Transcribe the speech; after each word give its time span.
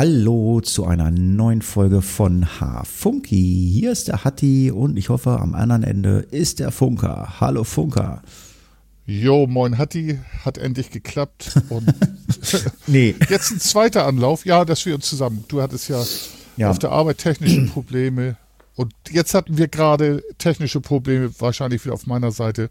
hallo 0.00 0.62
zu 0.62 0.86
einer 0.86 1.10
neuen 1.10 1.60
Folge 1.60 2.00
von 2.00 2.58
H-Funky. 2.58 3.70
Hier 3.70 3.92
ist 3.92 4.08
der 4.08 4.24
Hatti 4.24 4.70
und 4.70 4.96
ich 4.96 5.10
hoffe, 5.10 5.38
am 5.38 5.54
anderen 5.54 5.82
Ende 5.82 6.20
ist 6.30 6.58
der 6.58 6.70
Funker. 6.70 7.34
Hallo 7.38 7.64
Funker. 7.64 8.22
Jo, 9.04 9.46
moin 9.46 9.76
Hatti, 9.76 10.18
hat 10.42 10.56
endlich 10.56 10.90
geklappt. 10.90 11.52
Und 11.68 11.92
nee. 12.86 13.14
Jetzt 13.28 13.50
ein 13.50 13.60
zweiter 13.60 14.06
Anlauf. 14.06 14.46
Ja, 14.46 14.64
dass 14.64 14.86
wir 14.86 14.94
uns 14.94 15.06
zusammen. 15.06 15.44
Du 15.48 15.60
hattest 15.60 15.90
ja, 15.90 16.02
ja. 16.56 16.70
auf 16.70 16.78
der 16.78 16.92
Arbeit 16.92 17.18
technische 17.18 17.66
Probleme. 17.66 18.38
Und 18.76 18.94
jetzt 19.10 19.34
hatten 19.34 19.58
wir 19.58 19.68
gerade 19.68 20.24
technische 20.38 20.80
Probleme, 20.80 21.30
wahrscheinlich 21.40 21.84
wieder 21.84 21.92
auf 21.92 22.06
meiner 22.06 22.32
Seite 22.32 22.70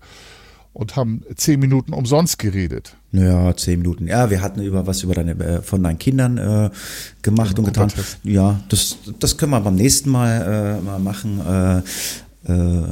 und 0.80 0.96
haben 0.96 1.24
zehn 1.36 1.60
Minuten 1.60 1.92
umsonst 1.92 2.40
geredet. 2.40 2.96
Ja, 3.12 3.56
zehn 3.56 3.80
Minuten. 3.80 4.08
Ja, 4.08 4.30
wir 4.30 4.42
hatten 4.42 4.62
über 4.62 4.88
was 4.88 5.04
über 5.04 5.14
deine 5.14 5.32
äh, 5.32 5.62
von 5.62 5.84
deinen 5.84 6.00
Kindern 6.00 6.38
äh, 6.38 6.70
gemacht 7.22 7.60
und 7.60 7.66
getan. 7.66 7.92
Ja, 8.24 8.62
das, 8.70 8.98
das 9.20 9.38
können 9.38 9.52
wir 9.52 9.60
beim 9.60 9.76
nächsten 9.76 10.10
Mal 10.10 10.80
äh, 10.80 10.82
mal 10.82 11.00
machen. 11.00 11.42
Äh, 11.46 11.82
äh, 12.46 12.84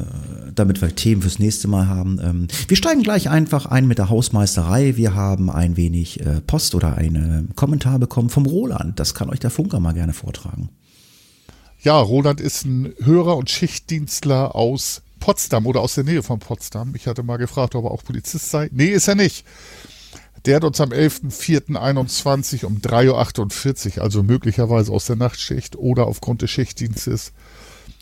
damit 0.54 0.82
wir 0.82 0.94
Themen 0.94 1.22
fürs 1.22 1.40
nächste 1.40 1.70
Mal 1.70 1.88
haben. 1.88 2.20
Ähm, 2.22 2.48
wir 2.68 2.76
steigen 2.76 3.02
gleich 3.02 3.30
einfach 3.30 3.66
ein 3.66 3.88
mit 3.88 3.98
der 3.98 4.10
Hausmeisterei. 4.10 4.98
Wir 4.98 5.16
haben 5.16 5.50
ein 5.50 5.78
wenig 5.78 6.22
Post 6.48 6.76
oder 6.76 6.96
einen 6.98 7.56
Kommentar 7.56 7.98
bekommen 7.98 8.30
vom 8.30 8.46
Roland. 8.46 9.00
Das 9.00 9.14
kann 9.14 9.30
euch 9.30 9.40
der 9.40 9.50
Funker 9.50 9.80
mal 9.80 9.94
gerne 9.94 10.12
vortragen. 10.12 10.70
Ja, 11.80 11.98
Roland 11.98 12.42
ist 12.42 12.66
ein 12.66 12.94
Hörer 13.02 13.38
und 13.38 13.50
Schichtdienstler 13.50 14.54
aus 14.54 15.02
Potsdam 15.20 15.66
oder 15.66 15.82
aus 15.82 15.96
der 15.96 16.04
Nähe 16.04 16.24
von 16.24 16.40
Potsdam. 16.40 16.94
Ich 16.96 17.08
hatte 17.08 17.24
mal 17.24 17.38
gefragt, 17.38 17.76
ob 17.76 17.86
er 17.86 17.92
auch 17.92 18.04
Polizist 18.04 18.50
sei. 18.50 18.70
Nee, 18.72 18.88
ist 18.88 19.08
er 19.08 19.16
nicht. 19.16 19.46
Der 20.46 20.58
hat 20.58 20.64
uns 20.64 20.80
am 20.80 20.90
11.04.21 20.90 22.66
um 22.66 22.78
3.48 22.78 23.98
Uhr, 23.98 24.04
also 24.04 24.24
möglicherweise 24.24 24.92
aus 24.92 25.06
der 25.06 25.16
Nachtschicht 25.16 25.76
oder 25.76 26.08
aufgrund 26.08 26.42
des 26.42 26.52
Schichtdienstes, 26.52 27.34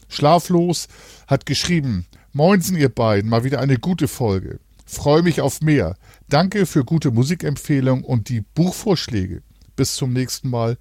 schlaflos, 0.09 0.88
hat 1.28 1.45
geschrieben, 1.45 2.06
Moinsen 2.34 2.75
ihr 2.75 2.90
beiden, 2.90 3.30
mal 3.30 3.45
wieder 3.45 3.62
eine 3.62 3.78
gute 3.78 4.08
Folge. 4.08 4.59
Freue 4.86 5.23
mich 5.23 5.42
auf 5.42 5.62
mehr. 5.62 5.95
Danke 6.30 6.66
für 6.66 6.84
gute 6.84 7.09
Musikempfehlungen 7.09 8.03
und 8.03 8.30
die 8.30 8.42
Buchvorschläge. 8.42 9.42
Bis 9.75 9.95
zum 9.95 10.14
nächsten 10.14 10.50
Mal. 10.50 10.78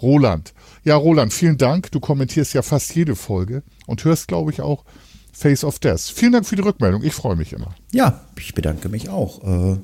Roland. 0.00 0.54
Ja, 0.84 0.96
Roland, 0.96 1.32
vielen 1.32 1.58
Dank. 1.58 1.90
Du 1.90 2.00
kommentierst 2.00 2.54
ja 2.54 2.62
fast 2.62 2.94
jede 2.94 3.16
Folge 3.16 3.62
und 3.86 4.04
hörst, 4.04 4.28
glaube 4.28 4.50
ich, 4.50 4.60
auch 4.60 4.84
Face 5.40 5.64
of 5.64 5.78
Death. 5.78 6.00
Vielen 6.14 6.32
Dank 6.32 6.46
für 6.46 6.54
die 6.54 6.60
Rückmeldung. 6.60 7.02
Ich 7.02 7.14
freue 7.14 7.34
mich 7.34 7.54
immer. 7.54 7.74
Ja, 7.92 8.20
ich 8.38 8.52
bedanke 8.52 8.90
mich 8.90 9.08
auch. 9.08 9.72
Äh, 9.72 9.78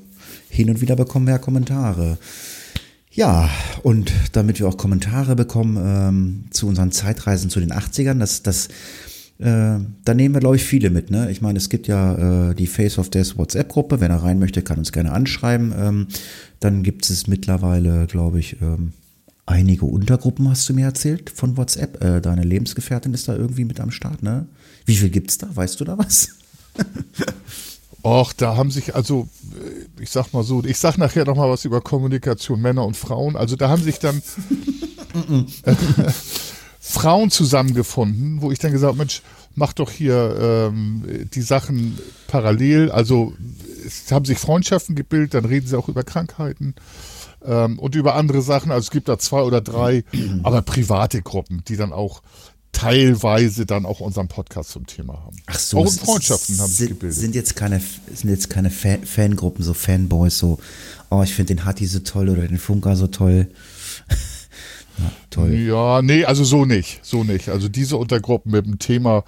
hin 0.49 0.69
und 0.69 0.81
wieder 0.81 0.95
bekommen 0.95 1.25
wir 1.25 1.39
Kommentare. 1.39 2.19
Ja, 3.09 3.49
und 3.81 4.11
damit 4.33 4.59
wir 4.59 4.67
auch 4.67 4.77
Kommentare 4.77 5.35
bekommen 5.35 5.77
ähm, 5.83 6.43
zu 6.51 6.67
unseren 6.67 6.91
Zeitreisen 6.91 7.49
zu 7.49 7.59
den 7.59 7.73
80ern, 7.73 8.19
das, 8.19 8.43
das, 8.43 8.67
äh, 9.39 9.79
da 10.05 10.13
nehmen 10.13 10.35
wir, 10.35 10.41
glaube 10.41 10.57
ich, 10.57 10.63
viele 10.63 10.91
mit. 10.91 11.09
Ne? 11.09 11.31
Ich 11.31 11.41
meine, 11.41 11.57
es 11.57 11.69
gibt 11.69 11.87
ja 11.87 12.51
äh, 12.51 12.53
die 12.53 12.67
Face 12.67 12.99
of 12.99 13.09
Death 13.09 13.35
WhatsApp-Gruppe. 13.39 13.99
Wenn 13.99 14.11
er 14.11 14.21
rein 14.21 14.37
möchte, 14.37 14.61
kann 14.61 14.77
uns 14.77 14.91
gerne 14.91 15.11
anschreiben. 15.11 15.73
Ähm, 15.75 16.07
dann 16.59 16.83
gibt 16.83 17.09
es 17.09 17.25
mittlerweile, 17.25 18.05
glaube 18.05 18.39
ich, 18.39 18.61
ähm, 18.61 18.93
einige 19.47 19.85
Untergruppen, 19.85 20.47
hast 20.51 20.69
du 20.69 20.75
mir 20.75 20.85
erzählt, 20.85 21.31
von 21.31 21.57
WhatsApp. 21.57 22.03
Äh, 22.03 22.21
deine 22.21 22.43
Lebensgefährtin 22.43 23.15
ist 23.15 23.27
da 23.27 23.35
irgendwie 23.35 23.65
mit 23.65 23.79
am 23.79 23.89
Start, 23.89 24.21
ne? 24.21 24.45
Wie 24.87 24.95
viel 24.95 25.09
gibt's 25.09 25.37
da? 25.37 25.47
Weißt 25.53 25.79
du 25.79 25.85
da 25.85 25.97
was? 25.97 26.29
Och, 28.03 28.31
da 28.31 28.55
haben 28.55 28.71
sich 28.71 28.95
also, 28.95 29.27
äh, 29.53 30.01
ich 30.01 30.09
sag 30.09 30.31
mal 30.31 30.43
so, 30.43 30.63
ich 30.63 30.79
sag 30.79 30.97
nachher 30.97 31.25
noch 31.25 31.35
mal 31.35 31.49
was 31.49 31.65
über 31.65 31.81
Kommunikation 31.81 32.61
Männer 32.61 32.85
und 32.85 32.95
Frauen. 32.95 33.35
Also 33.35 33.57
da 33.57 33.67
haben 33.67 33.83
sich 33.83 33.99
dann 33.99 34.21
Frauen 36.79 37.31
zusammengefunden, 37.31 38.41
wo 38.41 38.49
ich 38.49 38.59
dann 38.59 38.71
gesagt, 38.71 38.95
Mensch, 38.95 39.21
mach 39.55 39.73
doch 39.73 39.91
hier 39.91 40.69
ähm, 40.71 41.03
die 41.33 41.41
Sachen 41.41 41.97
parallel. 42.27 42.89
Also 42.89 43.33
es 43.85 44.09
haben 44.09 44.23
sich 44.23 44.37
Freundschaften 44.37 44.95
gebildet, 44.95 45.33
dann 45.33 45.43
reden 45.43 45.67
sie 45.67 45.77
auch 45.77 45.89
über 45.89 46.03
Krankheiten 46.03 46.75
ähm, 47.43 47.77
und 47.77 47.93
über 47.95 48.15
andere 48.15 48.41
Sachen. 48.41 48.71
Also 48.71 48.85
es 48.85 48.91
gibt 48.91 49.09
da 49.09 49.19
zwei 49.19 49.41
oder 49.41 49.59
drei, 49.59 50.05
aber 50.43 50.61
private 50.61 51.21
Gruppen, 51.21 51.61
die 51.67 51.75
dann 51.75 51.91
auch 51.91 52.21
teilweise 52.77 53.65
dann 53.65 53.85
auch 53.85 53.99
unseren 53.99 54.27
Podcast 54.27 54.69
zum 54.69 54.85
Thema 54.85 55.13
haben. 55.13 55.37
Ach 55.47 55.57
so. 55.57 55.79
Auch 55.79 55.85
in 55.85 55.91
Freundschaften 55.91 56.59
haben 56.59 56.71
sich 56.71 56.89
gebildet. 56.89 57.17
Sind 57.17 57.33
jetzt 57.33 57.55
keine, 57.55 57.81
sind 58.13 58.29
jetzt 58.29 58.49
keine 58.49 58.69
Fan 58.69 59.03
Fangruppen, 59.03 59.63
so 59.63 59.73
Fanboys, 59.73 60.37
so, 60.37 60.59
oh, 61.09 61.23
ich 61.23 61.33
finde 61.33 61.55
den 61.55 61.65
Hatti 61.65 61.87
so 61.87 61.99
toll 61.99 62.29
oder 62.29 62.47
den 62.47 62.59
Funker 62.59 62.95
so 62.95 63.07
toll. 63.07 63.47
ja, 64.99 65.11
toll. 65.31 65.53
Ja, 65.53 66.01
nee, 66.03 66.23
also 66.25 66.43
so 66.43 66.65
nicht, 66.65 66.99
so 67.03 67.23
nicht. 67.23 67.49
Also 67.49 67.67
diese 67.67 67.97
Untergruppen 67.97 68.51
mit 68.51 68.65
dem 68.65 68.77
Thema 68.77 69.23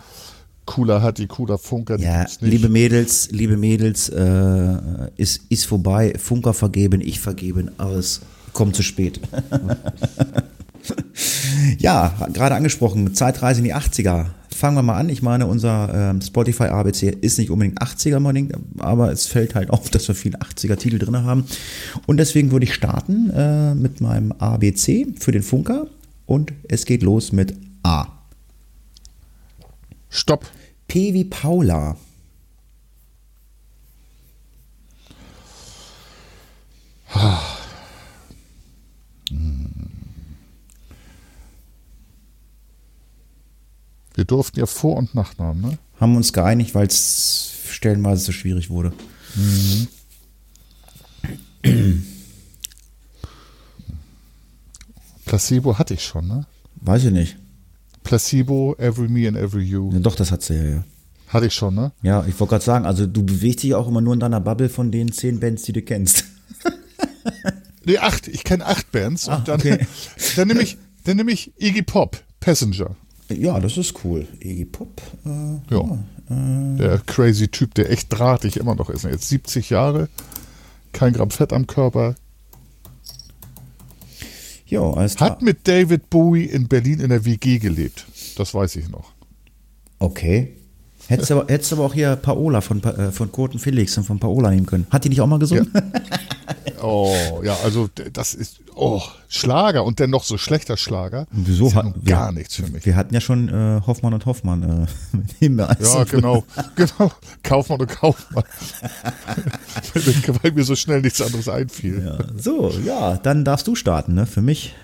cooler 0.65 1.01
Hatti, 1.01 1.25
cooler 1.25 1.57
Funker. 1.57 1.97
Ja, 1.99 2.27
liebe 2.41 2.69
Mädels, 2.69 3.29
liebe 3.31 3.57
Mädels, 3.57 4.09
äh, 4.09 4.77
ist, 5.17 5.41
ist 5.49 5.65
vorbei. 5.65 6.13
Funker 6.19 6.53
vergeben, 6.53 7.01
ich 7.01 7.19
vergeben, 7.19 7.71
alles 7.79 8.21
kommt 8.53 8.75
zu 8.75 8.83
spät. 8.83 9.19
ja, 11.77 12.13
gerade 12.33 12.55
angesprochen, 12.55 13.13
Zeitreise 13.13 13.59
in 13.59 13.65
die 13.65 13.75
80er. 13.75 14.27
Fangen 14.55 14.75
wir 14.75 14.83
mal 14.83 14.97
an. 14.97 15.09
Ich 15.09 15.21
meine, 15.21 15.47
unser 15.47 15.93
ähm, 15.93 16.21
Spotify 16.21 16.65
ABC 16.65 17.09
ist 17.21 17.37
nicht 17.37 17.49
unbedingt 17.49 17.81
80er 17.81 18.17
unbedingt, 18.17 18.53
aber 18.79 19.11
es 19.11 19.27
fällt 19.27 19.55
halt 19.55 19.69
auf, 19.69 19.89
dass 19.91 20.07
wir 20.07 20.15
viele 20.15 20.37
80er 20.39 20.75
Titel 20.75 20.99
drin 20.99 21.17
haben. 21.23 21.45
Und 22.07 22.17
deswegen 22.17 22.51
würde 22.51 22.65
ich 22.65 22.73
starten 22.73 23.29
äh, 23.31 23.75
mit 23.75 24.01
meinem 24.01 24.31
ABC 24.33 25.07
für 25.19 25.31
den 25.31 25.43
Funker. 25.43 25.87
Und 26.25 26.53
es 26.67 26.85
geht 26.85 27.01
los 27.01 27.31
mit 27.31 27.55
A. 27.83 28.07
Stopp. 30.09 30.45
P 30.87 31.13
wie 31.13 31.23
Paula. 31.23 31.95
Ah. 37.13 37.39
Wir 44.19 44.25
durften 44.25 44.59
ja 44.59 44.65
Vor- 44.65 44.97
und 44.97 45.15
Nachnamen, 45.15 45.61
ne? 45.61 45.77
Haben 45.97 46.17
uns 46.17 46.33
geeinigt, 46.33 46.75
weil 46.75 46.87
es 46.87 47.53
stellenweise 47.69 48.21
so 48.25 48.33
schwierig 48.33 48.69
wurde. 48.69 48.91
Mhm. 51.63 52.03
Placebo 55.25 55.79
hatte 55.79 55.93
ich 55.93 56.03
schon, 56.03 56.27
ne? 56.27 56.45
Weiß 56.81 57.05
ich 57.05 57.11
nicht. 57.11 57.37
Placebo, 58.03 58.75
Every 58.77 59.07
Me 59.07 59.25
and 59.25 59.37
Every 59.37 59.63
You. 59.63 59.89
Ja, 59.93 59.99
doch, 59.99 60.15
das 60.15 60.33
hat 60.33 60.41
sie 60.41 60.55
ja, 60.55 60.65
ja. 60.65 60.83
Hatte 61.29 61.45
ich 61.45 61.53
schon, 61.53 61.75
ne? 61.75 61.93
Ja, 62.01 62.25
ich 62.27 62.37
wollte 62.41 62.49
gerade 62.49 62.65
sagen, 62.65 62.85
also 62.85 63.07
du 63.07 63.23
bewegst 63.23 63.63
dich 63.63 63.73
auch 63.73 63.87
immer 63.87 64.01
nur 64.01 64.15
in 64.15 64.19
deiner 64.19 64.41
Bubble 64.41 64.67
von 64.67 64.91
den 64.91 65.13
zehn 65.13 65.39
Bands, 65.39 65.63
die 65.63 65.71
du 65.71 65.81
kennst. 65.81 66.25
nee, 67.85 67.99
acht. 67.99 68.27
Ich 68.27 68.43
kenne 68.43 68.65
acht 68.65 68.91
Bands. 68.91 69.29
Ach, 69.29 69.37
und 69.37 69.47
dann, 69.47 69.61
okay. 69.61 69.87
dann 70.35 70.49
nehme 70.49 70.61
ich, 70.61 70.77
dann 71.05 71.15
nehm 71.15 71.29
ich 71.29 71.53
Iggy 71.57 71.83
Pop, 71.83 72.21
Passenger. 72.41 72.97
Ja, 73.29 73.59
das 73.59 73.77
ist 73.77 74.03
cool. 74.03 74.27
Iggy 74.39 74.65
Pop. 74.65 75.01
Äh, 75.25 75.73
ja. 75.73 75.99
Äh, 76.29 76.77
der 76.77 76.97
crazy 77.05 77.47
Typ, 77.47 77.73
der 77.75 77.91
echt 77.91 78.07
drahtig 78.09 78.57
immer 78.57 78.75
noch 78.75 78.89
ist. 78.89 79.03
Jetzt 79.03 79.29
70 79.29 79.69
Jahre, 79.69 80.09
kein 80.91 81.13
Gramm 81.13 81.29
Fett 81.29 81.53
am 81.53 81.67
Körper. 81.67 82.15
Ja, 84.65 84.81
alles 84.81 85.15
klar. 85.15 85.31
Hat 85.31 85.41
mit 85.41 85.67
David 85.67 86.09
Bowie 86.09 86.45
in 86.45 86.67
Berlin 86.67 86.99
in 86.99 87.09
der 87.09 87.25
WG 87.25 87.59
gelebt. 87.59 88.05
Das 88.37 88.53
weiß 88.53 88.75
ich 88.75 88.89
noch. 88.89 89.11
Okay. 89.97 90.55
Hättest 91.09 91.31
du 91.31 91.39
aber, 91.39 91.51
hättest 91.51 91.73
aber 91.73 91.85
auch 91.85 91.93
hier 91.95 92.15
Paola 92.15 92.61
von, 92.61 92.83
äh, 92.83 93.11
von 93.11 93.31
Kurt 93.31 93.53
und 93.53 93.59
Felix 93.59 93.97
und 93.97 94.03
von 94.03 94.19
Paola 94.19 94.51
nehmen 94.51 94.67
können. 94.67 94.85
Hat 94.91 95.03
die 95.03 95.09
nicht 95.09 95.21
auch 95.21 95.27
mal 95.27 95.39
gesungen? 95.39 95.71
Ja. 95.73 95.81
Oh, 96.83 97.41
ja, 97.43 97.57
also 97.63 97.89
das 98.13 98.35
ist 98.35 98.61
oh, 98.75 99.01
Schlager 99.27 99.83
und 99.83 99.99
dennoch 99.99 100.23
so 100.23 100.37
schlechter 100.37 100.77
Schlager. 100.77 101.25
Wieso 101.31 101.67
ist 101.67 101.73
ja 101.73 101.83
wir, 101.83 101.93
gar 102.03 102.31
nichts 102.31 102.55
für 102.55 102.67
mich. 102.67 102.85
Wir 102.85 102.95
hatten 102.95 103.13
ja 103.13 103.21
schon 103.21 103.49
äh, 103.49 103.81
Hoffmann 103.85 104.13
und 104.13 104.25
Hoffmann. 104.27 104.87
Äh, 105.41 105.45
ja, 105.57 106.03
genau, 106.03 106.45
genau. 106.75 107.11
Kaufmann 107.43 107.81
und 107.81 107.89
Kaufmann. 107.89 108.43
Weil 110.41 110.51
mir 110.51 110.63
so 110.63 110.75
schnell 110.75 111.01
nichts 111.01 111.21
anderes 111.21 111.49
einfiel. 111.49 112.05
Ja, 112.05 112.19
so, 112.37 112.71
ja, 112.85 113.17
dann 113.17 113.43
darfst 113.43 113.67
du 113.67 113.75
starten, 113.75 114.13
ne? 114.13 114.25
Für 114.27 114.41
mich. 114.41 114.75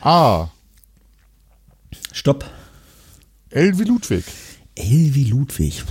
Ah. 0.00 0.48
Stopp. 2.12 2.44
Elvi 3.50 3.84
Ludwig. 3.84 4.24
Elvi 4.74 5.24
Ludwig. 5.24 5.84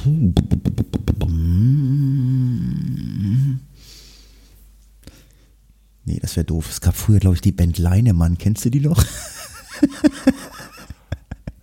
Nee, 6.05 6.19
das 6.19 6.35
wäre 6.35 6.45
doof. 6.45 6.69
Es 6.69 6.81
gab 6.81 6.95
früher, 6.95 7.19
glaube 7.19 7.35
ich, 7.35 7.41
die 7.41 7.51
Band 7.51 7.77
Leinemann. 7.77 8.37
Kennst 8.37 8.65
du 8.65 8.69
die 8.69 8.79
noch? 8.81 9.03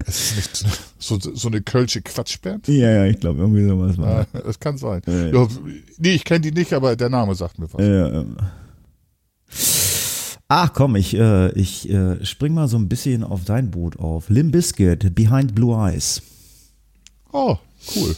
Es 0.09 0.33
ist 0.33 0.37
nicht 0.37 0.67
so, 0.99 1.19
so 1.21 1.49
eine 1.49 1.61
kölsche 1.61 2.01
Quatschband? 2.01 2.67
Ja, 2.69 2.91
ja, 2.91 3.05
ich 3.05 3.21
glaube, 3.21 3.41
irgendwie 3.41 3.69
sowas 3.69 3.99
war. 3.99 4.27
Ja, 4.33 4.41
das 4.41 4.59
kann 4.59 4.79
sein. 4.79 5.03
Ja, 5.07 5.27
ja. 5.27 5.49
nee, 5.99 6.15
ich 6.15 6.25
kenne 6.25 6.41
die 6.41 6.51
nicht, 6.51 6.73
aber 6.73 6.97
der 6.97 7.11
Name 7.11 7.35
sagt 7.35 7.59
mir 7.59 7.69
was. 7.71 7.85
Ja, 7.85 8.25
Ach 10.49 10.73
komm, 10.73 10.97
ich, 10.97 11.15
äh, 11.15 11.53
ich 11.53 11.91
äh, 11.91 12.25
spring 12.25 12.55
mal 12.55 12.69
so 12.69 12.79
ein 12.79 12.89
bisschen 12.89 13.23
auf 13.23 13.45
dein 13.45 13.71
Boot 13.71 13.99
auf. 13.99 14.31
Lim 14.31 14.51
Biscuit, 14.51 15.15
Behind 15.15 15.55
Blue 15.55 15.77
Eyes. 15.77 16.23
Oh, 17.33 17.57
cool. 17.95 18.17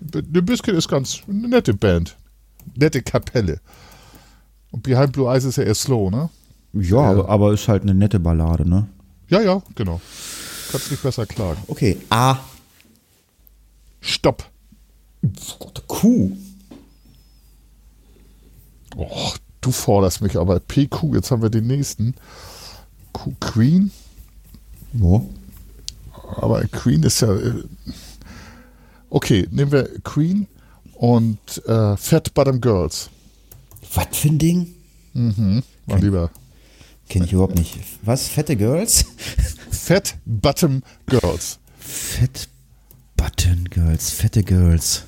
The 0.00 0.40
Biscuit 0.40 0.74
ist 0.74 0.88
ganz 0.88 1.22
eine 1.28 1.48
nette 1.48 1.74
Band. 1.74 2.16
Nette 2.74 3.02
Kapelle. 3.02 3.60
Und 4.70 4.82
Behind 4.82 5.12
Blue 5.12 5.28
Eyes 5.32 5.44
ist 5.44 5.56
ja 5.56 5.64
eher 5.64 5.74
slow, 5.74 6.10
ne? 6.10 6.30
Ja, 6.72 6.98
aber, 6.98 7.28
aber 7.28 7.52
ist 7.52 7.68
halt 7.68 7.82
eine 7.82 7.94
nette 7.94 8.20
Ballade, 8.20 8.68
ne? 8.68 8.88
Ja, 9.28 9.40
ja, 9.40 9.62
genau. 9.74 10.00
Kannst 10.70 10.90
nicht 10.90 11.02
besser 11.02 11.26
klagen. 11.26 11.60
Okay, 11.68 11.96
A. 12.10 12.38
Stopp. 14.00 14.44
Q. 15.86 16.36
Oh, 18.96 19.32
du 19.60 19.72
forderst 19.72 20.20
mich 20.20 20.36
aber. 20.36 20.60
PQ, 20.60 21.14
jetzt 21.14 21.30
haben 21.30 21.42
wir 21.42 21.50
den 21.50 21.66
nächsten. 21.66 22.14
Q 23.12 23.32
Queen. 23.40 23.90
Wo? 24.92 25.28
Aber 26.26 26.62
Queen 26.64 27.02
ist 27.02 27.20
ja. 27.20 27.34
äh, 27.34 27.62
Okay, 29.08 29.46
nehmen 29.50 29.72
wir 29.72 29.88
Queen 30.02 30.46
und 30.94 31.38
äh, 31.66 31.96
Fat 31.96 32.34
Bottom 32.34 32.60
Girls. 32.60 33.08
Was 33.94 34.08
für 34.16 34.28
ein 34.28 34.38
Ding? 34.38 34.74
Mhm. 35.14 35.62
Mal 35.86 36.00
lieber. 36.00 36.30
Kenn 37.08 37.22
ich 37.24 37.32
überhaupt 37.32 37.54
nicht. 37.54 37.78
Was? 38.02 38.26
Fette 38.28 38.56
Girls? 38.56 39.04
Fat 39.70 40.16
Bottom 40.24 40.82
Girls. 41.06 41.60
Fett 41.78 42.48
Button 43.16 43.64
Girls, 43.70 44.10
fette 44.10 44.42
Girls. 44.42 45.04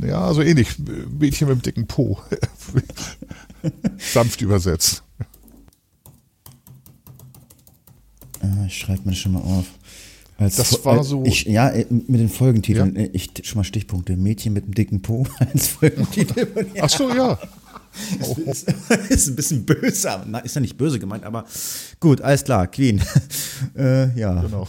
Ja, 0.00 0.32
so 0.34 0.42
ähnlich. 0.42 0.78
Mädchen 0.78 1.48
mit 1.48 1.56
dem 1.58 1.62
dicken 1.62 1.86
Po. 1.86 2.20
Sanft 3.98 4.42
übersetzt. 4.42 5.02
Äh, 8.42 8.66
ich 8.66 8.78
schreibe 8.78 9.02
mir 9.04 9.10
das 9.12 9.18
schon 9.18 9.32
mal 9.32 9.40
auf. 9.42 9.66
Als 10.38 10.56
Das 10.56 10.84
war 10.84 11.00
äh, 11.00 11.04
so- 11.04 11.24
Ich, 11.24 11.44
ja, 11.44 11.68
äh, 11.70 11.86
mit 11.90 12.20
den 12.20 12.28
Folgentiteln. 12.28 12.96
äh, 12.96 13.10
Ich 13.12 13.30
schon 13.44 13.58
mal 13.58 13.64
Stichpunkte. 13.64 14.16
Mädchen 14.16 14.52
mit 14.52 14.64
dem 14.64 14.74
dicken 14.74 15.02
Po 15.02 15.26
als 15.38 15.68
Folgentitel. 15.68 16.46
Ach 16.80 16.88
so, 16.90 17.08
ja. 17.14 17.38
ist, 18.46 18.68
ist 19.10 19.28
ein 19.28 19.36
bisschen 19.36 19.64
böse. 19.66 20.10
aber- 20.10 20.44
Ist 20.44 20.54
ja 20.54 20.60
nicht 20.62 20.78
böse 20.78 20.98
gemeint, 20.98 21.24
aber 21.24 21.44
gut, 22.00 22.20
alles 22.22 22.42
klar. 22.44 22.66
Queen. 22.66 23.02
äh, 23.76 24.18
ja. 24.18 24.40
Genau. 24.40 24.66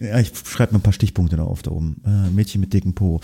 ja, 0.00 0.18
ich 0.18 0.32
schreibe 0.44 0.72
mir 0.74 0.78
ein 0.78 0.82
paar 0.82 0.92
Stichpunkte 0.92 1.36
da 1.36 1.44
auf 1.44 1.62
da 1.62 1.70
oben. 1.70 2.00
Äh, 2.04 2.30
Mädchen 2.30 2.60
mit 2.60 2.72
dicken 2.72 2.94
Po. 2.94 3.20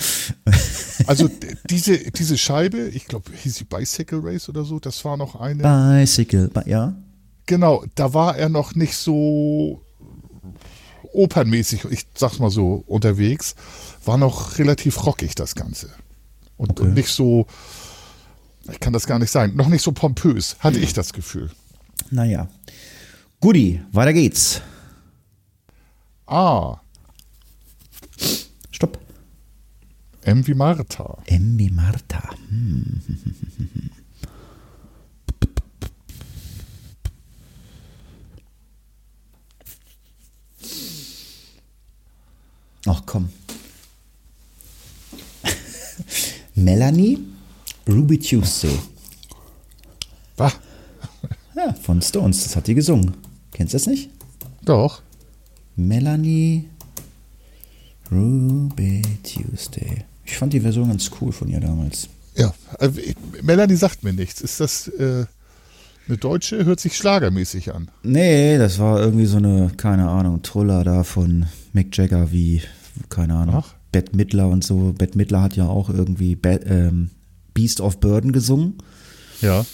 Also 1.06 1.28
diese, 1.70 1.98
diese 1.98 2.36
Scheibe, 2.38 2.88
ich 2.88 3.06
glaube, 3.06 3.30
hieß 3.42 3.56
sie 3.56 3.64
Bicycle 3.64 4.20
Race 4.22 4.48
oder 4.48 4.64
so, 4.64 4.78
das 4.80 5.04
war 5.04 5.16
noch 5.16 5.36
eine. 5.36 5.62
Bicycle. 5.62 6.48
Bi- 6.48 6.68
Ja? 6.70 6.94
Genau, 7.46 7.84
da 7.94 8.12
war 8.14 8.36
er 8.36 8.48
noch 8.48 8.74
nicht 8.74 8.94
so 8.96 9.82
opernmäßig, 11.18 11.84
ich 11.90 12.06
sag's 12.14 12.38
mal 12.38 12.50
so, 12.50 12.84
unterwegs. 12.86 13.54
War 14.04 14.16
noch 14.18 14.58
relativ 14.58 15.04
rockig, 15.04 15.34
das 15.34 15.54
Ganze. 15.54 15.90
Und, 16.56 16.70
Okay. 16.70 16.82
und 16.82 16.94
nicht 16.94 17.08
so, 17.08 17.46
ich 18.70 18.80
kann 18.80 18.92
das 18.92 19.06
gar 19.06 19.18
nicht 19.18 19.30
sagen, 19.30 19.56
noch 19.56 19.68
nicht 19.68 19.82
so 19.82 19.92
pompös, 19.92 20.56
hatte 20.60 20.78
ich 20.78 20.92
das 20.92 21.12
Gefühl. 21.12 21.50
Naja. 22.10 22.48
Guti, 23.40 23.80
weiter 23.92 24.12
geht's. 24.12 24.60
Ah, 26.26 26.76
Stopp. 28.70 28.98
M 30.22 30.46
wie 30.46 30.54
Martha. 30.54 31.18
M 31.26 31.58
wie 31.58 31.70
Martha. 31.70 32.30
Hm. 32.48 33.00
Ach 42.88 43.02
komm. 43.06 43.28
Melanie 46.54 47.18
Ruby 47.88 48.18
Tuesday. 48.18 48.78
Ah, 50.38 50.52
Ja, 51.56 51.72
von 51.74 52.00
Stones. 52.02 52.44
Das 52.44 52.56
hat 52.56 52.66
die 52.66 52.74
gesungen. 52.74 53.14
Kennst 53.52 53.74
du 53.74 53.76
das 53.78 53.86
nicht? 53.86 54.10
doch. 54.64 55.02
Melanie 55.76 56.68
Ruby 58.10 59.00
Tuesday. 59.22 60.04
Ich 60.24 60.36
fand 60.36 60.52
die 60.52 60.60
Version 60.60 60.88
ganz 60.88 61.08
cool 61.20 61.30
von 61.32 61.48
ihr 61.48 61.60
damals. 61.60 62.08
Ja, 62.36 62.52
äh, 62.80 62.90
Melanie 63.42 63.76
sagt 63.76 64.02
mir 64.02 64.12
nichts. 64.12 64.40
Ist 64.40 64.58
das 64.60 64.88
äh, 64.88 65.24
eine 66.08 66.16
Deutsche? 66.18 66.64
Hört 66.64 66.80
sich 66.80 66.96
schlagermäßig 66.96 67.72
an. 67.74 67.90
Nee, 68.02 68.58
das 68.58 68.78
war 68.80 68.98
irgendwie 69.00 69.26
so 69.26 69.36
eine, 69.38 69.70
keine 69.76 70.08
Ahnung, 70.08 70.42
Truller 70.42 70.82
da 70.84 71.04
von 71.04 71.46
Mick 71.72 71.96
Jagger 71.96 72.32
wie, 72.32 72.60
keine 73.08 73.34
Ahnung, 73.34 73.56
Ach. 73.56 73.74
Bette 73.92 74.16
Midler 74.16 74.48
und 74.48 74.64
so. 74.64 74.92
Bette 74.96 75.16
Midler 75.16 75.42
hat 75.42 75.56
ja 75.56 75.66
auch 75.66 75.88
irgendwie 75.90 76.36
Be 76.36 76.60
ähm, 76.66 77.10
Beast 77.54 77.80
of 77.80 77.98
Burden 78.00 78.32
gesungen. 78.32 78.74
Ja. 79.40 79.64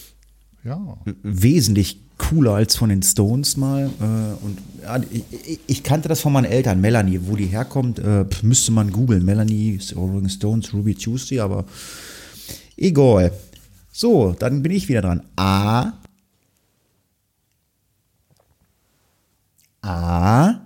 Ja. 0.65 0.97
Wesentlich 1.23 2.00
cooler 2.17 2.55
als 2.55 2.76
von 2.76 2.88
den 2.88 3.03
Stones 3.03 3.56
mal. 3.56 3.91
Äh, 4.00 4.44
und 4.44 4.59
ja, 4.82 5.00
ich, 5.11 5.59
ich- 5.67 5.82
kannte 5.82 6.09
das 6.09 6.21
von 6.21 6.32
meinen 6.32 6.44
Eltern, 6.47 6.81
Melanie. 6.81 7.21
Wo 7.25 7.37
die 7.37 7.47
herkommt, 7.47 7.99
äh, 7.99 8.25
müsste 8.43 8.73
man 8.73 8.91
googeln. 8.93 9.25
Melanie, 9.25 9.79
Rolling 9.97 10.29
Stones, 10.29 10.73
Ruby 10.73 10.94
Tuesday, 10.94 11.41
aber 11.41 11.65
egal. 12.76 13.32
So, 13.93 14.35
dann 14.38 14.62
bin 14.62 14.73
ich 14.73 14.88
wieder 14.88 15.03
dran. 15.03 15.23
A. 15.37 15.93
A. 19.82 20.61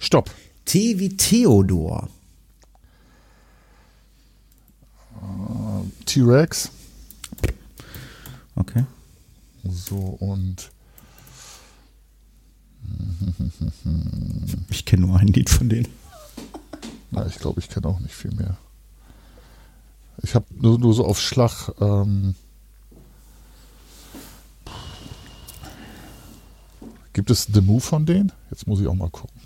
Stopp. 0.00 0.30
T 0.64 0.98
wie 0.98 1.16
Theodor. 1.16 2.08
T-Rex. 6.06 6.70
Okay. 8.56 8.84
So 9.62 9.96
und 9.96 10.72
Ich 14.70 14.84
kenne 14.84 15.06
nur 15.06 15.18
ein 15.18 15.28
Lied 15.28 15.48
von 15.50 15.68
denen. 15.68 15.88
na, 17.10 17.26
ich 17.26 17.36
glaube, 17.36 17.60
ich 17.60 17.68
kenne 17.68 17.86
auch 17.86 18.00
nicht 18.00 18.14
viel 18.14 18.32
mehr. 18.32 18.56
Ich 20.22 20.34
habe 20.34 20.46
nur, 20.50 20.78
nur 20.78 20.94
so 20.94 21.04
auf 21.06 21.20
Schlag. 21.20 21.70
Ähm, 21.80 22.34
gibt 27.12 27.30
es 27.30 27.48
The 27.52 27.60
Move 27.60 27.80
von 27.80 28.06
denen? 28.06 28.32
Jetzt 28.50 28.66
muss 28.66 28.80
ich 28.80 28.86
auch 28.86 28.94
mal 28.94 29.10
gucken. 29.10 29.39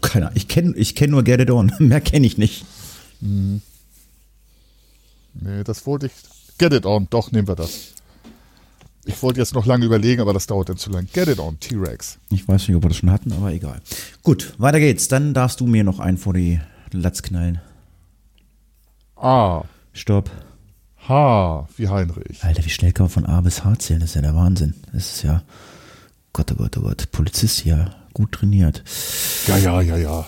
Keine 0.00 0.26
Ahnung. 0.26 0.36
Ich 0.36 0.48
kenne 0.48 0.74
ich 0.76 0.94
kenn 0.94 1.10
nur 1.10 1.22
Get 1.24 1.40
It 1.40 1.50
On. 1.50 1.72
Mehr 1.78 2.00
kenne 2.00 2.26
ich 2.26 2.38
nicht. 2.38 2.64
Nee, 3.20 3.60
das 5.64 5.86
wollte 5.86 6.06
ich. 6.06 6.12
Get 6.58 6.72
it 6.72 6.86
on, 6.86 7.06
doch, 7.10 7.32
nehmen 7.32 7.48
wir 7.48 7.54
das. 7.54 7.92
Ich 9.04 9.22
wollte 9.22 9.40
jetzt 9.40 9.54
noch 9.54 9.66
lange 9.66 9.84
überlegen, 9.84 10.20
aber 10.20 10.32
das 10.32 10.46
dauert 10.46 10.68
dann 10.68 10.78
zu 10.78 10.90
lang. 10.90 11.06
Get 11.12 11.28
it 11.28 11.38
on, 11.38 11.60
T-Rex. 11.60 12.18
Ich 12.30 12.48
weiß 12.48 12.66
nicht, 12.66 12.76
ob 12.76 12.84
wir 12.84 12.88
das 12.88 12.96
schon 12.96 13.10
hatten, 13.10 13.32
aber 13.32 13.52
egal. 13.52 13.80
Gut, 14.22 14.54
weiter 14.58 14.80
geht's. 14.80 15.08
Dann 15.08 15.34
darfst 15.34 15.60
du 15.60 15.66
mir 15.66 15.84
noch 15.84 16.00
einen 16.00 16.18
vor 16.18 16.32
die 16.32 16.60
Latz 16.92 17.22
knallen. 17.22 17.60
A. 19.16 19.62
Stopp. 19.92 20.30
H. 21.08 21.68
Wie 21.76 21.88
Heinrich. 21.88 22.42
Alter, 22.42 22.64
wie 22.64 22.70
schnell 22.70 22.92
kann 22.92 23.04
man 23.04 23.10
von 23.10 23.26
A 23.26 23.40
bis 23.42 23.64
H 23.64 23.78
zählen? 23.78 24.00
Das 24.00 24.10
ist 24.10 24.14
ja 24.16 24.22
der 24.22 24.34
Wahnsinn. 24.34 24.74
Das 24.92 25.14
ist 25.14 25.22
ja, 25.22 25.42
Gott, 26.36 26.52
oh 26.52 26.56
Gott, 26.56 26.76
oh 26.76 26.82
Gott. 26.82 27.10
Polizist 27.12 27.64
ja 27.64 27.94
gut 28.12 28.30
trainiert. 28.32 28.82
Ja, 29.46 29.56
ja, 29.56 29.80
ja, 29.80 29.96
ja. 29.96 30.26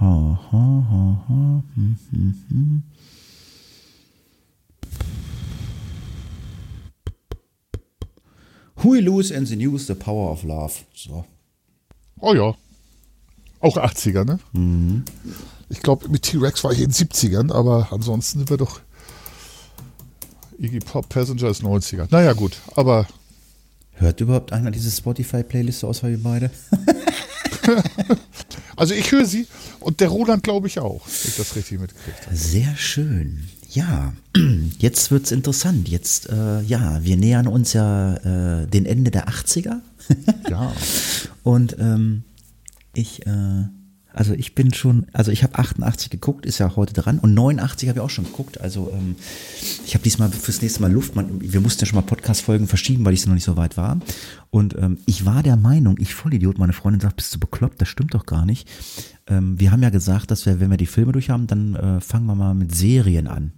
Ha, 0.00 0.48
ha, 0.50 0.86
ha, 0.90 1.24
ha. 1.28 1.62
Hm, 1.74 1.96
hm, 2.10 2.34
hm. 2.48 2.82
Who 8.76 8.94
lose 8.94 9.30
and 9.30 9.46
the 9.46 9.56
news, 9.56 9.88
the 9.88 9.94
power 9.94 10.30
of 10.30 10.42
love. 10.42 10.86
So. 10.94 11.26
Oh 12.18 12.32
ja. 12.32 12.54
Auch 13.60 13.76
80er, 13.76 14.24
ne? 14.24 14.38
Ich 15.68 15.82
glaube, 15.82 16.08
mit 16.08 16.22
T-Rex 16.22 16.62
war 16.64 16.72
ich 16.72 16.80
in 16.80 16.90
den 16.90 16.92
70ern, 16.92 17.52
aber 17.52 17.88
ansonsten 17.90 18.40
sind 18.40 18.50
wir 18.50 18.56
doch. 18.56 18.80
Iggy 20.58 20.78
Pop 20.78 21.08
Passenger 21.08 21.48
ist 21.48 21.62
90er. 21.62 22.06
Naja, 22.10 22.32
gut, 22.32 22.56
aber 22.76 23.06
Hört 23.98 24.20
überhaupt 24.20 24.52
einer 24.52 24.70
diese 24.70 24.90
Spotify-Playlist 24.90 25.84
außer 25.84 26.08
wir 26.08 26.22
beide? 26.22 26.50
also 28.76 28.92
ich 28.92 29.10
höre 29.10 29.24
sie 29.24 29.46
und 29.80 30.00
der 30.00 30.08
Roland 30.08 30.42
glaube 30.42 30.66
ich 30.66 30.78
auch, 30.78 31.06
wenn 31.06 31.30
ich 31.30 31.36
das 31.36 31.56
richtig 31.56 31.80
mitkriege. 31.80 32.16
Sehr 32.30 32.76
schön. 32.76 33.48
Ja, 33.70 34.12
jetzt 34.78 35.10
wird's 35.10 35.32
interessant. 35.32 35.88
Jetzt, 35.88 36.28
äh, 36.28 36.60
ja, 36.62 37.02
wir 37.04 37.16
nähern 37.16 37.46
uns 37.46 37.72
ja 37.72 38.16
äh, 38.16 38.66
den 38.66 38.84
Ende 38.84 39.10
der 39.10 39.28
80er. 39.28 39.80
Ja. 40.50 40.72
Und 41.42 41.76
ähm, 41.78 42.24
ich, 42.92 43.26
äh, 43.26 43.64
also 44.16 44.32
ich 44.32 44.54
bin 44.54 44.72
schon, 44.72 45.06
also 45.12 45.30
ich 45.30 45.42
habe 45.42 45.58
88 45.58 46.08
geguckt, 46.08 46.46
ist 46.46 46.56
ja 46.58 46.74
heute 46.74 46.94
dran. 46.94 47.18
Und 47.18 47.34
89 47.34 47.90
habe 47.90 47.98
ich 47.98 48.02
auch 48.02 48.08
schon 48.08 48.24
geguckt. 48.24 48.58
Also 48.58 48.90
ähm, 48.94 49.14
ich 49.84 49.92
habe 49.92 50.02
diesmal 50.02 50.30
fürs 50.30 50.62
nächste 50.62 50.80
Mal 50.80 50.90
Luft. 50.90 51.14
Man, 51.14 51.38
wir 51.42 51.60
mussten 51.60 51.82
ja 51.82 51.86
schon 51.86 51.96
mal 51.96 52.02
Podcast-Folgen 52.02 52.66
verschieben, 52.66 53.04
weil 53.04 53.12
ich 53.12 53.26
noch 53.26 53.34
nicht 53.34 53.44
so 53.44 53.58
weit 53.58 53.76
war. 53.76 53.98
Und 54.50 54.74
ähm, 54.78 54.96
ich 55.04 55.26
war 55.26 55.42
der 55.42 55.56
Meinung, 55.56 55.96
ich 55.98 56.14
Vollidiot, 56.14 56.56
meine 56.56 56.72
Freundin 56.72 57.00
sagt, 57.00 57.16
bist 57.16 57.34
du 57.34 57.38
bekloppt? 57.38 57.78
Das 57.78 57.88
stimmt 57.88 58.14
doch 58.14 58.24
gar 58.24 58.46
nicht. 58.46 58.66
Ähm, 59.26 59.60
wir 59.60 59.70
haben 59.70 59.82
ja 59.82 59.90
gesagt, 59.90 60.30
dass 60.30 60.46
wir, 60.46 60.60
wenn 60.60 60.70
wir 60.70 60.78
die 60.78 60.86
Filme 60.86 61.12
durch 61.12 61.28
haben, 61.28 61.46
dann 61.46 61.74
äh, 61.74 62.00
fangen 62.00 62.24
wir 62.24 62.34
mal 62.34 62.54
mit 62.54 62.74
Serien 62.74 63.26
an. 63.26 63.52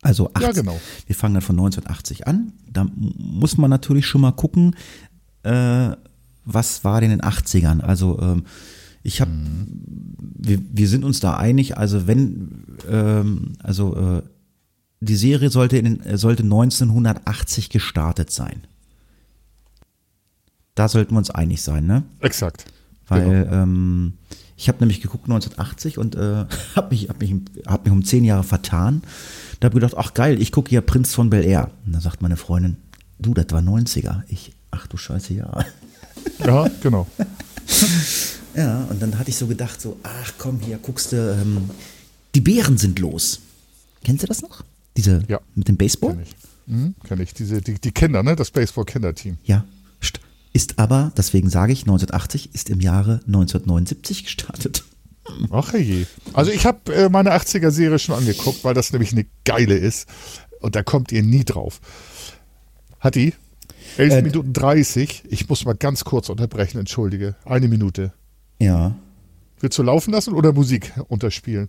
Also 0.00 0.30
80, 0.32 0.42
Ja, 0.42 0.52
genau. 0.52 0.80
wir 1.06 1.14
fangen 1.14 1.34
dann 1.34 1.42
von 1.42 1.56
1980 1.56 2.26
an. 2.26 2.54
Da 2.72 2.86
muss 2.96 3.58
man 3.58 3.68
natürlich 3.68 4.06
schon 4.06 4.22
mal 4.22 4.32
gucken, 4.32 4.76
äh, 5.42 5.90
was 6.46 6.84
war 6.84 7.02
denn 7.02 7.10
in 7.10 7.18
den 7.18 7.28
80ern. 7.28 7.80
Also 7.80 8.18
ähm, 8.22 8.44
ich 9.06 9.20
habe, 9.20 9.30
wir, 10.38 10.58
wir 10.72 10.88
sind 10.88 11.04
uns 11.04 11.20
da 11.20 11.36
einig. 11.36 11.76
Also 11.78 12.06
wenn, 12.06 12.76
ähm, 12.90 13.52
also 13.62 13.96
äh, 13.96 14.22
die 15.00 15.16
Serie 15.16 15.50
sollte, 15.50 15.78
in, 15.78 16.00
äh, 16.00 16.18
sollte 16.18 16.42
1980 16.42 17.70
gestartet 17.70 18.30
sein. 18.30 18.62
Da 20.74 20.88
sollten 20.88 21.14
wir 21.14 21.18
uns 21.18 21.30
einig 21.30 21.62
sein, 21.62 21.86
ne? 21.86 22.02
Exakt. 22.20 22.66
Weil 23.08 23.44
Genau. 23.44 23.62
ähm, 23.62 24.12
ich 24.56 24.68
habe 24.68 24.78
nämlich 24.80 25.00
geguckt 25.00 25.24
1980 25.24 25.98
und 25.98 26.16
äh, 26.16 26.44
habe 26.76 26.88
mich, 26.90 27.08
hab 27.08 27.20
mich, 27.20 27.34
hab 27.66 27.84
mich 27.84 27.92
um 27.92 28.04
zehn 28.04 28.24
Jahre 28.24 28.42
vertan. 28.44 29.02
Da 29.60 29.66
habe 29.66 29.78
ich 29.78 29.82
gedacht, 29.82 29.94
ach 29.96 30.14
geil, 30.14 30.40
ich 30.42 30.50
gucke 30.52 30.70
hier 30.70 30.80
Prinz 30.80 31.14
von 31.14 31.30
Bel 31.30 31.44
Air. 31.44 31.70
Und 31.86 31.92
da 31.94 32.00
sagt 32.00 32.20
meine 32.22 32.36
Freundin, 32.36 32.76
du, 33.18 33.32
das 33.34 33.46
war 33.50 33.60
90er. 33.60 34.22
Ich, 34.28 34.52
ach 34.70 34.86
du 34.86 34.96
Scheiße, 34.96 35.34
ja. 35.34 35.64
Ja, 36.44 36.68
genau. 36.82 37.06
Ja, 38.56 38.84
und 38.90 39.00
dann 39.02 39.18
hatte 39.18 39.28
ich 39.30 39.36
so 39.36 39.46
gedacht, 39.46 39.80
so, 39.80 39.98
ach 40.02 40.32
komm, 40.38 40.60
hier 40.60 40.78
guckst 40.78 41.12
du, 41.12 41.16
ähm, 41.16 41.70
die 42.34 42.40
Bären 42.40 42.78
sind 42.78 42.98
los. 42.98 43.40
Kennst 44.04 44.22
du 44.22 44.26
das 44.26 44.40
noch? 44.42 44.62
Diese 44.96 45.22
Ja. 45.28 45.40
mit 45.54 45.68
dem 45.68 45.76
Baseball? 45.76 46.14
Kenn 46.14 46.22
ich. 46.22 46.34
Mhm, 46.66 46.94
kenn 47.04 47.20
ich. 47.20 47.34
Diese, 47.34 47.60
die, 47.60 47.74
die 47.74 47.92
Kinder, 47.92 48.22
ne? 48.22 48.34
Das 48.34 48.50
Baseball-Kinderteam. 48.50 49.36
Ja. 49.44 49.64
St- 50.02 50.20
Ist 50.52 50.78
aber, 50.78 51.12
deswegen 51.16 51.50
sage 51.50 51.72
ich, 51.72 51.80
1980 51.82 52.50
ist 52.54 52.70
im 52.70 52.80
Jahre 52.80 53.20
1979 53.26 54.24
gestartet. 54.24 54.84
Ach 55.50 55.74
je. 55.74 56.06
Also 56.32 56.50
ich 56.50 56.64
habe 56.66 56.94
äh, 56.94 57.08
meine 57.08 57.32
80er-Serie 57.36 57.98
schon 57.98 58.14
angeguckt, 58.16 58.64
weil 58.64 58.74
das 58.74 58.92
nämlich 58.92 59.12
eine 59.12 59.26
geile 59.44 59.76
ist. 59.76 60.08
Und 60.60 60.74
da 60.76 60.82
kommt 60.82 61.12
ihr 61.12 61.22
nie 61.22 61.44
drauf. 61.44 61.80
Hatti, 63.00 63.34
11 63.98 64.12
Äh, 64.14 64.22
Minuten 64.22 64.52
30. 64.52 65.24
Ich 65.28 65.48
muss 65.48 65.64
mal 65.64 65.74
ganz 65.74 66.04
kurz 66.04 66.28
unterbrechen, 66.30 66.78
entschuldige. 66.78 67.34
Eine 67.44 67.68
Minute. 67.68 68.12
Ja. 68.58 68.94
Willst 69.60 69.78
du 69.78 69.82
laufen 69.82 70.12
lassen 70.12 70.34
oder 70.34 70.52
Musik 70.52 70.92
unterspielen? 71.08 71.68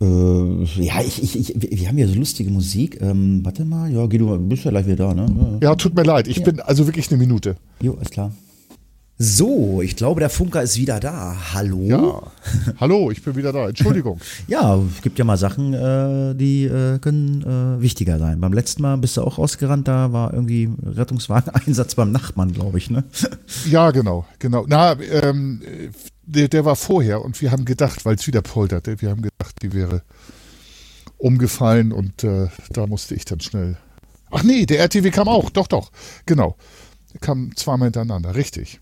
Äh, 0.00 0.64
ja, 0.82 1.00
ich, 1.00 1.22
ich, 1.22 1.54
ich, 1.54 1.80
wir 1.80 1.88
haben 1.88 1.98
ja 1.98 2.06
so 2.06 2.14
lustige 2.14 2.50
Musik. 2.50 3.00
Ähm, 3.00 3.40
warte 3.44 3.64
mal, 3.64 3.90
ja, 3.92 4.06
geh 4.06 4.18
du 4.18 4.26
mal, 4.26 4.38
bist 4.38 4.64
ja 4.64 4.70
gleich 4.70 4.86
wieder 4.86 4.96
da, 4.96 5.14
ne? 5.14 5.58
Ja, 5.62 5.74
tut 5.76 5.94
mir 5.94 6.02
leid. 6.02 6.28
Ich 6.28 6.42
bin 6.42 6.60
also 6.60 6.86
wirklich 6.86 7.10
eine 7.10 7.18
Minute. 7.18 7.56
Jo, 7.80 7.94
ist 7.94 8.10
klar. 8.10 8.32
So, 9.18 9.82
ich 9.82 9.94
glaube, 9.94 10.20
der 10.20 10.30
Funker 10.30 10.62
ist 10.62 10.78
wieder 10.78 10.98
da. 10.98 11.36
Hallo? 11.52 11.82
Ja. 11.84 12.22
Hallo, 12.80 13.10
ich 13.10 13.22
bin 13.22 13.36
wieder 13.36 13.52
da. 13.52 13.68
Entschuldigung. 13.68 14.18
Ja, 14.48 14.76
es 14.76 15.02
gibt 15.02 15.18
ja 15.18 15.24
mal 15.24 15.36
Sachen, 15.36 15.72
äh, 15.74 16.34
die 16.34 16.64
äh, 16.64 16.98
können 16.98 17.42
äh, 17.42 17.80
wichtiger 17.80 18.18
sein. 18.18 18.40
Beim 18.40 18.52
letzten 18.52 18.82
Mal 18.82 18.96
bist 18.98 19.16
du 19.16 19.22
auch 19.22 19.38
rausgerannt, 19.38 19.86
da 19.86 20.12
war 20.12 20.32
irgendwie 20.34 20.68
Rettungswagen-Einsatz 20.84 21.94
beim 21.94 22.10
Nachbarn, 22.10 22.52
glaube 22.52 22.78
ich, 22.78 22.90
ne? 22.90 23.04
Ja, 23.70 23.92
genau, 23.92 24.26
genau. 24.38 24.64
Na, 24.66 24.98
ähm, 25.00 25.62
der, 26.24 26.48
der 26.48 26.64
war 26.64 26.76
vorher 26.76 27.24
und 27.24 27.40
wir 27.40 27.52
haben 27.52 27.64
gedacht, 27.64 28.04
weil 28.04 28.16
es 28.16 28.26
wieder 28.26 28.42
polterte, 28.42 29.00
wir 29.00 29.10
haben 29.10 29.22
gedacht, 29.22 29.56
die 29.62 29.72
wäre 29.72 30.02
umgefallen 31.18 31.92
und 31.92 32.24
äh, 32.24 32.48
da 32.70 32.86
musste 32.86 33.14
ich 33.14 33.24
dann 33.24 33.40
schnell. 33.40 33.76
Ach 34.30 34.42
nee, 34.42 34.66
der 34.66 34.80
RTW 34.80 35.10
kam 35.10 35.28
auch, 35.28 35.50
doch, 35.50 35.68
doch, 35.68 35.92
genau. 36.26 36.56
Kam 37.20 37.54
zweimal 37.54 37.86
hintereinander, 37.86 38.34
richtig. 38.34 38.81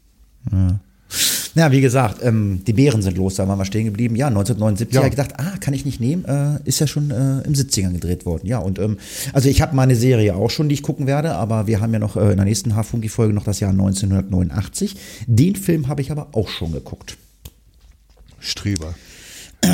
Ja, 1.56 1.72
wie 1.72 1.80
gesagt, 1.80 2.18
ähm, 2.22 2.62
die 2.64 2.72
Bären 2.72 3.02
sind 3.02 3.16
los, 3.16 3.34
da 3.34 3.48
waren 3.48 3.58
wir 3.58 3.64
stehen 3.64 3.84
geblieben. 3.86 4.14
Ja, 4.14 4.28
1979 4.28 4.94
Ja. 4.94 5.00
habe 5.00 5.08
ich 5.08 5.16
gedacht, 5.16 5.34
ah, 5.40 5.56
kann 5.58 5.74
ich 5.74 5.84
nicht 5.84 5.98
nehmen, 6.00 6.24
äh, 6.24 6.60
ist 6.64 6.78
ja 6.78 6.86
schon 6.86 7.10
äh, 7.10 7.40
im 7.40 7.54
70ern 7.54 7.92
gedreht 7.92 8.24
worden. 8.24 8.46
Ja, 8.46 8.58
und 8.58 8.78
ähm, 8.78 8.98
also 9.32 9.48
ich 9.48 9.60
habe 9.60 9.74
meine 9.74 9.96
Serie 9.96 10.36
auch 10.36 10.50
schon, 10.50 10.68
die 10.68 10.74
ich 10.74 10.82
gucken 10.84 11.08
werde, 11.08 11.34
aber 11.34 11.66
wir 11.66 11.80
haben 11.80 11.92
ja 11.92 11.98
noch 11.98 12.16
äh, 12.16 12.30
in 12.30 12.36
der 12.36 12.44
nächsten 12.44 12.76
Hafunki-Folge 12.76 13.34
noch 13.34 13.42
das 13.44 13.58
Jahr 13.58 13.72
1989. 13.72 14.96
Den 15.26 15.56
Film 15.56 15.88
habe 15.88 16.00
ich 16.02 16.12
aber 16.12 16.28
auch 16.32 16.48
schon 16.48 16.70
geguckt. 16.70 17.16
Streber. 18.38 18.94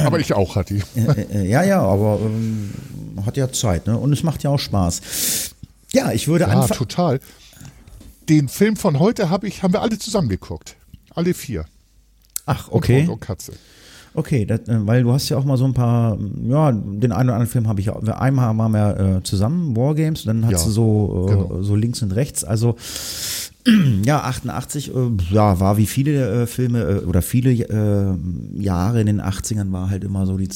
Aber 0.04 0.18
ich 0.18 0.32
auch, 0.32 0.56
Hatti. 0.56 0.82
Äh, 0.96 1.20
äh, 1.44 1.48
ja, 1.48 1.62
ja, 1.62 1.80
aber 1.82 2.18
ähm, 2.24 2.70
hat 3.24 3.36
ja 3.36 3.52
Zeit, 3.52 3.86
ne? 3.86 3.96
Und 3.98 4.12
es 4.12 4.22
macht 4.22 4.42
ja 4.42 4.50
auch 4.50 4.58
Spaß. 4.58 5.00
Ja, 5.92 6.10
ich 6.12 6.26
würde 6.26 6.44
Ja, 6.46 6.50
anfangen. 6.50 6.78
total. 6.78 7.20
Den 8.28 8.48
Film 8.48 8.76
von 8.76 8.98
heute 8.98 9.30
hab 9.30 9.44
ich, 9.44 9.62
haben 9.62 9.72
wir 9.72 9.82
alle 9.82 9.98
zusammen 9.98 10.28
geguckt. 10.28 10.76
Alle 11.14 11.32
vier. 11.34 11.64
Ach, 12.44 12.68
Und 12.68 12.78
okay. 12.78 13.00
Hund 13.02 13.10
und 13.10 13.20
Katze. 13.20 13.52
Okay, 14.14 14.46
das, 14.46 14.60
äh, 14.60 14.86
weil 14.86 15.02
du 15.02 15.12
hast 15.12 15.28
ja 15.28 15.36
auch 15.36 15.44
mal 15.44 15.58
so 15.58 15.64
ein 15.66 15.74
paar, 15.74 16.16
ja, 16.42 16.72
den 16.72 17.12
einen 17.12 17.28
oder 17.28 17.34
anderen 17.34 17.46
Film 17.46 17.68
habe 17.68 17.80
ich 17.80 17.90
auch. 17.90 18.02
Einmal 18.02 18.56
waren 18.56 18.72
wir 18.72 19.16
äh, 19.18 19.22
zusammen, 19.22 19.76
Wargames, 19.76 20.24
dann 20.24 20.44
hast 20.46 20.52
Ja, 20.52 20.64
du 20.64 20.70
so, 20.70 21.26
äh, 21.28 21.30
genau. 21.32 21.62
so 21.62 21.76
links 21.76 22.00
und 22.02 22.12
rechts. 22.12 22.42
Also 22.42 22.76
ja, 24.04 24.22
88, 24.22 24.94
äh, 24.94 24.98
ja, 25.30 25.60
war 25.60 25.76
wie 25.76 25.86
viele 25.86 26.42
äh, 26.42 26.46
Filme 26.46 26.82
äh, 26.82 27.04
oder 27.04 27.20
viele 27.20 27.50
äh, 27.52 28.16
Jahre 28.58 29.00
in 29.00 29.06
den 29.06 29.20
80ern 29.20 29.70
war 29.72 29.90
halt 29.90 30.02
immer 30.04 30.24
so 30.24 30.38
die 30.38 30.48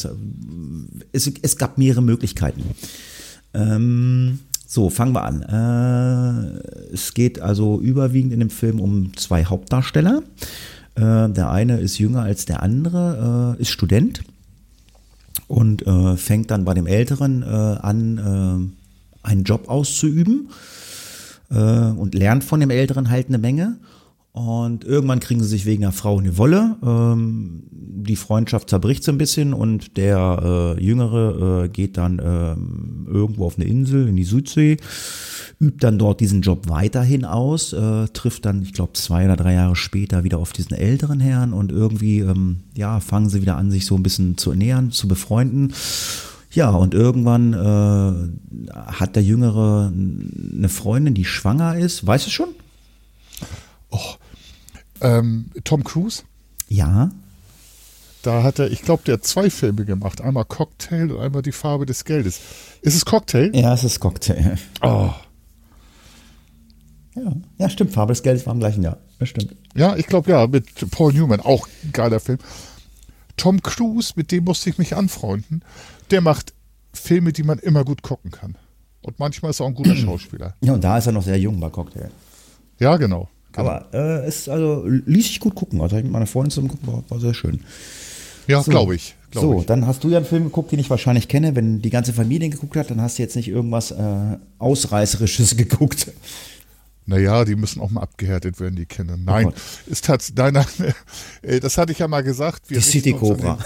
es, 1.13 1.31
es 1.43 1.57
gab 1.59 1.77
mehrere 1.77 2.03
Möglichkeiten. 2.03 2.63
Ähm, 3.53 4.39
so, 4.73 4.89
fangen 4.89 5.13
wir 5.13 5.25
an. 5.25 5.43
Äh, 5.43 6.95
es 6.95 7.13
geht 7.13 7.41
also 7.41 7.81
überwiegend 7.81 8.33
in 8.33 8.39
dem 8.39 8.51
Film 8.51 8.79
um 8.79 9.17
zwei 9.17 9.45
Hauptdarsteller. 9.45 10.23
Äh, 10.95 11.29
der 11.29 11.51
eine 11.51 11.81
ist 11.81 11.99
jünger 11.99 12.23
als 12.23 12.45
der 12.45 12.63
andere, 12.63 13.57
äh, 13.59 13.63
ist 13.63 13.71
Student 13.71 14.23
und 15.49 15.85
äh, 15.85 16.17
fängt 16.17 16.53
dann 16.53 16.65
bei 16.65 16.75
dem 16.75 16.87
Älteren 16.87 17.43
äh, 17.43 17.47
an, 17.47 18.73
äh, 19.25 19.27
einen 19.27 19.43
Job 19.43 19.69
auszuüben 19.69 20.51
und 21.49 22.15
lernt 22.15 22.45
von 22.45 22.61
dem 22.61 22.71
Älteren 22.71 23.11
halt 23.11 23.27
eine 23.27 23.39
Menge. 23.39 23.77
Und 24.33 24.85
irgendwann 24.85 25.19
kriegen 25.19 25.43
sie 25.43 25.49
sich 25.49 25.67
wegen 25.67 25.83
einer 25.83 25.93
Frau 25.93 26.19
eine 26.19 26.39
Wolle. 26.39 26.77
Ähm, 26.85 27.65
die 27.73 28.17
Freundschaft 28.17 28.71
zerbricht 28.71 29.03
so 29.03 29.11
ein 29.11 29.19
bisschen 29.19 29.53
und 29.53 29.97
der 29.97 30.77
äh, 30.79 30.83
Jüngere 30.83 31.65
äh, 31.65 31.69
geht 31.69 31.97
dann 31.97 32.21
ähm, 32.25 33.07
irgendwo 33.11 33.47
auf 33.47 33.57
eine 33.57 33.67
Insel 33.67 34.09
in 34.09 34.15
die 34.15 34.25
Südsee, 34.25 34.77
übt 35.59 35.79
dann 35.81 35.99
dort 35.99 36.21
diesen 36.21 36.43
Job 36.43 36.69
weiterhin 36.69 37.25
aus, 37.25 37.73
äh, 37.73 38.07
trifft 38.09 38.45
dann, 38.45 38.63
ich 38.63 38.73
glaube, 38.73 38.93
zwei 38.93 39.25
oder 39.25 39.37
drei 39.37 39.55
Jahre 39.55 39.75
später 39.75 40.23
wieder 40.23 40.39
auf 40.39 40.53
diesen 40.53 40.77
älteren 40.77 41.19
Herrn 41.19 41.53
und 41.53 41.73
irgendwie, 41.73 42.21
ähm, 42.21 42.61
ja, 42.77 43.01
fangen 43.01 43.29
sie 43.29 43.43
wieder 43.43 43.57
an, 43.57 43.71
sich 43.71 43.85
so 43.85 43.97
ein 43.97 44.03
bisschen 44.03 44.39
zu 44.39 44.55
nähern, 44.55 44.93
zu 44.93 45.09
befreunden. 45.09 45.73
Ja, 46.53 46.71
und 46.71 46.95
irgendwann 46.95 47.53
äh, 47.53 48.73
hat 48.77 49.17
der 49.17 49.23
Jüngere 49.23 49.93
eine 49.93 50.69
Freundin, 50.69 51.15
die 51.15 51.25
schwanger 51.25 51.77
ist. 51.77 52.07
Weißt 52.07 52.27
du 52.27 52.31
schon? 52.31 52.49
Ähm, 55.01 55.51
Tom 55.65 55.83
Cruise, 55.85 56.23
Ja. 56.69 57.11
da 58.23 58.43
hat 58.43 58.59
er, 58.59 58.71
ich 58.71 58.83
glaube, 58.83 59.03
der 59.05 59.15
hat 59.15 59.25
zwei 59.25 59.49
Filme 59.51 59.85
gemacht. 59.85 60.21
Einmal 60.21 60.45
Cocktail 60.45 61.11
und 61.11 61.21
einmal 61.21 61.43
Die 61.43 61.53
Farbe 61.53 61.87
des 61.87 62.05
Geldes. 62.05 62.41
Ist 62.83 62.95
es 62.97 63.05
Cocktail? 63.05 63.51
Ja, 63.55 63.73
es 63.75 63.85
ist 63.85 63.99
Cocktail. 64.01 64.59
Oh. 64.83 65.11
Ja, 67.17 67.33
ja 67.59 67.71
stimmt. 67.71 67.93
Farbe 67.93 68.13
des 68.13 68.23
Geldes 68.23 68.47
war 68.47 68.53
im 68.55 68.61
gleichen 68.61 68.83
Jahr. 68.83 68.99
Das 69.19 69.29
stimmt. 69.31 69.55
Ja, 69.75 69.97
ich 69.97 70.07
glaube 70.07 70.31
ja, 70.31 70.47
mit 70.47 70.67
Paul 70.91 71.13
Newman, 71.13 71.41
auch 71.41 71.67
ein 71.83 71.93
geiler 71.93 72.21
Film. 72.21 72.39
Tom 73.37 73.63
Cruise, 73.63 74.13
mit 74.17 74.31
dem 74.33 74.45
musste 74.45 74.69
ich 74.71 74.79
mich 74.79 74.95
anfreunden. 74.97 75.65
Der 76.11 76.21
macht 76.21 76.53
Filme, 76.93 77.33
die 77.33 77.43
man 77.43 77.59
immer 77.59 77.85
gut 77.85 78.03
gucken 78.03 78.31
kann. 78.31 78.57
Und 79.03 79.19
manchmal 79.19 79.51
ist 79.51 79.61
er 79.61 79.65
auch 79.65 79.71
ein 79.71 79.75
guter 79.75 79.97
Schauspieler. 79.97 80.57
Ja, 80.61 80.75
und 80.75 80.85
da 80.85 80.99
ist 80.99 81.07
er 81.07 81.13
noch 81.13 81.23
sehr 81.23 81.39
jung 81.39 81.59
bei 81.59 81.71
Cocktail. 81.71 82.11
Ja, 82.79 82.97
genau. 82.97 83.29
Genau. 83.53 83.69
Aber 83.69 83.89
äh, 83.93 84.27
es 84.27 84.49
also 84.49 84.85
ließ 84.87 85.27
sich 85.27 85.41
gut 85.41 85.55
gucken. 85.55 85.81
Also 85.81 85.97
ich 85.97 86.03
mit 86.03 86.13
meiner 86.13 86.27
Freundin 86.27 86.51
zusammen 86.51 86.69
gucken, 86.69 86.87
war, 86.87 87.05
war 87.09 87.21
sehr 87.21 87.35
schön. 87.35 87.61
ja, 88.47 88.63
so. 88.63 88.71
glaube 88.71 88.95
ich. 88.95 89.17
Glaub 89.31 89.45
so, 89.45 89.61
ich. 89.61 89.67
dann 89.67 89.87
hast 89.87 90.03
du 90.03 90.09
ja 90.09 90.19
einen 90.19 90.27
Film 90.27 90.45
geguckt, 90.45 90.73
den 90.73 90.81
ich 90.81 90.91
wahrscheinlich 90.91 91.29
kenne. 91.29 91.55
Wenn 91.55 91.81
die 91.81 91.91
ganze 91.91 92.13
Familie 92.13 92.49
geguckt 92.49 92.77
hat, 92.77 92.91
dann 92.91 93.01
hast 93.01 93.19
du 93.19 93.23
jetzt 93.23 93.37
nicht 93.37 93.49
irgendwas 93.49 93.93
äh, 93.93 94.39
Ausreißerisches 94.59 95.57
geguckt. 95.57 96.09
Naja, 97.07 97.45
die 97.45 97.57
müssen 97.57 97.81
auch 97.81 97.91
mal 97.91 98.03
abgehärtet 98.03 98.61
werden, 98.61 98.77
die 98.77 98.87
Kinder. 98.87 99.17
Nein, 99.17 99.47
Gott. 99.47 99.55
ist 99.87 100.05
tatsächlich, 100.05 100.37
nein, 100.37 100.65
nein, 100.79 100.95
äh, 101.43 101.59
das 101.61 101.77
hatte 101.79 101.93
ich 101.93 101.99
ja 101.99 102.09
mal 102.09 102.23
gesagt. 102.23 102.71
Wir 102.71 102.79
Die 102.79 102.85
City 102.85 103.13
Cobra. 103.13 103.59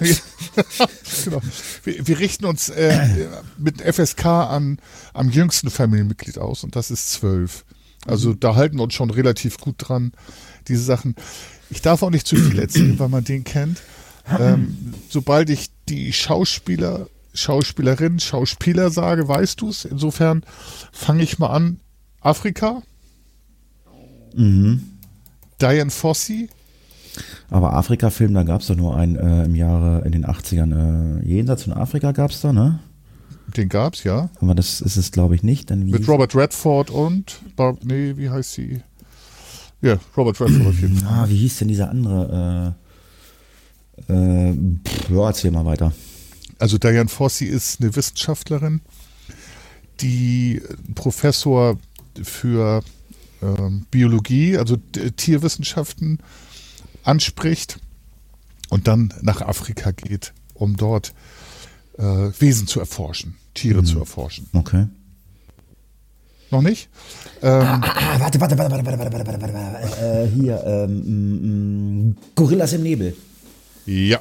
den- 0.00 0.16
genau. 1.24 1.40
wir, 1.84 2.06
wir, 2.06 2.18
richten 2.18 2.44
uns 2.44 2.68
äh, 2.68 3.26
mit 3.58 3.80
FSK 3.80 4.26
an, 4.26 4.78
am 5.14 5.30
jüngsten 5.30 5.70
Familienmitglied 5.70 6.38
aus 6.38 6.62
und 6.62 6.76
das 6.76 6.90
ist 6.90 7.10
zwölf. 7.10 7.64
Also 8.06 8.30
mhm. 8.30 8.40
da 8.40 8.54
halten 8.54 8.76
wir 8.76 8.84
uns 8.84 8.94
schon 8.94 9.10
relativ 9.10 9.58
gut 9.58 9.76
dran, 9.78 10.12
diese 10.68 10.82
Sachen. 10.82 11.14
Ich 11.70 11.82
darf 11.82 12.02
auch 12.02 12.10
nicht 12.10 12.26
zu 12.26 12.36
viel 12.36 12.58
erzählen, 12.58 12.98
weil 12.98 13.08
man 13.08 13.24
den 13.24 13.44
kennt. 13.44 13.80
Ähm, 14.38 14.94
sobald 15.08 15.50
ich 15.50 15.70
die 15.88 16.12
Schauspieler, 16.12 17.08
Schauspielerin, 17.34 18.20
Schauspieler 18.20 18.90
sage, 18.90 19.26
weißt 19.26 19.60
du 19.60 19.70
es. 19.70 19.84
Insofern 19.84 20.44
fange 20.92 21.22
ich 21.22 21.38
mal 21.38 21.48
an. 21.48 21.80
Afrika. 22.20 22.82
Mhm. 24.34 24.82
Diane 25.60 25.90
Fossey. 25.90 26.48
Aber 27.50 27.74
Afrika-Film, 27.74 28.32
da 28.34 28.42
gab 28.42 28.62
es 28.62 28.68
doch 28.68 28.76
nur 28.76 28.96
einen 28.96 29.16
äh, 29.16 29.44
im 29.44 29.54
Jahre, 29.54 30.02
in 30.04 30.12
den 30.12 30.24
80ern. 30.24 31.20
Äh, 31.20 31.26
jenseits 31.26 31.64
von 31.64 31.72
Afrika 31.72 32.12
gab 32.12 32.30
es 32.30 32.40
da, 32.40 32.52
ne? 32.52 32.80
Den 33.56 33.68
gab 33.68 33.94
es, 33.94 34.04
ja. 34.04 34.30
Aber 34.40 34.54
das 34.54 34.80
ist 34.80 34.96
es, 34.96 35.12
glaube 35.12 35.34
ich, 35.34 35.42
nicht. 35.42 35.70
Dann 35.70 35.86
Mit 35.86 36.08
Robert 36.08 36.34
Redford 36.34 36.90
und, 36.90 37.40
Barb, 37.56 37.84
nee, 37.84 38.16
wie 38.16 38.30
heißt 38.30 38.52
sie? 38.52 38.82
Ja, 39.82 39.98
Robert 40.16 40.40
Redford 40.40 40.66
auf 40.66 40.80
jeden 40.80 40.96
Fall. 40.96 41.08
Ah, 41.08 41.28
wie 41.28 41.36
hieß 41.36 41.58
denn 41.58 41.68
dieser 41.68 41.90
andere? 41.90 42.76
Äh, 44.08 44.12
äh, 44.12 44.54
pff, 44.86 45.10
ja, 45.10 45.26
erzähl 45.26 45.50
mal 45.50 45.64
weiter. 45.64 45.92
Also 46.58 46.78
Diane 46.78 47.08
Fossey 47.08 47.46
ist 47.46 47.80
eine 47.80 47.94
Wissenschaftlerin, 47.94 48.80
die 50.00 50.62
Professor 50.94 51.76
für 52.22 52.82
ähm, 53.42 53.86
Biologie, 53.90 54.56
also 54.56 54.76
Tierwissenschaften 55.16 56.18
anspricht 57.02 57.80
und 58.70 58.86
dann 58.86 59.12
nach 59.22 59.42
Afrika 59.42 59.90
geht, 59.90 60.32
um 60.54 60.76
dort 60.76 61.08
äh, 61.08 61.41
Wesen 61.96 62.66
zu 62.66 62.80
erforschen, 62.80 63.36
Tiere 63.54 63.82
mhm. 63.82 63.86
zu 63.86 63.98
erforschen. 63.98 64.48
Okay. 64.52 64.86
Noch 66.52 66.62
nicht? 66.62 66.90
Ähm, 67.42 67.50
ah, 67.50 67.80
ah, 67.82 68.16
warte, 68.20 68.40
warte, 68.40 68.58
warte, 68.58 68.70
warte, 68.70 68.86
warte, 68.86 68.98
warte, 68.98 69.26
warte, 69.26 69.42
warte, 69.42 69.54
warte. 69.54 70.04
Äh, 70.04 70.28
hier, 70.28 70.62
ähm, 70.66 72.14
Gorillas 72.34 72.74
im 72.74 72.82
Nebel. 72.82 73.16
Ja. 73.86 74.20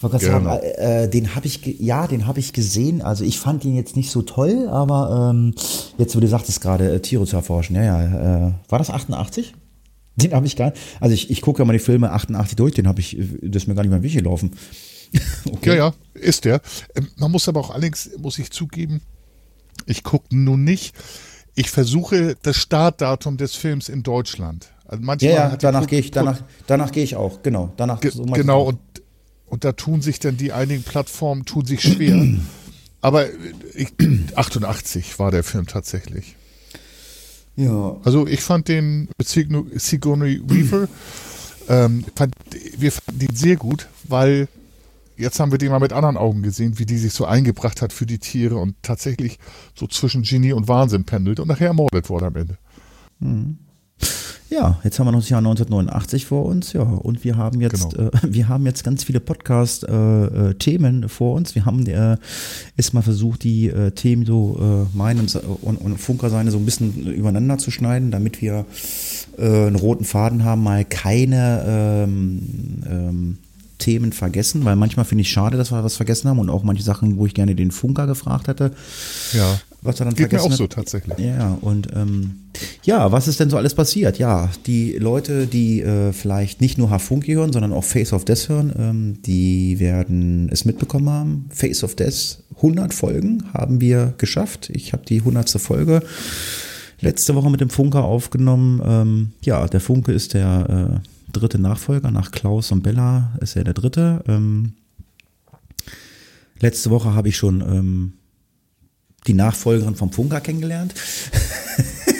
Genau. 0.00 0.18
Sagen, 0.18 0.46
äh, 0.46 1.08
den 1.08 1.34
habe 1.36 1.46
ich, 1.46 1.64
ja, 1.78 2.08
den 2.08 2.26
habe 2.26 2.40
ich 2.40 2.52
gesehen. 2.52 3.02
Also 3.02 3.24
ich 3.24 3.38
fand 3.38 3.64
ihn 3.64 3.76
jetzt 3.76 3.94
nicht 3.94 4.10
so 4.10 4.22
toll, 4.22 4.68
aber 4.68 5.30
ähm, 5.32 5.54
jetzt, 5.96 6.16
wo 6.16 6.20
du 6.20 6.26
sagtest 6.26 6.60
gerade, 6.60 6.92
äh, 6.92 7.00
Tiere 7.00 7.24
zu 7.24 7.36
erforschen, 7.36 7.76
ja, 7.76 7.84
ja, 7.84 8.48
äh, 8.48 8.52
war 8.68 8.78
das 8.78 8.90
88? 8.90 9.54
Den 10.16 10.32
habe 10.32 10.46
ich 10.46 10.56
gar 10.56 10.72
Also 11.00 11.14
ich, 11.14 11.30
ich 11.30 11.40
gucke 11.40 11.62
ja 11.62 11.64
mal 11.64 11.72
die 11.72 11.78
Filme 11.78 12.10
88 12.10 12.56
durch, 12.56 12.74
den 12.74 12.86
habe 12.88 13.00
ich, 13.00 13.16
das 13.42 13.62
ist 13.62 13.68
mir 13.68 13.74
gar 13.74 13.82
nicht 13.82 13.92
mehr 13.92 14.02
Weg 14.02 14.12
gelaufen. 14.12 14.52
okay. 15.46 15.70
Ja, 15.70 15.74
ja, 15.74 15.94
ist 16.14 16.44
der. 16.44 16.60
Ähm, 16.94 17.08
man 17.16 17.30
muss 17.30 17.48
aber 17.48 17.60
auch 17.60 17.70
allerdings, 17.70 18.10
muss 18.18 18.38
ich 18.38 18.50
zugeben, 18.50 19.00
ich 19.86 20.02
gucke 20.02 20.26
nun 20.30 20.64
nicht. 20.64 20.94
Ich 21.54 21.70
versuche 21.70 22.36
das 22.42 22.56
Startdatum 22.56 23.36
des 23.36 23.54
Films 23.54 23.88
in 23.88 24.02
Deutschland. 24.02 24.68
Also 24.86 25.04
manchmal 25.04 25.32
ja, 25.32 25.48
ja 25.50 25.56
danach 25.56 25.86
gehe 25.86 26.00
ich, 26.00 26.10
danach, 26.10 26.42
danach 26.66 26.92
gehe 26.92 27.04
ich 27.04 27.16
auch, 27.16 27.42
genau. 27.42 27.72
Danach, 27.76 28.00
Ge 28.00 28.10
so 28.10 28.24
genau, 28.24 28.62
und, 28.62 28.78
und 29.46 29.64
da 29.64 29.72
tun 29.72 30.02
sich 30.02 30.18
dann 30.18 30.36
die 30.36 30.52
einigen 30.52 30.82
Plattformen 30.82 31.44
tun 31.44 31.66
sich 31.66 31.82
schwer. 31.82 32.24
aber 33.00 33.26
ich, 33.74 33.92
88 34.34 35.18
war 35.18 35.30
der 35.30 35.44
Film 35.44 35.66
tatsächlich. 35.66 36.36
Ja. 37.56 37.96
Also 38.04 38.26
ich 38.26 38.40
fand 38.40 38.68
den 38.68 39.08
mit 39.18 39.28
Sigourney 39.28 40.40
Weaver, 40.44 40.88
ähm, 41.68 42.04
fand, 42.14 42.34
wir 42.78 42.92
fanden 42.92 43.20
den 43.20 43.36
sehr 43.36 43.56
gut, 43.56 43.88
weil 44.04 44.48
jetzt 45.22 45.40
haben 45.40 45.52
wir 45.52 45.58
den 45.58 45.70
mal 45.70 45.80
mit 45.80 45.92
anderen 45.92 46.16
Augen 46.16 46.42
gesehen, 46.42 46.78
wie 46.78 46.86
die 46.86 46.98
sich 46.98 47.12
so 47.12 47.24
eingebracht 47.24 47.80
hat 47.80 47.92
für 47.92 48.06
die 48.06 48.18
Tiere 48.18 48.56
und 48.56 48.74
tatsächlich 48.82 49.38
so 49.74 49.86
zwischen 49.86 50.22
Genie 50.22 50.52
und 50.52 50.68
Wahnsinn 50.68 51.04
pendelt 51.04 51.40
und 51.40 51.48
nachher 51.48 51.68
ermordet 51.68 52.10
wurde 52.10 52.26
am 52.26 52.36
Ende. 52.36 52.58
Mhm. 53.20 53.58
Ja, 54.50 54.78
jetzt 54.84 54.98
haben 54.98 55.06
wir 55.06 55.12
noch 55.12 55.20
das 55.20 55.30
Jahr 55.30 55.38
1989 55.38 56.26
vor 56.26 56.44
uns, 56.44 56.74
ja, 56.74 56.82
und 56.82 57.24
wir 57.24 57.38
haben 57.38 57.62
jetzt, 57.62 57.94
genau. 57.94 58.08
äh, 58.08 58.10
wir 58.22 58.48
haben 58.48 58.66
jetzt 58.66 58.84
ganz 58.84 59.02
viele 59.02 59.20
Podcast-Themen 59.20 61.02
äh, 61.02 61.06
äh, 61.06 61.08
vor 61.08 61.36
uns. 61.36 61.54
Wir 61.54 61.64
haben 61.64 61.86
äh, 61.86 62.18
erstmal 62.76 63.02
versucht, 63.02 63.44
die 63.44 63.68
äh, 63.68 63.92
Themen 63.92 64.26
so 64.26 64.58
äh, 64.92 64.96
meinen 64.96 65.26
und, 65.62 65.76
und 65.78 65.96
Funker 65.98 66.28
seine 66.28 66.50
so 66.50 66.58
ein 66.58 66.66
bisschen 66.66 67.06
übereinander 67.06 67.56
zu 67.56 67.70
schneiden, 67.70 68.10
damit 68.10 68.42
wir 68.42 68.66
einen 69.38 69.76
roten 69.76 70.04
Faden 70.04 70.44
haben, 70.44 70.62
mal 70.62 70.84
keine 70.84 71.64
ähm, 71.66 72.82
ähm, 72.86 73.38
Themen 73.82 74.12
vergessen, 74.12 74.64
weil 74.64 74.76
manchmal 74.76 75.04
finde 75.04 75.22
ich 75.22 75.30
schade, 75.30 75.56
dass 75.56 75.72
wir 75.72 75.82
was 75.82 75.96
vergessen 75.96 76.28
haben 76.28 76.38
und 76.38 76.48
auch 76.48 76.62
manche 76.62 76.84
Sachen, 76.84 77.16
wo 77.16 77.26
ich 77.26 77.34
gerne 77.34 77.56
den 77.56 77.72
Funker 77.72 78.06
gefragt 78.06 78.46
hätte. 78.46 78.70
Ja. 79.32 79.60
Was 79.82 79.98
er 79.98 80.04
dann 80.04 80.14
Geht 80.14 80.28
vergessen 80.30 80.42
mir 80.42 80.46
auch 80.46 80.50
hat. 80.52 80.58
so 80.58 80.66
tatsächlich. 80.68 81.18
Ja, 81.18 81.58
und 81.60 81.88
ähm, 81.96 82.34
ja, 82.84 83.10
was 83.10 83.26
ist 83.26 83.40
denn 83.40 83.50
so 83.50 83.56
alles 83.56 83.74
passiert? 83.74 84.16
Ja, 84.18 84.48
die 84.66 84.92
Leute, 84.92 85.48
die 85.48 85.82
äh, 85.82 86.12
vielleicht 86.12 86.60
nicht 86.60 86.78
nur 86.78 86.90
Hafunki 86.90 87.32
hören, 87.32 87.52
sondern 87.52 87.72
auch 87.72 87.82
Face 87.82 88.12
of 88.12 88.24
Death 88.24 88.48
hören, 88.48 88.72
ähm, 88.78 89.22
die 89.22 89.80
werden 89.80 90.48
es 90.52 90.64
mitbekommen 90.64 91.10
haben. 91.10 91.46
Face 91.50 91.82
of 91.82 91.96
Death, 91.96 92.38
100 92.56 92.94
Folgen 92.94 93.42
haben 93.52 93.80
wir 93.80 94.14
geschafft. 94.18 94.70
Ich 94.72 94.92
habe 94.92 95.04
die 95.04 95.18
100. 95.18 95.50
Folge 95.60 96.02
letzte 97.00 97.34
Woche 97.34 97.50
mit 97.50 97.60
dem 97.60 97.70
Funker 97.70 98.04
aufgenommen. 98.04 98.80
Ähm, 98.84 99.32
ja, 99.42 99.66
der 99.66 99.80
Funke 99.80 100.12
ist 100.12 100.34
der 100.34 101.00
äh, 101.02 101.08
dritte 101.32 101.58
Nachfolger 101.58 102.10
nach 102.10 102.30
Klaus 102.30 102.70
und 102.72 102.82
Bella 102.82 103.32
ist 103.40 103.56
er 103.56 103.64
der 103.64 103.74
dritte. 103.74 104.22
Ähm, 104.28 104.74
letzte 106.60 106.90
Woche 106.90 107.14
habe 107.14 107.28
ich 107.28 107.36
schon 107.36 107.60
ähm, 107.60 108.12
die 109.26 109.34
Nachfolgerin 109.34 109.96
vom 109.96 110.12
Funker 110.12 110.40
kennengelernt. 110.40 110.94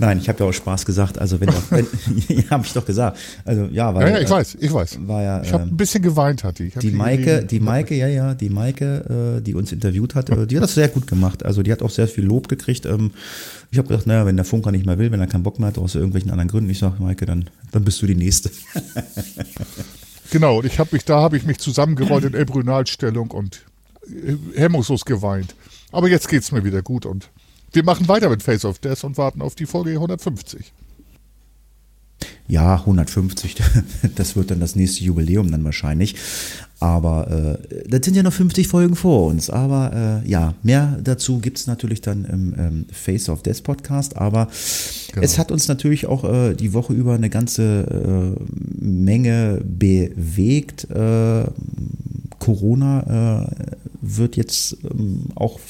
Nein, 0.00 0.18
ich 0.18 0.30
habe 0.30 0.42
ja 0.42 0.48
auch 0.48 0.52
Spaß 0.52 0.86
gesagt. 0.86 1.18
Also 1.18 1.40
wenn, 1.40 1.50
wenn 1.68 1.86
habe 2.50 2.64
ich 2.64 2.72
doch 2.72 2.86
gesagt. 2.86 3.18
Also 3.44 3.66
ja, 3.70 3.94
weil, 3.94 4.08
ja, 4.08 4.16
ja, 4.16 4.20
ich 4.20 4.30
weiß, 4.30 4.56
ich 4.58 4.72
weiß. 4.72 4.98
War 5.06 5.22
ja, 5.22 5.42
ich 5.42 5.52
habe 5.52 5.64
ähm, 5.64 5.68
ein 5.70 5.76
bisschen 5.76 6.02
geweint, 6.02 6.42
hatte 6.42 6.64
ich. 6.64 6.74
Die 6.74 6.90
Maike, 6.90 7.44
die 7.44 7.60
Maike, 7.60 7.94
ja, 7.94 8.08
ja, 8.08 8.34
die 8.34 8.48
Maike, 8.48 9.36
äh, 9.38 9.42
die 9.42 9.54
uns 9.54 9.72
interviewt 9.72 10.14
hat, 10.14 10.30
äh, 10.30 10.46
die 10.46 10.56
hat 10.56 10.64
das 10.64 10.74
sehr 10.74 10.88
gut 10.88 11.06
gemacht. 11.06 11.44
Also 11.44 11.62
die 11.62 11.70
hat 11.70 11.82
auch 11.82 11.90
sehr 11.90 12.08
viel 12.08 12.24
Lob 12.24 12.48
gekriegt. 12.48 12.86
Ähm, 12.86 13.10
ich 13.70 13.76
habe 13.76 13.88
gedacht, 13.88 14.06
naja, 14.06 14.24
wenn 14.24 14.36
der 14.36 14.46
Funker 14.46 14.72
nicht 14.72 14.86
mehr 14.86 14.98
will, 14.98 15.12
wenn 15.12 15.20
er 15.20 15.26
keinen 15.26 15.42
Bock 15.42 15.58
mehr 15.58 15.68
hat, 15.68 15.76
aus 15.76 15.94
irgendwelchen 15.94 16.30
anderen 16.30 16.48
Gründen, 16.48 16.70
ich 16.70 16.78
sage, 16.78 16.96
Maike, 16.98 17.26
dann, 17.26 17.50
dann 17.70 17.84
bist 17.84 18.00
du 18.00 18.06
die 18.06 18.14
Nächste. 18.14 18.50
genau, 20.30 20.60
und 20.60 20.64
ich 20.64 20.78
habe 20.78 20.90
mich, 20.92 21.04
da 21.04 21.20
habe 21.20 21.36
ich 21.36 21.44
mich 21.44 21.58
zusammengerollt 21.58 22.24
in 22.24 22.32
Elbrünalstellung 22.32 23.32
und 23.32 23.66
äh, 24.06 24.36
hemmungslos 24.58 25.04
geweint. 25.04 25.54
Aber 25.92 26.08
jetzt 26.08 26.28
geht 26.28 26.42
es 26.42 26.52
mir 26.52 26.64
wieder 26.64 26.80
gut 26.80 27.04
und 27.04 27.28
wir 27.72 27.84
machen 27.84 28.08
weiter 28.08 28.28
mit 28.28 28.42
Face 28.42 28.64
of 28.64 28.78
Death 28.78 29.04
und 29.04 29.18
warten 29.18 29.42
auf 29.42 29.54
die 29.54 29.66
Folge 29.66 29.90
150. 29.92 30.72
Ja, 32.48 32.74
150, 32.74 33.54
das 34.16 34.34
wird 34.34 34.50
dann 34.50 34.58
das 34.58 34.74
nächste 34.74 35.04
Jubiläum 35.04 35.52
dann 35.52 35.64
wahrscheinlich. 35.64 36.16
Aber 36.80 37.30
äh, 37.30 37.88
das 37.88 38.04
sind 38.04 38.16
ja 38.16 38.24
noch 38.24 38.32
50 38.32 38.66
Folgen 38.66 38.96
vor 38.96 39.26
uns. 39.26 39.50
Aber 39.50 40.22
äh, 40.24 40.28
ja, 40.28 40.54
mehr 40.62 40.98
dazu 41.04 41.38
gibt 41.38 41.58
es 41.58 41.66
natürlich 41.68 42.00
dann 42.00 42.24
im 42.24 42.54
ähm, 42.58 42.86
Face 42.90 43.28
of 43.28 43.42
Death 43.42 43.62
Podcast. 43.62 44.16
Aber 44.16 44.48
genau. 45.12 45.24
es 45.24 45.38
hat 45.38 45.52
uns 45.52 45.68
natürlich 45.68 46.06
auch 46.06 46.24
äh, 46.24 46.54
die 46.54 46.72
Woche 46.72 46.92
über 46.92 47.14
eine 47.14 47.30
ganze 47.30 48.34
äh, 48.36 48.84
Menge 48.84 49.60
bewegt. 49.62 50.90
Äh, 50.90 51.44
Corona 52.40 53.44
äh, 53.44 53.76
wird 54.00 54.36
jetzt 54.36 54.78
ähm, 54.82 55.26
auch 55.36 55.60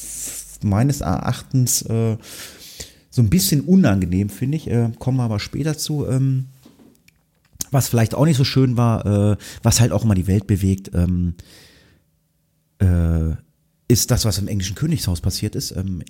meines 0.65 1.01
Erachtens 1.01 1.83
äh, 1.83 2.17
so 3.11 3.23
ein 3.23 3.31
bisschen 3.31 3.63
unangenehm, 3.63 4.29
finde 4.29 4.57
ich. 4.57 4.69
Äh, 4.69 4.91
kommen 4.99 5.19
wir 5.19 5.25
aber 5.25 5.41
später 5.41 5.77
zu. 5.77 6.07
Ähm, 6.07 6.47
was 7.71 7.89
vielleicht 7.89 8.15
auch 8.15 8.25
nicht 8.25 8.37
so 8.37 8.45
schön 8.45 8.77
war, 8.77 9.07
äh, 9.33 9.37
was 9.63 9.81
halt 9.81 9.93
auch 9.93 10.05
immer 10.05 10.15
die 10.15 10.27
Welt 10.27 10.47
bewegt, 10.47 10.91
ähm, 10.95 11.35
äh, 12.79 13.35
ist 13.89 14.11
das, 14.11 14.25
was 14.25 14.39
im 14.39 14.49
englischen 14.49 14.77
Königshaus 14.77 15.21
passiert 15.21 15.55
ist. 15.55 15.73
Ähm, 15.73 16.03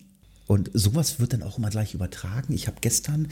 und 0.46 0.70
sowas 0.74 1.20
wird 1.20 1.32
dann 1.32 1.42
auch 1.42 1.58
immer 1.58 1.70
gleich 1.70 1.94
übertragen. 1.94 2.52
Ich 2.52 2.66
habe 2.66 2.78
gestern 2.80 3.28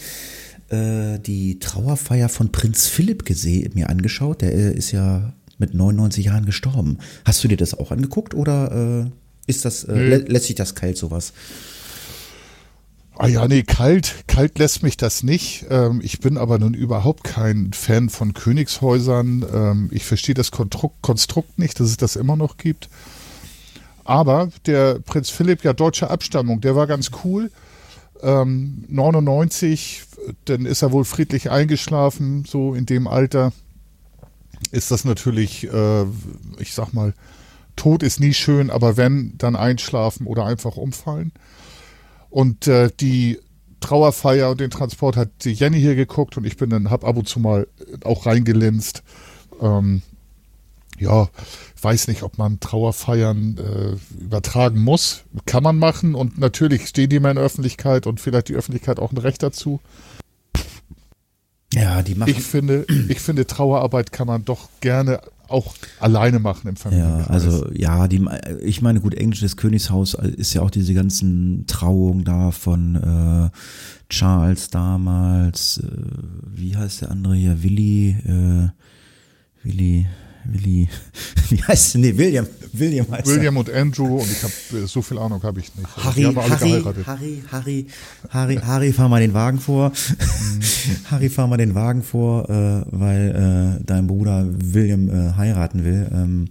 äh, 0.69 1.19
die 1.19 1.59
Trauerfeier 1.59 2.29
von 2.29 2.53
Prinz 2.53 2.87
Philipp 2.87 3.25
gesehen, 3.25 3.73
mir 3.75 3.89
angeschaut. 3.91 4.41
Der 4.43 4.55
äh, 4.55 4.73
ist 4.73 4.93
ja 4.93 5.33
mit 5.59 5.75
99 5.75 6.27
Jahren 6.27 6.47
gestorben. 6.47 6.99
Hast 7.25 7.43
du 7.43 7.49
dir 7.49 7.57
das 7.57 7.75
auch 7.75 7.91
angeguckt 7.91 8.35
oder 8.35 9.11
ist 9.49 9.65
das, 9.65 9.85
äh, 9.85 9.95
lä 9.95 10.17
lässt 10.29 10.47
sich 10.47 10.55
das 10.55 10.75
kalt 10.75 10.97
sowas? 10.97 11.33
Ah 13.21 13.27
ja, 13.27 13.49
nee, 13.49 13.65
kalt, 13.65 14.15
kalt 14.29 14.61
lässt 14.61 14.85
mich 14.85 14.97
das 14.97 15.25
nicht. 15.25 15.67
Ähm, 15.71 16.01
ich 16.05 16.21
bin 16.21 16.39
aber 16.39 16.61
nun 16.61 16.75
überhaupt 16.75 17.25
kein 17.25 17.73
Fan 17.73 18.11
von 18.11 18.33
Königshäusern. 18.33 19.45
Ähm, 19.53 19.89
ich 19.91 20.05
verstehe 20.05 20.37
das 20.37 20.53
Konstrukt 20.53 21.59
nicht, 21.59 21.81
dass 21.81 21.89
es 21.89 21.97
das 21.97 22.15
immer 22.15 22.37
noch 22.37 22.59
gibt. 22.59 22.89
Aber 24.05 24.51
der 24.67 25.01
Prinz 25.01 25.31
Philipp, 25.31 25.65
ja 25.65 25.73
deutscher 25.73 26.13
Abstammung, 26.13 26.61
der 26.61 26.77
war 26.77 26.87
ganz 26.87 27.11
cool. 27.25 27.51
Ähm, 28.23 28.85
99, 28.89 30.03
dann 30.45 30.65
ist 30.65 30.83
er 30.83 30.93
wohl 30.93 31.05
friedlich 31.05 31.51
eingeschlafen, 31.51 32.45
so 32.47 32.75
in 32.75 32.87
dem 32.87 33.09
Alter. 33.09 33.53
ist 34.71 34.93
das 34.93 35.05
natürlich, 35.05 35.65
äh, 35.65 36.05
ich 36.59 36.73
sag 36.73 36.93
mal, 36.93 37.15
Tod 37.79 38.03
ist 38.03 38.21
nie 38.21 38.35
schön, 38.35 38.71
aber 38.71 38.97
wenn, 38.99 39.33
dann 39.39 39.57
einschlafen 39.57 40.27
oder 40.27 40.45
einfach 40.45 40.77
umfallen. 40.77 41.33
Und 42.29 42.67
äh, 42.67 42.91
die 43.01 43.39
Trauerfeier 43.81 44.51
und 44.51 44.61
den 44.61 44.71
Transport 44.71 45.17
hat 45.17 45.31
die 45.45 45.53
Jenny 45.53 45.81
hier 45.81 45.95
geguckt 45.95 46.37
und 46.37 46.45
ich 46.45 46.57
bin 46.57 46.69
dann, 46.69 46.91
hab 46.91 47.05
ab 47.05 47.17
und 47.17 47.29
zu 47.29 47.41
mal 47.41 47.67
auch 48.05 48.27
reingelinst. 48.27 49.03
Ähm, 49.61 50.03
ja, 50.99 51.29
weiß 51.81 52.09
nicht, 52.09 52.25
ob 52.25 52.39
man 52.39 52.59
Trauerfeiern 52.59 53.57
äh, 53.57 54.23
übertragen 54.23 54.81
muss. 54.81 55.23
Kann 55.47 55.63
man 55.63 55.79
machen 55.79 56.15
und 56.15 56.39
natürlich 56.39 56.89
stehen 56.89 57.09
die 57.09 57.21
mehr 57.21 57.31
in 57.31 57.37
der 57.37 57.45
Öffentlichkeit 57.45 58.07
und 58.07 58.21
vielleicht 58.21 58.49
die 58.49 58.57
Öffentlichkeit 58.57 58.99
auch 58.99 59.13
ein 59.13 59.19
Recht 59.19 59.43
dazu. 59.43 59.81
Ja, 61.73 62.03
die 62.03 62.15
machen. 62.15 62.31
Ich 62.31 62.43
finde, 62.43 62.85
ich 63.09 63.21
finde, 63.21 63.47
Trauerarbeit 63.47 64.11
kann 64.11 64.27
man 64.27 64.45
doch 64.45 64.69
gerne 64.81 65.21
auch 65.49 65.75
alleine 65.99 66.39
machen 66.39 66.69
im 66.69 66.77
Familienkreis. 66.77 67.27
Ja, 67.27 67.33
also 67.33 67.71
ja, 67.73 68.09
die, 68.09 68.25
ich 68.63 68.83
meine, 68.83 69.01
gut, 69.01 69.15
englisches 69.15 69.57
Königshaus 69.57 70.15
ist 70.15 70.55
ja 70.55 70.63
auch 70.63 70.71
diese 70.71 70.95
ganzen 70.95 71.65
Trauungen 71.67 72.25
da 72.25 72.51
von 72.51 72.95
äh, 72.97 73.51
Charles 74.09 74.71
damals, 74.71 75.79
äh, 75.79 75.89
wie 76.55 76.77
heißt 76.77 77.03
der 77.03 77.11
andere 77.11 77.35
hier, 77.35 77.63
Willi, 77.63 78.11
äh, 78.25 78.69
Willi, 79.63 80.07
Willi, 80.51 80.89
wie 81.51 81.63
heißt 81.63 81.95
der? 81.95 82.01
Nee, 82.01 82.17
William. 82.17 82.47
William 82.73 83.07
heißt 83.11 83.27
William 83.27 83.57
er. 83.57 83.61
und 83.61 83.71
Andrew 83.71 84.19
und 84.19 84.31
ich 84.31 84.43
habe 84.43 84.87
so 84.87 85.03
viel 85.03 85.19
Ahnung 85.19 85.43
habe 85.43 85.61
ich 85.61 85.75
nicht. 85.75 85.97
Harry, 85.97 86.23
Harry, 86.23 86.83
Harry, 87.07 87.43
Harry, 87.51 87.87
Harry, 88.31 88.57
Harry, 88.57 88.93
fahr 88.93 89.09
mal 89.09 89.21
den 89.21 89.35
Wagen 89.35 89.59
vor. 89.59 89.93
Harry, 91.11 91.29
fahr 91.29 91.47
mal 91.47 91.57
den 91.57 91.75
Wagen 91.75 92.03
vor, 92.03 92.49
äh, 92.49 92.85
weil 92.91 93.79
äh, 93.81 93.85
dein 93.85 94.07
Bruder 94.07 94.47
William 94.49 95.09
äh, 95.09 95.33
heiraten 95.35 95.85
will. 95.85 96.09
Ähm, 96.13 96.49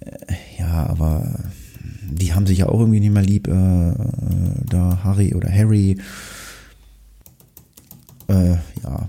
äh, 0.00 0.34
ja, 0.58 0.86
aber 0.86 1.38
die 2.10 2.32
haben 2.32 2.46
sich 2.46 2.58
ja 2.58 2.66
auch 2.66 2.80
irgendwie 2.80 3.00
nicht 3.00 3.12
mehr 3.12 3.22
lieb, 3.22 3.48
äh, 3.48 3.52
äh, 3.52 3.94
da 4.68 5.00
Harry 5.04 5.34
oder 5.34 5.50
Harry. 5.50 5.98
ja, 8.28 9.08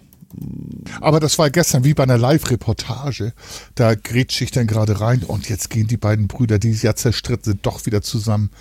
aber 1.01 1.19
das 1.19 1.39
war 1.39 1.49
gestern 1.49 1.83
wie 1.83 1.93
bei 1.93 2.03
einer 2.03 2.17
Live-Reportage. 2.17 3.33
Da 3.75 3.95
grätsche 3.95 4.43
ich 4.43 4.51
dann 4.51 4.67
gerade 4.67 5.01
rein 5.01 5.23
und 5.23 5.49
jetzt 5.49 5.69
gehen 5.69 5.87
die 5.87 5.97
beiden 5.97 6.27
Brüder, 6.27 6.59
die 6.59 6.71
ja 6.71 6.95
zerstritten 6.95 7.53
sind, 7.53 7.65
doch 7.65 7.85
wieder 7.85 8.01
zusammen. 8.01 8.51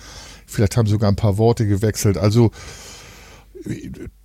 Vielleicht 0.45 0.77
haben 0.77 0.87
sogar 0.87 1.11
ein 1.11 1.15
paar 1.15 1.37
Worte 1.37 1.67
gewechselt. 1.67 2.17
Also 2.17 2.51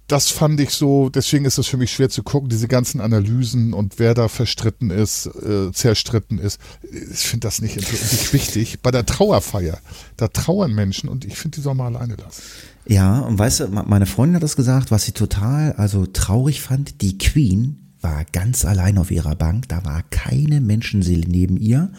das 0.07 0.31
fand 0.31 0.61
ich 0.61 0.71
so, 0.71 1.09
deswegen 1.09 1.47
ist 1.47 1.57
es 1.59 1.67
für 1.67 1.79
mich 1.79 1.93
schwer 1.93 2.11
zu 2.11 2.23
gucken, 2.23 2.51
diese 2.51 2.69
ganzen 2.69 3.01
Analysen 3.01 3.73
und 3.73 3.99
wer 3.99 4.15
da 4.15 4.29
verstritten 4.29 4.91
ist, 4.91 5.27
äh, 5.27 5.73
zerstritten 5.73 6.39
ist. 6.39 6.61
Ich 6.83 7.21
finde 7.21 7.47
das 7.47 7.63
nicht, 7.63 7.77
nicht 7.77 8.33
wichtig. 8.33 8.81
Bei 8.83 8.91
der 8.91 9.07
Trauerfeier, 9.07 9.79
da 10.17 10.29
trauern 10.29 10.75
Menschen 10.75 11.09
und 11.09 11.25
ich 11.25 11.37
finde, 11.37 11.57
die 11.57 11.63
soll 11.63 11.75
mal 11.75 11.87
alleine 11.87 12.17
lassen. 12.17 12.43
Ja, 12.87 13.21
und 13.21 13.39
weißt 13.39 13.61
du, 13.61 13.69
meine 13.69 14.05
Freundin 14.05 14.37
hat 14.37 14.43
das 14.43 14.57
gesagt, 14.57 14.91
was 14.91 15.05
sie 15.05 15.13
total, 15.13 15.73
also 15.73 16.05
traurig 16.05 16.61
fand, 16.61 17.01
die 17.01 17.17
Queen 17.17 17.95
war 18.03 18.27
ganz 18.33 18.67
allein 18.67 18.99
auf 18.99 19.11
ihrer 19.11 19.35
Bank, 19.35 19.69
da 19.69 19.83
war 19.85 20.03
keine 20.11 20.61
Menschenseele 20.61 21.27
neben 21.27 21.57
ihr. 21.57 21.91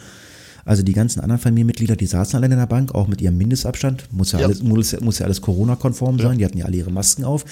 Also 0.66 0.82
die 0.82 0.94
ganzen 0.94 1.20
anderen 1.20 1.40
Familienmitglieder, 1.40 1.94
die 1.94 2.06
saßen 2.06 2.36
alle 2.36 2.52
in 2.52 2.58
der 2.58 2.66
Bank, 2.66 2.92
auch 2.92 3.06
mit 3.06 3.22
ihrem 3.22 3.38
Mindestabstand. 3.38 4.12
Muss 4.12 4.32
ja, 4.32 4.40
ja. 4.40 4.46
alles, 4.46 4.64
muss, 4.64 5.00
muss 5.00 5.20
ja 5.20 5.24
alles 5.24 5.40
Corona-konform 5.40 6.18
sein. 6.18 6.32
Ja. 6.32 6.38
Die 6.38 6.44
hatten 6.44 6.58
ja 6.58 6.64
alle 6.64 6.76
ihre 6.76 6.90
Masken 6.90 7.24
auf. 7.24 7.44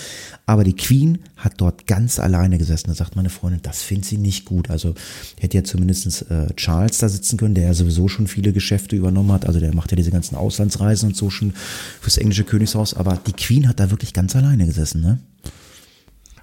Aber 0.46 0.64
die 0.64 0.74
Queen 0.74 1.20
hat 1.36 1.54
dort 1.58 1.86
ganz 1.86 2.18
alleine 2.18 2.58
gesessen. 2.58 2.88
Da 2.88 2.94
sagt 2.94 3.14
meine 3.14 3.30
Freundin, 3.30 3.62
das 3.62 3.82
findet 3.82 4.06
sie 4.06 4.18
nicht 4.18 4.44
gut. 4.46 4.68
Also 4.68 4.96
hätte 5.38 5.56
ja 5.56 5.62
zumindest 5.62 6.28
äh, 6.28 6.52
Charles 6.56 6.98
da 6.98 7.08
sitzen 7.08 7.36
können, 7.36 7.54
der 7.54 7.66
ja 7.66 7.74
sowieso 7.74 8.08
schon 8.08 8.26
viele 8.26 8.52
Geschäfte 8.52 8.96
übernommen 8.96 9.30
hat. 9.30 9.46
Also 9.46 9.60
der 9.60 9.72
macht 9.72 9.92
ja 9.92 9.96
diese 9.96 10.10
ganzen 10.10 10.34
Auslandsreisen 10.34 11.10
und 11.10 11.16
so 11.16 11.30
schon 11.30 11.52
fürs 12.00 12.18
englische 12.18 12.42
Königshaus. 12.42 12.94
Aber 12.94 13.16
die 13.24 13.32
Queen 13.32 13.68
hat 13.68 13.78
da 13.78 13.92
wirklich 13.92 14.12
ganz 14.12 14.34
alleine 14.34 14.66
gesessen, 14.66 15.00
ne? 15.00 15.20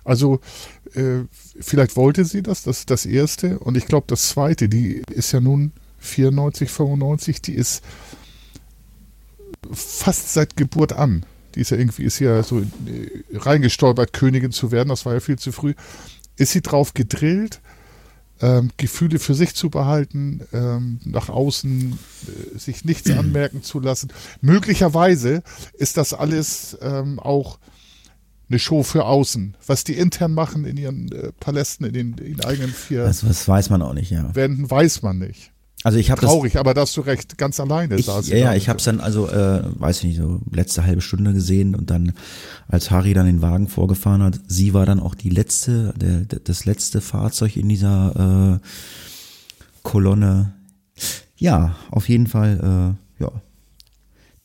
Also 0.05 0.39
äh, 0.93 1.25
vielleicht 1.59 1.97
wollte 1.97 2.23
sie 2.23 2.41
das, 2.41 2.63
das 2.63 2.79
ist 2.79 2.89
das 2.89 3.05
Erste. 3.05 3.59
Und 3.59 3.75
ich 3.75 3.87
glaube, 3.87 4.05
das 4.07 4.29
Zweite, 4.29 4.69
die 4.69 5.03
ist 5.11 5.33
ja 5.33 5.41
nun 5.41 5.73
94, 6.01 6.69
95, 6.69 7.41
die 7.41 7.53
ist 7.53 7.83
fast 9.71 10.33
seit 10.33 10.57
Geburt 10.57 10.93
an. 10.93 11.25
Die 11.55 11.61
ist 11.61 11.71
ja 11.71 11.77
irgendwie, 11.77 12.03
ist 12.03 12.19
ja 12.19 12.43
so 12.43 12.59
äh, 12.59 12.65
reingestolpert, 13.33 14.13
Königin 14.13 14.51
zu 14.51 14.71
werden, 14.71 14.89
das 14.89 15.05
war 15.05 15.13
ja 15.13 15.19
viel 15.19 15.37
zu 15.37 15.51
früh. 15.51 15.73
Ist 16.37 16.51
sie 16.51 16.61
drauf 16.61 16.93
gedrillt, 16.93 17.61
ähm, 18.41 18.71
Gefühle 18.77 19.19
für 19.19 19.35
sich 19.35 19.53
zu 19.53 19.69
behalten, 19.69 20.41
ähm, 20.53 20.99
nach 21.03 21.29
außen 21.29 21.97
äh, 22.27 22.57
sich 22.57 22.85
nichts 22.85 23.09
anmerken 23.17 23.63
zu 23.63 23.79
lassen. 23.79 24.11
Möglicherweise 24.41 25.43
ist 25.73 25.97
das 25.97 26.13
alles 26.13 26.77
ähm, 26.81 27.19
auch 27.19 27.59
eine 28.49 28.59
Show 28.59 28.83
für 28.83 29.05
außen. 29.05 29.55
Was 29.65 29.83
die 29.83 29.93
intern 29.93 30.33
machen 30.33 30.65
in 30.65 30.77
ihren 30.77 31.11
äh, 31.11 31.31
Palästen, 31.39 31.85
in 31.85 31.93
den, 31.93 32.17
in 32.17 32.43
eigenen 32.43 32.71
vier. 32.71 33.03
Das, 33.03 33.21
das 33.21 33.47
weiß 33.47 33.69
man 33.69 33.81
auch 33.81 33.93
nicht, 33.93 34.11
ja. 34.11 34.33
Wänden 34.35 34.69
weiß 34.69 35.03
man 35.03 35.19
nicht. 35.19 35.50
Also 35.83 35.97
ich 35.97 36.11
habe 36.11 36.21
traurig, 36.21 36.53
das, 36.53 36.59
aber 36.59 36.73
da 36.73 36.81
hast 36.81 36.95
du 36.95 37.01
recht, 37.01 37.37
ganz 37.37 37.59
alleine 37.59 37.95
ich, 37.95 38.05
Ja, 38.05 38.21
ja, 38.37 38.53
ich 38.53 38.69
habe 38.69 38.77
es 38.77 38.85
dann 38.85 38.99
also, 38.99 39.27
äh, 39.27 39.63
weiß 39.79 39.99
ich 39.99 40.03
nicht, 40.03 40.17
so 40.17 40.39
letzte 40.51 40.85
halbe 40.85 41.01
Stunde 41.01 41.33
gesehen 41.33 41.73
und 41.73 41.89
dann, 41.89 42.13
als 42.67 42.91
Harry 42.91 43.13
dann 43.13 43.25
den 43.25 43.41
Wagen 43.41 43.67
vorgefahren 43.67 44.21
hat, 44.21 44.39
sie 44.47 44.73
war 44.73 44.85
dann 44.85 44.99
auch 44.99 45.15
die 45.15 45.29
letzte, 45.29 45.93
der, 45.97 46.39
das 46.39 46.65
letzte 46.65 47.01
Fahrzeug 47.01 47.57
in 47.57 47.67
dieser 47.67 48.59
äh, 48.61 48.67
Kolonne. 49.81 50.53
Ja, 51.37 51.75
auf 51.89 52.09
jeden 52.09 52.27
Fall, 52.27 52.95
äh, 53.19 53.23
ja, 53.23 53.31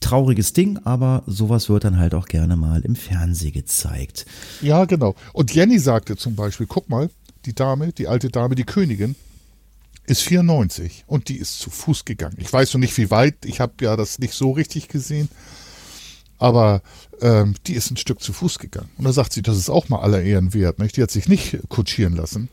trauriges 0.00 0.54
Ding, 0.54 0.78
aber 0.84 1.22
sowas 1.26 1.68
wird 1.68 1.84
dann 1.84 1.98
halt 1.98 2.14
auch 2.14 2.26
gerne 2.26 2.56
mal 2.56 2.80
im 2.80 2.96
Fernsehen 2.96 3.52
gezeigt. 3.52 4.24
Ja, 4.62 4.84
genau. 4.86 5.14
Und 5.32 5.52
Jenny 5.52 5.78
sagte 5.78 6.16
zum 6.16 6.34
Beispiel, 6.34 6.66
guck 6.66 6.88
mal, 6.88 7.10
die 7.44 7.54
Dame, 7.54 7.92
die 7.92 8.08
alte 8.08 8.30
Dame, 8.30 8.54
die 8.54 8.64
Königin, 8.64 9.16
ist 10.06 10.22
94 10.22 11.04
und 11.06 11.28
die 11.28 11.36
ist 11.36 11.58
zu 11.58 11.70
Fuß 11.70 12.04
gegangen. 12.04 12.36
Ich 12.38 12.52
weiß 12.52 12.74
noch 12.74 12.80
nicht, 12.80 12.96
wie 12.96 13.10
weit, 13.10 13.44
ich 13.44 13.60
habe 13.60 13.72
ja 13.80 13.96
das 13.96 14.18
nicht 14.18 14.34
so 14.34 14.52
richtig 14.52 14.88
gesehen, 14.88 15.28
aber 16.38 16.82
ähm, 17.20 17.54
die 17.66 17.74
ist 17.74 17.90
ein 17.90 17.96
Stück 17.96 18.20
zu 18.20 18.32
Fuß 18.32 18.58
gegangen. 18.58 18.90
Und 18.98 19.04
da 19.04 19.12
sagt 19.12 19.32
sie, 19.32 19.42
das 19.42 19.56
ist 19.56 19.70
auch 19.70 19.88
mal 19.88 20.00
aller 20.00 20.22
Ehren 20.22 20.54
wert. 20.54 20.78
Nicht? 20.78 20.96
Die 20.96 21.02
hat 21.02 21.10
sich 21.10 21.28
nicht 21.28 21.58
kutschieren 21.68 22.14
lassen. 22.14 22.48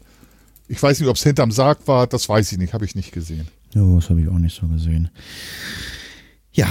Ich 0.67 0.81
weiß 0.81 0.99
nicht, 0.99 1.09
ob 1.09 1.17
es 1.17 1.23
hinterm 1.23 1.51
Sarg 1.51 1.87
war, 1.87 2.07
das 2.07 2.29
weiß 2.29 2.51
ich 2.53 2.57
nicht, 2.57 2.73
habe 2.73 2.85
ich 2.85 2.95
nicht 2.95 3.11
gesehen. 3.11 3.47
Ja, 3.73 3.83
das 3.95 4.09
habe 4.09 4.21
ich 4.21 4.27
auch 4.29 4.39
nicht 4.39 4.59
so 4.59 4.67
gesehen. 4.67 5.09
Ja, 6.53 6.69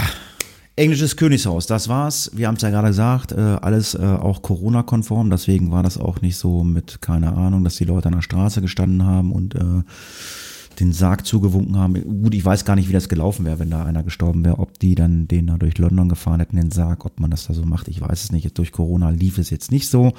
englisches 0.75 1.15
Königshaus, 1.15 1.67
das 1.67 1.87
war's. 1.87 2.31
Wir 2.33 2.47
haben 2.47 2.55
es 2.55 2.61
ja 2.63 2.69
gerade 2.69 2.87
gesagt, 2.87 3.31
äh, 3.31 3.35
alles 3.35 3.93
äh, 3.93 3.99
auch 3.99 4.41
Corona-konform, 4.41 5.29
deswegen 5.29 5.71
war 5.71 5.83
das 5.83 5.97
auch 5.97 6.21
nicht 6.21 6.37
so 6.37 6.63
mit, 6.63 7.01
keine 7.01 7.33
Ahnung, 7.33 7.63
dass 7.63 7.75
die 7.75 7.85
Leute 7.85 8.07
an 8.07 8.15
der 8.15 8.21
Straße 8.21 8.61
gestanden 8.61 9.05
haben 9.05 9.31
und 9.31 9.55
äh, 9.55 9.83
den 10.83 10.93
Sarg 10.93 11.25
zugewunken 11.25 11.77
haben. 11.77 11.93
Gut, 12.23 12.33
ich 12.33 12.43
weiß 12.43 12.65
gar 12.65 12.75
nicht, 12.75 12.89
wie 12.89 12.93
das 12.93 13.09
gelaufen 13.09 13.45
wäre, 13.45 13.59
wenn 13.59 13.69
da 13.69 13.85
einer 13.85 14.03
gestorben 14.03 14.43
wäre, 14.43 14.59
ob 14.59 14.79
die 14.79 14.95
dann 14.95 15.27
den 15.27 15.47
da 15.47 15.57
durch 15.57 15.77
London 15.77 16.09
gefahren 16.09 16.39
hätten, 16.39 16.57
den 16.57 16.71
Sarg, 16.71 17.05
ob 17.05 17.19
man 17.19 17.31
das 17.31 17.47
da 17.47 17.53
so 17.53 17.65
macht. 17.65 17.87
Ich 17.87 18.01
weiß 18.01 18.23
es 18.23 18.31
nicht. 18.31 18.43
Jetzt 18.43 18.57
durch 18.57 18.71
Corona 18.71 19.09
lief 19.09 19.37
es 19.37 19.49
jetzt 19.49 19.71
nicht 19.71 19.87
so. 19.87 20.13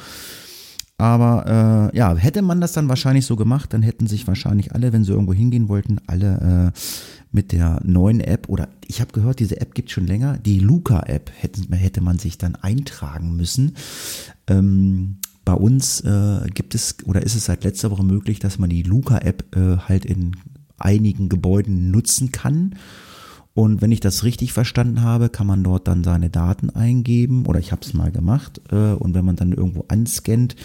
Aber 0.97 1.91
äh, 1.93 1.97
ja, 1.97 2.15
hätte 2.15 2.41
man 2.41 2.61
das 2.61 2.73
dann 2.73 2.89
wahrscheinlich 2.89 3.27
so 3.27 3.35
gemacht, 3.35 3.73
dann 3.73 3.83
hätten 3.83 4.07
sich 4.07 4.27
wahrscheinlich 4.29 4.73
alle, 4.73 4.93
wenn 4.93 5.03
sie 5.03 5.13
irgendwo 5.13 5.33
hingehen 5.33 5.69
wollten, 5.69 5.99
alle 6.07 6.73
äh, 6.73 6.79
mit 7.33 7.51
der 7.51 7.81
neuen 7.83 8.21
App 8.21 8.49
oder 8.49 8.69
ich 8.87 9.01
habe 9.01 9.13
gehört, 9.13 9.41
diese 9.41 9.61
App 9.61 9.75
gibt 9.75 9.91
schon 9.91 10.07
länger, 10.07 10.39
die 10.39 10.61
Luca-App 10.61 11.33
hätte, 11.37 11.63
hätte 11.75 12.01
man 12.01 12.21
sich 12.21 12.39
dann 12.39 12.55
eintragen 12.55 13.35
müssen. 13.35 13.75
Ähm, 14.47 15.17
bei 15.45 15.53
uns 15.53 16.01
äh, 16.01 16.47
gibt 16.55 16.75
es 16.75 16.97
oder 17.05 17.23
ist 17.23 17.35
es 17.35 17.47
seit 17.47 17.65
letzter 17.65 17.91
Woche 17.91 18.05
möglich, 18.05 18.39
dass 18.39 18.59
man 18.59 18.71
die 18.71 18.83
Luca-App 18.83 19.57
äh, 19.57 19.77
halt 19.77 20.05
in 20.07 20.37
einigen 20.85 21.29
Gebäuden 21.29 21.91
nutzen 21.91 22.33
kann. 22.33 22.77
Und 23.55 23.83
wenn 23.83 23.93
ich 23.93 24.01
das 24.01 24.25
richtig 24.25 24.53
verstanden 24.53 25.03
habe, 25.03 25.29
kann 25.29 25.47
man 25.47 25.63
dort 25.63 25.87
dann 25.87 26.03
seine 26.03 26.29
Daten 26.29 26.71
eingeben 26.71 27.47
oder 27.47 27.61
ich 27.61 27.71
habe 27.71 27.83
es 27.83 27.95
mal 27.95 28.11
gemacht. 28.11 28.61
Äh, 28.71 28.95
und 28.95 29.15
wenn 29.15 29.25
man 29.25 29.37
dann 29.37 29.53
irgendwo 29.53 29.85
anscannt 29.89 30.57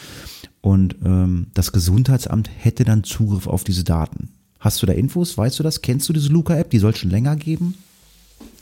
und 0.61 0.95
ähm, 1.05 1.47
das 1.53 1.71
Gesundheitsamt 1.71 2.49
hätte 2.57 2.83
dann 2.83 3.03
Zugriff 3.03 3.47
auf 3.47 3.63
diese 3.63 3.83
Daten. 3.83 4.29
Hast 4.59 4.81
du 4.81 4.85
da 4.87 4.93
Infos? 4.93 5.37
Weißt 5.37 5.59
du 5.59 5.63
das? 5.63 5.81
Kennst 5.81 6.09
du 6.09 6.13
diese 6.13 6.29
Luca-App? 6.29 6.69
Die 6.69 6.79
soll 6.79 6.95
schon 6.95 7.11
länger 7.11 7.35
geben? 7.35 7.75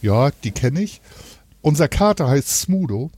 Ja, 0.01 0.29
die 0.43 0.51
kenne 0.51 0.81
ich. 0.81 1.01
Unser 1.61 1.87
Kater 1.87 2.27
heißt 2.27 2.61
Smudo. 2.61 3.11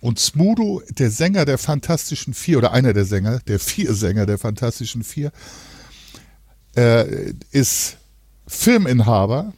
Und 0.00 0.18
Smudo, 0.18 0.82
der 0.90 1.10
Sänger 1.10 1.46
der 1.46 1.56
Fantastischen 1.56 2.34
Vier, 2.34 2.58
oder 2.58 2.72
einer 2.72 2.92
der 2.92 3.06
Sänger, 3.06 3.40
der 3.46 3.58
vier 3.58 3.94
Sänger 3.94 4.26
der 4.26 4.38
Fantastischen 4.38 5.02
Vier, 5.02 5.32
äh, 6.76 7.32
ist 7.50 7.96
Filminhaber. 8.46 9.52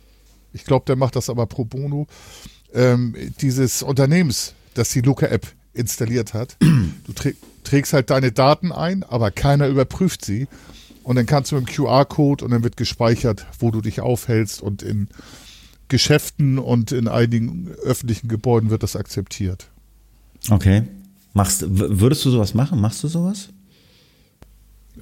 Ich 0.52 0.64
glaube, 0.64 0.84
der 0.86 0.96
macht 0.96 1.16
das 1.16 1.28
aber 1.28 1.46
pro 1.46 1.64
bono. 1.64 2.06
Ähm, 2.72 3.14
dieses 3.40 3.82
Unternehmens, 3.82 4.54
das 4.74 4.90
die 4.90 5.00
Luca-App 5.00 5.46
installiert 5.74 6.34
hat. 6.34 6.56
Du 7.06 7.14
trägst 7.64 7.92
halt 7.92 8.10
deine 8.10 8.32
Daten 8.32 8.70
ein, 8.70 9.02
aber 9.02 9.30
keiner 9.30 9.66
überprüft 9.66 10.24
sie. 10.24 10.46
Und 11.02 11.16
dann 11.16 11.26
kannst 11.26 11.52
du 11.52 11.56
mit 11.56 11.68
dem 11.68 11.74
QR-Code 11.74 12.44
und 12.44 12.50
dann 12.50 12.62
wird 12.62 12.76
gespeichert, 12.76 13.46
wo 13.58 13.70
du 13.70 13.80
dich 13.80 14.00
aufhältst 14.00 14.62
und 14.62 14.82
in 14.82 15.08
Geschäften 15.88 16.58
und 16.58 16.92
in 16.92 17.08
einigen 17.08 17.68
öffentlichen 17.82 18.28
Gebäuden 18.28 18.70
wird 18.70 18.82
das 18.82 18.94
akzeptiert. 18.94 19.68
Okay. 20.50 20.84
Machst, 21.32 21.64
würdest 21.66 22.24
du 22.24 22.30
sowas 22.30 22.54
machen? 22.54 22.80
Machst 22.80 23.02
du 23.02 23.08
sowas? 23.08 23.48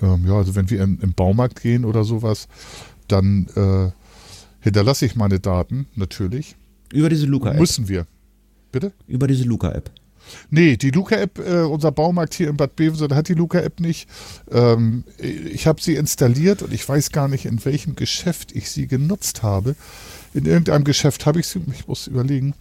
Ähm, 0.03 0.27
ja, 0.27 0.35
also 0.35 0.55
wenn 0.55 0.71
wir 0.71 0.83
in, 0.83 0.99
im 1.01 1.13
Baumarkt 1.13 1.61
gehen 1.63 1.85
oder 1.85 2.05
sowas, 2.05 2.49
dann 3.09 3.47
äh, 3.55 3.91
hinterlasse 4.61 5.07
ich 5.07 5.17
meine 5.17 5.41
Daten 5.41 5.87
natürlich. 5.95 6.57
Über 6.93 7.09
diese 7.09 7.27
Luca-App? 7.27 7.59
Müssen 7.59 7.89
wir. 7.89 8.07
Bitte? 8.73 8.93
Über 9.07 9.27
diese 9.27 9.45
Luca-App. 9.45 9.91
Nee, 10.51 10.77
die 10.77 10.91
Luca-App, 10.91 11.39
äh, 11.39 11.63
unser 11.63 11.93
Baumarkt 11.93 12.35
hier 12.35 12.49
in 12.49 12.57
Bad 12.57 12.77
Bevensen 12.77 13.15
hat 13.15 13.29
die 13.29 13.35
Luca-App 13.35 13.81
nicht. 13.81 14.09
Ähm, 14.51 15.05
ich 15.19 15.67
habe 15.67 15.81
sie 15.81 15.95
installiert 15.95 16.63
und 16.63 16.73
ich 16.73 16.89
weiß 16.89 17.11
gar 17.11 17.29
nicht, 17.29 17.47
in 17.47 17.65
welchem 17.65 17.95
Geschäft 17.95 18.53
ich 18.53 18.71
sie 18.71 18.87
genutzt 18.87 19.43
habe. 19.43 19.77
In 20.35 20.47
irgendeinem 20.47 20.85
Geschäft 20.85 21.27
habe 21.27 21.41
ich 21.41 21.47
sie, 21.47 21.63
ich 21.73 21.87
muss 21.87 22.07
überlegen. 22.07 22.55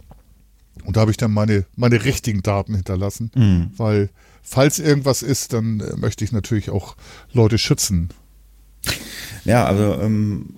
Und 0.84 0.96
da 0.96 1.00
habe 1.00 1.10
ich 1.10 1.16
dann 1.16 1.32
meine, 1.32 1.64
meine 1.74 2.04
richtigen 2.04 2.42
Daten 2.42 2.74
hinterlassen, 2.74 3.30
mhm. 3.34 3.70
weil 3.76 4.10
falls 4.46 4.78
irgendwas 4.78 5.22
ist, 5.22 5.52
dann 5.52 5.80
äh, 5.80 5.96
möchte 5.96 6.24
ich 6.24 6.32
natürlich 6.32 6.70
auch 6.70 6.96
Leute 7.32 7.58
schützen. 7.58 8.08
Ja, 9.44 9.66
also 9.66 10.00
ähm, 10.00 10.54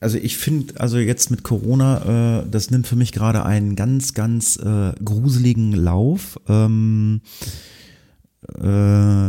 also 0.00 0.18
ich 0.18 0.36
finde, 0.36 0.80
also 0.80 0.98
jetzt 0.98 1.30
mit 1.30 1.42
Corona, 1.42 2.42
äh, 2.42 2.50
das 2.50 2.70
nimmt 2.70 2.86
für 2.86 2.96
mich 2.96 3.12
gerade 3.12 3.44
einen 3.44 3.74
ganz, 3.74 4.14
ganz 4.14 4.56
äh, 4.56 4.92
gruseligen 5.02 5.72
Lauf. 5.72 6.38
Ähm, 6.48 7.22
äh, 8.58 9.28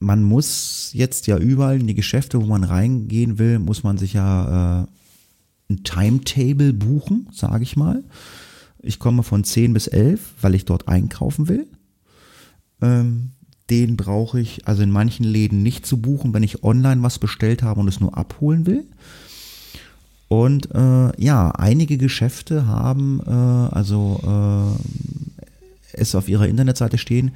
man 0.00 0.22
muss 0.22 0.90
jetzt 0.92 1.26
ja 1.26 1.38
überall 1.38 1.80
in 1.80 1.86
die 1.86 1.94
Geschäfte, 1.94 2.40
wo 2.40 2.46
man 2.46 2.64
reingehen 2.64 3.38
will, 3.38 3.58
muss 3.58 3.82
man 3.82 3.98
sich 3.98 4.12
ja 4.12 4.82
äh, 4.82 4.86
ein 5.70 5.84
Timetable 5.84 6.72
buchen, 6.72 7.28
sage 7.32 7.62
ich 7.62 7.76
mal. 7.76 8.04
Ich 8.80 8.98
komme 8.98 9.22
von 9.22 9.44
10 9.44 9.72
bis 9.72 9.86
11, 9.86 10.34
weil 10.40 10.54
ich 10.54 10.64
dort 10.64 10.88
einkaufen 10.88 11.48
will. 11.48 11.66
Ähm, 12.82 13.32
den 13.70 13.96
brauche 13.96 14.40
ich 14.40 14.66
also 14.66 14.82
in 14.82 14.90
manchen 14.90 15.24
Läden 15.24 15.62
nicht 15.62 15.84
zu 15.84 16.00
buchen, 16.00 16.32
wenn 16.32 16.42
ich 16.42 16.64
online 16.64 17.02
was 17.02 17.18
bestellt 17.18 17.62
habe 17.62 17.80
und 17.80 17.88
es 17.88 18.00
nur 18.00 18.16
abholen 18.16 18.66
will. 18.66 18.84
Und 20.28 20.74
äh, 20.74 21.22
ja, 21.22 21.50
einige 21.50 21.96
Geschäfte 21.96 22.66
haben 22.66 23.20
äh, 23.26 23.30
also 23.30 24.76
äh, 24.78 25.92
es 25.92 26.14
auf 26.14 26.28
ihrer 26.28 26.46
Internetseite 26.46 26.98
stehen, 26.98 27.32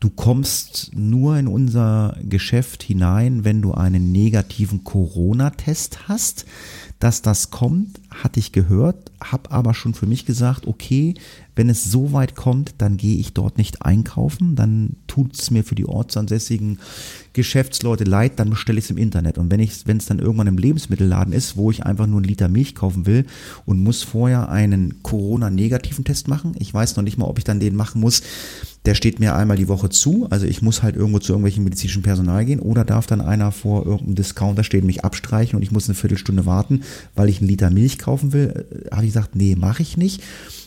du 0.00 0.10
kommst 0.10 0.90
nur 0.94 1.36
in 1.38 1.48
unser 1.48 2.16
Geschäft 2.22 2.82
hinein, 2.82 3.44
wenn 3.44 3.62
du 3.62 3.72
einen 3.72 4.12
negativen 4.12 4.84
Corona-Test 4.84 6.08
hast. 6.08 6.44
Dass 7.04 7.20
das 7.20 7.50
kommt, 7.50 8.00
hatte 8.08 8.40
ich 8.40 8.52
gehört, 8.52 9.12
habe 9.22 9.50
aber 9.50 9.74
schon 9.74 9.92
für 9.92 10.06
mich 10.06 10.24
gesagt, 10.24 10.66
okay, 10.66 11.12
wenn 11.54 11.68
es 11.68 11.84
so 11.84 12.14
weit 12.14 12.34
kommt, 12.34 12.76
dann 12.78 12.96
gehe 12.96 13.18
ich 13.18 13.34
dort 13.34 13.58
nicht 13.58 13.82
einkaufen, 13.82 14.56
dann 14.56 14.96
tut 15.06 15.38
es 15.38 15.50
mir 15.50 15.64
für 15.64 15.74
die 15.74 15.84
ortsansässigen 15.84 16.78
Geschäftsleute 17.34 18.04
leid, 18.04 18.38
dann 18.38 18.48
bestelle 18.48 18.78
ich 18.78 18.86
es 18.86 18.90
im 18.90 18.96
Internet. 18.96 19.36
Und 19.36 19.50
wenn 19.50 19.60
ich, 19.60 19.86
wenn 19.86 19.98
es 19.98 20.06
dann 20.06 20.18
irgendwann 20.18 20.46
im 20.46 20.56
Lebensmittelladen 20.56 21.34
ist, 21.34 21.58
wo 21.58 21.70
ich 21.70 21.84
einfach 21.84 22.06
nur 22.06 22.20
einen 22.20 22.28
Liter 22.28 22.48
Milch 22.48 22.74
kaufen 22.74 23.04
will 23.04 23.26
und 23.66 23.82
muss 23.82 24.02
vorher 24.02 24.48
einen 24.48 25.02
Corona-negativen 25.02 26.06
Test 26.06 26.28
machen, 26.28 26.54
ich 26.58 26.72
weiß 26.72 26.96
noch 26.96 27.04
nicht 27.04 27.18
mal, 27.18 27.26
ob 27.26 27.36
ich 27.36 27.44
dann 27.44 27.60
den 27.60 27.76
machen 27.76 28.00
muss, 28.00 28.22
der 28.84 28.94
steht 28.94 29.18
mir 29.18 29.34
einmal 29.34 29.56
die 29.56 29.68
Woche 29.68 29.88
zu, 29.88 30.26
also 30.30 30.46
ich 30.46 30.60
muss 30.60 30.82
halt 30.82 30.94
irgendwo 30.96 31.18
zu 31.18 31.32
irgendwelchen 31.32 31.64
medizinischen 31.64 32.02
Personal 32.02 32.44
gehen 32.44 32.60
oder 32.60 32.84
darf 32.84 33.06
dann 33.06 33.22
einer 33.22 33.50
vor 33.50 33.86
irgendeinem 33.86 34.16
Discounter 34.16 34.62
stehen, 34.62 34.84
mich 34.84 35.04
abstreichen 35.04 35.56
und 35.56 35.62
ich 35.62 35.70
muss 35.70 35.88
eine 35.88 35.94
Viertelstunde 35.94 36.44
warten, 36.44 36.82
weil 37.14 37.28
ich 37.28 37.38
einen 37.38 37.48
Liter 37.48 37.70
Milch 37.70 37.98
kaufen 37.98 38.32
will, 38.32 38.66
äh, 38.70 38.94
habe 38.94 39.06
ich 39.06 39.12
gesagt, 39.12 39.36
nee, 39.36 39.56
mache 39.56 39.82
ich 39.82 39.96
nicht. 39.96 40.22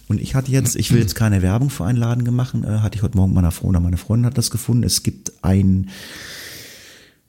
Und 0.08 0.22
ich 0.22 0.36
hatte 0.36 0.52
jetzt, 0.52 0.76
ich 0.78 0.92
will 0.92 1.00
jetzt 1.00 1.16
keine 1.16 1.42
Werbung 1.42 1.70
für 1.70 1.86
einen 1.86 1.98
Laden 1.98 2.24
gemacht, 2.24 2.56
äh, 2.56 2.80
hatte 2.80 2.98
ich 2.98 3.04
heute 3.04 3.18
Morgen 3.18 3.34
meiner 3.34 3.52
Frau 3.52 3.68
oder 3.68 3.80
meine 3.80 3.98
Freundin 3.98 4.26
hat 4.26 4.38
das 4.38 4.50
gefunden. 4.50 4.84
Es 4.84 5.04
gibt 5.04 5.34
ein 5.44 5.90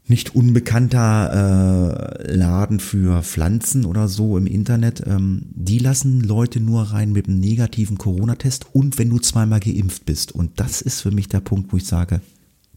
nicht 0.09 0.35
unbekannter 0.35 2.23
äh, 2.25 2.35
Laden 2.35 2.81
für 2.81 3.23
Pflanzen 3.23 3.85
oder 3.85 4.09
so 4.09 4.39
im 4.39 4.47
Internet. 4.47 5.03
Ähm, 5.07 5.43
die 5.51 5.79
lassen 5.79 6.21
Leute 6.21 6.61
nur 6.61 6.83
rein 6.83 7.13
mit 7.13 7.29
einem 7.29 7.41
negativen 7.41 7.99
Corona-Test 7.99 8.67
und 8.73 8.99
wenn 8.99 9.11
du 9.11 9.19
zweimal 9.19 9.61
geimpft 9.61 10.07
bist. 10.07 10.33
Und 10.33 10.59
das 10.61 10.81
ist 10.81 11.01
für 11.01 11.11
mich 11.11 11.29
der 11.29 11.41
Punkt, 11.41 11.73
wo 11.73 11.77
ich 11.77 11.87
sage, 11.87 12.21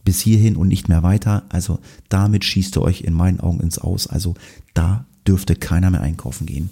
bis 0.04 0.20
hierhin 0.20 0.56
und 0.56 0.68
nicht 0.68 0.90
mehr 0.90 1.04
weiter. 1.04 1.44
Also 1.50 1.80
damit 2.10 2.44
schießt 2.44 2.78
ihr 2.78 2.82
euch 2.82 3.02
in 3.02 3.14
meinen 3.14 3.40
Augen 3.40 3.60
ins 3.60 3.78
Aus. 3.78 4.08
Also 4.08 4.36
da 4.74 5.06
dürfte 5.28 5.56
keiner 5.56 5.90
mehr 5.90 6.02
einkaufen 6.02 6.46
gehen. 6.46 6.70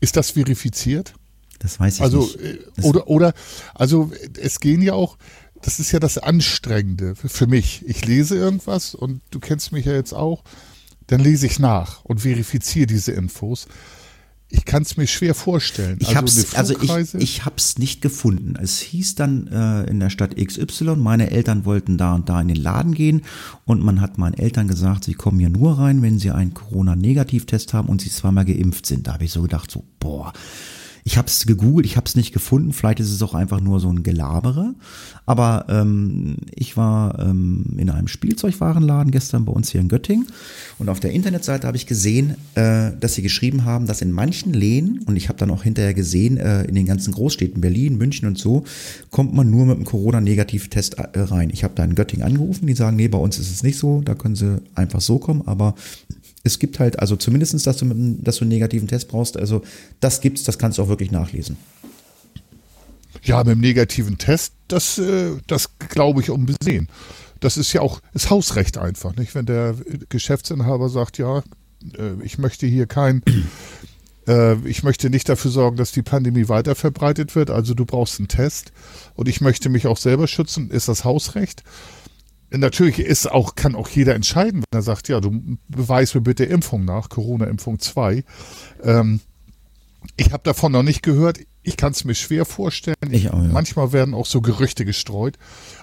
Ist 0.00 0.16
das 0.16 0.30
verifiziert? 0.30 1.14
Das 1.58 1.78
weiß 1.78 1.96
ich 1.96 2.02
also, 2.02 2.20
nicht. 2.22 2.38
Das 2.76 2.84
oder, 2.84 3.08
oder, 3.08 3.34
also 3.74 4.10
es 4.40 4.60
gehen 4.60 4.82
ja 4.82 4.94
auch, 4.94 5.18
das 5.62 5.80
ist 5.80 5.92
ja 5.92 6.00
das 6.00 6.18
Anstrengende 6.18 7.14
für 7.14 7.46
mich. 7.46 7.84
Ich 7.86 8.06
lese 8.06 8.36
irgendwas 8.36 8.94
und 8.94 9.20
du 9.30 9.40
kennst 9.40 9.72
mich 9.72 9.86
ja 9.86 9.92
jetzt 9.92 10.14
auch, 10.14 10.42
dann 11.06 11.20
lese 11.20 11.46
ich 11.46 11.58
nach 11.58 12.04
und 12.04 12.20
verifiziere 12.20 12.86
diese 12.86 13.12
Infos. 13.12 13.66
Ich 14.52 14.64
kann 14.64 14.82
es 14.82 14.96
mir 14.96 15.06
schwer 15.06 15.34
vorstellen. 15.34 15.98
Ich 16.00 16.16
also, 16.16 16.56
also 16.56 16.74
ich, 16.80 17.14
ich 17.14 17.44
habe 17.44 17.54
es 17.56 17.78
nicht 17.78 18.02
gefunden. 18.02 18.56
Es 18.60 18.80
hieß 18.80 19.14
dann 19.14 19.46
äh, 19.46 19.84
in 19.84 20.00
der 20.00 20.10
Stadt 20.10 20.34
XY, 20.36 20.96
meine 20.96 21.30
Eltern 21.30 21.64
wollten 21.64 21.98
da 21.98 22.14
und 22.16 22.28
da 22.28 22.40
in 22.40 22.48
den 22.48 22.56
Laden 22.56 22.94
gehen 22.94 23.22
und 23.64 23.80
man 23.80 24.00
hat 24.00 24.18
meinen 24.18 24.34
Eltern 24.34 24.66
gesagt, 24.66 25.04
sie 25.04 25.14
kommen 25.14 25.38
hier 25.38 25.50
nur 25.50 25.78
rein, 25.78 26.02
wenn 26.02 26.18
sie 26.18 26.32
einen 26.32 26.52
Corona-Negativtest 26.52 27.74
haben 27.74 27.88
und 27.88 28.00
sie 28.00 28.10
zweimal 28.10 28.44
geimpft 28.44 28.86
sind. 28.86 29.06
Da 29.06 29.12
habe 29.12 29.24
ich 29.24 29.30
so 29.30 29.42
gedacht, 29.42 29.70
so, 29.70 29.84
boah, 30.00 30.32
ich 31.04 31.18
habe 31.18 31.28
es 31.28 31.46
gegoogelt, 31.46 31.86
ich 31.86 31.96
habe 31.96 32.06
es 32.06 32.16
nicht 32.16 32.32
gefunden. 32.32 32.72
Vielleicht 32.72 33.00
ist 33.00 33.10
es 33.10 33.22
auch 33.22 33.34
einfach 33.34 33.60
nur 33.60 33.80
so 33.80 33.88
ein 33.88 34.02
Gelabere. 34.02 34.74
Aber 35.26 35.66
ähm, 35.68 36.36
ich 36.54 36.76
war 36.76 37.18
ähm, 37.18 37.64
in 37.76 37.90
einem 37.90 38.08
Spielzeugwarenladen 38.08 39.12
gestern 39.12 39.44
bei 39.44 39.52
uns 39.52 39.70
hier 39.70 39.80
in 39.80 39.88
Göttingen 39.88 40.26
und 40.78 40.88
auf 40.88 40.98
der 40.98 41.12
Internetseite 41.12 41.66
habe 41.66 41.76
ich 41.76 41.86
gesehen, 41.86 42.36
äh, 42.54 42.92
dass 42.98 43.14
sie 43.14 43.22
geschrieben 43.22 43.64
haben, 43.64 43.86
dass 43.86 44.02
in 44.02 44.12
manchen 44.12 44.52
Läden 44.52 45.02
und 45.06 45.16
ich 45.16 45.28
habe 45.28 45.38
dann 45.38 45.50
auch 45.50 45.62
hinterher 45.62 45.94
gesehen, 45.94 46.36
äh, 46.36 46.64
in 46.64 46.74
den 46.74 46.86
ganzen 46.86 47.12
Großstädten 47.12 47.60
Berlin, 47.60 47.96
München 47.98 48.26
und 48.26 48.38
so, 48.38 48.64
kommt 49.10 49.34
man 49.34 49.50
nur 49.50 49.66
mit 49.66 49.76
einem 49.76 49.84
Corona-Negativ-Test 49.84 50.94
äh, 50.94 51.20
rein. 51.20 51.50
Ich 51.52 51.64
habe 51.64 51.74
da 51.76 51.84
in 51.84 51.94
Göttingen 51.94 52.26
angerufen, 52.26 52.66
die 52.66 52.74
sagen, 52.74 52.96
nee, 52.96 53.08
bei 53.08 53.18
uns 53.18 53.38
ist 53.38 53.50
es 53.50 53.62
nicht 53.62 53.78
so, 53.78 54.00
da 54.00 54.14
können 54.14 54.36
sie 54.36 54.60
einfach 54.74 55.00
so 55.00 55.18
kommen, 55.18 55.42
aber 55.46 55.74
es 56.42 56.58
gibt 56.58 56.78
halt, 56.78 56.98
also 56.98 57.16
zumindestens, 57.16 57.64
dass 57.64 57.76
du, 57.76 57.86
dass 58.18 58.36
du 58.36 58.42
einen 58.42 58.50
negativen 58.50 58.88
Test 58.88 59.08
brauchst, 59.08 59.36
also 59.36 59.62
das 60.00 60.20
gibt's, 60.20 60.44
das 60.44 60.58
kannst 60.58 60.78
du 60.78 60.82
auch 60.82 60.88
wirklich 60.88 61.10
nachlesen. 61.10 61.56
Ja, 63.22 63.38
mit 63.38 63.54
dem 63.54 63.60
negativen 63.60 64.18
Test, 64.18 64.54
das, 64.68 64.98
äh, 64.98 65.32
das 65.46 65.76
glaube 65.78 66.20
ich 66.22 66.30
unbesehen. 66.30 66.88
Das 67.40 67.56
ist 67.56 67.72
ja 67.72 67.80
auch, 67.80 68.00
ist 68.14 68.30
Hausrecht 68.30 68.78
einfach, 68.78 69.16
nicht? 69.16 69.34
Wenn 69.34 69.46
der 69.46 69.74
Geschäftsinhaber 70.08 70.88
sagt, 70.88 71.18
ja, 71.18 71.42
äh, 71.98 72.22
ich 72.22 72.38
möchte 72.38 72.66
hier 72.66 72.86
kein, 72.86 73.22
äh, 74.28 74.56
ich 74.66 74.82
möchte 74.82 75.10
nicht 75.10 75.28
dafür 75.28 75.50
sorgen, 75.50 75.76
dass 75.76 75.92
die 75.92 76.02
Pandemie 76.02 76.48
weiter 76.48 76.74
verbreitet 76.74 77.34
wird, 77.34 77.50
also 77.50 77.74
du 77.74 77.84
brauchst 77.84 78.18
einen 78.18 78.28
Test 78.28 78.72
und 79.14 79.28
ich 79.28 79.42
möchte 79.42 79.68
mich 79.68 79.86
auch 79.86 79.98
selber 79.98 80.26
schützen, 80.26 80.70
ist 80.70 80.88
das 80.88 81.04
Hausrecht 81.04 81.64
natürlich 82.50 82.98
ist 82.98 83.30
auch, 83.30 83.54
kann 83.54 83.74
auch 83.74 83.88
jeder 83.88 84.14
entscheiden, 84.14 84.60
wenn 84.60 84.78
er 84.78 84.82
sagt, 84.82 85.08
ja, 85.08 85.20
du 85.20 85.58
beweis 85.68 86.14
mir 86.14 86.20
bitte 86.20 86.44
Impfung 86.44 86.84
nach, 86.84 87.08
Corona-Impfung 87.08 87.78
2. 87.78 88.24
Ähm, 88.82 89.20
ich 90.16 90.32
habe 90.32 90.42
davon 90.42 90.72
noch 90.72 90.82
nicht 90.82 91.02
gehört. 91.02 91.38
Ich 91.62 91.76
kann 91.76 91.92
es 91.92 92.04
mir 92.04 92.14
schwer 92.14 92.44
vorstellen. 92.44 92.96
Ich 93.10 93.30
auch, 93.30 93.42
ja. 93.42 93.48
Manchmal 93.48 93.92
werden 93.92 94.14
auch 94.14 94.26
so 94.26 94.40
Gerüchte 94.40 94.84
gestreut. 94.84 95.36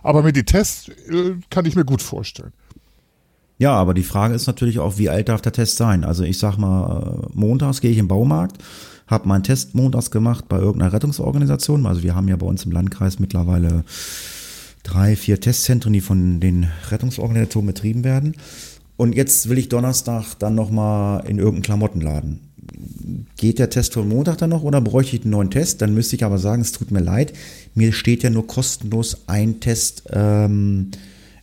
Aber 0.03 0.23
mit 0.23 0.35
den 0.35 0.45
Tests 0.45 0.89
äh, 0.89 1.35
kann 1.49 1.65
ich 1.65 1.75
mir 1.75 1.85
gut 1.85 2.01
vorstellen. 2.01 2.53
Ja, 3.59 3.73
aber 3.73 3.93
die 3.93 4.03
Frage 4.03 4.35
ist 4.35 4.47
natürlich 4.47 4.79
auch, 4.79 4.97
wie 4.97 5.09
alt 5.09 5.29
darf 5.29 5.41
der 5.41 5.51
Test 5.51 5.77
sein? 5.77 6.03
Also 6.03 6.23
ich 6.23 6.37
sag 6.37 6.57
mal, 6.57 7.23
äh, 7.23 7.27
montags 7.33 7.81
gehe 7.81 7.91
ich 7.91 7.97
im 7.97 8.07
Baumarkt, 8.07 8.57
habe 9.07 9.27
meinen 9.27 9.43
Test 9.43 9.73
montags 9.73 10.11
gemacht 10.11 10.47
bei 10.47 10.57
irgendeiner 10.57 10.93
Rettungsorganisation. 10.93 11.85
Also 11.85 12.03
wir 12.03 12.13
haben 12.13 12.27
ja 12.27 12.35
bei 12.35 12.45
uns 12.45 12.65
im 12.65 12.71
Landkreis 12.71 13.19
mittlerweile 13.19 13.83
drei, 14.87 15.15
vier 15.15 15.39
Testzentren, 15.39 15.93
die 15.93 16.01
von 16.01 16.39
den 16.39 16.67
Rettungsorganisationen 16.89 17.67
betrieben 17.67 18.03
werden. 18.03 18.35
Und 18.95 19.15
jetzt 19.15 19.49
will 19.49 19.57
ich 19.57 19.69
Donnerstag 19.69 20.35
dann 20.39 20.55
nochmal 20.55 21.23
in 21.27 21.37
irgendeinen 21.37 21.63
Klamottenladen. 21.63 22.39
Geht 23.37 23.59
der 23.59 23.69
Test 23.69 23.93
von 23.93 24.09
Montag 24.09 24.37
dann 24.39 24.49
noch 24.49 24.63
oder 24.63 24.81
bräuchte 24.81 25.15
ich 25.15 25.21
einen 25.21 25.31
neuen 25.31 25.51
Test? 25.51 25.81
Dann 25.81 25.93
müsste 25.93 26.15
ich 26.15 26.23
aber 26.23 26.37
sagen, 26.37 26.61
es 26.61 26.71
tut 26.71 26.91
mir 26.91 26.99
leid, 26.99 27.33
mir 27.75 27.93
steht 27.93 28.23
ja 28.23 28.29
nur 28.29 28.47
kostenlos 28.47 29.23
ein 29.27 29.59
Test 29.59 30.03
ähm, 30.11 30.91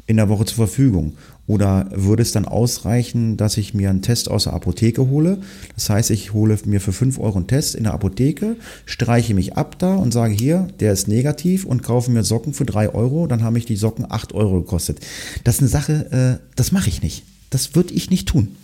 in 0.07 0.16
der 0.16 0.28
Woche 0.28 0.44
zur 0.46 0.66
Verfügung? 0.66 1.14
Oder 1.46 1.88
würde 1.92 2.22
es 2.22 2.33
dann 2.33 2.46
ausreichen, 2.46 3.37
dass 3.37 3.59
ich 3.59 3.74
mir 3.74 3.90
einen 3.90 4.00
Test 4.00 4.30
aus 4.30 4.44
der 4.44 4.54
Apotheke 4.54 5.09
hole? 5.09 5.38
Das 5.74 5.90
heißt, 5.90 6.11
ich 6.11 6.33
hole 6.33 6.59
mir 6.64 6.80
für 6.80 6.92
5 6.92 7.18
Euro 7.18 7.37
einen 7.37 7.46
Test 7.46 7.74
in 7.74 7.85
der 7.85 7.92
Apotheke, 7.92 8.57
streiche 8.87 9.35
mich 9.35 9.57
ab 9.57 9.78
da 9.78 9.94
und 9.96 10.12
sage 10.12 10.33
hier, 10.33 10.68
der 10.80 10.92
ist 10.92 11.07
negativ 11.07 11.66
und 11.66 11.83
kaufe 11.83 12.11
mir 12.11 12.24
Socken 12.24 12.54
für 12.54 12.64
3 12.64 12.94
Euro. 12.94 13.26
Dann 13.26 13.42
haben 13.42 13.54
mich 13.54 13.66
die 13.66 13.76
Socken 13.76 14.07
8 14.11 14.33
Euro 14.33 14.61
gekostet. 14.61 15.00
Das 15.44 15.57
ist 15.57 15.61
eine 15.61 15.68
Sache, 15.68 16.40
äh, 16.40 16.46
das 16.57 16.72
mache 16.72 16.88
ich 16.88 17.02
nicht. 17.02 17.24
Das 17.50 17.74
würde 17.74 17.92
ich 17.92 18.09
nicht 18.09 18.26
tun. 18.28 18.57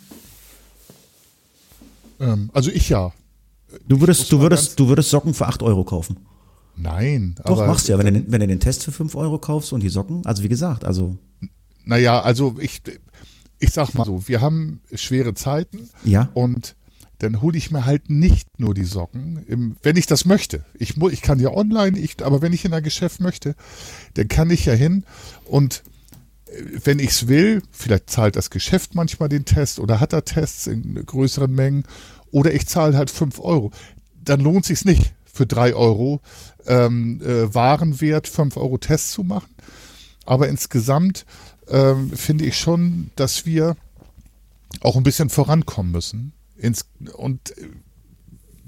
Ähm, 2.18 2.50
also 2.52 2.70
ich 2.70 2.88
ja. 2.88 3.12
Du 3.86 4.00
würdest, 4.00 4.32
du 4.32 4.40
würdest, 4.40 4.80
du 4.80 4.88
würdest 4.88 5.10
Socken 5.10 5.34
für 5.34 5.46
8 5.46 5.62
Euro 5.62 5.84
kaufen. 5.84 6.16
Nein. 6.76 7.34
Doch, 7.44 7.58
aber, 7.58 7.66
machst 7.66 7.88
du 7.88 7.92
ja, 7.92 7.98
wenn 7.98 8.14
du, 8.14 8.24
wenn 8.32 8.40
du 8.40 8.46
den 8.46 8.60
Test 8.60 8.84
für 8.84 8.92
5 8.92 9.14
Euro 9.14 9.38
kaufst 9.38 9.72
und 9.72 9.82
die 9.82 9.90
Socken. 9.90 10.24
Also 10.24 10.42
wie 10.42 10.48
gesagt, 10.48 10.84
also. 10.84 11.16
Naja, 11.84 12.20
also 12.20 12.56
ich, 12.60 12.82
ich 13.58 13.70
sag 13.70 13.94
mal 13.94 14.04
so, 14.04 14.26
wir 14.28 14.40
haben 14.40 14.80
schwere 14.94 15.34
Zeiten. 15.34 15.88
Ja. 16.04 16.30
Und 16.34 16.76
dann 17.20 17.42
hole 17.42 17.56
ich 17.56 17.70
mir 17.70 17.84
halt 17.84 18.08
nicht 18.08 18.58
nur 18.58 18.74
die 18.74 18.84
Socken, 18.84 19.44
im, 19.46 19.76
wenn 19.82 19.96
ich 19.96 20.06
das 20.06 20.24
möchte. 20.24 20.64
Ich, 20.74 20.96
ich 20.96 21.22
kann 21.22 21.38
ja 21.38 21.50
online, 21.50 21.98
ich, 21.98 22.24
aber 22.24 22.42
wenn 22.42 22.52
ich 22.52 22.64
in 22.64 22.72
ein 22.72 22.82
Geschäft 22.82 23.20
möchte, 23.20 23.54
dann 24.14 24.28
kann 24.28 24.50
ich 24.50 24.64
ja 24.64 24.72
hin 24.72 25.04
und 25.44 25.82
äh, 26.46 26.62
wenn 26.84 26.98
ich 26.98 27.10
es 27.10 27.28
will, 27.28 27.62
vielleicht 27.72 28.08
zahlt 28.08 28.36
das 28.36 28.48
Geschäft 28.48 28.94
manchmal 28.94 29.28
den 29.28 29.44
Test 29.44 29.80
oder 29.80 30.00
hat 30.00 30.14
er 30.14 30.24
Tests 30.24 30.66
in 30.66 30.94
größeren 30.94 31.54
Mengen 31.54 31.84
oder 32.30 32.54
ich 32.54 32.66
zahle 32.66 32.96
halt 32.96 33.10
5 33.10 33.38
Euro. 33.40 33.70
Dann 34.24 34.40
lohnt 34.40 34.64
sich 34.64 34.84
nicht 34.86 35.12
für 35.24 35.46
3 35.46 35.74
Euro 35.74 36.20
ähm, 36.66 37.20
äh, 37.22 37.54
Warenwert 37.54 38.28
5 38.28 38.56
Euro 38.56 38.78
Test 38.78 39.12
zu 39.12 39.24
machen. 39.24 39.54
Aber 40.24 40.48
insgesamt 40.48 41.26
ähm, 41.70 42.10
finde 42.10 42.44
ich 42.44 42.58
schon, 42.58 43.10
dass 43.16 43.46
wir 43.46 43.76
auch 44.80 44.96
ein 44.96 45.02
bisschen 45.02 45.30
vorankommen 45.30 45.92
müssen. 45.92 46.32
Ins, 46.56 46.86
und 47.14 47.56
äh, 47.58 47.68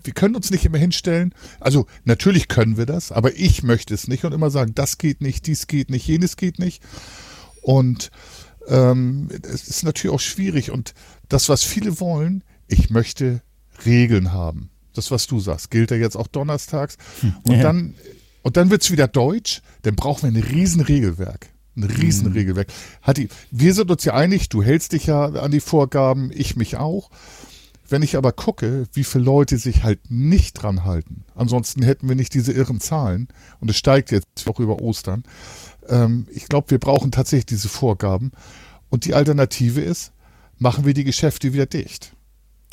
wir 0.05 0.13
können 0.13 0.35
uns 0.35 0.51
nicht 0.51 0.65
immer 0.65 0.79
hinstellen. 0.79 1.35
Also 1.61 1.87
natürlich 2.05 2.49
können 2.49 2.77
wir 2.77 2.87
das, 2.87 3.13
aber 3.13 3.37
ich 3.37 3.63
möchte 3.63 3.95
es 3.95 4.09
nicht 4.09 4.25
und 4.25 4.33
immer 4.33 4.51
sagen, 4.51 4.75
das 4.75 4.99
geht 4.99 5.21
nicht, 5.21 5.47
dies 5.47 5.67
geht 5.67 5.91
nicht, 5.91 6.07
jenes 6.07 6.37
geht 6.37 6.59
nicht. 6.59 6.83
Und 7.61 8.11
ähm, 8.67 9.29
es 9.43 9.69
ist 9.69 9.85
natürlich 9.85 10.15
auch 10.15 10.21
schwierig. 10.21 10.71
Und 10.71 10.95
das, 11.29 11.49
was 11.49 11.63
viele 11.63 12.01
wollen, 12.01 12.43
ich 12.67 12.91
möchte 12.91 13.43
Regeln 13.85 14.33
haben. 14.33 14.71
Das, 14.95 15.11
was 15.11 15.27
du 15.27 15.41
sagst, 15.41 15.71
gilt 15.71 15.91
ja 15.91 15.97
jetzt 15.97 16.17
auch 16.17 16.27
donnerstags. 16.27 16.97
Hm. 17.21 17.35
Und 17.45 17.57
ja. 17.57 17.63
dann, 17.63 17.95
und 18.43 18.57
dann 18.57 18.71
wird's 18.71 18.91
wieder 18.91 19.09
deutsch, 19.09 19.63
dann 19.83 19.97
brauchen 19.97 20.35
wir 20.35 20.41
ein 20.41 20.45
Riesenregelwerk. 20.45 21.52
Ein 21.77 21.85
Riesenregelwerk. 21.85 22.69
Mhm. 22.69 23.07
Hatti, 23.07 23.29
wir 23.51 23.75
sind 23.75 23.91
uns 23.91 24.05
ja 24.05 24.15
einig, 24.15 24.49
du 24.49 24.63
hältst 24.63 24.93
dich 24.93 25.07
ja 25.07 25.25
an 25.27 25.51
die 25.51 25.61
Vorgaben, 25.61 26.31
ich 26.33 26.57
mich 26.57 26.77
auch. 26.77 27.11
Wenn 27.89 28.03
ich 28.03 28.17
aber 28.17 28.33
gucke, 28.33 28.87
wie 28.95 29.05
viele 29.05 29.25
Leute 29.25 29.59
sich 29.59 29.83
halt 29.83 30.11
nicht 30.11 30.55
dran 30.55 30.85
halten, 30.85 31.25
ansonsten 31.35 31.83
hätten 31.83 32.09
wir 32.09 32.15
nicht 32.15 32.33
diese 32.33 32.53
irren 32.53 32.81
Zahlen 32.81 33.29
und 33.61 33.71
es 33.71 33.77
steigt 33.77 34.11
jetzt 34.11 34.49
auch 34.49 34.61
über 34.61 34.81
Ostern. 34.81 35.25
Ähm, 35.89 36.27
ich 36.31 36.47
glaube, 36.47 36.71
wir 36.71 36.79
brauchen 36.79 37.11
tatsächlich 37.11 37.47
diese 37.47 37.69
Vorgaben. 37.69 38.33
Und 38.89 39.05
die 39.05 39.15
Alternative 39.15 39.81
ist, 39.81 40.13
machen 40.59 40.85
wir 40.85 40.95
die 40.95 41.05
Geschäfte 41.05 41.53
wieder 41.53 41.67
dicht. 41.67 42.15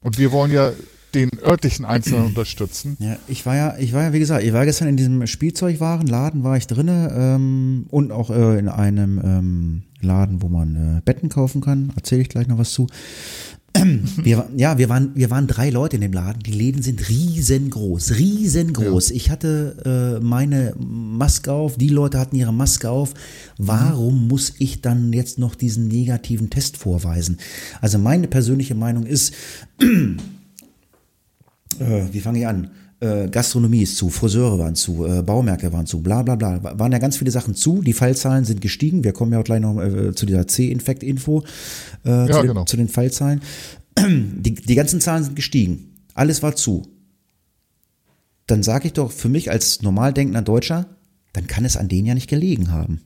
Und 0.03 0.17
wir 0.17 0.31
wollen 0.31 0.51
ja 0.51 0.71
den 1.13 1.29
örtlichen 1.43 1.85
Einzelnen 1.85 2.25
unterstützen. 2.27 2.97
Ja, 2.99 3.17
ich 3.27 3.45
war 3.45 3.55
ja, 3.55 3.77
ich 3.77 3.93
war 3.93 4.03
ja, 4.03 4.13
wie 4.13 4.19
gesagt, 4.19 4.43
ich 4.43 4.53
war 4.53 4.65
gestern 4.65 4.87
in 4.87 4.97
diesem 4.97 5.25
Spielzeugwarenladen, 5.25 6.43
war 6.43 6.57
ich 6.57 6.67
drinne 6.67 7.11
ähm, 7.15 7.85
und 7.89 8.11
auch 8.11 8.29
äh, 8.29 8.59
in 8.59 8.69
einem 8.69 9.21
ähm, 9.23 9.81
Laden, 10.01 10.41
wo 10.41 10.47
man 10.47 10.75
äh, 10.75 11.01
Betten 11.03 11.29
kaufen 11.29 11.61
kann. 11.61 11.91
Erzähle 11.95 12.21
ich 12.21 12.29
gleich 12.29 12.47
noch 12.47 12.57
was 12.57 12.71
zu. 12.71 12.87
Wir, 14.23 14.49
ja, 14.55 14.77
wir 14.79 14.89
waren, 14.89 15.11
wir 15.13 15.29
waren 15.29 15.45
drei 15.45 15.69
Leute 15.69 15.97
in 15.97 16.01
dem 16.01 16.11
Laden. 16.11 16.41
Die 16.41 16.51
Läden 16.51 16.81
sind 16.81 17.07
riesengroß, 17.07 18.17
riesengroß. 18.17 19.09
Ja. 19.09 19.15
Ich 19.15 19.29
hatte 19.29 20.19
äh, 20.19 20.23
meine 20.23 20.73
Maske 20.77 21.51
auf, 21.51 21.77
die 21.77 21.89
Leute 21.89 22.19
hatten 22.19 22.35
ihre 22.35 22.51
Maske 22.51 22.89
auf. 22.89 23.13
Warum 23.57 24.23
mhm. 24.23 24.27
muss 24.27 24.53
ich 24.57 24.81
dann 24.81 25.13
jetzt 25.13 25.37
noch 25.37 25.55
diesen 25.55 25.87
negativen 25.87 26.49
Test 26.49 26.77
vorweisen? 26.77 27.37
Also 27.79 27.99
meine 27.99 28.27
persönliche 28.27 28.75
Meinung 28.75 29.05
ist, 29.05 29.33
äh, 31.79 32.03
wie 32.11 32.19
fange 32.19 32.39
ich 32.39 32.47
an? 32.47 32.71
Äh, 33.01 33.29
Gastronomie 33.29 33.83
ist 33.83 33.95
zu, 33.95 34.09
Friseure 34.09 34.59
waren 34.59 34.75
zu, 34.75 35.05
äh, 35.05 35.21
Baumärkte 35.21 35.71
waren 35.71 35.85
zu, 35.85 36.01
bla 36.01 36.21
bla 36.21 36.35
bla. 36.35 36.61
Waren 36.77 36.91
ja 36.91 36.97
ganz 36.97 37.17
viele 37.17 37.31
Sachen 37.31 37.55
zu. 37.55 37.81
Die 37.81 37.93
Fallzahlen 37.93 38.43
sind 38.43 38.59
gestiegen. 38.59 39.03
Wir 39.03 39.13
kommen 39.13 39.31
ja 39.31 39.39
auch 39.39 39.43
gleich 39.43 39.61
noch 39.61 39.79
äh, 39.81 40.13
zu 40.13 40.25
dieser 40.25 40.47
C-Infekt-Info, 40.47 41.43
äh, 42.05 42.09
ja, 42.09 42.31
zu, 42.31 42.41
genau. 42.41 42.65
zu, 42.65 42.75
den 42.75 42.89
Fallzahlen. 42.89 43.41
Die, 43.99 44.53
die 44.53 44.75
ganzen 44.75 45.01
Zahlen 45.01 45.23
sind 45.23 45.35
gestiegen. 45.35 45.95
Alles 46.13 46.41
war 46.41 46.55
zu. 46.55 46.87
Dann 48.47 48.63
sage 48.63 48.87
ich 48.87 48.93
doch 48.93 49.11
für 49.11 49.29
mich 49.29 49.51
als 49.51 49.81
normal 49.81 50.13
denkender 50.13 50.41
Deutscher, 50.41 50.85
dann 51.33 51.47
kann 51.47 51.65
es 51.65 51.75
an 51.75 51.89
denen 51.89 52.07
ja 52.07 52.13
nicht 52.13 52.29
gelegen 52.29 52.71
haben. 52.71 53.01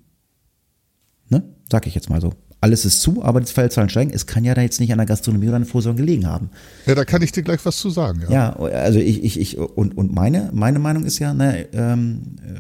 Ne? 1.30 1.44
Sag 1.72 1.88
ich 1.88 1.96
jetzt 1.96 2.10
mal 2.10 2.22
so 2.22 2.34
alles 2.64 2.86
ist 2.86 3.02
zu, 3.02 3.22
aber 3.22 3.42
die 3.42 3.52
Fallzahlen 3.52 3.90
steigen. 3.90 4.12
Es 4.14 4.26
kann 4.26 4.46
ja 4.46 4.54
da 4.54 4.62
jetzt 4.62 4.80
nicht 4.80 4.94
an 4.94 4.98
der 4.98 5.06
Gastronomie 5.06 5.48
oder 5.48 5.58
an 5.58 5.64
der 5.64 5.70
Vorsorge 5.70 5.98
gelegen 5.98 6.26
haben. 6.26 6.50
Ja, 6.86 6.96
da 6.96 7.04
kann 7.04 7.22
ich 7.22 7.34
dir 7.34 7.44
gleich 7.44 7.64
was 7.66 7.76
zu 7.76 7.90
sagen. 7.90 8.22
Ja, 8.30 8.30
ja 8.30 8.56
also 8.56 9.00
ich, 9.00 9.22
ich, 9.22 9.38
ich 9.38 9.58
und, 9.58 9.98
und 9.98 10.16
meine, 10.16 10.50
meine 10.54 10.80
Meinung 10.80 11.04
ist 11.04 11.20
ja, 11.20 11.34
ne, 11.34 11.68
ähm, 11.74 12.38
äh, 12.42 12.60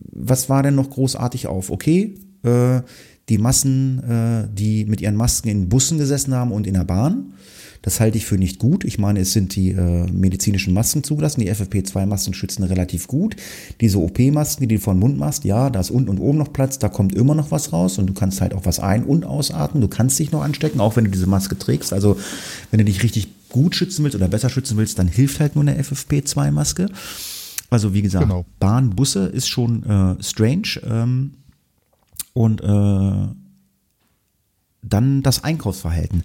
was 0.00 0.48
war 0.48 0.64
denn 0.64 0.74
noch 0.74 0.90
großartig 0.90 1.46
auf? 1.46 1.70
Okay, 1.70 2.16
äh, 2.42 2.80
die 3.28 3.38
Massen, 3.38 4.02
äh, 4.02 4.48
die 4.52 4.84
mit 4.84 5.00
ihren 5.00 5.14
Masken 5.14 5.48
in 5.48 5.68
Bussen 5.68 5.98
gesessen 5.98 6.34
haben 6.34 6.50
und 6.50 6.66
in 6.66 6.74
der 6.74 6.84
Bahn. 6.84 7.34
Das 7.82 8.00
halte 8.00 8.18
ich 8.18 8.26
für 8.26 8.36
nicht 8.36 8.58
gut. 8.58 8.84
Ich 8.84 8.98
meine, 8.98 9.20
es 9.20 9.32
sind 9.32 9.54
die 9.54 9.70
äh, 9.70 10.10
medizinischen 10.10 10.74
Masken 10.74 11.04
zugelassen. 11.04 11.40
Die 11.40 11.50
FFP2-Masken 11.50 12.34
schützen 12.34 12.64
relativ 12.64 13.06
gut. 13.06 13.36
Diese 13.80 13.98
OP-Masken, 13.98 14.68
die 14.68 14.76
du 14.76 14.80
von 14.80 14.98
Mund 14.98 15.18
machst, 15.18 15.44
ja, 15.44 15.70
da 15.70 15.80
ist 15.80 15.90
unten 15.90 16.10
und 16.10 16.18
oben 16.18 16.38
noch 16.38 16.52
Platz, 16.52 16.78
da 16.78 16.88
kommt 16.88 17.14
immer 17.14 17.34
noch 17.34 17.50
was 17.50 17.72
raus 17.72 17.98
und 17.98 18.06
du 18.06 18.14
kannst 18.14 18.40
halt 18.40 18.54
auch 18.54 18.66
was 18.66 18.80
ein- 18.80 19.04
und 19.04 19.24
ausatmen. 19.24 19.80
Du 19.80 19.88
kannst 19.88 20.18
dich 20.18 20.32
noch 20.32 20.42
anstecken, 20.42 20.80
auch 20.80 20.96
wenn 20.96 21.04
du 21.04 21.10
diese 21.10 21.26
Maske 21.26 21.56
trägst. 21.56 21.92
Also, 21.92 22.18
wenn 22.70 22.78
du 22.78 22.84
dich 22.84 23.02
richtig 23.02 23.28
gut 23.48 23.76
schützen 23.76 24.04
willst 24.04 24.16
oder 24.16 24.28
besser 24.28 24.50
schützen 24.50 24.76
willst, 24.76 24.98
dann 24.98 25.08
hilft 25.08 25.40
halt 25.40 25.54
nur 25.54 25.62
eine 25.62 25.80
FFP2-Maske. 25.80 26.88
Also, 27.70 27.94
wie 27.94 28.02
gesagt, 28.02 28.26
genau. 28.26 28.44
Bahn, 28.58 28.90
Busse 28.90 29.26
ist 29.26 29.48
schon 29.48 29.82
äh, 29.84 30.22
strange. 30.22 30.80
Ähm, 30.84 31.32
und 32.32 32.60
äh, 32.60 33.47
dann 34.82 35.22
das 35.22 35.44
Einkaufsverhalten. 35.44 36.22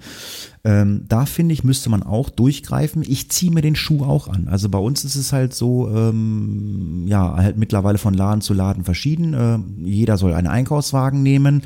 Ähm, 0.64 1.06
da 1.10 1.26
finde 1.26 1.54
ich, 1.54 1.64
müsste 1.64 1.90
man 1.90 2.04
auch 2.04 2.30
durchgreifen. 2.30 3.04
Ich 3.06 3.30
ziehe 3.30 3.52
mir 3.52 3.62
den 3.62 3.76
Schuh 3.76 4.04
auch 4.04 4.28
an. 4.28 4.48
Also 4.48 4.70
bei 4.70 4.78
uns 4.78 5.04
ist 5.04 5.16
es 5.16 5.34
halt 5.34 5.54
so, 5.54 5.90
ähm, 5.90 7.06
ja, 7.08 7.36
halt 7.36 7.58
mittlerweile 7.58 7.98
von 7.98 8.14
Laden 8.14 8.42
zu 8.42 8.54
Laden 8.54 8.86
verschieden. 8.86 9.34
Äh, 9.34 9.60
jeder 9.88 10.18
soll 10.18 10.34
einen 10.34 10.48
Einkaufswagen 10.48 11.22
nehmen, 11.24 11.64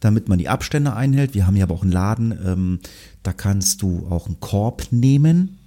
damit 0.00 0.28
man 0.28 0.38
die 0.38 0.48
Abstände 0.48 0.94
einhält. 0.94 1.34
Wir 1.34 1.46
haben 1.46 1.56
ja 1.56 1.64
aber 1.64 1.74
auch 1.74 1.82
einen 1.82 1.92
Laden, 1.92 2.34
ähm, 2.44 2.78
da 3.22 3.32
kannst 3.32 3.82
du 3.82 4.06
auch 4.08 4.26
einen 4.26 4.40
Korb 4.40 4.86
nehmen 4.90 5.59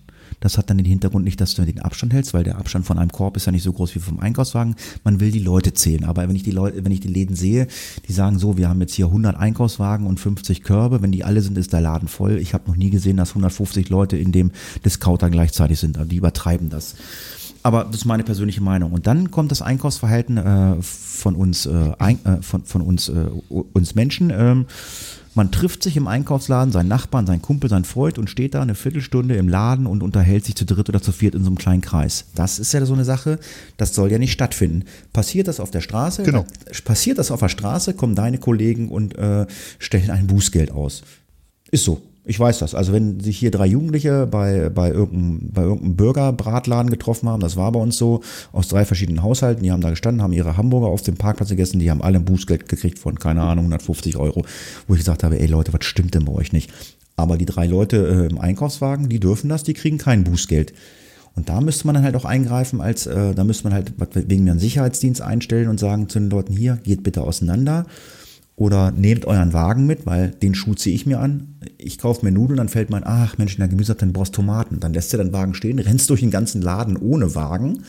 das 0.44 0.58
hat 0.58 0.70
dann 0.70 0.78
den 0.78 0.86
Hintergrund 0.86 1.24
nicht, 1.24 1.40
dass 1.40 1.56
du 1.56 1.64
den 1.64 1.80
Abstand 1.80 2.12
hältst, 2.12 2.34
weil 2.34 2.44
der 2.44 2.58
Abstand 2.58 2.86
von 2.86 3.00
einem 3.00 3.12
Korb 3.12 3.38
ist 3.38 3.46
ja 3.46 3.54
nicht 3.54 3.64
so 3.64 3.72
groß 3.72 3.96
wie 3.96 4.00
vom 4.00 4.20
Einkaufswagen. 4.20 4.76
Man 5.06 5.22
will 5.22 5.32
die 5.32 5.40
Leute 5.40 5.74
zählen. 5.74 6.04
Aber 6.04 6.28
wenn 6.28 6.36
ich 6.36 6.44
die 6.44 6.52
Leute, 6.52 6.84
wenn 6.84 6.92
ich 6.92 7.00
die 7.00 7.08
Läden 7.08 7.34
sehe, 7.34 7.68
die 8.10 8.12
sagen 8.12 8.40
so, 8.40 8.58
wir 8.58 8.68
haben 8.68 8.82
jetzt 8.82 8.94
hier 8.94 9.06
100 9.06 9.38
Einkaufswagen 9.38 10.06
und 10.06 10.20
50 10.20 10.62
Körbe. 10.64 11.02
Wenn 11.02 11.14
die 11.14 11.24
alle 11.24 11.42
sind, 11.42 11.58
ist 11.58 11.72
der 11.72 11.80
Laden 11.80 12.10
voll. 12.10 12.40
Ich 12.40 12.54
habe 12.54 12.68
noch 12.68 12.76
nie 12.76 12.90
gesehen, 12.90 13.16
dass 13.16 13.30
150 13.30 13.88
Leute 13.88 14.18
in 14.18 14.34
dem 14.34 14.52
Discounter 14.84 15.30
gleichzeitig 15.30 15.80
sind. 15.80 15.98
Die 16.12 16.18
übertreiben 16.18 16.70
das. 16.70 16.96
Aber 17.62 17.86
das 17.86 18.02
ist 18.02 18.06
meine 18.06 18.24
persönliche 18.24 18.62
Meinung. 18.62 18.92
Und 18.92 19.08
dann 19.08 19.32
kommt 19.32 19.50
das 19.50 19.62
Einkaufsverhalten 19.62 20.38
äh, 20.38 20.76
von 20.82 21.36
uns, 21.36 21.66
äh, 21.66 21.94
ein, 22.00 22.20
äh, 22.26 22.42
von, 22.42 22.66
von 22.66 22.82
uns, 22.82 23.08
äh, 23.08 23.28
uns 23.48 23.96
Menschen. 23.96 24.30
Ähm, 24.36 24.66
man 25.36 25.52
trifft 25.52 25.84
sich 25.84 25.98
im 25.98 26.08
Einkaufsladen, 26.08 26.72
seinen 26.72 26.88
Nachbarn, 26.88 27.26
seinen 27.26 27.42
Kumpel, 27.42 27.70
seinen 27.70 27.86
Freund 27.86 28.18
und 28.18 28.30
steht 28.30 28.54
da 28.54 28.62
eine 28.62 28.76
Viertelstunde 28.76 29.36
im 29.36 29.50
Laden 29.50 29.88
und 29.88 30.04
unterhält 30.04 30.46
sich 30.46 30.56
zu 30.56 30.66
dritt 30.66 30.90
oder 30.90 31.02
zu 31.02 31.12
viert 31.12 31.36
in 31.36 31.44
so 31.44 31.48
einem 31.48 31.58
kleinen 31.58 31.82
Kreis. 31.82 32.26
Das 32.36 32.60
ist 32.60 32.74
ja 32.74 32.86
so 32.86 32.94
eine 32.94 33.06
Sache, 33.06 33.40
das 33.78 33.96
soll 33.96 34.12
ja 34.12 34.20
nicht 34.20 34.32
stattfinden. 34.32 34.86
Passiert 35.12 35.48
das 35.48 35.60
auf 35.60 35.72
der 35.72 35.82
Straße? 35.82 36.24
Genau. 36.24 36.46
Passiert 36.86 37.18
das 37.18 37.32
auf 37.32 37.40
der 37.40 37.50
Straße, 37.50 37.94
kommen 37.94 38.16
deine 38.16 38.38
Kollegen 38.38 38.90
und 38.90 39.18
äh, 39.18 39.48
stellen 39.80 40.12
ein 40.12 40.28
Bußgeld 40.28 40.72
aus. 40.72 41.04
Ist 41.72 41.86
so. 41.86 42.02
Ich 42.26 42.40
weiß 42.40 42.60
das. 42.60 42.74
Also 42.74 42.94
wenn 42.94 43.20
sich 43.20 43.38
hier 43.38 43.52
drei 43.52 43.66
Jugendliche 43.66 44.28
bei, 44.28 44.70
bei 44.70 44.90
irgendeinem, 44.90 45.52
bei 45.52 45.64
irgendeinem 45.64 45.96
Burgerbratladen 45.98 46.90
getroffen 46.90 47.28
haben, 47.28 47.42
das 47.42 47.58
war 47.58 47.72
bei 47.74 47.80
uns 47.80 47.98
so, 47.98 48.22
aus 48.54 48.70
drei 48.70 48.86
verschiedenen 48.86 49.24
Haushalten, 49.24 49.64
die 49.64 49.72
haben 49.72 49.82
da 49.82 49.90
gestanden, 49.90 50.22
haben 50.22 50.32
ihre 50.32 50.56
Hamburger 50.56 50.88
auf 50.88 51.02
dem 51.02 51.16
Parkplatz 51.16 51.50
gegessen, 51.50 51.80
die 51.80 51.92
haben 51.92 52.02
alle 52.02 52.20
ein 52.20 52.26
Bußgeld 52.26 52.70
gekriegt 52.70 52.98
von, 53.00 53.20
keine 53.20 53.42
Ahnung, 53.42 53.66
150 53.66 54.16
Euro, 54.16 54.46
wo 54.88 54.94
ich 54.94 55.02
gesagt 55.02 55.24
habe, 55.24 55.38
ey 55.38 55.48
Leute, 55.48 55.74
was 55.74 55.84
stimmt 55.84 56.16
denn 56.16 56.24
bei 56.24 56.32
euch 56.32 56.54
nicht? 56.54 56.72
Aber 57.18 57.38
die 57.38 57.46
drei 57.46 57.68
Leute 57.68 57.98
äh, 57.98 58.32
im 58.32 58.40
Einkaufswagen, 58.40 59.10
die 59.10 59.20
dürfen 59.20 59.50
das, 59.50 59.64
die 59.64 59.74
kriegen 59.74 59.98
kein 59.98 60.24
Bußgeld. 60.24 60.74
Und 61.36 61.50
da 61.50 61.60
müsste 61.60 61.88
man 61.88 61.96
dann 61.96 62.04
halt 62.04 62.16
auch 62.16 62.26
eingreifen, 62.26 62.80
als 62.80 63.06
äh, 63.06 63.34
da 63.34 63.44
müsste 63.44 63.66
man 63.66 63.74
halt 63.74 63.94
wegen 64.14 64.46
mir 64.46 64.52
einen 64.52 64.60
Sicherheitsdienst 64.60 65.22
einstellen 65.22 65.68
und 65.68 65.80
sagen 65.80 66.08
zu 66.08 66.20
den 66.20 66.30
Leuten 66.30 66.54
hier, 66.54 66.78
geht 66.84 67.04
bitte 67.04 67.22
auseinander 67.22 67.86
oder 68.56 68.92
nehmt 68.92 69.26
euren 69.26 69.54
Wagen 69.54 69.86
mit, 69.86 70.06
weil 70.06 70.30
den 70.30 70.54
Schuh 70.54 70.76
ziehe 70.76 70.96
ich 70.96 71.06
mir 71.06 71.20
an. 71.20 71.56
Ich 71.78 71.98
kaufe 71.98 72.26
mir 72.26 72.32
Nudeln, 72.32 72.58
dann 72.58 72.70
fällt 72.70 72.90
mein, 72.90 73.04
ach 73.04 73.38
Mensch, 73.38 73.54
in 73.56 73.60
der 73.60 73.68
Gemüse 73.68 73.96
dann 73.96 74.14
brauchst 74.14 74.36
Tomaten. 74.36 74.80
Dann 74.80 74.94
lässt 74.94 75.12
du 75.12 75.18
deinen 75.18 75.34
Wagen 75.34 75.54
stehen, 75.54 75.80
rennst 75.80 76.10
durch 76.10 76.20
den 76.20 76.32
ganzen 76.32 76.62
Laden 76.62 76.98
ohne 76.98 77.34
Wagen 77.36 77.84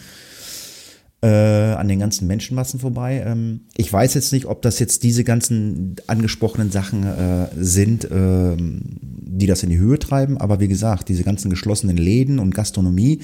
äh, 1.25 1.73
an 1.73 1.89
den 1.89 2.01
ganzen 2.01 2.27
Menschenmassen 2.27 2.81
vorbei. 2.81 3.23
Ähm, 3.27 3.61
ich 3.77 3.91
weiß 3.91 4.13
jetzt 4.13 4.33
nicht, 4.33 4.45
ob 4.45 4.61
das 4.61 4.79
jetzt 4.79 5.03
diese 5.03 5.25
ganzen 5.25 5.97
angesprochenen 6.07 6.71
Sachen 6.71 7.05
äh, 7.05 7.49
sind, 7.57 8.05
äh, 8.05 8.57
die 8.59 9.47
das 9.47 9.63
in 9.63 9.71
die 9.71 9.79
Höhe 9.79 9.99
treiben. 9.99 10.37
Aber 10.37 10.61
wie 10.61 10.69
gesagt, 10.69 11.09
diese 11.09 11.25
ganzen 11.25 11.49
geschlossenen 11.49 11.97
Läden 11.97 12.39
und 12.39 12.55
Gastronomie 12.55 13.21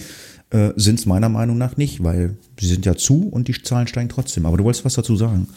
äh, 0.48 0.70
sind 0.76 0.98
es 0.98 1.04
meiner 1.04 1.28
Meinung 1.28 1.58
nach 1.58 1.76
nicht, 1.76 2.02
weil 2.02 2.38
sie 2.58 2.68
sind 2.68 2.86
ja 2.86 2.96
zu 2.96 3.28
und 3.28 3.48
die 3.48 3.62
Zahlen 3.62 3.86
steigen 3.86 4.08
trotzdem. 4.08 4.46
Aber 4.46 4.56
du 4.56 4.64
wolltest 4.64 4.86
was 4.86 4.94
dazu 4.94 5.16
sagen. 5.16 5.48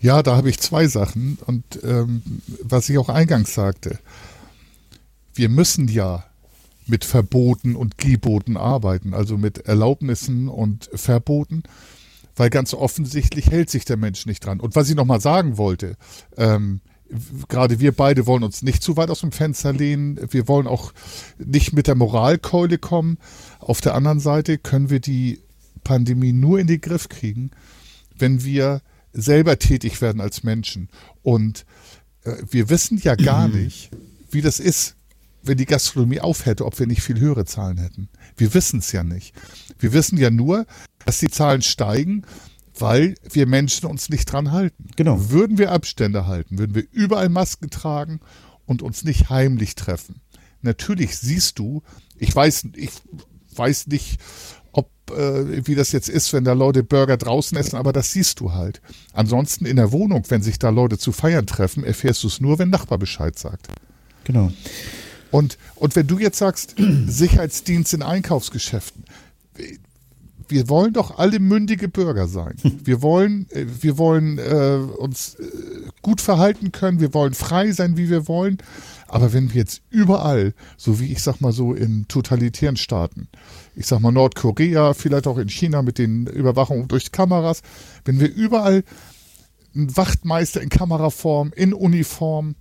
Ja, 0.00 0.22
da 0.22 0.36
habe 0.36 0.48
ich 0.48 0.58
zwei 0.58 0.86
Sachen. 0.86 1.38
Und 1.46 1.64
ähm, 1.82 2.22
was 2.62 2.88
ich 2.88 2.98
auch 2.98 3.08
eingangs 3.08 3.54
sagte, 3.54 3.98
wir 5.34 5.48
müssen 5.48 5.88
ja 5.88 6.24
mit 6.86 7.04
Verboten 7.04 7.76
und 7.76 7.98
Geboten 7.98 8.56
arbeiten, 8.56 9.14
also 9.14 9.36
mit 9.36 9.58
Erlaubnissen 9.58 10.48
und 10.48 10.90
Verboten, 10.92 11.62
weil 12.34 12.50
ganz 12.50 12.74
offensichtlich 12.74 13.50
hält 13.50 13.70
sich 13.70 13.84
der 13.84 13.96
Mensch 13.96 14.26
nicht 14.26 14.44
dran. 14.44 14.60
Und 14.60 14.74
was 14.74 14.88
ich 14.88 14.96
nochmal 14.96 15.20
sagen 15.20 15.56
wollte, 15.56 15.96
ähm, 16.36 16.80
gerade 17.48 17.80
wir 17.80 17.92
beide 17.92 18.26
wollen 18.26 18.42
uns 18.42 18.62
nicht 18.62 18.82
zu 18.82 18.96
weit 18.96 19.10
aus 19.10 19.20
dem 19.20 19.32
Fenster 19.32 19.72
lehnen. 19.72 20.18
Wir 20.30 20.48
wollen 20.48 20.66
auch 20.66 20.92
nicht 21.38 21.72
mit 21.72 21.86
der 21.86 21.94
Moralkeule 21.94 22.78
kommen. 22.78 23.18
Auf 23.58 23.80
der 23.80 23.94
anderen 23.94 24.20
Seite 24.20 24.58
können 24.58 24.90
wir 24.90 25.00
die 25.00 25.40
Pandemie 25.84 26.32
nur 26.32 26.58
in 26.58 26.66
den 26.66 26.80
Griff 26.80 27.08
kriegen, 27.08 27.50
wenn 28.16 28.44
wir 28.44 28.80
selber 29.12 29.58
tätig 29.58 30.00
werden 30.00 30.20
als 30.20 30.42
Menschen. 30.42 30.88
Und 31.22 31.64
äh, 32.24 32.36
wir 32.48 32.68
wissen 32.68 32.98
ja 32.98 33.14
gar 33.14 33.48
nicht, 33.48 33.90
wie 34.30 34.42
das 34.42 34.60
ist, 34.60 34.96
wenn 35.42 35.58
die 35.58 35.66
Gastronomie 35.66 36.20
aufhätte, 36.20 36.66
ob 36.66 36.78
wir 36.78 36.86
nicht 36.86 37.02
viel 37.02 37.18
höhere 37.18 37.44
Zahlen 37.44 37.78
hätten. 37.78 38.08
Wir 38.36 38.52
wissen 38.54 38.80
es 38.80 38.92
ja 38.92 39.02
nicht. 39.02 39.34
Wir 39.78 39.92
wissen 39.92 40.18
ja 40.18 40.30
nur, 40.30 40.66
dass 41.04 41.18
die 41.18 41.30
Zahlen 41.30 41.62
steigen, 41.62 42.24
weil 42.78 43.14
wir 43.30 43.46
Menschen 43.46 43.86
uns 43.86 44.08
nicht 44.08 44.26
dran 44.26 44.52
halten. 44.52 44.88
Genau. 44.96 45.30
Würden 45.30 45.58
wir 45.58 45.72
Abstände 45.72 46.26
halten, 46.26 46.58
würden 46.58 46.74
wir 46.74 46.86
überall 46.92 47.28
Masken 47.28 47.70
tragen 47.70 48.20
und 48.66 48.82
uns 48.82 49.04
nicht 49.04 49.30
heimlich 49.30 49.74
treffen. 49.74 50.20
Natürlich 50.62 51.16
siehst 51.18 51.58
du, 51.58 51.82
ich 52.16 52.34
weiß, 52.34 52.68
ich 52.74 52.90
weiß 53.56 53.86
nicht, 53.88 54.20
äh, 54.76 55.66
wie 55.66 55.74
das 55.74 55.92
jetzt 55.92 56.08
ist, 56.08 56.32
wenn 56.32 56.44
da 56.44 56.52
Leute 56.52 56.82
Burger 56.82 57.16
draußen 57.16 57.56
essen, 57.58 57.76
aber 57.76 57.92
das 57.92 58.12
siehst 58.12 58.40
du 58.40 58.52
halt. 58.52 58.80
Ansonsten 59.12 59.66
in 59.66 59.76
der 59.76 59.92
Wohnung, 59.92 60.24
wenn 60.28 60.42
sich 60.42 60.58
da 60.58 60.70
Leute 60.70 60.98
zu 60.98 61.12
feiern 61.12 61.46
treffen, 61.46 61.84
erfährst 61.84 62.22
du 62.22 62.28
es 62.28 62.40
nur, 62.40 62.58
wenn 62.58 62.70
Nachbar 62.70 62.98
Bescheid 62.98 63.38
sagt. 63.38 63.68
Genau. 64.24 64.52
Und, 65.30 65.58
und 65.76 65.96
wenn 65.96 66.06
du 66.06 66.18
jetzt 66.18 66.38
sagst, 66.38 66.76
Sicherheitsdienst 67.06 67.94
in 67.94 68.02
Einkaufsgeschäften, 68.02 69.04
wir 70.48 70.68
wollen 70.68 70.92
doch 70.92 71.18
alle 71.18 71.38
mündige 71.38 71.88
Bürger 71.88 72.26
sein. 72.26 72.56
Wir 72.84 73.02
wollen, 73.02 73.46
äh, 73.50 73.66
wir 73.80 73.98
wollen 73.98 74.38
äh, 74.38 74.80
uns 74.98 75.36
äh, 75.36 75.44
gut 76.02 76.20
verhalten 76.20 76.72
können, 76.72 76.98
wir 76.98 77.14
wollen 77.14 77.34
frei 77.34 77.70
sein, 77.70 77.96
wie 77.96 78.10
wir 78.10 78.26
wollen. 78.26 78.58
Aber 79.06 79.32
wenn 79.32 79.50
wir 79.50 79.60
jetzt 79.60 79.82
überall, 79.90 80.54
so 80.76 80.98
wie 80.98 81.12
ich 81.12 81.22
sag 81.22 81.40
mal 81.40 81.52
so 81.52 81.72
in 81.72 82.08
totalitären 82.08 82.76
Staaten, 82.76 83.28
ich 83.80 83.86
sag 83.86 84.00
mal 84.00 84.12
Nordkorea, 84.12 84.92
vielleicht 84.92 85.26
auch 85.26 85.38
in 85.38 85.48
China 85.48 85.80
mit 85.80 85.96
den 85.96 86.26
Überwachungen 86.26 86.86
durch 86.86 87.12
Kameras, 87.12 87.62
wenn 88.04 88.20
wir 88.20 88.30
überall 88.30 88.84
einen 89.74 89.96
Wachtmeister 89.96 90.60
in 90.60 90.68
Kameraform, 90.68 91.50
in 91.56 91.72
Uniform 91.72 92.56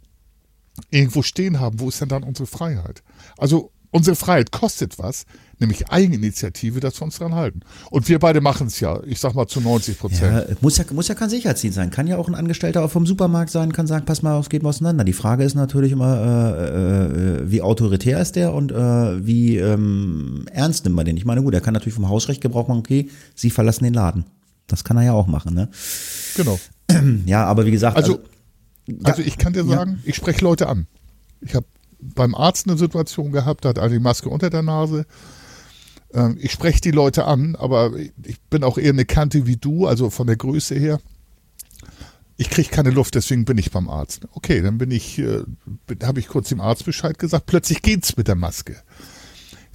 irgendwo 0.91 1.21
stehen 1.21 1.59
haben, 1.59 1.81
wo 1.81 1.89
ist 1.89 1.99
denn 1.99 2.07
dann 2.07 2.23
unsere 2.23 2.47
Freiheit? 2.47 3.03
Also 3.37 3.73
unsere 3.91 4.15
Freiheit 4.15 4.51
kostet 4.51 4.99
was, 4.99 5.25
nämlich 5.59 5.89
Eigeninitiative, 5.89 6.79
dass 6.79 6.99
wir 6.99 7.05
uns 7.05 7.17
dran 7.17 7.35
halten. 7.35 7.61
Und 7.89 8.07
wir 8.07 8.19
beide 8.19 8.41
machen 8.41 8.67
es 8.67 8.79
ja, 8.79 9.01
ich 9.03 9.19
sag 9.19 9.33
mal 9.33 9.47
zu 9.47 9.61
90 9.61 9.99
Prozent. 9.99 10.49
Ja, 10.49 10.55
muss, 10.61 10.77
ja, 10.77 10.85
muss 10.91 11.07
ja 11.07 11.15
kein 11.15 11.29
Sicherheitsdienst 11.29 11.75
sein. 11.75 11.89
Kann 11.89 12.07
ja 12.07 12.17
auch 12.17 12.27
ein 12.27 12.35
Angestellter 12.35 12.87
vom 12.89 13.05
Supermarkt 13.05 13.51
sein, 13.51 13.73
kann 13.73 13.87
sagen, 13.87 14.05
pass 14.05 14.21
mal, 14.21 14.39
es 14.39 14.49
geht 14.49 14.63
mal 14.63 14.69
auseinander. 14.69 15.03
Die 15.03 15.13
Frage 15.13 15.43
ist 15.43 15.55
natürlich 15.55 15.91
immer, 15.91 16.17
äh, 16.17 17.05
äh, 17.05 17.51
wie 17.51 17.61
autoritär 17.61 18.21
ist 18.21 18.35
der 18.35 18.53
und 18.53 18.71
äh, 18.71 19.25
wie 19.25 19.57
ähm, 19.57 20.45
ernst 20.51 20.85
nimmt 20.85 20.95
man 20.95 21.05
den? 21.05 21.17
Ich 21.17 21.25
meine, 21.25 21.41
gut, 21.41 21.53
er 21.53 21.61
kann 21.61 21.73
natürlich 21.73 21.95
vom 21.95 22.09
Hausrecht 22.09 22.41
Gebrauch 22.41 22.67
machen, 22.67 22.79
okay, 22.79 23.09
Sie 23.35 23.49
verlassen 23.49 23.83
den 23.83 23.93
Laden. 23.93 24.25
Das 24.67 24.83
kann 24.83 24.97
er 24.97 25.03
ja 25.03 25.13
auch 25.13 25.27
machen, 25.27 25.53
ne? 25.53 25.69
Genau. 26.35 26.59
Ja, 27.25 27.45
aber 27.45 27.65
wie 27.65 27.71
gesagt. 27.71 27.97
Also, 27.97 28.19
also, 28.87 29.03
also 29.03 29.21
ich 29.21 29.37
kann 29.37 29.53
dir 29.53 29.63
sagen, 29.63 29.99
ja. 30.03 30.09
ich 30.09 30.15
spreche 30.15 30.43
Leute 30.43 30.67
an. 30.67 30.87
Ich 31.41 31.53
habe 31.53 31.65
beim 31.99 32.35
Arzt 32.35 32.67
eine 32.67 32.77
Situation 32.77 33.31
gehabt, 33.31 33.65
hat 33.65 33.77
die 33.91 33.99
Maske 33.99 34.29
unter 34.29 34.49
der 34.49 34.63
Nase 34.63 35.05
ähm, 36.13 36.37
ich 36.39 36.51
spreche 36.51 36.81
die 36.81 36.91
Leute 36.91 37.25
an, 37.25 37.55
aber 37.55 37.95
ich 37.95 38.39
bin 38.49 38.63
auch 38.63 38.77
eher 38.77 38.93
eine 38.93 39.05
Kante 39.05 39.45
wie 39.45 39.57
du, 39.57 39.87
also 39.87 40.09
von 40.09 40.27
der 40.27 40.37
Größe 40.37 40.75
her. 40.75 40.99
Ich 42.37 42.49
kriege 42.49 42.69
keine 42.69 42.91
Luft, 42.91 43.15
deswegen 43.15 43.43
bin 43.45 43.57
ich 43.57 43.71
beim 43.71 43.89
Arzt. 43.89 44.21
Okay, 44.31 44.61
dann 44.61 44.77
bin 44.77 44.91
ich, 44.91 45.19
äh, 45.19 45.43
habe 46.03 46.19
ich 46.19 46.27
kurz 46.27 46.49
dem 46.49 46.61
Arzt 46.61 46.85
Bescheid 46.85 47.19
gesagt. 47.19 47.47
Plötzlich 47.47 47.81
geht's 47.81 48.15
mit 48.15 48.27
der 48.27 48.35
Maske. 48.35 48.77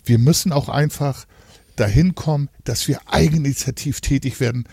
Wir 0.04 0.18
müssen 0.18 0.50
auch 0.50 0.68
einfach 0.68 1.26
dahin 1.76 2.14
kommen, 2.14 2.48
dass 2.64 2.88
wir 2.88 3.00
eigeninitiativ 3.06 4.00
tätig 4.00 4.40
werden 4.40 4.64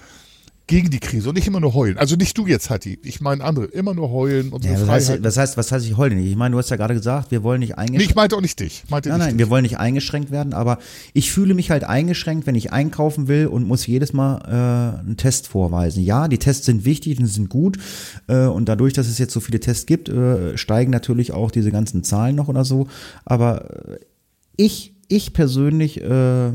gegen 0.72 0.90
die 0.90 1.02
Krise 1.02 1.28
und 1.28 1.36
nicht 1.36 1.48
immer 1.48 1.60
nur 1.60 1.74
heulen. 1.74 1.98
Also 1.98 2.16
nicht 2.16 2.38
du 2.38 2.48
jetzt, 2.48 2.70
Hatti. 2.70 2.98
Ich 3.04 3.20
meine 3.20 3.44
andere. 3.44 3.66
Immer 3.66 3.94
nur 3.94 4.10
heulen 4.10 4.54
und 4.54 4.64
ja, 4.64 4.80
was, 4.80 4.88
heißt, 5.10 5.22
was 5.22 5.36
heißt, 5.36 5.58
was 5.58 5.70
heißt, 5.70 5.86
ich 5.86 5.98
heule 5.98 6.16
nicht? 6.16 6.32
Ich 6.32 6.38
meine, 6.38 6.54
du 6.54 6.60
hast 6.60 6.70
ja 6.70 6.78
gerade 6.78 6.94
gesagt, 6.94 7.30
wir 7.30 7.44
wollen 7.44 7.60
nicht 7.60 7.78
eingeschränkt. 7.78 8.06
Nee, 8.06 8.10
ich 8.10 8.16
meinte 8.16 8.38
auch 8.38 8.42
nicht 8.42 8.58
dich. 8.58 8.86
Meinte 8.88 9.10
nein, 9.10 9.18
nicht 9.18 9.26
nein, 9.26 9.38
dich. 9.38 9.40
wir 9.40 9.50
wollen 9.50 9.64
nicht 9.64 9.80
eingeschränkt 9.80 10.32
werden, 10.32 10.54
aber 10.54 10.78
ich 11.12 11.30
fühle 11.30 11.56
mich 11.56 11.72
halt 11.72 11.84
eingeschränkt, 11.84 12.48
wenn 12.48 12.56
ich 12.56 12.72
einkaufen 12.72 13.28
will 13.28 13.48
und 13.48 13.68
muss 13.68 13.86
jedes 13.86 14.14
Mal 14.14 14.38
äh, 14.46 15.00
einen 15.02 15.18
Test 15.18 15.50
vorweisen. 15.50 16.06
Ja, 16.06 16.30
die 16.30 16.38
Tests 16.38 16.66
sind 16.66 16.86
wichtig 16.86 17.20
und 17.20 17.26
sind 17.26 17.50
gut 17.50 17.78
äh, 18.28 18.46
und 18.46 18.70
dadurch, 18.70 18.94
dass 18.94 19.10
es 19.10 19.18
jetzt 19.18 19.34
so 19.34 19.42
viele 19.42 19.60
Tests 19.60 19.86
gibt, 19.86 20.08
äh, 20.08 20.58
steigen 20.58 20.92
natürlich 20.92 21.34
auch 21.34 21.52
diese 21.52 21.72
ganzen 21.72 22.06
Zahlen 22.06 22.38
noch 22.38 22.48
oder 22.48 22.64
so. 22.64 22.88
Aber 23.26 23.66
ich, 24.56 24.94
ich 25.10 25.34
persönlich 25.34 26.02
äh, 26.02 26.52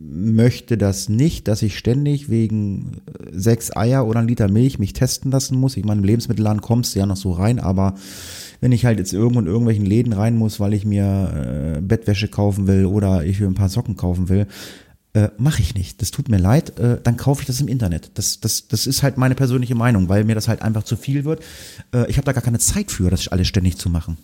möchte 0.00 0.78
das 0.78 1.08
nicht, 1.08 1.48
dass 1.48 1.62
ich 1.62 1.76
ständig 1.76 2.28
wegen 2.28 3.02
sechs 3.32 3.74
Eier 3.74 4.06
oder 4.06 4.20
ein 4.20 4.28
Liter 4.28 4.48
Milch 4.48 4.78
mich 4.78 4.92
testen 4.92 5.30
lassen 5.30 5.58
muss. 5.58 5.76
Ich 5.76 5.84
meine, 5.84 6.00
im 6.00 6.06
Lebensmittelladen 6.06 6.60
kommst 6.60 6.94
du 6.94 7.00
ja 7.00 7.06
noch 7.06 7.16
so 7.16 7.32
rein, 7.32 7.58
aber 7.58 7.94
wenn 8.60 8.72
ich 8.72 8.84
halt 8.84 8.98
jetzt 8.98 9.12
irgendwo 9.12 9.40
in 9.40 9.46
irgendwelchen 9.46 9.84
Läden 9.84 10.12
rein 10.12 10.36
muss, 10.36 10.60
weil 10.60 10.74
ich 10.74 10.84
mir 10.84 11.76
äh, 11.76 11.80
Bettwäsche 11.80 12.28
kaufen 12.28 12.66
will 12.66 12.86
oder 12.86 13.24
ich 13.24 13.40
ein 13.40 13.54
paar 13.54 13.68
Socken 13.68 13.96
kaufen 13.96 14.28
will, 14.28 14.46
äh, 15.14 15.28
mache 15.38 15.62
ich 15.62 15.74
nicht. 15.74 16.00
Das 16.02 16.10
tut 16.10 16.28
mir 16.28 16.38
leid, 16.38 16.78
äh, 16.78 17.00
dann 17.02 17.16
kaufe 17.16 17.42
ich 17.42 17.46
das 17.46 17.60
im 17.60 17.68
Internet. 17.68 18.12
Das, 18.14 18.40
das, 18.40 18.68
das 18.68 18.86
ist 18.86 19.02
halt 19.02 19.16
meine 19.16 19.34
persönliche 19.34 19.74
Meinung, 19.74 20.08
weil 20.08 20.24
mir 20.24 20.34
das 20.34 20.48
halt 20.48 20.62
einfach 20.62 20.84
zu 20.84 20.96
viel 20.96 21.24
wird. 21.24 21.42
Äh, 21.92 22.08
ich 22.10 22.16
habe 22.16 22.24
da 22.24 22.32
gar 22.32 22.42
keine 22.42 22.58
Zeit 22.58 22.90
für, 22.90 23.10
das 23.10 23.28
alles 23.28 23.48
ständig 23.48 23.78
zu 23.78 23.90
machen. 23.90 24.18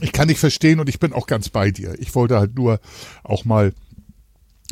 Ich 0.00 0.12
kann 0.12 0.28
dich 0.28 0.38
verstehen 0.38 0.80
und 0.80 0.88
ich 0.88 0.98
bin 0.98 1.12
auch 1.12 1.26
ganz 1.26 1.48
bei 1.48 1.70
dir. 1.70 1.94
Ich 1.98 2.14
wollte 2.14 2.38
halt 2.38 2.56
nur 2.56 2.80
auch 3.22 3.44
mal 3.44 3.72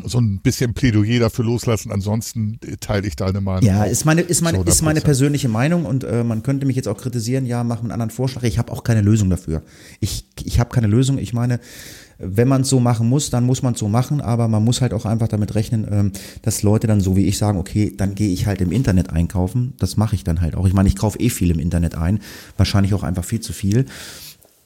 so 0.03 0.19
ein 0.19 0.39
bisschen 0.39 0.73
Plädoyer 0.73 1.19
dafür 1.19 1.45
loslassen. 1.45 1.91
Ansonsten 1.91 2.59
teile 2.79 3.07
ich 3.07 3.15
deine 3.15 3.41
Meinung. 3.41 3.63
Ja, 3.63 3.83
ist 3.83 4.05
meine, 4.05 4.21
ist 4.21 4.41
meine, 4.41 4.59
ist 4.63 4.81
meine 4.81 5.01
persönliche 5.01 5.49
Meinung 5.49 5.85
und 5.85 6.03
äh, 6.03 6.23
man 6.23 6.41
könnte 6.41 6.65
mich 6.65 6.75
jetzt 6.75 6.87
auch 6.87 6.97
kritisieren, 6.97 7.45
ja, 7.45 7.63
mach 7.63 7.81
einen 7.81 7.91
anderen 7.91 8.09
Vorschlag. 8.09 8.43
Ich 8.43 8.57
habe 8.57 8.71
auch 8.71 8.83
keine 8.83 9.01
Lösung 9.01 9.29
dafür. 9.29 9.61
Ich, 9.99 10.25
ich 10.43 10.59
habe 10.59 10.71
keine 10.71 10.87
Lösung. 10.87 11.19
Ich 11.19 11.33
meine, 11.33 11.59
wenn 12.17 12.47
man 12.47 12.61
es 12.61 12.69
so 12.69 12.79
machen 12.79 13.07
muss, 13.07 13.29
dann 13.29 13.45
muss 13.45 13.61
man 13.61 13.73
es 13.73 13.79
so 13.79 13.87
machen, 13.87 14.21
aber 14.21 14.47
man 14.47 14.63
muss 14.63 14.81
halt 14.81 14.93
auch 14.93 15.05
einfach 15.05 15.27
damit 15.27 15.55
rechnen, 15.55 15.87
ähm, 15.89 16.11
dass 16.41 16.63
Leute 16.63 16.87
dann 16.87 17.01
so 17.01 17.15
wie 17.15 17.25
ich 17.25 17.37
sagen, 17.37 17.57
okay, 17.57 17.93
dann 17.95 18.15
gehe 18.15 18.29
ich 18.29 18.45
halt 18.47 18.61
im 18.61 18.71
Internet 18.71 19.09
einkaufen. 19.11 19.73
Das 19.77 19.97
mache 19.97 20.15
ich 20.15 20.23
dann 20.23 20.41
halt 20.41 20.55
auch. 20.55 20.65
Ich 20.65 20.73
meine, 20.73 20.89
ich 20.89 20.95
kaufe 20.95 21.19
eh 21.19 21.29
viel 21.29 21.51
im 21.51 21.59
Internet 21.59 21.95
ein, 21.95 22.19
wahrscheinlich 22.57 22.93
auch 22.93 23.03
einfach 23.03 23.25
viel 23.25 23.41
zu 23.41 23.53
viel. 23.53 23.85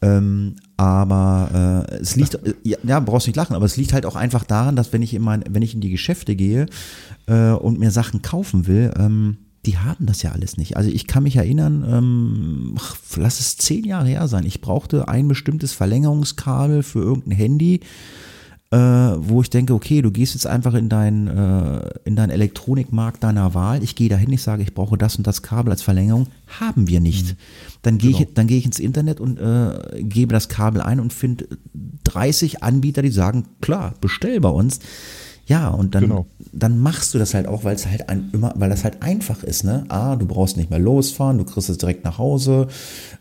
Ähm, 0.02 0.56
aber 0.78 1.86
äh, 1.90 1.96
es 1.96 2.16
liegt, 2.16 2.36
äh, 2.36 2.54
ja, 2.64 3.00
brauchst 3.00 3.28
nicht 3.28 3.36
lachen, 3.36 3.56
aber 3.56 3.66
es 3.66 3.78
liegt 3.78 3.94
halt 3.94 4.06
auch 4.06 4.16
einfach 4.16 4.44
daran, 4.44 4.76
dass 4.76 4.94
wenn 4.94 5.02
ich 5.02 5.14
in 5.14 5.24
mein, 5.24 5.44
wenn 5.50 5.64
ich 5.64 5.74
in 5.74 5.82
die 5.82 5.90
Geschäfte 5.90 6.36
gehe 6.36 6.68
äh, 7.26 7.52
und 7.52 7.80
mir 7.80 7.90
Sachen 7.90 8.22
kaufen 8.22 8.68
will, 8.68 8.94
ähm, 8.98 9.38
die 9.66 9.78
haben 9.78 10.06
das 10.06 10.22
ja 10.22 10.32
alles 10.32 10.56
nicht. 10.58 10.78
Also 10.78 10.90
ich 10.90 11.08
kann 11.08 11.24
mich 11.24 11.36
erinnern, 11.36 11.84
ähm, 11.90 12.76
ach, 12.80 12.96
lass 13.18 13.40
es 13.40 13.58
zehn 13.58 13.84
Jahre 13.84 14.08
her 14.08 14.28
sein. 14.28 14.46
Ich 14.46 14.62
brauchte 14.62 15.08
ein 15.08 15.28
bestimmtes 15.28 15.74
Verlängerungskabel 15.74 16.84
für 16.84 17.00
irgendein 17.00 17.38
Handy 17.38 17.82
äh, 18.70 18.78
wo 18.78 19.42
ich 19.42 19.50
denke, 19.50 19.74
okay, 19.74 20.02
du 20.02 20.12
gehst 20.12 20.34
jetzt 20.34 20.46
einfach 20.46 20.74
in 20.74 20.90
deinen 20.90 21.28
äh, 21.28 21.90
in 22.04 22.16
deinen 22.18 22.32
Elektronikmarkt 22.32 23.24
deiner 23.24 23.54
Wahl. 23.54 23.82
Ich 23.82 23.96
gehe 23.96 24.10
dahin, 24.10 24.34
ich 24.34 24.42
sage, 24.42 24.62
ich 24.62 24.74
brauche 24.74 24.98
das 24.98 25.16
und 25.16 25.26
das 25.26 25.42
Kabel 25.42 25.72
als 25.72 25.82
Verlängerung. 25.82 26.28
Haben 26.60 26.88
wir 26.88 27.00
nicht. 27.00 27.28
Mhm. 27.28 27.38
Dann 27.82 27.98
gehe 27.98 28.12
genau. 28.12 28.24
ich, 28.24 28.34
dann 28.34 28.48
gehe 28.48 28.58
ich 28.58 28.66
ins 28.66 28.80
Internet 28.80 29.22
und 29.22 29.40
äh, 29.40 30.02
gebe 30.04 30.34
das 30.34 30.50
Kabel 30.50 30.82
ein 30.82 31.00
und 31.00 31.14
finde 31.14 31.48
30 32.04 32.64
Anbieter, 32.64 33.02
die 33.02 33.12
sagen, 33.12 33.46
klar, 33.62 33.94
bestell 34.02 34.42
bei 34.42 34.50
uns. 34.50 34.80
Ja, 35.48 35.70
und 35.70 35.96
dann, 35.96 36.04
genau. 36.04 36.26
dann 36.52 36.78
machst 36.78 37.14
du 37.14 37.20
das 37.20 37.34
halt 37.34 37.48
auch, 37.48 37.64
weil 37.64 37.74
es 37.74 37.88
halt 37.88 38.10
ein, 38.10 38.30
immer, 38.34 38.54
weil 38.58 38.70
das 38.70 38.84
halt 38.84 39.02
einfach 39.02 39.44
ist, 39.44 39.64
ne? 39.64 39.86
Ah, 39.88 40.18
du 40.18 40.26
brauchst 40.26 40.58
nicht 40.58 40.70
mehr 40.70 40.80
losfahren, 40.80 41.38
du 41.38 41.46
kriegst 41.46 41.70
es 41.70 41.78
direkt 41.78 42.04
nach 42.04 42.18
Hause. 42.18 42.68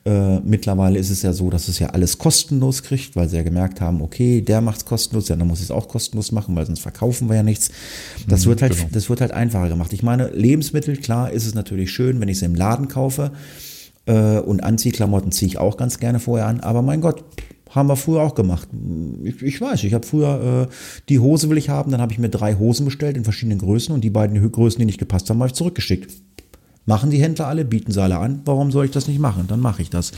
Äh, 0.04 0.40
mittlerweile 0.40 0.98
ist 0.98 1.10
es 1.10 1.22
ja 1.22 1.32
so, 1.32 1.50
dass 1.50 1.68
es 1.68 1.78
ja 1.78 1.90
alles 1.90 2.18
kostenlos 2.18 2.82
kriegt, 2.82 3.14
weil 3.14 3.28
sie 3.28 3.36
ja 3.36 3.44
gemerkt 3.44 3.80
haben, 3.80 4.02
okay, 4.02 4.40
der 4.40 4.60
macht 4.60 4.78
es 4.78 4.84
kostenlos, 4.84 5.28
ja, 5.28 5.36
dann 5.36 5.46
muss 5.46 5.60
ich 5.60 5.66
es 5.66 5.70
auch 5.70 5.86
kostenlos 5.86 6.32
machen, 6.32 6.56
weil 6.56 6.66
sonst 6.66 6.80
verkaufen 6.80 7.28
wir 7.28 7.36
ja 7.36 7.42
nichts. 7.44 7.70
Das 8.26 8.44
mhm, 8.44 8.50
wird 8.50 8.62
halt, 8.62 8.76
genau. 8.76 8.88
das 8.90 9.08
wird 9.08 9.20
halt 9.20 9.30
einfacher 9.30 9.68
gemacht. 9.68 9.92
Ich 9.92 10.02
meine, 10.02 10.28
Lebensmittel, 10.30 10.96
klar, 10.96 11.30
ist 11.30 11.46
es 11.46 11.54
natürlich 11.54 11.92
schön, 11.92 12.20
wenn 12.20 12.28
ich 12.28 12.40
sie 12.40 12.46
im 12.46 12.56
Laden 12.56 12.88
kaufe. 12.88 13.30
Äh, 14.06 14.40
und 14.40 14.64
Anziehklamotten 14.64 15.30
ziehe 15.30 15.48
ich 15.48 15.58
auch 15.58 15.76
ganz 15.76 16.00
gerne 16.00 16.18
vorher 16.18 16.48
an, 16.48 16.58
aber 16.58 16.82
mein 16.82 17.00
Gott, 17.00 17.22
haben 17.76 17.88
wir 17.88 17.96
früher 17.96 18.22
auch 18.22 18.34
gemacht. 18.34 18.68
Ich, 19.22 19.42
ich 19.42 19.60
weiß, 19.60 19.84
ich 19.84 19.94
habe 19.94 20.06
früher 20.06 20.68
äh, 20.68 20.74
die 21.08 21.18
Hose 21.18 21.48
will 21.50 21.58
ich 21.58 21.68
haben, 21.68 21.90
dann 21.92 22.00
habe 22.00 22.12
ich 22.12 22.18
mir 22.18 22.28
drei 22.28 22.54
Hosen 22.54 22.86
bestellt 22.86 23.16
in 23.16 23.24
verschiedenen 23.24 23.58
Größen 23.58 23.94
und 23.94 24.02
die 24.02 24.10
beiden 24.10 24.50
Größen, 24.50 24.78
die 24.78 24.86
nicht 24.86 24.98
gepasst 24.98 25.30
haben, 25.30 25.38
habe 25.38 25.48
ich 25.48 25.54
zurückgeschickt. 25.54 26.12
Machen 26.86 27.10
die 27.10 27.20
Händler 27.20 27.48
alle, 27.48 27.64
bieten 27.64 27.92
sie 27.92 28.02
alle 28.02 28.18
an. 28.18 28.40
Warum 28.44 28.70
soll 28.70 28.84
ich 28.84 28.92
das 28.92 29.08
nicht 29.08 29.18
machen? 29.18 29.46
Dann 29.48 29.60
mache 29.60 29.82
ich 29.82 29.90
das. 29.90 30.12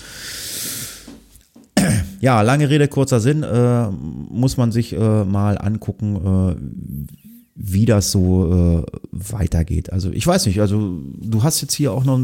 Ja, 2.21 2.43
lange 2.43 2.69
Rede, 2.69 2.89
kurzer 2.89 3.21
Sinn, 3.21 3.43
äh, 3.43 3.89
muss 3.91 4.57
man 4.57 4.73
sich 4.73 4.93
äh, 4.93 5.25
mal 5.25 5.57
angucken, 5.57 6.17
äh, 6.17 7.28
wie 7.61 7.87
das 7.87 8.13
so 8.13 8.85
äh, 8.87 8.87
weitergeht. 9.11 9.93
Also 9.93 10.13
ich 10.13 10.25
weiß 10.25 10.47
nicht, 10.47 10.61
also 10.61 11.01
du 11.17 11.43
hast 11.43 11.61
jetzt 11.61 11.75
hier 11.75 11.93
auch 11.93 12.05
noch 12.05 12.17
äh, 12.17 12.23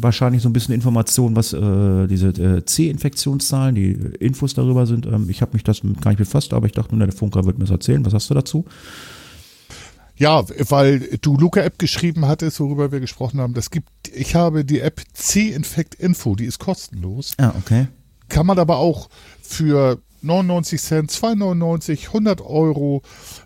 wahrscheinlich 0.00 0.42
so 0.42 0.50
ein 0.50 0.52
bisschen 0.52 0.74
Informationen, 0.74 1.34
was 1.34 1.54
äh, 1.54 2.06
diese 2.06 2.28
äh, 2.28 2.62
C-Infektionszahlen, 2.62 3.74
die 3.74 3.92
Infos 4.20 4.52
darüber 4.52 4.86
sind. 4.86 5.06
Ähm, 5.06 5.30
ich 5.30 5.40
habe 5.40 5.54
mich 5.54 5.64
das 5.64 5.80
gar 6.02 6.10
nicht 6.10 6.18
befasst, 6.18 6.52
aber 6.52 6.66
ich 6.66 6.72
dachte 6.72 6.94
nur, 6.94 7.06
der 7.06 7.16
Funker 7.16 7.46
wird 7.46 7.56
mir 7.56 7.64
das 7.64 7.70
erzählen. 7.70 8.04
Was 8.04 8.12
hast 8.12 8.28
du 8.28 8.34
dazu? 8.34 8.66
Ja, 10.18 10.44
weil 10.68 11.00
du 11.22 11.38
Luca-App 11.38 11.78
geschrieben 11.78 12.26
hattest, 12.26 12.60
worüber 12.60 12.92
wir 12.92 13.00
gesprochen 13.00 13.40
haben. 13.40 13.54
Das 13.54 13.70
gibt, 13.70 13.88
ich 14.14 14.34
habe 14.34 14.66
die 14.66 14.80
App 14.80 15.00
C-Infekt 15.14 15.94
Info, 15.94 16.36
die 16.36 16.44
ist 16.44 16.58
kostenlos. 16.58 17.32
Ah, 17.38 17.54
okay. 17.58 17.88
Kann 18.28 18.44
man 18.44 18.58
aber 18.58 18.76
auch 18.76 19.08
für 19.40 20.02
99 20.22 20.80
Cent, 20.80 21.10
2,99, 21.10 22.08
100 22.08 22.40
Euro 22.40 23.02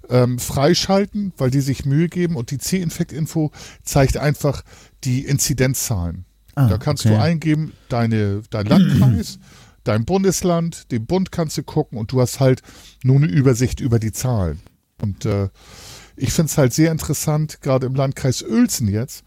ähm, 0.08 0.38
freischalten, 0.38 1.32
weil 1.36 1.50
die 1.50 1.60
sich 1.60 1.84
Mühe 1.84 2.08
geben 2.08 2.36
und 2.36 2.50
die 2.50 2.58
C-Infekt-Info 2.58 3.50
zeigt 3.82 4.16
einfach 4.16 4.62
die 5.04 5.24
Inzidenzzahlen. 5.24 6.24
Ah, 6.54 6.68
da 6.68 6.78
kannst 6.78 7.06
okay. 7.06 7.14
du 7.14 7.20
eingeben, 7.20 7.72
deine, 7.88 8.42
dein 8.50 8.66
Landkreis, 8.66 9.38
dein 9.84 10.04
Bundesland, 10.04 10.90
den 10.90 11.06
Bund 11.06 11.32
kannst 11.32 11.56
du 11.58 11.62
gucken 11.62 11.98
und 11.98 12.12
du 12.12 12.20
hast 12.20 12.40
halt 12.40 12.62
nur 13.02 13.16
eine 13.16 13.26
Übersicht 13.26 13.80
über 13.80 13.98
die 13.98 14.12
Zahlen. 14.12 14.60
Und 15.00 15.24
äh, 15.24 15.48
ich 16.16 16.32
finde 16.32 16.50
es 16.50 16.58
halt 16.58 16.74
sehr 16.74 16.92
interessant, 16.92 17.60
gerade 17.62 17.86
im 17.86 17.94
Landkreis 17.94 18.42
Uelzen 18.42 18.88
jetzt. 18.88 19.24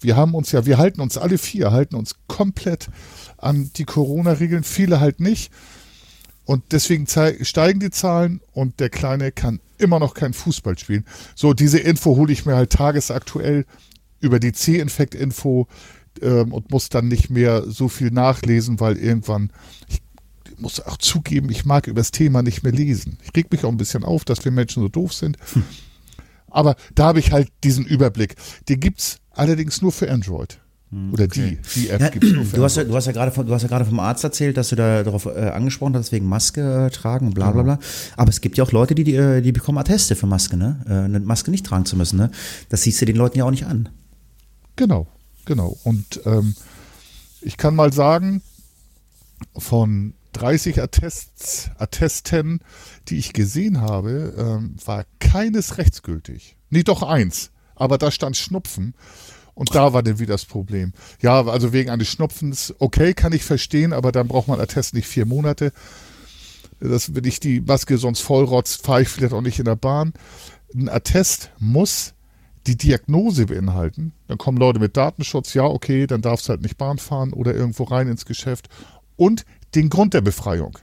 Wir 0.00 0.16
haben 0.16 0.34
uns 0.34 0.52
ja, 0.52 0.64
wir 0.64 0.78
halten 0.78 1.00
uns 1.00 1.18
alle 1.18 1.38
vier, 1.38 1.72
halten 1.72 1.96
uns 1.96 2.14
komplett 2.28 2.88
an 3.36 3.70
die 3.76 3.84
Corona-Regeln, 3.84 4.62
viele 4.62 5.00
halt 5.00 5.20
nicht. 5.20 5.52
Und 6.48 6.72
deswegen 6.72 7.06
steigen 7.06 7.78
die 7.78 7.90
Zahlen 7.90 8.40
und 8.54 8.80
der 8.80 8.88
Kleine 8.88 9.32
kann 9.32 9.60
immer 9.76 9.98
noch 9.98 10.14
kein 10.14 10.32
Fußball 10.32 10.78
spielen. 10.78 11.04
So, 11.34 11.52
diese 11.52 11.78
Info 11.78 12.16
hole 12.16 12.32
ich 12.32 12.46
mir 12.46 12.56
halt 12.56 12.72
tagesaktuell 12.72 13.66
über 14.20 14.40
die 14.40 14.52
C-Infekt-Info 14.52 15.68
ähm, 16.22 16.54
und 16.54 16.70
muss 16.70 16.88
dann 16.88 17.06
nicht 17.06 17.28
mehr 17.28 17.64
so 17.66 17.88
viel 17.88 18.10
nachlesen, 18.10 18.80
weil 18.80 18.96
irgendwann, 18.96 19.50
ich 19.88 20.00
muss 20.56 20.80
auch 20.80 20.96
zugeben, 20.96 21.50
ich 21.50 21.66
mag 21.66 21.86
über 21.86 22.00
das 22.00 22.12
Thema 22.12 22.40
nicht 22.40 22.62
mehr 22.62 22.72
lesen. 22.72 23.18
Ich 23.24 23.36
reg 23.36 23.52
mich 23.52 23.66
auch 23.66 23.70
ein 23.70 23.76
bisschen 23.76 24.02
auf, 24.02 24.24
dass 24.24 24.42
wir 24.46 24.50
Menschen 24.50 24.82
so 24.82 24.88
doof 24.88 25.12
sind. 25.12 25.36
Hm. 25.52 25.64
Aber 26.46 26.76
da 26.94 27.08
habe 27.08 27.18
ich 27.18 27.30
halt 27.30 27.52
diesen 27.62 27.84
Überblick. 27.84 28.36
Den 28.70 28.80
gibt 28.80 29.00
es 29.00 29.18
allerdings 29.32 29.82
nur 29.82 29.92
für 29.92 30.10
Android. 30.10 30.58
Hm, 30.90 31.12
Oder 31.12 31.24
okay. 31.24 31.58
die, 31.74 31.80
die 31.80 31.88
App 31.90 32.00
ja, 32.00 32.08
gibt 32.08 32.24
es 32.24 32.52
du 32.52 32.64
hast 32.64 32.76
ja, 32.76 32.84
du 32.84 32.94
hast 32.94 33.06
ja 33.06 33.12
gerade 33.12 33.30
von, 33.30 33.46
du 33.46 33.52
hast 33.52 33.62
ja 33.62 33.68
gerade 33.68 33.84
vom 33.84 34.00
Arzt 34.00 34.24
erzählt, 34.24 34.56
dass 34.56 34.70
du 34.70 34.76
da 34.76 35.02
darauf 35.02 35.26
äh, 35.26 35.50
angesprochen 35.50 35.94
hast, 35.94 36.12
wegen 36.12 36.26
Maske 36.26 36.86
äh, 36.86 36.90
tragen 36.90 37.26
und 37.26 37.34
bla 37.34 37.50
bla 37.50 37.62
bla. 37.62 37.78
Aber 38.16 38.30
es 38.30 38.40
gibt 38.40 38.56
ja 38.56 38.64
auch 38.64 38.72
Leute, 38.72 38.94
die, 38.94 39.04
die, 39.04 39.14
äh, 39.14 39.42
die 39.42 39.52
bekommen 39.52 39.78
Atteste 39.78 40.16
für 40.16 40.26
Maske, 40.26 40.56
ne? 40.56 40.80
Äh, 40.88 40.92
eine 40.92 41.20
Maske 41.20 41.50
nicht 41.50 41.66
tragen 41.66 41.84
zu 41.84 41.96
müssen, 41.96 42.16
ne? 42.16 42.30
Das 42.70 42.82
siehst 42.82 43.00
du 43.02 43.04
den 43.04 43.16
Leuten 43.16 43.36
ja 43.38 43.44
auch 43.44 43.50
nicht 43.50 43.66
an. 43.66 43.90
Genau, 44.76 45.06
genau. 45.44 45.76
Und 45.84 46.20
ähm, 46.24 46.54
ich 47.42 47.58
kann 47.58 47.74
mal 47.74 47.92
sagen, 47.92 48.40
von 49.56 50.14
30 50.32 50.80
Attests, 50.80 51.70
Attesten, 51.78 52.60
die 53.08 53.18
ich 53.18 53.32
gesehen 53.32 53.80
habe, 53.80 54.34
ähm, 54.38 54.76
war 54.84 55.04
keines 55.18 55.76
rechtsgültig. 55.78 56.56
Nee, 56.70 56.82
doch 56.82 57.02
eins. 57.02 57.50
Aber 57.74 57.98
da 57.98 58.10
stand 58.10 58.36
Schnupfen. 58.36 58.94
Und 59.58 59.74
da 59.74 59.92
war 59.92 60.04
dann 60.04 60.20
wieder 60.20 60.34
das 60.34 60.44
Problem. 60.44 60.92
Ja, 61.20 61.44
also 61.44 61.72
wegen 61.72 61.90
eines 61.90 62.06
Schnupfens, 62.06 62.72
okay, 62.78 63.12
kann 63.12 63.32
ich 63.32 63.42
verstehen, 63.42 63.92
aber 63.92 64.12
dann 64.12 64.28
braucht 64.28 64.46
man 64.46 64.60
Attest 64.60 64.94
nicht 64.94 65.08
vier 65.08 65.26
Monate. 65.26 65.72
Das, 66.78 67.12
wenn 67.16 67.24
ich 67.24 67.40
die 67.40 67.60
Maske 67.60 67.98
sonst 67.98 68.20
vollrotzt, 68.20 68.86
fahre 68.86 69.02
ich 69.02 69.08
vielleicht 69.08 69.32
auch 69.32 69.40
nicht 69.40 69.58
in 69.58 69.64
der 69.64 69.74
Bahn. 69.74 70.12
Ein 70.72 70.88
Attest 70.88 71.50
muss 71.58 72.14
die 72.68 72.76
Diagnose 72.76 73.46
beinhalten. 73.46 74.12
Dann 74.28 74.38
kommen 74.38 74.58
Leute 74.58 74.78
mit 74.78 74.96
Datenschutz, 74.96 75.54
ja, 75.54 75.64
okay, 75.64 76.06
dann 76.06 76.22
darfst 76.22 76.46
du 76.46 76.50
halt 76.50 76.62
nicht 76.62 76.78
Bahn 76.78 76.98
fahren 76.98 77.32
oder 77.32 77.52
irgendwo 77.52 77.82
rein 77.82 78.06
ins 78.06 78.26
Geschäft. 78.26 78.68
Und 79.16 79.44
den 79.74 79.88
Grund 79.88 80.14
der 80.14 80.20
Befreiung. 80.20 80.78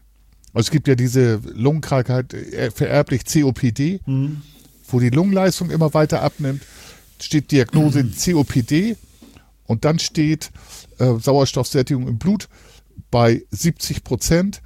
Also 0.53 0.67
es 0.67 0.71
gibt 0.71 0.89
ja 0.89 0.95
diese 0.95 1.39
Lungenkrankheit, 1.53 2.34
äh, 2.34 2.71
vererblich 2.71 3.23
COPD, 3.23 4.01
mhm. 4.05 4.41
wo 4.89 4.99
die 4.99 5.11
Lungenleistung 5.11 5.69
immer 5.69 5.93
weiter 5.93 6.21
abnimmt 6.21 6.61
steht 7.20 7.51
Diagnose. 7.51 8.03
COPD 8.03 8.97
und 9.66 9.86
dann 9.86 9.99
steht 9.99 10.51
äh, 10.99 11.13
Sauerstoffsättigung 11.20 12.07
im 12.07 12.18
Blut 12.18 12.47
bei 13.11 13.43
70 13.51 14.03
Prozent. 14.03 14.61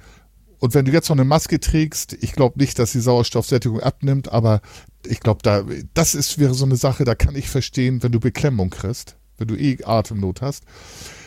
Und 0.58 0.74
wenn 0.74 0.84
du 0.84 0.92
jetzt 0.92 1.08
noch 1.08 1.16
eine 1.16 1.24
Maske 1.24 1.58
trägst, 1.58 2.12
ich 2.20 2.32
glaube 2.32 2.58
nicht, 2.58 2.78
dass 2.78 2.92
die 2.92 3.00
Sauerstoffsättigung 3.00 3.80
abnimmt, 3.80 4.30
aber 4.30 4.60
ich 5.06 5.20
glaube, 5.20 5.40
da, 5.42 5.64
das 5.94 6.14
ist, 6.14 6.38
wäre 6.38 6.52
so 6.52 6.66
eine 6.66 6.76
Sache, 6.76 7.04
da 7.04 7.14
kann 7.14 7.34
ich 7.34 7.48
verstehen, 7.48 8.02
wenn 8.02 8.12
du 8.12 8.20
Beklemmung 8.20 8.68
kriegst, 8.68 9.16
wenn 9.38 9.48
du 9.48 9.56
eh 9.56 9.82
Atemnot 9.84 10.42
hast. 10.42 10.64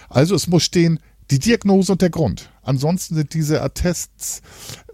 Also 0.08 0.36
es 0.36 0.48
muss 0.48 0.64
stehen, 0.64 1.00
die 1.32 1.40
Diagnose 1.40 1.94
und 1.94 2.02
der 2.02 2.12
Grund. 2.12 2.52
Ansonsten 2.62 3.16
sind 3.16 3.34
diese 3.34 3.64
Attests 3.64 4.42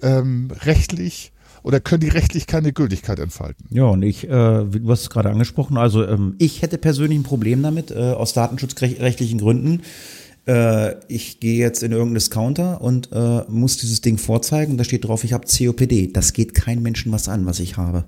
ähm, 0.02 0.52
rechtlich 0.62 1.34
oder 1.64 1.80
können 1.80 2.02
die 2.02 2.10
rechtlich 2.10 2.48
keine 2.48 2.74
Gültigkeit 2.74 3.20
entfalten? 3.20 3.66
Ja, 3.70 3.86
und 3.86 4.02
ich, 4.02 4.26
äh, 4.26 4.30
du 4.30 4.90
hast 4.90 5.02
es 5.02 5.10
gerade 5.10 5.30
angesprochen, 5.30 5.78
also 5.78 6.06
ähm, 6.06 6.36
ich 6.38 6.62
hätte 6.62 6.78
persönlich 6.78 7.20
ein 7.20 7.24
Problem 7.24 7.62
damit, 7.62 7.92
äh, 7.92 8.14
aus 8.14 8.34
datenschutzrechtlichen 8.34 9.40
Gründen. 9.40 9.82
Äh, 10.48 10.96
ich 11.08 11.40
gehe 11.40 11.58
jetzt 11.58 11.84
in 11.84 11.92
irgendeinen 11.92 12.16
Discounter 12.16 12.82
und 12.82 13.10
äh, 13.12 13.42
muss 13.48 13.78
dieses 13.78 14.02
Ding 14.02 14.18
vorzeigen 14.18 14.74
und 14.74 14.78
da 14.78 14.84
steht 14.84 15.06
drauf, 15.06 15.24
ich 15.24 15.34
habe 15.34 15.46
COPD. 15.48 16.08
Das 16.12 16.34
geht 16.34 16.56
keinem 16.56 16.84
Menschen 16.84 17.12
was 17.12 17.30
an, 17.30 17.46
was 17.46 17.60
ich 17.60 17.78
habe. 17.78 18.06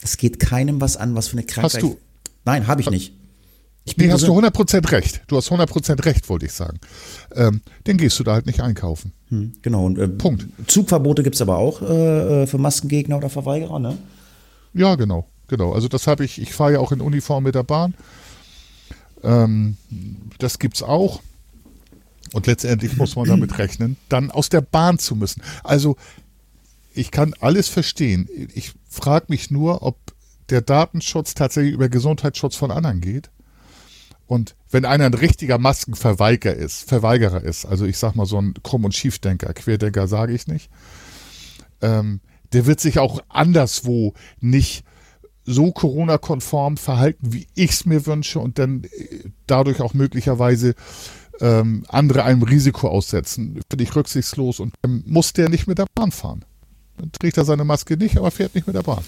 Das 0.00 0.16
geht 0.16 0.38
keinem 0.38 0.80
was 0.80 0.96
an, 0.96 1.14
was 1.14 1.28
für 1.28 1.38
eine 1.38 1.46
Krankheit. 1.46 1.74
Hast 1.74 1.82
du? 1.82 1.96
Nein, 2.44 2.66
habe 2.66 2.80
ich 2.80 2.90
nicht. 2.90 3.12
Ich 3.86 3.96
nee, 3.96 4.10
hast 4.10 4.26
du 4.26 4.36
100% 4.36 4.90
recht. 4.90 5.22
Du 5.28 5.36
hast 5.36 5.50
100% 5.50 6.04
recht, 6.04 6.28
wollte 6.28 6.46
ich 6.46 6.52
sagen. 6.52 6.80
Ähm, 7.34 7.60
dann 7.84 7.96
gehst 7.96 8.18
du 8.18 8.24
da 8.24 8.32
halt 8.32 8.46
nicht 8.46 8.60
einkaufen. 8.60 9.12
Hm, 9.28 9.52
genau. 9.62 9.86
Und, 9.86 9.96
äh, 9.96 10.08
Punkt. 10.08 10.46
Zugverbote 10.66 11.22
gibt 11.22 11.36
es 11.36 11.40
aber 11.40 11.56
auch 11.58 11.82
äh, 11.82 12.42
äh, 12.42 12.46
für 12.48 12.58
Maskengegner 12.58 13.16
oder 13.16 13.30
Verweigerer, 13.30 13.78
ne? 13.78 13.96
Ja, 14.74 14.96
genau. 14.96 15.26
Genau. 15.46 15.72
Also 15.72 15.86
das 15.86 16.08
habe 16.08 16.24
ich, 16.24 16.40
ich 16.40 16.52
fahre 16.52 16.74
ja 16.74 16.78
auch 16.80 16.90
in 16.90 17.00
Uniform 17.00 17.44
mit 17.44 17.54
der 17.54 17.62
Bahn. 17.62 17.94
Ähm, 19.22 19.76
das 20.38 20.58
es 20.60 20.82
auch. 20.82 21.20
Und 22.32 22.48
letztendlich 22.48 22.96
muss 22.96 23.14
man 23.14 23.28
damit 23.28 23.56
rechnen, 23.58 23.96
dann 24.08 24.32
aus 24.32 24.48
der 24.48 24.62
Bahn 24.62 24.98
zu 24.98 25.14
müssen. 25.14 25.42
Also 25.62 25.96
ich 26.92 27.12
kann 27.12 27.34
alles 27.38 27.68
verstehen. 27.68 28.28
Ich 28.52 28.72
frage 28.88 29.26
mich 29.28 29.52
nur, 29.52 29.82
ob 29.82 29.96
der 30.50 30.60
Datenschutz 30.60 31.34
tatsächlich 31.34 31.72
über 31.72 31.88
Gesundheitsschutz 31.88 32.56
von 32.56 32.72
anderen 32.72 33.00
geht. 33.00 33.30
Und 34.26 34.56
wenn 34.70 34.84
einer 34.84 35.04
ein 35.06 35.14
richtiger 35.14 35.58
Maskenverweigerer 35.58 36.54
ist, 36.54 36.88
Verweigerer 36.88 37.42
ist, 37.42 37.64
also 37.64 37.84
ich 37.84 37.96
sag 37.96 38.14
mal 38.16 38.26
so 38.26 38.40
ein 38.40 38.54
Krumm- 38.62 38.84
und 38.84 38.94
Schiefdenker, 38.94 39.54
Querdenker 39.54 40.08
sage 40.08 40.32
ich 40.32 40.48
nicht, 40.48 40.70
ähm, 41.80 42.20
der 42.52 42.66
wird 42.66 42.80
sich 42.80 42.98
auch 42.98 43.20
anderswo 43.28 44.14
nicht 44.40 44.84
so 45.44 45.70
Corona-konform 45.70 46.76
verhalten, 46.76 47.32
wie 47.32 47.46
ich 47.54 47.70
es 47.70 47.86
mir 47.86 48.04
wünsche 48.06 48.40
und 48.40 48.58
dann 48.58 48.84
äh, 48.84 49.30
dadurch 49.46 49.80
auch 49.80 49.94
möglicherweise 49.94 50.74
ähm, 51.40 51.84
andere 51.88 52.24
einem 52.24 52.42
Risiko 52.42 52.88
aussetzen. 52.88 53.60
Finde 53.70 53.84
ich 53.84 53.94
rücksichtslos 53.94 54.58
und 54.58 54.74
dann 54.82 55.04
muss 55.06 55.32
der 55.32 55.48
nicht 55.48 55.68
mit 55.68 55.78
der 55.78 55.86
Bahn 55.94 56.10
fahren. 56.10 56.44
Dann 56.96 57.12
trägt 57.12 57.36
er 57.36 57.44
seine 57.44 57.64
Maske 57.64 57.96
nicht, 57.96 58.16
aber 58.16 58.30
fährt 58.30 58.54
nicht 58.54 58.66
mit 58.66 58.74
der 58.74 58.82
Bahn. 58.82 59.04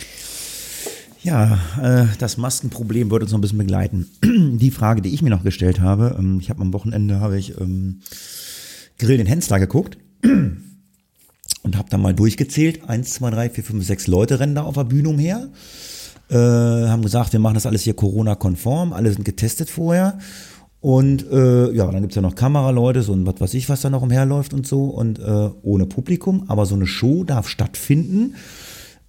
Ja, 1.29 1.59
äh, 1.83 2.07
das 2.19 2.39
Maskenproblem 2.39 3.11
wird 3.11 3.23
uns 3.23 3.33
noch 3.33 3.39
ein 3.39 3.43
bisschen 3.43 3.59
begleiten. 3.59 4.09
Die 4.25 4.71
Frage, 4.71 5.03
die 5.03 5.13
ich 5.13 5.21
mir 5.21 5.29
noch 5.29 5.45
gestellt 5.45 5.79
habe, 5.79 6.17
ähm, 6.19 6.39
ich 6.41 6.49
habe 6.49 6.63
am 6.63 6.73
Wochenende 6.73 7.21
habe 7.21 7.39
ich 7.39 7.61
ähm, 7.61 8.01
Grill 8.99 9.19
den 9.19 9.27
Hensler 9.27 9.61
geguckt. 9.61 9.99
und 10.23 11.77
habe 11.77 11.91
dann 11.91 12.01
mal 12.01 12.15
durchgezählt. 12.15 12.89
Eins, 12.89 13.11
zwei, 13.11 13.29
drei, 13.29 13.51
vier, 13.51 13.63
fünf, 13.63 13.85
sechs 13.85 14.07
Leute 14.07 14.41
rennen 14.41 14.55
da 14.55 14.63
auf 14.63 14.77
der 14.77 14.85
Bühne 14.85 15.11
umher. 15.11 15.51
Äh, 16.31 16.35
haben 16.35 17.03
gesagt, 17.03 17.35
wir 17.35 17.41
machen 17.41 17.55
das 17.55 17.67
alles 17.67 17.83
hier 17.83 17.95
Corona-konform, 17.95 18.95
alle 18.95 19.13
sind 19.13 19.27
getestet 19.27 19.69
vorher. 19.69 20.17
Und 20.81 21.31
äh, 21.31 21.73
ja, 21.73 21.91
dann 21.91 22.01
gibt's 22.01 22.17
ja 22.17 22.23
noch 22.23 22.37
Kameraleute, 22.37 23.03
so 23.03 23.13
ein 23.13 23.27
was 23.27 23.39
weiß 23.39 23.53
ich, 23.53 23.69
was 23.69 23.83
da 23.83 23.91
noch 23.91 24.01
umherläuft 24.01 24.55
und 24.55 24.67
so. 24.67 24.85
Und 24.85 25.19
äh, 25.19 25.51
ohne 25.61 25.85
Publikum, 25.85 26.45
aber 26.49 26.65
so 26.65 26.75
eine 26.75 26.87
Show 26.87 27.23
darf 27.25 27.51
stattfinden 27.51 28.35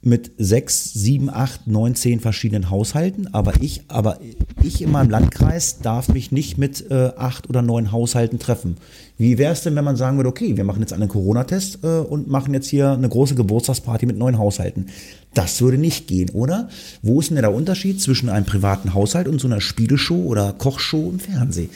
mit 0.01 0.31
sechs, 0.37 0.93
sieben, 0.93 1.29
acht, 1.29 1.67
neun, 1.67 1.93
zehn 1.93 2.21
verschiedenen 2.21 2.69
Haushalten. 2.69 3.33
Aber 3.33 3.53
ich, 3.61 3.83
aber 3.89 4.19
ich 4.63 4.81
in 4.81 4.91
meinem 4.91 5.09
Landkreis 5.09 5.79
darf 5.79 6.07
mich 6.07 6.31
nicht 6.31 6.57
mit 6.57 6.89
äh, 6.89 7.11
acht 7.17 7.49
oder 7.49 7.61
neun 7.61 7.91
Haushalten 7.91 8.39
treffen. 8.39 8.77
Wie 9.17 9.37
wäre 9.37 9.51
es 9.51 9.61
denn, 9.61 9.75
wenn 9.75 9.83
man 9.83 9.97
sagen 9.97 10.15
würde, 10.15 10.29
okay, 10.29 10.55
wir 10.55 10.63
machen 10.63 10.79
jetzt 10.79 10.93
einen 10.93 11.09
Corona-Test 11.09 11.79
äh, 11.83 11.87
und 11.87 12.29
machen 12.29 12.53
jetzt 12.53 12.67
hier 12.67 12.91
eine 12.91 13.09
große 13.09 13.35
Geburtstagsparty 13.35 14.05
mit 14.05 14.17
neun 14.17 14.37
Haushalten? 14.37 14.87
Das 15.33 15.61
würde 15.61 15.77
nicht 15.77 16.07
gehen, 16.07 16.29
oder? 16.29 16.69
Wo 17.01 17.19
ist 17.19 17.29
denn 17.29 17.35
der 17.35 17.53
Unterschied 17.53 18.01
zwischen 18.01 18.29
einem 18.29 18.45
privaten 18.45 18.93
Haushalt 18.93 19.27
und 19.27 19.41
so 19.41 19.47
einer 19.47 19.59
Spieleshow 19.59 20.23
oder 20.23 20.53
Kochshow 20.53 21.09
im 21.09 21.19
Fernsehen? 21.19 21.69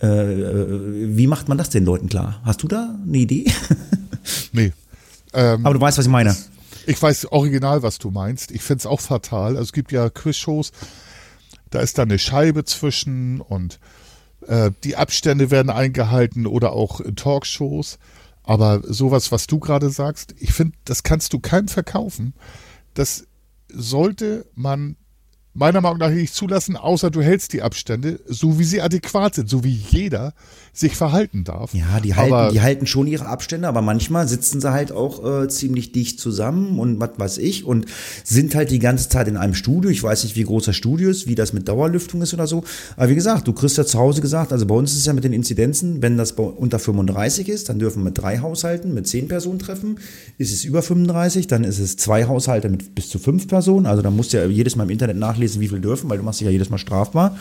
Äh, 0.00 0.06
äh 0.06 1.16
wie 1.16 1.26
macht 1.26 1.48
man 1.48 1.58
das 1.58 1.70
den 1.70 1.84
Leuten 1.84 2.08
klar? 2.08 2.40
Hast 2.44 2.62
du 2.62 2.68
da 2.68 2.94
eine 3.04 3.18
Idee? 3.18 3.46
nee. 4.52 4.72
Ähm, 5.34 5.66
Aber 5.66 5.74
du 5.74 5.80
weißt, 5.80 5.98
was 5.98 6.06
ich 6.06 6.12
meine. 6.12 6.36
Ich 6.86 7.02
weiß 7.02 7.32
original, 7.32 7.82
was 7.82 7.98
du 7.98 8.10
meinst. 8.10 8.52
Ich 8.52 8.62
finde 8.62 8.80
es 8.80 8.86
auch 8.86 9.00
fatal. 9.00 9.50
Also 9.50 9.62
es 9.62 9.72
gibt 9.72 9.90
ja 9.90 10.08
Quizshows, 10.08 10.70
da 11.70 11.80
ist 11.80 11.98
da 11.98 12.02
eine 12.02 12.18
Scheibe 12.18 12.64
zwischen 12.64 13.40
und 13.40 13.80
äh, 14.46 14.70
die 14.84 14.96
Abstände 14.96 15.50
werden 15.50 15.70
eingehalten 15.70 16.46
oder 16.46 16.72
auch 16.72 17.00
Talkshows. 17.16 17.98
Aber 18.44 18.80
sowas, 18.84 19.32
was 19.32 19.48
du 19.48 19.58
gerade 19.58 19.90
sagst, 19.90 20.34
ich 20.38 20.52
finde, 20.52 20.76
das 20.84 21.02
kannst 21.02 21.32
du 21.32 21.40
keinem 21.40 21.66
verkaufen. 21.66 22.34
Das 22.94 23.26
sollte 23.68 24.46
man 24.54 24.96
meiner 25.56 25.80
Meinung 25.80 25.98
nach 25.98 26.10
nicht 26.10 26.34
zulassen, 26.34 26.76
außer 26.76 27.10
du 27.10 27.22
hältst 27.22 27.52
die 27.52 27.62
Abstände, 27.62 28.20
so 28.26 28.58
wie 28.58 28.64
sie 28.64 28.80
adäquat 28.82 29.36
sind, 29.36 29.48
so 29.48 29.64
wie 29.64 29.72
jeder 29.90 30.34
sich 30.72 30.94
verhalten 30.94 31.44
darf. 31.44 31.72
Ja, 31.72 32.00
die 32.00 32.14
halten, 32.14 32.52
die 32.52 32.60
halten 32.60 32.86
schon 32.86 33.06
ihre 33.06 33.26
Abstände, 33.26 33.66
aber 33.66 33.80
manchmal 33.80 34.28
sitzen 34.28 34.60
sie 34.60 34.70
halt 34.70 34.92
auch 34.92 35.42
äh, 35.42 35.48
ziemlich 35.48 35.92
dicht 35.92 36.20
zusammen 36.20 36.78
und 36.78 37.00
was 37.00 37.12
weiß 37.16 37.38
ich 37.38 37.64
und 37.64 37.86
sind 38.24 38.54
halt 38.54 38.70
die 38.70 38.78
ganze 38.78 39.08
Zeit 39.08 39.26
in 39.28 39.38
einem 39.38 39.54
Studio. 39.54 39.90
Ich 39.90 40.02
weiß 40.02 40.24
nicht, 40.24 40.36
wie 40.36 40.44
groß 40.44 40.66
das 40.66 40.76
Studio 40.76 41.08
ist, 41.08 41.26
wie 41.26 41.34
das 41.34 41.54
mit 41.54 41.66
Dauerlüftung 41.66 42.20
ist 42.20 42.34
oder 42.34 42.46
so. 42.46 42.62
Aber 42.96 43.08
wie 43.08 43.14
gesagt, 43.14 43.48
du 43.48 43.54
kriegst 43.54 43.78
ja 43.78 43.86
zu 43.86 43.98
Hause 43.98 44.20
gesagt, 44.20 44.52
also 44.52 44.66
bei 44.66 44.74
uns 44.74 44.92
ist 44.92 44.98
es 44.98 45.06
ja 45.06 45.14
mit 45.14 45.24
den 45.24 45.32
Inzidenzen, 45.32 46.02
wenn 46.02 46.18
das 46.18 46.32
unter 46.32 46.78
35 46.78 47.48
ist, 47.48 47.70
dann 47.70 47.78
dürfen 47.78 48.00
wir 48.00 48.06
mit 48.06 48.18
drei 48.18 48.40
Haushalten 48.40 48.92
mit 48.92 49.08
zehn 49.08 49.28
Personen 49.28 49.58
treffen. 49.58 49.98
Ist 50.36 50.52
es 50.52 50.64
über 50.64 50.82
35, 50.82 51.46
dann 51.46 51.64
ist 51.64 51.78
es 51.78 51.96
zwei 51.96 52.26
Haushalte 52.26 52.68
mit 52.68 52.94
bis 52.94 53.08
zu 53.08 53.18
fünf 53.18 53.48
Personen. 53.48 53.86
Also 53.86 54.02
da 54.02 54.10
musst 54.10 54.34
du 54.34 54.36
ja 54.36 54.46
jedes 54.46 54.76
Mal 54.76 54.84
im 54.84 54.90
Internet 54.90 55.16
nachlesen, 55.46 55.60
wie 55.60 55.68
viel 55.68 55.80
dürfen, 55.80 56.10
weil 56.10 56.18
du 56.18 56.24
machst 56.24 56.40
dich 56.40 56.46
ja 56.46 56.52
jedes 56.52 56.70
Mal 56.70 56.78
strafbar. 56.78 57.36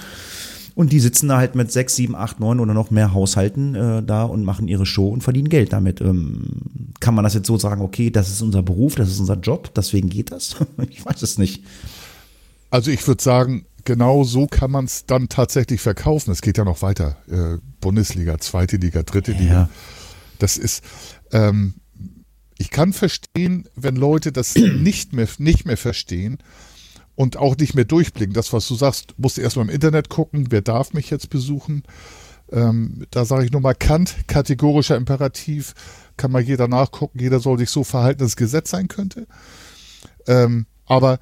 Und 0.75 0.91
die 0.91 0.99
sitzen 0.99 1.29
da 1.29 1.37
halt 1.37 1.55
mit 1.55 1.71
sechs, 1.71 1.95
sieben, 1.95 2.15
acht, 2.15 2.41
neun 2.41 2.59
oder 2.59 2.73
noch 2.73 2.91
mehr 2.91 3.13
Haushalten 3.13 3.75
äh, 3.75 4.03
da 4.03 4.23
und 4.23 4.43
machen 4.43 4.67
ihre 4.67 4.85
Show 4.85 5.07
und 5.07 5.21
verdienen 5.21 5.47
Geld 5.47 5.71
damit. 5.71 6.01
Ähm, 6.01 6.47
kann 6.99 7.15
man 7.15 7.23
das 7.23 7.33
jetzt 7.33 7.47
so 7.47 7.57
sagen, 7.57 7.81
okay, 7.81 8.09
das 8.09 8.29
ist 8.29 8.41
unser 8.41 8.61
Beruf, 8.61 8.95
das 8.95 9.09
ist 9.09 9.19
unser 9.19 9.37
Job, 9.37 9.73
deswegen 9.73 10.09
geht 10.09 10.31
das? 10.31 10.57
ich 10.89 11.05
weiß 11.05 11.21
es 11.21 11.37
nicht. 11.37 11.63
Also 12.71 12.91
ich 12.91 13.07
würde 13.07 13.23
sagen, 13.23 13.65
genau 13.85 14.25
so 14.25 14.47
kann 14.47 14.69
man 14.69 14.83
es 14.83 15.05
dann 15.05 15.29
tatsächlich 15.29 15.79
verkaufen. 15.79 16.31
Es 16.31 16.41
geht 16.41 16.57
ja 16.57 16.65
noch 16.65 16.81
weiter. 16.81 17.15
Äh, 17.29 17.57
Bundesliga, 17.79 18.37
zweite 18.39 18.75
Liga, 18.75 19.03
dritte 19.03 19.31
ja. 19.31 19.39
Liga. 19.39 19.69
Das 20.39 20.57
ist, 20.57 20.83
ähm, 21.31 21.75
ich 22.57 22.69
kann 22.69 22.91
verstehen, 22.91 23.69
wenn 23.75 23.95
Leute 23.95 24.33
das 24.33 24.55
nicht 24.55 25.13
mehr, 25.13 25.29
nicht 25.37 25.65
mehr 25.65 25.77
verstehen 25.77 26.39
und 27.15 27.37
auch 27.37 27.55
nicht 27.57 27.75
mehr 27.75 27.85
durchblicken. 27.85 28.33
Das, 28.33 28.53
was 28.53 28.67
du 28.67 28.75
sagst, 28.75 29.13
musst 29.17 29.37
du 29.37 29.41
erstmal 29.41 29.65
im 29.65 29.73
Internet 29.73 30.09
gucken, 30.09 30.47
wer 30.49 30.61
darf 30.61 30.93
mich 30.93 31.09
jetzt 31.09 31.29
besuchen. 31.29 31.83
Ähm, 32.51 33.05
da 33.11 33.25
sage 33.25 33.45
ich 33.45 33.51
nur 33.51 33.61
mal 33.61 33.73
Kant, 33.73 34.15
kategorischer 34.27 34.95
Imperativ, 34.95 35.73
kann 36.17 36.31
mal 36.31 36.41
jeder 36.41 36.67
nachgucken, 36.67 37.19
jeder 37.19 37.39
soll 37.39 37.57
sich 37.57 37.69
so 37.69 37.83
verhalten, 37.83 38.19
dass 38.19 38.29
es 38.29 38.35
Gesetz 38.35 38.69
sein 38.69 38.87
könnte. 38.87 39.27
Ähm, 40.27 40.65
aber 40.85 41.19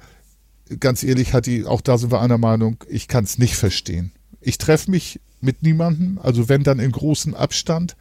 ganz 0.80 1.02
ehrlich, 1.02 1.32
hat 1.32 1.46
die, 1.46 1.64
auch 1.64 1.80
da 1.80 1.98
sind 1.98 2.12
wir 2.12 2.20
einer 2.20 2.38
Meinung, 2.38 2.76
ich 2.88 3.08
kann 3.08 3.24
es 3.24 3.38
nicht 3.38 3.56
verstehen. 3.56 4.12
Ich 4.40 4.58
treffe 4.58 4.90
mich 4.90 5.20
mit 5.40 5.62
niemandem, 5.62 6.18
also 6.22 6.48
wenn 6.48 6.62
dann 6.62 6.78
in 6.78 6.92
großem 6.92 7.34
Abstand. 7.34 7.96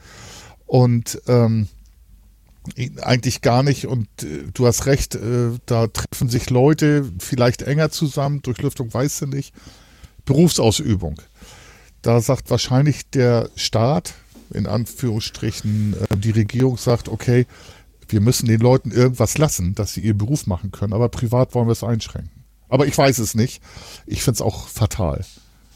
Und 0.66 1.22
ähm, 1.28 1.68
eigentlich 3.01 3.41
gar 3.41 3.64
nicht 3.64 3.88
und 3.88 4.07
äh, 4.22 4.45
du 4.53 4.66
hast 4.66 4.86
recht, 4.86 5.16
äh, 5.16 5.51
da 5.66 5.88
treffen 5.88 6.30
sich 6.30 6.49
Leute 6.49 7.11
vielleicht 7.20 7.61
enger 7.61 7.89
zusammen, 7.89 8.41
Durchlüftung 8.41 8.93
weißt 8.93 9.22
du 9.22 9.28
nicht. 9.28 9.53
Berufsausübung. 10.26 11.22
Da 12.01 12.22
sagt 12.22 12.49
wahrscheinlich 12.49 13.09
der 13.09 13.49
Staat, 13.55 14.14
in 14.53 14.68
Anführungsstrichen, 14.68 15.95
äh, 16.09 16.18
die 16.18 16.32
Regierung 16.32 16.78
sagt, 16.78 17.09
okay, 17.09 17.45
wir 18.07 18.22
müssen 18.22 18.47
den 18.47 18.59
Leuten 18.59 18.91
irgendwas 18.91 19.38
lassen, 19.38 19.76
dass 19.76 19.93
sie 19.93 20.01
ihren 20.01 20.18
Beruf 20.18 20.47
machen 20.47 20.72
können, 20.72 20.93
aber 20.93 21.09
privat 21.09 21.55
wollen 21.55 21.68
wir 21.68 21.74
es 21.74 21.84
einschränken. 21.84 22.43
Aber 22.70 22.88
ich 22.88 22.97
weiß 22.97 23.20
es 23.20 23.36
nicht. 23.36 23.61
Ich 24.05 24.24
finde 24.24 24.36
es 24.36 24.41
auch 24.41 24.68
fatal. 24.68 25.24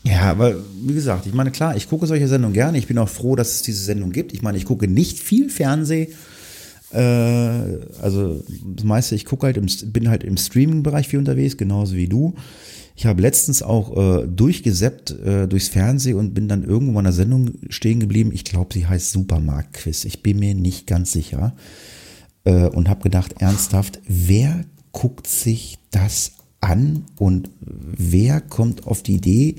Ja, 0.03 0.21
aber 0.21 0.55
wie 0.83 0.93
gesagt, 0.93 1.25
ich 1.25 1.33
meine, 1.33 1.51
klar, 1.51 1.75
ich 1.75 1.89
gucke 1.89 2.07
solche 2.07 2.27
Sendungen 2.27 2.53
gerne. 2.53 2.77
Ich 2.77 2.88
bin 2.88 2.97
auch 2.97 3.09
froh, 3.09 3.35
dass 3.35 3.55
es 3.55 3.61
diese 3.61 3.83
Sendung 3.83 4.11
gibt. 4.11 4.33
Ich 4.33 4.41
meine, 4.41 4.57
ich 4.57 4.65
gucke 4.65 4.88
nicht 4.88 5.19
viel 5.19 5.49
Fernsehen 5.49 6.13
äh, 6.91 6.99
also 8.01 8.43
das 8.75 8.85
meiste, 8.85 9.15
ich 9.15 9.25
gucke 9.25 9.45
halt, 9.45 9.57
im, 9.57 9.67
bin 9.91 10.09
halt 10.09 10.23
im 10.23 10.38
Streaming-Bereich 10.38 11.07
viel 11.07 11.19
unterwegs, 11.19 11.57
genauso 11.57 11.95
wie 11.95 12.07
du. 12.07 12.35
Ich 12.95 13.05
habe 13.05 13.21
letztens 13.21 13.61
auch 13.61 13.95
äh, 13.95 14.27
durchgesäppt 14.27 15.11
äh, 15.11 15.47
durchs 15.47 15.67
Fernsehen 15.67 16.17
und 16.17 16.33
bin 16.33 16.47
dann 16.47 16.63
irgendwo 16.63 16.93
in 16.93 17.05
einer 17.05 17.13
Sendung 17.13 17.51
stehen 17.69 17.99
geblieben. 17.99 18.31
Ich 18.33 18.43
glaube, 18.43 18.73
sie 18.73 18.88
heißt 18.88 19.11
Supermarktquiz. 19.11 20.05
Ich 20.05 20.23
bin 20.23 20.39
mir 20.39 20.55
nicht 20.55 20.88
ganz 20.88 21.11
sicher. 21.11 21.55
Äh, 22.43 22.67
und 22.69 22.89
habe 22.89 23.03
gedacht, 23.03 23.35
ernsthaft, 23.39 23.99
wer 24.07 24.65
guckt 24.93 25.27
sich 25.27 25.77
das 25.91 26.31
an 26.59 27.05
und 27.17 27.51
wer 27.59 28.41
kommt 28.41 28.88
auf 28.88 29.03
die 29.03 29.15
Idee, 29.15 29.57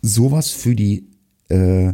sowas 0.00 0.50
für 0.50 0.74
die 0.74 1.08
äh, 1.48 1.92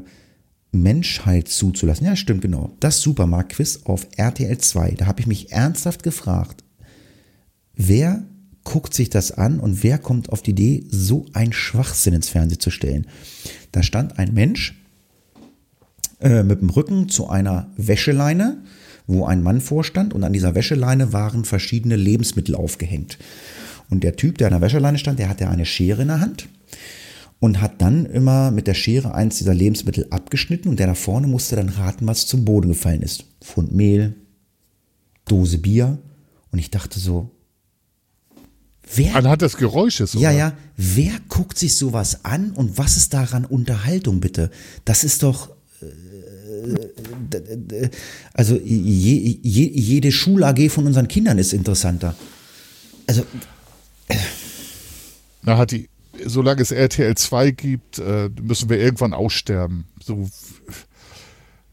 Menschheit 0.72 1.48
zuzulassen. 1.48 2.06
Ja, 2.06 2.16
stimmt, 2.16 2.42
genau. 2.42 2.76
Das 2.80 3.00
Supermarktquiz 3.00 3.80
auf 3.84 4.06
RTL 4.16 4.58
2. 4.58 4.92
Da 4.92 5.06
habe 5.06 5.20
ich 5.20 5.26
mich 5.26 5.52
ernsthaft 5.52 6.02
gefragt, 6.02 6.64
wer 7.74 8.24
guckt 8.62 8.94
sich 8.94 9.10
das 9.10 9.32
an 9.32 9.58
und 9.58 9.82
wer 9.82 9.98
kommt 9.98 10.30
auf 10.30 10.42
die 10.42 10.52
Idee, 10.52 10.84
so 10.90 11.26
ein 11.32 11.52
Schwachsinn 11.52 12.14
ins 12.14 12.28
Fernsehen 12.28 12.60
zu 12.60 12.70
stellen? 12.70 13.06
Da 13.72 13.82
stand 13.82 14.18
ein 14.18 14.32
Mensch 14.34 14.80
äh, 16.20 16.42
mit 16.42 16.60
dem 16.60 16.70
Rücken 16.70 17.08
zu 17.08 17.28
einer 17.28 17.70
Wäscheleine, 17.76 18.58
wo 19.06 19.24
ein 19.24 19.42
Mann 19.42 19.60
vorstand 19.60 20.14
und 20.14 20.22
an 20.22 20.32
dieser 20.32 20.54
Wäscheleine 20.54 21.12
waren 21.12 21.44
verschiedene 21.44 21.96
Lebensmittel 21.96 22.54
aufgehängt. 22.54 23.18
Und 23.88 24.04
der 24.04 24.14
Typ, 24.14 24.38
der 24.38 24.48
an 24.48 24.52
der 24.52 24.60
Wäscheleine 24.60 24.98
stand, 24.98 25.18
der 25.18 25.28
hatte 25.28 25.48
eine 25.48 25.66
Schere 25.66 26.02
in 26.02 26.08
der 26.08 26.20
Hand 26.20 26.48
und 27.41 27.62
hat 27.62 27.80
dann 27.80 28.05
immer 28.07 28.51
mit 28.51 28.66
der 28.66 28.74
Schere 28.74 29.14
eins 29.14 29.38
dieser 29.38 29.55
Lebensmittel 29.55 30.07
abgeschnitten 30.11 30.68
und 30.68 30.78
der 30.78 30.86
da 30.86 30.95
vorne 30.95 31.26
musste 31.26 31.57
dann 31.57 31.70
raten, 31.70 32.07
was 32.07 32.26
zum 32.26 32.45
Boden 32.45 32.68
gefallen 32.68 33.03
ist. 33.03 33.24
Pfund 33.43 33.72
Mehl, 33.72 34.14
Dose 35.24 35.59
Bier 35.59 35.99
und 36.53 36.59
ich 36.59 36.70
dachte 36.70 37.01
so, 37.01 37.30
wer... 38.95 39.16
Anhand 39.16 39.41
des 39.41 39.57
Geräusches, 39.57 40.14
oder? 40.14 40.24
Ja, 40.24 40.30
ja, 40.30 40.53
wer 40.76 41.12
guckt 41.28 41.59
sich 41.59 41.76
sowas 41.76 42.26
an 42.26 42.53
und 42.53 42.76
was 42.76 42.99
ist 42.99 43.14
daran 43.14 43.47
Unterhaltung 43.47 44.20
bitte? 44.20 44.51
Das 44.84 45.03
ist 45.03 45.22
doch... 45.22 45.49
Äh, 45.80 47.88
also 48.34 48.57
je, 48.57 49.38
je, 49.43 49.70
jede 49.70 50.12
Schul-AG 50.12 50.68
von 50.68 50.86
unseren 50.86 51.09
Kindern 51.09 51.38
ist 51.38 51.55
interessanter. 51.55 52.14
Also... 53.07 53.24
Na, 55.43 55.57
hat 55.57 55.70
die 55.70 55.88
solange 56.26 56.62
es 56.62 56.70
RTL 56.70 57.16
2 57.16 57.50
gibt, 57.52 57.98
äh, 57.98 58.30
müssen 58.40 58.68
wir 58.68 58.78
irgendwann 58.78 59.14
aussterben. 59.14 59.86
So, 60.02 60.28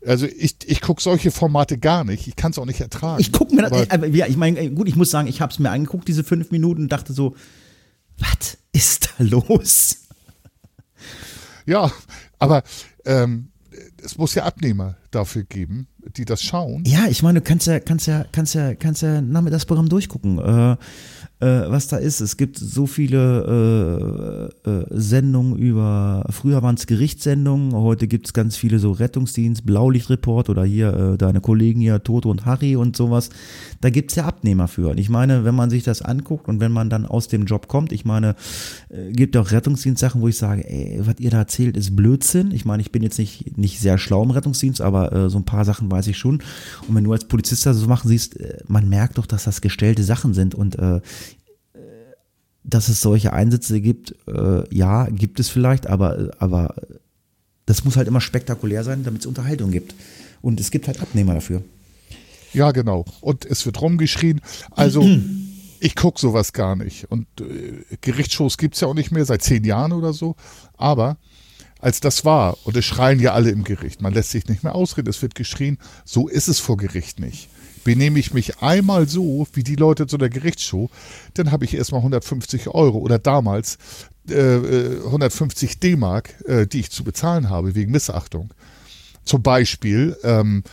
also 0.05 0.25
ich, 0.25 0.55
ich 0.65 0.81
gucke 0.81 1.01
solche 1.01 1.31
Formate 1.31 1.77
gar 1.77 2.03
nicht. 2.03 2.27
Ich 2.27 2.35
kann 2.35 2.51
es 2.51 2.59
auch 2.59 2.65
nicht 2.65 2.79
ertragen. 2.79 3.19
Ich 3.19 3.31
gucke 3.31 3.55
mir 3.55 3.63
das, 3.63 3.89
aber, 3.89 4.07
ja, 4.07 4.27
ich 4.27 4.37
meine, 4.37 4.71
gut, 4.71 4.87
ich 4.87 4.95
muss 4.95 5.11
sagen, 5.11 5.27
ich 5.27 5.41
habe 5.41 5.51
es 5.51 5.59
mir 5.59 5.69
angeguckt, 5.69 6.07
diese 6.07 6.23
fünf 6.23 6.51
Minuten, 6.51 6.83
und 6.83 6.91
dachte 6.91 7.13
so, 7.13 7.35
was 8.17 8.57
ist 8.71 9.09
da 9.17 9.23
los? 9.23 10.07
Ja, 11.65 11.91
aber 12.39 12.63
ähm, 13.05 13.49
es 14.03 14.17
muss 14.17 14.35
ja 14.35 14.45
Abnehmer 14.45 14.95
dafür 15.11 15.43
geben, 15.43 15.87
die 16.15 16.25
das 16.25 16.41
schauen. 16.41 16.83
Ja, 16.85 17.07
ich 17.09 17.23
meine, 17.23 17.41
du 17.41 17.45
kannst 17.45 17.67
ja, 17.67 17.79
kannst 17.79 18.07
ja, 18.07 18.25
kannst 18.31 18.55
ja, 18.55 18.75
kannst 18.75 19.01
ja 19.01 19.21
Nachmittagsprogramm 19.21 19.89
durchgucken. 19.89 20.39
Äh, 20.39 20.71
äh, 20.71 20.77
was 21.39 21.87
da 21.87 21.97
ist. 21.97 22.19
Es 22.19 22.37
gibt 22.37 22.57
so 22.57 22.87
viele 22.87 24.51
äh, 24.65 24.69
äh, 24.69 24.85
Sendungen 24.89 25.55
über, 25.55 26.25
früher 26.29 26.63
waren 26.63 26.75
es 26.75 26.87
Gerichtssendungen, 26.87 27.73
heute 27.73 28.07
gibt 28.07 28.27
es 28.27 28.33
ganz 28.33 28.57
viele 28.57 28.79
so 28.79 28.91
Rettungsdienst, 28.91 29.65
Blaulichtreport 29.65 30.49
oder 30.49 30.63
hier 30.63 30.93
äh, 30.93 31.17
deine 31.17 31.41
Kollegen 31.41 31.79
hier, 31.79 32.03
Toto 32.03 32.31
und 32.31 32.45
Harry 32.45 32.75
und 32.75 32.95
sowas. 32.95 33.29
Da 33.81 33.89
gibt 33.89 34.11
es 34.11 34.15
ja 34.15 34.25
Abnehmer 34.25 34.67
für. 34.67 34.89
Und 34.89 34.99
ich 34.99 35.09
meine, 35.09 35.45
wenn 35.45 35.55
man 35.55 35.69
sich 35.69 35.83
das 35.83 36.01
anguckt 36.01 36.47
und 36.47 36.59
wenn 36.59 36.71
man 36.71 36.89
dann 36.89 37.05
aus 37.05 37.27
dem 37.27 37.45
Job 37.45 37.67
kommt, 37.67 37.91
ich 37.91 38.05
meine, 38.05 38.35
äh, 38.89 39.11
gibt 39.11 39.37
auch 39.37 39.51
Rettungsdienstsachen, 39.51 40.21
wo 40.21 40.27
ich 40.27 40.37
sage, 40.37 40.67
ey, 40.67 41.01
was 41.03 41.19
ihr 41.19 41.29
da 41.29 41.37
erzählt, 41.37 41.77
ist 41.77 41.95
Blödsinn. 41.95 42.51
Ich 42.51 42.65
meine, 42.65 42.81
ich 42.81 42.91
bin 42.91 43.03
jetzt 43.03 43.19
nicht, 43.19 43.57
nicht 43.57 43.79
sehr 43.79 43.97
schlau 43.97 44.23
im 44.23 44.31
Rettungsdienst, 44.31 44.81
aber 44.81 45.13
äh, 45.13 45.29
so 45.29 45.37
ein 45.37 45.45
paar 45.45 45.65
Sachen 45.65 45.91
weiß 45.91 46.07
ich 46.07 46.17
schon. 46.17 46.41
Und 46.87 46.95
wenn 46.95 47.03
du 47.03 47.11
als 47.11 47.25
Polizist 47.25 47.65
das 47.65 47.77
so 47.77 47.87
machen 47.87 48.07
siehst, 48.07 48.39
äh, 48.39 48.57
man 48.67 48.89
merkt 48.89 49.17
doch, 49.17 49.27
dass 49.27 49.43
das 49.43 49.61
gestellte 49.61 50.03
Sachen 50.03 50.33
sind 50.33 50.55
und 50.55 50.79
äh, 50.79 50.99
dass 52.67 52.89
es 52.89 53.01
solche 53.01 53.33
Einsätze 53.33 53.79
gibt, 53.79 54.13
äh, 54.27 54.63
ja, 54.75 55.05
gibt 55.05 55.39
es 55.39 55.49
vielleicht, 55.49 55.87
aber, 55.87 56.31
aber 56.39 56.75
das 57.65 57.85
muss 57.85 57.95
halt 57.95 58.07
immer 58.07 58.21
spektakulär 58.21 58.83
sein, 58.83 59.03
damit 59.03 59.21
es 59.21 59.25
Unterhaltung 59.25 59.71
gibt. 59.71 59.95
Und 60.41 60.59
es 60.59 60.69
gibt 60.69 60.87
halt 60.87 61.01
Abnehmer 61.01 61.33
dafür. 61.33 61.63
Ja, 62.53 62.71
genau. 62.71 63.05
Und 63.21 63.45
es 63.45 63.65
wird 63.65 63.81
rumgeschrien. 63.81 64.41
Also, 64.71 65.07
ich 65.79 65.95
gucke 65.95 66.19
sowas 66.19 66.53
gar 66.53 66.75
nicht. 66.75 67.09
Und 67.09 67.27
äh, 67.39 67.97
Gerichtsshows 68.01 68.57
gibt 68.57 68.75
es 68.75 68.81
ja 68.81 68.87
auch 68.87 68.93
nicht 68.93 69.11
mehr, 69.11 69.25
seit 69.25 69.41
zehn 69.41 69.63
Jahren 69.63 69.93
oder 69.93 70.13
so. 70.13 70.35
Aber 70.75 71.17
als 71.79 72.01
das 72.01 72.25
war, 72.25 72.57
und 72.65 72.75
es 72.75 72.85
schreien 72.85 73.19
ja 73.19 73.33
alle 73.33 73.49
im 73.49 73.63
Gericht, 73.63 74.01
man 74.01 74.13
lässt 74.13 74.31
sich 74.31 74.47
nicht 74.47 74.63
mehr 74.63 74.75
ausreden, 74.75 75.09
es 75.09 75.21
wird 75.21 75.35
geschrien, 75.35 75.77
so 76.05 76.27
ist 76.27 76.47
es 76.47 76.59
vor 76.59 76.77
Gericht 76.77 77.19
nicht 77.19 77.49
benehme 77.87 78.19
ich 78.19 78.33
mich 78.33 78.61
einmal 78.61 79.07
so 79.07 79.47
wie 79.53 79.63
die 79.63 79.77
Leute 79.77 80.07
zu 80.07 80.17
der 80.17 80.27
Gerichtsshow, 80.29 80.89
dann 81.35 81.51
habe 81.51 81.63
ich 81.63 81.73
erstmal 81.73 81.99
150 81.99 82.67
Euro 82.67 82.97
oder 82.97 83.17
damals 83.17 83.77
äh, 84.27 84.57
150 85.05 85.71
äh, 85.71 85.75
D-Mark, 85.77 86.35
äh, 86.49 86.67
die 86.67 86.81
ich 86.81 86.91
zu 86.91 87.05
bezahlen 87.05 87.49
habe 87.49 87.75
wegen 87.75 87.93
Missachtung. 87.93 88.53
Zum 89.23 89.41
Beispiel. 89.41 90.17
Ähm, 90.23 90.65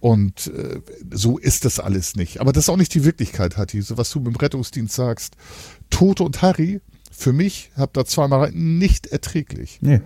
und 0.00 0.48
äh, 0.48 0.82
so 1.10 1.38
ist 1.38 1.64
das 1.64 1.80
alles 1.80 2.16
nicht. 2.16 2.42
Aber 2.42 2.52
das 2.52 2.64
ist 2.64 2.68
auch 2.68 2.76
nicht 2.76 2.92
die 2.92 3.04
Wirklichkeit, 3.04 3.56
Hatti. 3.56 3.80
So 3.80 3.96
was 3.96 4.10
du 4.10 4.18
mit 4.18 4.34
dem 4.34 4.36
Rettungsdienst 4.36 4.94
sagst. 4.94 5.36
Tote 5.88 6.22
und 6.22 6.42
Harry, 6.42 6.82
für 7.10 7.32
mich, 7.32 7.70
hab 7.76 7.94
da 7.94 8.04
zweimal 8.04 8.52
nicht 8.52 9.06
erträglich. 9.06 9.78
Nee. 9.80 10.02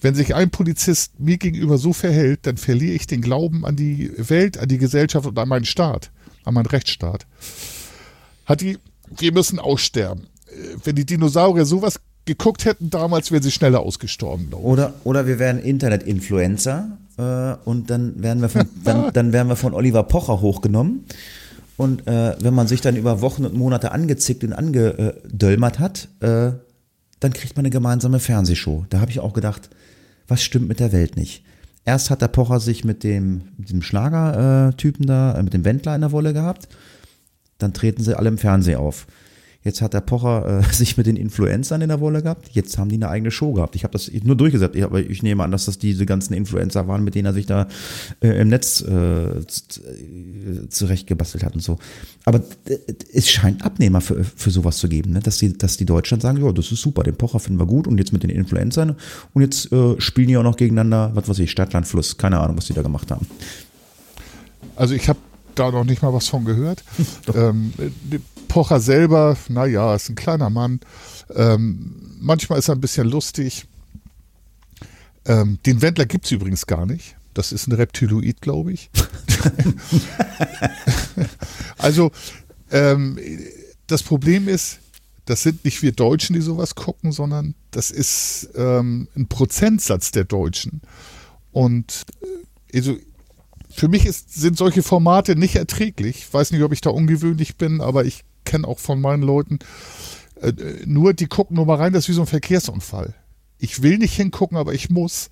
Wenn 0.00 0.14
sich 0.14 0.34
ein 0.34 0.50
Polizist 0.50 1.18
mir 1.18 1.38
gegenüber 1.38 1.78
so 1.78 1.92
verhält, 1.92 2.46
dann 2.46 2.56
verliere 2.56 2.94
ich 2.94 3.06
den 3.06 3.20
Glauben 3.20 3.64
an 3.64 3.76
die 3.76 4.12
Welt, 4.16 4.58
an 4.58 4.68
die 4.68 4.78
Gesellschaft 4.78 5.26
und 5.26 5.38
an 5.38 5.48
meinen 5.48 5.64
Staat, 5.64 6.10
an 6.44 6.54
meinen 6.54 6.66
Rechtsstaat. 6.66 7.26
Hat 8.46 8.60
die, 8.60 8.78
wir 9.16 9.32
müssen 9.32 9.58
aussterben. 9.58 10.28
Äh, 10.46 10.76
wenn 10.84 10.96
die 10.96 11.06
Dinosaurier 11.06 11.64
sowas 11.64 12.00
geguckt 12.24 12.64
hätten 12.64 12.90
damals, 12.90 13.32
wären 13.32 13.42
sie 13.42 13.50
schneller 13.50 13.80
ausgestorben. 13.80 14.52
Oder, 14.52 14.94
oder 15.04 15.26
wir 15.26 15.38
wären 15.38 15.58
Internet-Influencer 15.58 16.98
äh, 17.16 17.68
und 17.68 17.90
dann 17.90 18.22
werden, 18.22 18.40
wir 18.40 18.48
von, 18.48 18.68
dann, 18.84 19.12
dann 19.12 19.32
werden 19.32 19.48
wir 19.48 19.56
von 19.56 19.74
Oliver 19.74 20.04
Pocher 20.04 20.40
hochgenommen. 20.40 21.06
Und 21.76 22.06
äh, 22.06 22.36
wenn 22.40 22.54
man 22.54 22.66
sich 22.66 22.80
dann 22.80 22.96
über 22.96 23.20
Wochen 23.20 23.44
und 23.44 23.54
Monate 23.54 23.92
angezickt 23.92 24.44
und 24.44 24.52
angedöllmert 24.52 25.78
hat, 25.78 26.08
äh, 26.20 26.52
dann 27.20 27.32
kriegt 27.32 27.56
man 27.56 27.64
eine 27.64 27.70
gemeinsame 27.70 28.20
Fernsehshow. 28.20 28.84
Da 28.90 29.00
habe 29.00 29.10
ich 29.10 29.20
auch 29.20 29.32
gedacht, 29.32 29.70
was 30.28 30.42
stimmt 30.42 30.68
mit 30.68 30.80
der 30.80 30.92
Welt 30.92 31.16
nicht? 31.16 31.44
Erst 31.84 32.10
hat 32.10 32.20
der 32.20 32.28
Pocher 32.28 32.60
sich 32.60 32.84
mit 32.84 33.02
dem, 33.02 33.48
dem 33.56 33.80
Schlagertypen 33.80 35.06
da, 35.06 35.38
äh, 35.38 35.42
mit 35.42 35.54
dem 35.54 35.64
Wendler 35.64 35.94
in 35.94 36.02
der 36.02 36.12
Wolle 36.12 36.34
gehabt. 36.34 36.68
Dann 37.56 37.72
treten 37.72 38.02
sie 38.02 38.16
alle 38.16 38.28
im 38.28 38.38
Fernsehen 38.38 38.78
auf. 38.78 39.06
Jetzt 39.64 39.82
hat 39.82 39.92
der 39.92 40.00
Pocher 40.00 40.60
äh, 40.60 40.62
sich 40.72 40.96
mit 40.96 41.06
den 41.06 41.16
Influencern 41.16 41.82
in 41.82 41.88
der 41.88 42.00
Wolle 42.00 42.22
gehabt. 42.22 42.48
Jetzt 42.52 42.78
haben 42.78 42.88
die 42.88 42.96
eine 42.96 43.08
eigene 43.08 43.30
Show 43.30 43.52
gehabt. 43.52 43.74
Ich 43.74 43.84
habe 43.84 43.92
das 43.92 44.10
nur 44.22 44.36
durchgesetzt, 44.36 44.76
ich, 44.76 44.84
aber 44.84 45.00
ich 45.00 45.22
nehme 45.22 45.42
an, 45.42 45.50
dass 45.50 45.64
das 45.64 45.78
diese 45.78 46.06
ganzen 46.06 46.34
Influencer 46.34 46.86
waren, 46.86 47.02
mit 47.02 47.14
denen 47.14 47.26
er 47.26 47.34
sich 47.34 47.46
da 47.46 47.66
äh, 48.20 48.40
im 48.40 48.48
Netz 48.48 48.80
äh, 48.82 49.46
zurechtgebastelt 50.68 51.44
hat 51.44 51.54
und 51.54 51.60
so. 51.60 51.78
Aber 52.24 52.42
es 53.12 53.28
scheint 53.28 53.64
Abnehmer 53.64 54.00
für, 54.00 54.22
für 54.22 54.50
sowas 54.50 54.78
zu 54.78 54.88
geben, 54.88 55.12
ne? 55.12 55.20
dass, 55.20 55.38
die, 55.38 55.56
dass 55.56 55.76
die 55.76 55.86
Deutschland 55.86 56.22
sagen, 56.22 56.44
ja, 56.44 56.52
das 56.52 56.70
ist 56.70 56.80
super, 56.80 57.02
den 57.02 57.16
Pocher 57.16 57.40
finden 57.40 57.60
wir 57.60 57.66
gut 57.66 57.86
und 57.88 57.98
jetzt 57.98 58.12
mit 58.12 58.22
den 58.22 58.30
Influencern 58.30 58.96
und 59.34 59.42
jetzt 59.42 59.72
äh, 59.72 60.00
spielen 60.00 60.28
die 60.28 60.36
auch 60.36 60.42
noch 60.42 60.56
gegeneinander, 60.56 61.10
was 61.14 61.28
weiß 61.28 61.38
ich, 61.40 61.50
Stadtland, 61.50 61.86
Fluss, 61.86 62.16
keine 62.16 62.38
Ahnung, 62.38 62.56
was 62.56 62.66
die 62.66 62.74
da 62.74 62.82
gemacht 62.82 63.10
haben. 63.10 63.26
Also 64.76 64.94
ich 64.94 65.08
habe 65.08 65.18
da 65.58 65.70
noch 65.70 65.84
nicht 65.84 66.02
mal 66.02 66.12
was 66.12 66.28
von 66.28 66.44
gehört. 66.44 66.84
ähm, 67.34 67.72
Pocher 68.48 68.80
selber, 68.80 69.36
naja, 69.48 69.94
ist 69.94 70.08
ein 70.08 70.14
kleiner 70.14 70.50
Mann. 70.50 70.80
Ähm, 71.34 72.16
manchmal 72.20 72.58
ist 72.58 72.68
er 72.68 72.74
ein 72.74 72.80
bisschen 72.80 73.08
lustig. 73.08 73.66
Ähm, 75.26 75.58
den 75.66 75.82
Wendler 75.82 76.06
gibt 76.06 76.24
es 76.24 76.30
übrigens 76.30 76.66
gar 76.66 76.86
nicht. 76.86 77.16
Das 77.34 77.52
ist 77.52 77.68
ein 77.68 77.72
Reptiloid, 77.72 78.40
glaube 78.40 78.72
ich. 78.72 78.90
also, 81.78 82.10
ähm, 82.70 83.18
das 83.86 84.02
Problem 84.02 84.48
ist, 84.48 84.80
das 85.24 85.42
sind 85.42 85.64
nicht 85.64 85.82
wir 85.82 85.92
Deutschen, 85.92 86.34
die 86.34 86.40
sowas 86.40 86.74
gucken, 86.74 87.12
sondern 87.12 87.54
das 87.70 87.90
ist 87.90 88.50
ähm, 88.56 89.08
ein 89.14 89.28
Prozentsatz 89.28 90.10
der 90.10 90.24
Deutschen. 90.24 90.80
Und 91.52 92.06
äh, 92.72 92.78
also 92.78 92.96
für 93.78 93.88
mich 93.88 94.06
ist, 94.06 94.34
sind 94.34 94.56
solche 94.56 94.82
Formate 94.82 95.36
nicht 95.36 95.54
erträglich. 95.54 96.16
Ich 96.18 96.34
weiß 96.34 96.50
nicht, 96.50 96.62
ob 96.62 96.72
ich 96.72 96.80
da 96.80 96.90
ungewöhnlich 96.90 97.56
bin, 97.56 97.80
aber 97.80 98.04
ich 98.04 98.24
kenne 98.44 98.66
auch 98.66 98.78
von 98.78 99.00
meinen 99.00 99.22
Leuten, 99.22 99.60
äh, 100.40 100.52
nur 100.84 101.14
die 101.14 101.26
gucken 101.26 101.56
nur 101.56 101.66
mal 101.66 101.76
rein, 101.76 101.92
das 101.92 102.04
ist 102.04 102.08
wie 102.08 102.14
so 102.14 102.22
ein 102.22 102.26
Verkehrsunfall. 102.26 103.14
Ich 103.58 103.82
will 103.82 103.98
nicht 103.98 104.14
hingucken, 104.14 104.56
aber 104.56 104.74
ich 104.74 104.90
muss. 104.90 105.30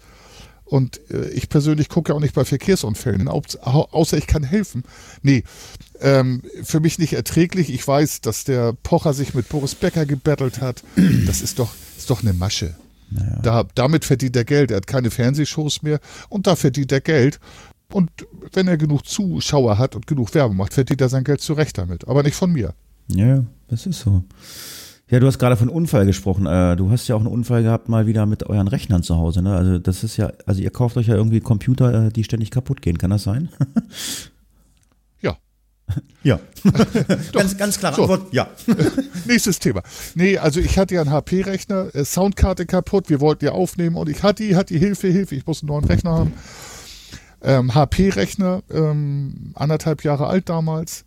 Und 0.65 1.01
äh, 1.11 1.29
ich 1.31 1.49
persönlich 1.49 1.89
gucke 1.89 2.11
ja 2.11 2.17
auch 2.17 2.21
nicht 2.21 2.35
bei 2.35 2.45
Verkehrsunfällen, 2.45 3.29
außer 3.29 4.17
ich 4.17 4.27
kann 4.27 4.43
helfen. 4.43 4.85
Nee, 5.23 5.45
ähm, 6.01 6.43
für 6.63 6.81
mich 6.81 6.99
nicht 6.99 7.15
erträglich. 7.15 7.73
Ich 7.73 7.87
weiß, 7.87 8.21
dass 8.21 8.45
der 8.45 8.73
Pocher 8.73 9.13
sich 9.13 9.35
mit 9.35 9.49
Boris 9.49 9.75
Becker 9.75 10.07
gebettelt 10.07 10.61
hat. 10.61 10.83
Das 11.27 11.41
ist 11.41 11.59
doch, 11.59 11.73
ist 11.97 12.11
doch 12.11 12.23
eine 12.23 12.33
Masche. 12.33 12.77
Naja. 13.11 13.39
Da, 13.43 13.65
damit 13.75 14.05
verdient 14.05 14.37
er 14.37 14.45
Geld. 14.45 14.71
Er 14.71 14.79
hat 14.79 14.87
keine 14.87 15.11
Fernsehshows 15.11 15.83
mehr 15.83 16.01
und 16.29 16.47
da 16.47 16.57
verdient 16.57 16.93
er 16.93 17.01
Geld. 17.01 17.39
Und 17.93 18.11
wenn 18.53 18.69
er 18.69 18.77
genug 18.77 19.07
Zuschauer 19.07 19.79
hat 19.79 19.95
und 19.95 20.07
genug 20.07 20.35
Werbung 20.35 20.57
macht, 20.57 20.75
verdient 20.75 21.01
er 21.01 21.09
sein 21.09 21.25
Geld 21.25 21.41
zurecht 21.41 21.79
damit. 21.79 22.09
Aber 22.09 22.23
nicht 22.23 22.35
von 22.35 22.53
mir. 22.53 22.75
Ja, 23.09 23.45
das 23.69 23.87
ist 23.87 24.01
so. 24.01 24.25
Ja, 25.09 25.21
du 25.21 25.27
hast 25.29 25.39
gerade 25.39 25.57
von 25.57 25.69
Unfall 25.69 26.05
gesprochen. 26.05 26.47
Äh, 26.47 26.75
du 26.75 26.91
hast 26.91 27.07
ja 27.07 27.15
auch 27.15 27.21
einen 27.21 27.29
Unfall 27.29 27.63
gehabt 27.63 27.89
mal 27.89 28.07
wieder 28.07 28.27
mit 28.27 28.43
euren 28.45 28.67
Rechnern 28.67 29.05
zu 29.05 29.17
Hause. 29.17 29.41
Ne? 29.41 29.55
Also 29.55 29.79
das 29.79 30.03
ist 30.03 30.17
ja, 30.17 30.33
also 30.47 30.61
ihr 30.61 30.71
kauft 30.71 30.97
euch 30.97 31.07
ja 31.07 31.15
irgendwie 31.15 31.41
Computer, 31.41 32.07
äh, 32.07 32.09
die 32.11 32.25
ständig 32.25 32.51
kaputt 32.51 32.83
gehen. 32.83 32.99
Kann 32.99 33.11
das 33.11 33.23
sein? 33.23 33.49
ja. 35.21 35.37
Ja. 36.25 36.41
ganz, 37.33 37.57
ganz 37.57 37.79
klare 37.79 37.95
so. 37.95 38.03
Antwort, 38.03 38.35
ja. 38.35 38.49
Nächstes 39.27 39.61
Thema. 39.61 39.83
Nee, 40.17 40.39
also 40.39 40.59
ich 40.59 40.77
hatte 40.77 40.97
ja 40.97 41.03
einen 41.03 41.13
HP-Rechner, 41.13 41.95
äh, 41.95 42.05
Soundkarte 42.05 42.67
kaputt, 42.67 43.09
wir 43.09 43.21
wollten 43.21 43.45
ja 43.45 43.53
aufnehmen 43.53 43.95
und 43.95 44.09
ich 44.09 44.25
hatte, 44.25 44.43
die, 44.43 44.57
hatte 44.57 44.75
die 44.75 44.81
Hilfe, 44.81 45.07
Hilfe, 45.07 45.37
ich 45.37 45.47
muss 45.47 45.63
einen 45.63 45.69
neuen 45.69 45.85
Rechner 45.85 46.11
haben. 46.11 46.33
Ähm, 47.47 47.75
HP-Rechner, 47.75 48.65
ähm, 48.71 49.53
anderthalb 49.55 50.03
Jahre 50.03 50.27
alt 50.27 50.49
damals. 50.49 51.05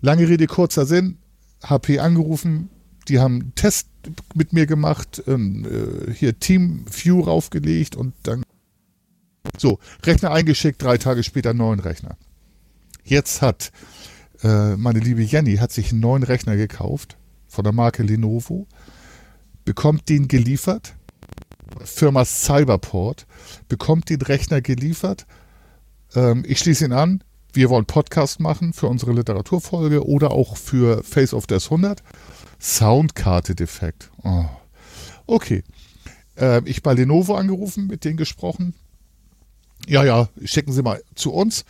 Lange 0.00 0.26
Rede, 0.26 0.46
kurzer 0.46 0.86
Sinn. 0.86 1.18
HP 1.62 1.98
angerufen, 1.98 2.70
die 3.08 3.20
haben 3.20 3.40
einen 3.40 3.54
Test 3.54 3.88
mit 4.34 4.54
mir 4.54 4.66
gemacht, 4.66 5.22
ähm, 5.26 5.66
äh, 5.66 6.12
hier 6.12 6.40
Team 6.40 6.86
View 6.90 7.20
raufgelegt 7.20 7.96
und 7.96 8.14
dann 8.22 8.42
so, 9.58 9.78
Rechner 10.04 10.32
eingeschickt, 10.32 10.82
drei 10.82 10.96
Tage 10.96 11.22
später 11.22 11.52
neuen 11.52 11.80
Rechner. 11.80 12.16
Jetzt 13.04 13.42
hat 13.42 13.70
äh, 14.42 14.76
meine 14.76 15.00
liebe 15.00 15.22
Jenny 15.22 15.56
hat 15.56 15.70
sich 15.70 15.92
einen 15.92 16.00
neuen 16.00 16.22
Rechner 16.22 16.56
gekauft 16.56 17.18
von 17.46 17.62
der 17.62 17.74
Marke 17.74 18.02
Lenovo, 18.02 18.66
bekommt 19.66 20.08
den 20.08 20.28
geliefert, 20.28 20.94
Firma 21.84 22.24
Cyberport, 22.24 23.26
bekommt 23.68 24.08
den 24.08 24.22
Rechner 24.22 24.62
geliefert. 24.62 25.26
Ähm, 26.14 26.44
ich 26.46 26.58
schließe 26.58 26.84
ihn 26.86 26.92
an, 26.92 27.22
wir 27.52 27.70
wollen 27.70 27.86
Podcast 27.86 28.40
machen 28.40 28.72
für 28.72 28.88
unsere 28.88 29.12
Literaturfolge 29.12 30.06
oder 30.06 30.32
auch 30.32 30.56
für 30.56 31.02
Face 31.02 31.34
of 31.34 31.46
Death 31.46 31.64
100. 31.64 32.02
Soundkarte-Defekt. 32.60 34.10
Oh. 34.22 34.44
Okay. 35.26 35.62
Äh, 36.36 36.62
ich 36.68 36.82
bei 36.82 36.94
Lenovo 36.94 37.34
angerufen, 37.34 37.86
mit 37.86 38.04
denen 38.04 38.16
gesprochen. 38.16 38.74
Ja, 39.86 40.04
ja, 40.04 40.28
schicken 40.44 40.72
Sie 40.72 40.82
mal 40.82 41.02
zu 41.14 41.32
uns. 41.32 41.64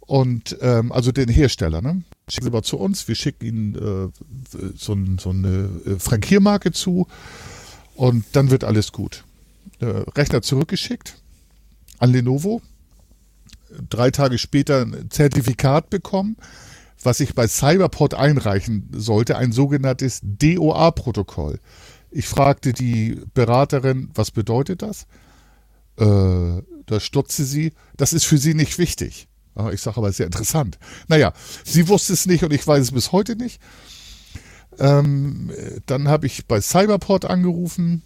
Und 0.00 0.58
ähm, 0.60 0.92
also 0.92 1.12
den 1.12 1.28
Hersteller, 1.28 1.80
ne? 1.80 2.02
Schicken 2.28 2.46
Sie 2.46 2.50
mal 2.50 2.62
zu 2.62 2.78
uns. 2.78 3.08
Wir 3.08 3.14
schicken 3.14 3.46
Ihnen 3.46 3.74
äh, 3.74 4.58
so, 4.76 4.96
so, 5.18 5.30
eine 5.30 5.70
äh, 5.86 5.98
Frankiermarke 5.98 6.72
zu. 6.72 7.06
Und 7.94 8.24
dann 8.32 8.50
wird 8.50 8.64
alles 8.64 8.92
gut. 8.92 9.24
Äh, 9.80 9.86
Rechner 9.86 10.42
zurückgeschickt 10.42 11.16
an 11.98 12.10
Lenovo 12.10 12.60
drei 13.88 14.10
Tage 14.10 14.38
später 14.38 14.82
ein 14.82 15.10
Zertifikat 15.10 15.90
bekommen, 15.90 16.36
was 17.02 17.20
ich 17.20 17.34
bei 17.34 17.48
Cyberport 17.48 18.14
einreichen 18.14 18.88
sollte, 18.92 19.36
ein 19.36 19.52
sogenanntes 19.52 20.20
DOA-Protokoll. 20.22 21.58
Ich 22.10 22.28
fragte 22.28 22.72
die 22.72 23.20
Beraterin, 23.34 24.10
was 24.14 24.30
bedeutet 24.30 24.82
das? 24.82 25.06
Äh, 25.96 26.62
da 26.86 27.00
stutzte 27.00 27.44
sie, 27.44 27.72
das 27.96 28.12
ist 28.12 28.24
für 28.24 28.38
sie 28.38 28.54
nicht 28.54 28.78
wichtig. 28.78 29.28
Ich 29.72 29.82
sage 29.82 29.98
aber 29.98 30.12
sehr 30.12 30.26
interessant. 30.26 30.78
Naja, 31.08 31.32
sie 31.64 31.88
wusste 31.88 32.14
es 32.14 32.26
nicht 32.26 32.42
und 32.42 32.52
ich 32.52 32.66
weiß 32.66 32.80
es 32.80 32.92
bis 32.92 33.12
heute 33.12 33.36
nicht. 33.36 33.60
Ähm, 34.78 35.52
dann 35.86 36.08
habe 36.08 36.26
ich 36.26 36.46
bei 36.46 36.60
Cyberport 36.60 37.26
angerufen. 37.26 38.02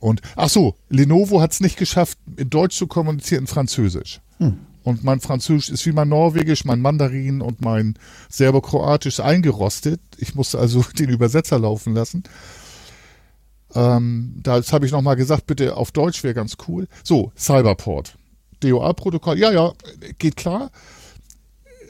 Und 0.00 0.20
ach 0.36 0.48
so, 0.48 0.76
Lenovo 0.88 1.40
hat 1.40 1.52
es 1.52 1.60
nicht 1.60 1.76
geschafft, 1.76 2.18
in 2.36 2.50
Deutsch 2.50 2.76
zu 2.76 2.86
kommunizieren, 2.86 3.42
in 3.42 3.46
Französisch. 3.46 4.20
Hm. 4.38 4.58
Und 4.84 5.04
mein 5.04 5.20
Französisch 5.20 5.70
ist 5.70 5.86
wie 5.86 5.92
mein 5.92 6.08
Norwegisch, 6.08 6.64
mein 6.64 6.80
Mandarin 6.80 7.42
und 7.42 7.60
mein 7.60 7.98
Serbokroatisch 8.30 9.20
eingerostet. 9.20 10.00
Ich 10.16 10.34
musste 10.34 10.58
also 10.58 10.82
den 10.98 11.10
Übersetzer 11.10 11.58
laufen 11.58 11.94
lassen. 11.94 12.22
Ähm, 13.74 14.34
das 14.42 14.72
habe 14.72 14.86
ich 14.86 14.92
nochmal 14.92 15.16
gesagt, 15.16 15.46
bitte 15.46 15.76
auf 15.76 15.92
Deutsch 15.92 16.22
wäre 16.24 16.34
ganz 16.34 16.56
cool. 16.68 16.88
So, 17.04 17.32
Cyberport. 17.36 18.16
DOA-Protokoll, 18.60 19.38
ja, 19.38 19.52
ja, 19.52 19.72
geht 20.18 20.36
klar. 20.36 20.70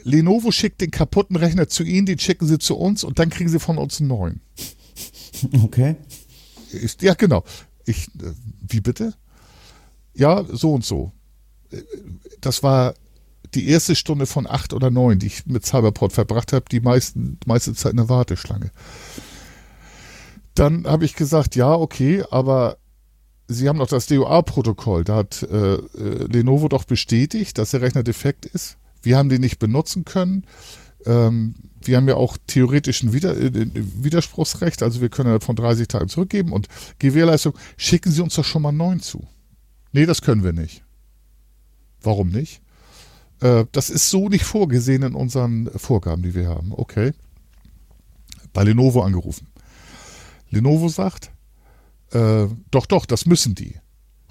Lenovo 0.03 0.51
schickt 0.51 0.81
den 0.81 0.91
kaputten 0.91 1.37
Rechner 1.37 1.69
zu 1.69 1.83
Ihnen, 1.85 2.07
den 2.07 2.19
schicken 2.19 2.47
Sie 2.47 2.59
zu 2.59 2.77
uns 2.77 3.05
und 3.05 3.19
dann 3.19 3.31
kriegen 3.31 3.49
Sie 3.49 3.61
von 3.61 3.79
uns 3.79 4.01
einen 4.01 4.09
neuen. 4.09 4.41
Okay. 5.63 5.95
Ich, 6.73 7.01
ja, 7.01 7.15
genau. 7.15 7.45
Ich, 7.89 8.09
äh, 8.09 8.33
wie 8.69 8.81
bitte? 8.81 9.15
Ja, 10.15 10.45
so 10.45 10.75
und 10.75 10.85
so. 10.85 11.13
Das 12.41 12.63
war 12.63 12.95
die 13.55 13.69
erste 13.69 13.95
Stunde 13.95 14.27
von 14.27 14.47
acht 14.47 14.73
oder 14.73 14.91
neun, 14.91 15.19
die 15.19 15.27
ich 15.27 15.47
mit 15.47 15.65
Cyberport 15.65 16.13
verbracht 16.13 16.53
habe, 16.53 16.67
die 16.71 16.81
meisten, 16.81 17.39
meiste 17.47 17.75
Zeit 17.75 17.93
in 17.93 17.99
der 17.99 18.09
Warteschlange. 18.09 18.71
Dann 20.55 20.87
habe 20.87 21.05
ich 21.05 21.15
gesagt, 21.15 21.57
ja, 21.57 21.73
okay, 21.73 22.25
aber 22.31 22.79
Sie 23.51 23.67
haben 23.67 23.79
doch 23.79 23.89
das 23.89 24.07
DOA-Protokoll. 24.07 25.05
Da 25.05 25.17
hat 25.17 25.43
äh, 25.43 25.75
äh, 25.75 26.27
Lenovo 26.31 26.69
doch 26.69 26.85
bestätigt, 26.85 27.57
dass 27.57 27.71
der 27.71 27.81
Rechner 27.81 28.03
defekt 28.03 28.45
ist. 28.45 28.77
Wir 29.01 29.17
haben 29.17 29.31
den 29.31 29.41
nicht 29.41 29.59
benutzen 29.59 30.05
können. 30.05 30.45
Ähm, 31.07 31.55
wir 31.81 31.97
haben 31.97 32.09
ja 32.09 32.17
auch 32.17 32.37
theoretischen 32.47 33.13
Wider 33.13 33.37
äh, 33.37 33.51
Widerspruchsrecht, 33.75 34.83
also 34.83 35.01
wir 35.01 35.09
können 35.09 35.41
von 35.41 35.57
30 35.57 35.89
Tagen 35.89 36.09
zurückgeben 36.09 36.53
und 36.53 36.69
Gewährleistung, 36.99 37.55
schicken 37.77 38.11
Sie 38.11 38.23
uns 38.23 38.35
doch 38.35 38.45
schon 38.45 38.63
mal 38.63 38.73
neuen 38.73 39.01
zu. 39.01 39.27
Nee, 39.93 40.07
das 40.07 40.23
können 40.23 40.45
wir 40.45 40.53
nicht. 40.53 40.83
Warum 42.03 42.29
nicht? 42.29 42.63
Äh, 43.41 43.65
das 43.73 43.91
ist 43.91 44.11
so 44.11 44.29
nicht 44.29 44.45
vorgesehen 44.45 45.03
in 45.03 45.15
unseren 45.15 45.71
Vorgaben, 45.77 46.23
die 46.23 46.35
wir 46.35 46.49
haben. 46.49 46.73
Okay. 46.73 47.13
Bei 48.53 48.65
Lenovo 48.65 49.03
angerufen. 49.03 49.49
Lenovo 50.51 50.89
sagt, 50.89 51.31
äh, 52.13 52.47
doch, 52.71 52.87
doch, 52.87 53.07
das 53.07 53.27
müssen 53.27 53.55
die. 53.55 53.77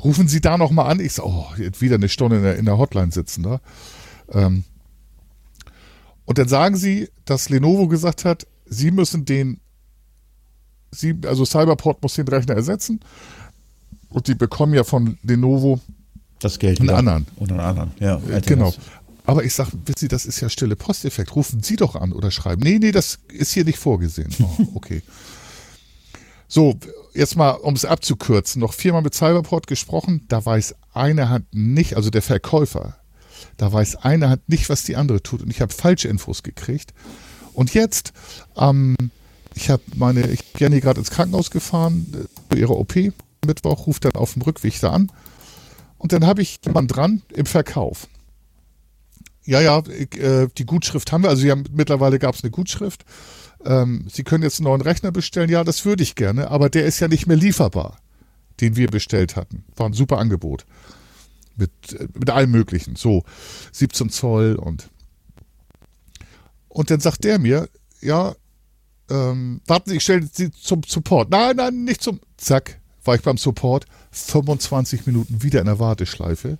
Rufen 0.03 0.27
Sie 0.27 0.41
da 0.41 0.57
nochmal 0.57 0.91
an. 0.91 0.99
Ich 0.99 1.13
sage, 1.13 1.29
oh, 1.29 1.47
wieder 1.79 1.95
eine 1.95 2.09
Stunde 2.09 2.37
in 2.37 2.43
der, 2.43 2.57
in 2.57 2.65
der 2.65 2.77
Hotline 2.77 3.11
sitzen 3.11 3.43
da. 3.43 3.61
Ähm, 4.31 4.63
und 6.27 6.37
dann 6.37 6.49
sagen 6.49 6.75
sie, 6.75 7.09
dass 7.23 7.47
Lenovo 7.49 7.87
gesagt 7.87 8.25
hat, 8.25 8.45
sie 8.65 8.91
müssen 8.91 9.23
den, 9.23 9.61
sie, 10.91 11.15
also 11.25 11.45
Cyberport 11.45 12.03
muss 12.03 12.15
den 12.15 12.27
Rechner 12.27 12.53
ersetzen. 12.53 12.99
Und 14.09 14.27
die 14.27 14.35
bekommen 14.35 14.73
ja 14.73 14.83
von 14.83 15.17
Lenovo 15.23 15.79
das 16.39 16.59
Geld 16.59 16.81
einen 16.81 16.89
anderen. 16.89 17.27
Und 17.37 17.51
einen 17.51 17.61
anderen, 17.61 17.91
ja. 17.99 18.21
Äh, 18.29 18.41
genau. 18.41 18.73
Aber 19.25 19.45
ich 19.45 19.53
sage, 19.53 19.71
wissen 19.85 19.99
Sie, 19.99 20.07
das 20.09 20.25
ist 20.25 20.41
ja 20.41 20.49
stille 20.49 20.75
Posteffekt. 20.75 21.33
Rufen 21.33 21.63
Sie 21.63 21.77
doch 21.77 21.95
an 21.95 22.11
oder 22.11 22.29
schreiben. 22.29 22.61
Nee, 22.61 22.77
nee, 22.77 22.91
das 22.91 23.19
ist 23.29 23.53
hier 23.53 23.63
nicht 23.63 23.79
vorgesehen. 23.79 24.29
Oh, 24.41 24.67
okay. 24.75 25.01
So, 26.49 26.77
jetzt 27.13 27.37
mal, 27.37 27.51
um 27.51 27.73
es 27.73 27.85
abzukürzen, 27.85 28.59
noch 28.59 28.73
viermal 28.73 29.01
mit 29.01 29.13
Cyberport 29.13 29.67
gesprochen, 29.67 30.25
da 30.27 30.45
weiß 30.45 30.75
eine 30.93 31.29
Hand 31.29 31.45
nicht, 31.53 31.95
also 31.95 32.09
der 32.09 32.21
Verkäufer, 32.21 32.97
da 33.57 33.71
weiß 33.71 33.97
eine 33.97 34.29
Hand 34.29 34.47
nicht, 34.49 34.69
was 34.69 34.83
die 34.83 34.95
andere 34.95 35.21
tut. 35.21 35.41
Und 35.41 35.49
ich 35.49 35.61
habe 35.61 35.73
falsche 35.73 36.07
Infos 36.07 36.43
gekriegt. 36.43 36.93
Und 37.53 37.73
jetzt, 37.73 38.13
ähm, 38.55 38.95
ich 39.55 39.69
habe 39.69 39.83
meine, 39.95 40.27
ich 40.27 40.53
bin 40.53 40.71
hier 40.71 40.81
gerade 40.81 40.99
ins 40.99 41.11
Krankenhaus 41.11 41.51
gefahren, 41.51 42.05
für 42.49 42.57
äh, 42.57 42.59
ihre 42.59 42.77
OP, 42.77 42.95
Mittwoch, 43.45 43.87
ruft 43.87 44.05
dann 44.05 44.13
auf 44.13 44.33
dem 44.33 44.43
Rückweg 44.43 44.79
da 44.79 44.91
an. 44.91 45.11
Und 45.97 46.13
dann 46.13 46.25
habe 46.25 46.41
ich 46.41 46.59
jemanden 46.65 46.89
dran 46.89 47.21
im 47.33 47.45
Verkauf. 47.45 48.07
Ja, 49.43 49.61
ja, 49.61 49.79
äh, 49.79 50.47
die 50.57 50.65
Gutschrift 50.65 51.11
haben 51.11 51.23
wir, 51.23 51.29
also 51.29 51.49
haben, 51.49 51.63
mittlerweile 51.71 52.19
gab 52.19 52.35
es 52.35 52.43
eine 52.43 52.51
Gutschrift 52.51 53.05
ähm, 53.65 54.05
Sie 54.11 54.23
können 54.23 54.43
jetzt 54.43 54.59
einen 54.59 54.65
neuen 54.65 54.81
Rechner 54.81 55.11
bestellen. 55.11 55.49
Ja, 55.49 55.63
das 55.63 55.85
würde 55.85 56.03
ich 56.03 56.15
gerne, 56.15 56.49
aber 56.51 56.69
der 56.69 56.85
ist 56.85 56.99
ja 56.99 57.07
nicht 57.07 57.27
mehr 57.27 57.37
lieferbar, 57.37 57.97
den 58.61 58.75
wir 58.75 58.87
bestellt 58.87 59.35
hatten. 59.35 59.63
War 59.75 59.87
ein 59.87 59.93
super 59.93 60.17
Angebot. 60.17 60.65
Mit, 61.57 61.71
mit 62.13 62.29
allem 62.29 62.51
Möglichen. 62.51 62.95
So, 62.95 63.23
17 63.71 64.09
Zoll 64.09 64.55
und. 64.55 64.89
Und 66.69 66.91
dann 66.91 66.99
sagt 66.99 67.23
der 67.23 67.39
mir, 67.39 67.67
ja, 68.01 68.35
ähm, 69.09 69.61
warten 69.65 69.89
Sie, 69.89 69.97
ich 69.97 70.03
stelle 70.03 70.27
Sie 70.31 70.51
zum 70.51 70.83
Support. 70.85 71.31
Nein, 71.31 71.55
nein, 71.55 71.83
nicht 71.83 72.03
zum. 72.03 72.19
Zack, 72.37 72.79
war 73.03 73.15
ich 73.15 73.21
beim 73.21 73.37
Support. 73.37 73.85
25 74.11 75.05
Minuten 75.05 75.41
wieder 75.41 75.59
in 75.59 75.65
der 75.65 75.79
Warteschleife. 75.79 76.57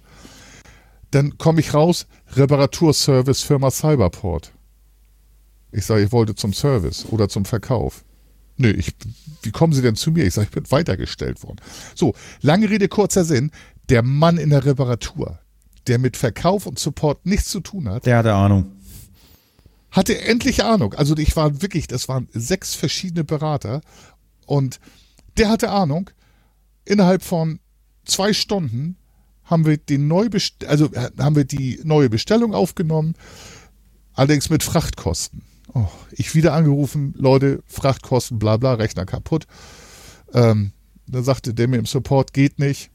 Dann 1.12 1.38
komme 1.38 1.60
ich 1.60 1.74
raus, 1.74 2.08
Reparaturservice 2.36 3.44
Firma 3.44 3.72
Cyberport. 3.72 4.52
Ich 5.72 5.86
sage, 5.86 6.04
ich 6.04 6.12
wollte 6.12 6.36
zum 6.36 6.54
Service 6.54 7.06
oder 7.10 7.30
zum 7.30 7.46
Verkauf. 7.46 8.04
Nö, 8.58 8.72
ich, 8.72 8.96
wie 9.44 9.52
kommen 9.52 9.74
Sie 9.74 9.82
denn 9.82 9.96
zu 9.96 10.12
mir? 10.12 10.26
Ich 10.26 10.34
sage, 10.34 10.48
ich 10.48 10.54
bin 10.54 10.70
weitergestellt 10.72 11.44
worden. 11.44 11.60
So, 11.96 12.16
lange 12.42 12.70
Rede, 12.70 12.88
kurzer 12.88 13.24
Sinn. 13.24 13.52
Der 13.90 14.04
Mann 14.04 14.38
in 14.38 14.50
der 14.50 14.66
Reparatur, 14.66 15.40
der 15.88 16.00
mit 16.00 16.18
Verkauf 16.18 16.66
und 16.66 16.80
Support 16.80 17.26
nichts 17.26 17.50
zu 17.50 17.60
tun 17.60 17.88
hat. 17.90 18.06
Der 18.06 18.18
hatte 18.18 18.34
Ahnung. 18.34 18.72
Hatte 19.92 20.20
endlich 20.22 20.64
Ahnung. 20.64 20.94
Also 20.94 21.16
ich 21.18 21.36
war 21.36 21.62
wirklich, 21.62 21.88
das 21.88 22.10
waren 22.10 22.28
sechs 22.34 22.76
verschiedene 22.76 23.24
Berater 23.24 23.82
und 24.46 24.80
der 25.38 25.50
hatte 25.50 25.70
Ahnung. 25.70 26.10
Innerhalb 26.86 27.24
von 27.24 27.60
zwei 28.06 28.34
Stunden 28.34 28.98
haben 29.44 29.66
wir 29.66 29.78
den 29.78 30.08
neu 30.08 30.30
also 30.68 30.90
haben 31.18 31.36
wir 31.36 31.46
die 31.46 31.80
neue 31.84 32.10
Bestellung 32.10 32.54
aufgenommen, 32.54 33.16
allerdings 34.14 34.50
mit 34.50 34.64
Frachtkosten. 34.64 35.44
Oh, 35.74 35.88
ich 36.12 36.36
wieder 36.36 36.54
angerufen, 36.54 37.14
Leute, 37.18 37.62
Frachtkosten, 37.66 38.40
bla 38.40 38.58
bla, 38.58 38.74
Rechner 38.74 39.06
kaputt. 39.06 39.48
Ähm, 40.34 40.72
dann 41.08 41.24
sagte 41.24 41.54
der 41.54 41.68
mir 41.68 41.78
im 41.78 41.86
Support, 41.86 42.34
geht 42.34 42.60
nicht. 42.60 42.90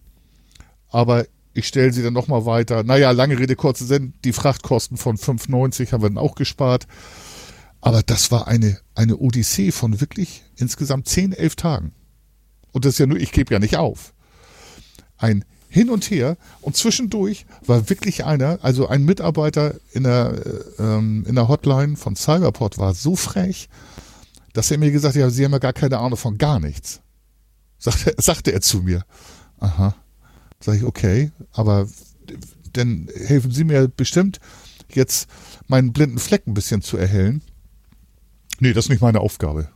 Aber 0.92 1.26
ich 1.54 1.66
stelle 1.66 1.92
sie 1.92 2.02
dann 2.02 2.12
nochmal 2.12 2.46
weiter. 2.46 2.84
Naja, 2.84 3.10
lange 3.10 3.38
Rede, 3.38 3.56
kurze 3.56 3.84
Sinn, 3.84 4.14
die 4.24 4.32
Frachtkosten 4.32 4.96
von 4.96 5.16
5,90 5.16 5.92
haben 5.92 6.02
wir 6.02 6.08
dann 6.08 6.18
auch 6.18 6.34
gespart. 6.34 6.86
Aber 7.80 8.02
das 8.02 8.30
war 8.30 8.46
eine, 8.46 8.78
eine 8.94 9.16
Odyssee 9.16 9.72
von 9.72 10.00
wirklich 10.00 10.44
insgesamt 10.56 11.08
10, 11.08 11.32
11 11.32 11.56
Tagen. 11.56 11.92
Und 12.70 12.84
das 12.84 12.94
ist 12.94 12.98
ja 12.98 13.06
nur, 13.06 13.18
ich 13.18 13.32
gebe 13.32 13.52
ja 13.52 13.58
nicht 13.58 13.76
auf. 13.76 14.14
Ein 15.18 15.44
hin 15.68 15.88
und 15.88 16.10
her. 16.10 16.36
Und 16.60 16.76
zwischendurch 16.76 17.46
war 17.64 17.88
wirklich 17.88 18.24
einer, 18.24 18.58
also 18.62 18.88
ein 18.88 19.04
Mitarbeiter 19.04 19.74
in 19.92 20.04
der, 20.04 20.34
äh, 20.78 20.82
ähm, 20.82 21.24
in 21.26 21.34
der 21.34 21.48
Hotline 21.48 21.96
von 21.96 22.14
Cyberport 22.14 22.76
war 22.78 22.94
so 22.94 23.16
frech, 23.16 23.68
dass 24.52 24.70
er 24.70 24.78
mir 24.78 24.90
gesagt 24.90 25.14
hat, 25.14 25.20
ja, 25.20 25.30
Sie 25.30 25.44
haben 25.44 25.52
ja 25.52 25.58
gar 25.58 25.72
keine 25.72 25.98
Ahnung 25.98 26.18
von 26.18 26.36
gar 26.36 26.60
nichts. 26.60 27.00
Sagte, 27.78 28.14
sagte 28.18 28.52
er 28.52 28.60
zu 28.60 28.82
mir. 28.82 29.04
Aha. 29.60 29.94
Sag 30.62 30.76
ich, 30.76 30.84
okay, 30.84 31.32
aber 31.52 31.88
dann 32.72 33.08
helfen 33.14 33.50
Sie 33.50 33.64
mir 33.64 33.88
bestimmt, 33.88 34.38
jetzt 34.90 35.28
meinen 35.66 35.92
blinden 35.92 36.18
Fleck 36.18 36.46
ein 36.46 36.54
bisschen 36.54 36.82
zu 36.82 36.96
erhellen. 36.96 37.42
Nee, 38.60 38.72
das 38.72 38.86
ist 38.86 38.90
nicht 38.90 39.02
meine 39.02 39.20
Aufgabe. 39.20 39.68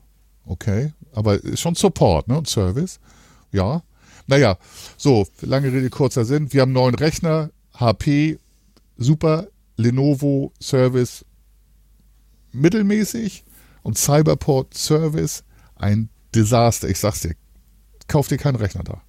Okay, 0.44 0.92
aber 1.12 1.40
schon 1.56 1.74
Support, 1.74 2.28
ne, 2.28 2.38
und 2.38 2.48
Service. 2.48 3.00
Ja, 3.50 3.82
naja, 4.28 4.58
so, 4.96 5.26
lange 5.40 5.72
Rede, 5.72 5.90
kurzer 5.90 6.24
Sinn. 6.24 6.52
Wir 6.52 6.62
haben 6.62 6.72
neuen 6.72 6.94
Rechner, 6.94 7.50
HP, 7.74 8.38
super, 8.96 9.48
Lenovo 9.76 10.52
Service 10.60 11.24
mittelmäßig 12.52 13.44
und 13.82 13.98
Cyberport 13.98 14.74
Service 14.74 15.44
ein 15.74 16.08
Desaster. 16.34 16.88
Ich 16.88 16.98
sag's 16.98 17.20
dir, 17.20 17.34
kauf 18.08 18.28
dir 18.28 18.38
keinen 18.38 18.56
Rechner 18.56 18.84
da. 18.84 19.02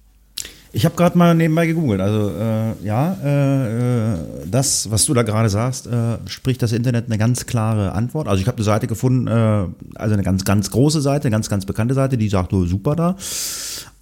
Ich 0.72 0.84
habe 0.84 0.96
gerade 0.96 1.16
mal 1.16 1.34
nebenbei 1.34 1.66
gegoogelt. 1.66 2.00
Also 2.00 2.30
äh, 2.30 2.84
ja, 2.84 3.16
äh, 3.24 4.12
äh, 4.12 4.18
das, 4.50 4.90
was 4.90 5.06
du 5.06 5.14
da 5.14 5.22
gerade 5.22 5.48
sagst, 5.48 5.86
äh, 5.86 6.18
spricht 6.26 6.62
das 6.62 6.72
Internet 6.72 7.06
eine 7.06 7.18
ganz 7.18 7.46
klare 7.46 7.92
Antwort. 7.92 8.28
Also 8.28 8.42
ich 8.42 8.46
habe 8.46 8.56
eine 8.56 8.64
Seite 8.64 8.86
gefunden, 8.86 9.26
äh, 9.26 9.66
also 9.94 10.14
eine 10.14 10.22
ganz, 10.22 10.44
ganz 10.44 10.70
große 10.70 11.00
Seite, 11.00 11.28
eine 11.28 11.32
ganz, 11.32 11.48
ganz 11.48 11.64
bekannte 11.64 11.94
Seite, 11.94 12.18
die 12.18 12.28
sagt, 12.28 12.52
oh, 12.52 12.66
super 12.66 12.96
da. 12.96 13.16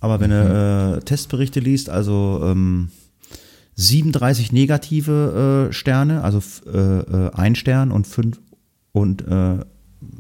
Aber 0.01 0.21
wenn 0.21 0.31
mhm. 0.31 0.49
du 0.49 0.97
äh, 0.97 1.01
Testberichte 1.05 1.61
liest, 1.61 1.89
also 1.89 2.41
ähm, 2.45 2.91
37 3.77 4.53
negative 4.53 5.69
Sterne, 5.71 6.25
also 6.25 6.41
ein 7.35 7.55
Stern 7.55 7.93
und 7.93 8.07
fünf 8.07 8.39
und 8.93 9.23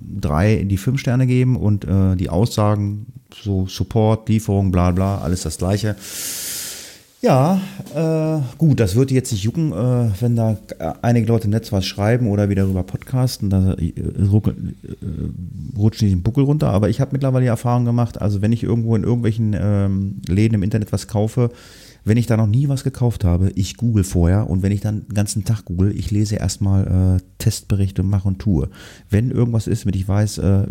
drei 0.06 0.64
die 0.64 0.76
fünf 0.76 1.00
Sterne 1.00 1.26
geben 1.26 1.56
und 1.56 1.84
äh, 1.84 2.16
die 2.16 2.30
Aussagen, 2.30 3.06
so 3.42 3.66
Support, 3.66 4.28
Lieferung, 4.28 4.70
bla 4.70 4.90
bla, 4.90 5.18
alles 5.18 5.42
das 5.42 5.58
gleiche. 5.58 5.96
Ja, 7.22 7.60
äh, 7.94 8.40
gut, 8.58 8.78
das 8.78 8.94
würde 8.94 9.14
jetzt 9.14 9.32
nicht 9.32 9.42
jucken, 9.42 9.72
äh, 9.72 10.10
wenn 10.20 10.36
da 10.36 10.56
einige 11.02 11.26
Leute 11.26 11.46
im 11.46 11.50
Netz 11.50 11.72
was 11.72 11.86
schreiben 11.86 12.28
oder 12.28 12.50
wieder 12.50 12.62
darüber 12.62 12.82
podcasten, 12.82 13.50
da 13.50 13.72
äh, 13.72 13.88
äh, 13.88 14.04
rutschen 15.76 16.08
die 16.08 16.14
den 16.14 16.22
Buckel 16.22 16.44
runter. 16.44 16.68
Aber 16.68 16.88
ich 16.88 17.00
habe 17.00 17.12
mittlerweile 17.12 17.44
die 17.44 17.48
Erfahrung 17.48 17.84
gemacht, 17.84 18.20
also 18.20 18.42
wenn 18.42 18.52
ich 18.52 18.62
irgendwo 18.62 18.94
in 18.94 19.02
irgendwelchen 19.02 19.56
ähm, 19.58 20.20
Läden 20.28 20.54
im 20.54 20.62
Internet 20.62 20.92
was 20.92 21.08
kaufe, 21.08 21.50
wenn 22.06 22.16
ich 22.16 22.26
da 22.26 22.36
noch 22.36 22.46
nie 22.46 22.68
was 22.68 22.84
gekauft 22.84 23.24
habe, 23.24 23.50
ich 23.56 23.76
google 23.76 24.04
vorher 24.04 24.48
und 24.48 24.62
wenn 24.62 24.70
ich 24.70 24.80
dann 24.80 25.06
den 25.08 25.14
ganzen 25.14 25.44
Tag 25.44 25.64
google, 25.64 25.92
ich 25.94 26.12
lese 26.12 26.36
erstmal 26.36 27.18
äh, 27.18 27.22
Testberichte, 27.38 28.04
mache 28.04 28.28
und 28.28 28.38
tue. 28.38 28.70
Wenn 29.10 29.32
irgendwas 29.32 29.66
ist, 29.66 29.86
mit 29.86 29.96
ich 29.96 30.06
weiß, 30.06 30.38
äh, 30.38 30.66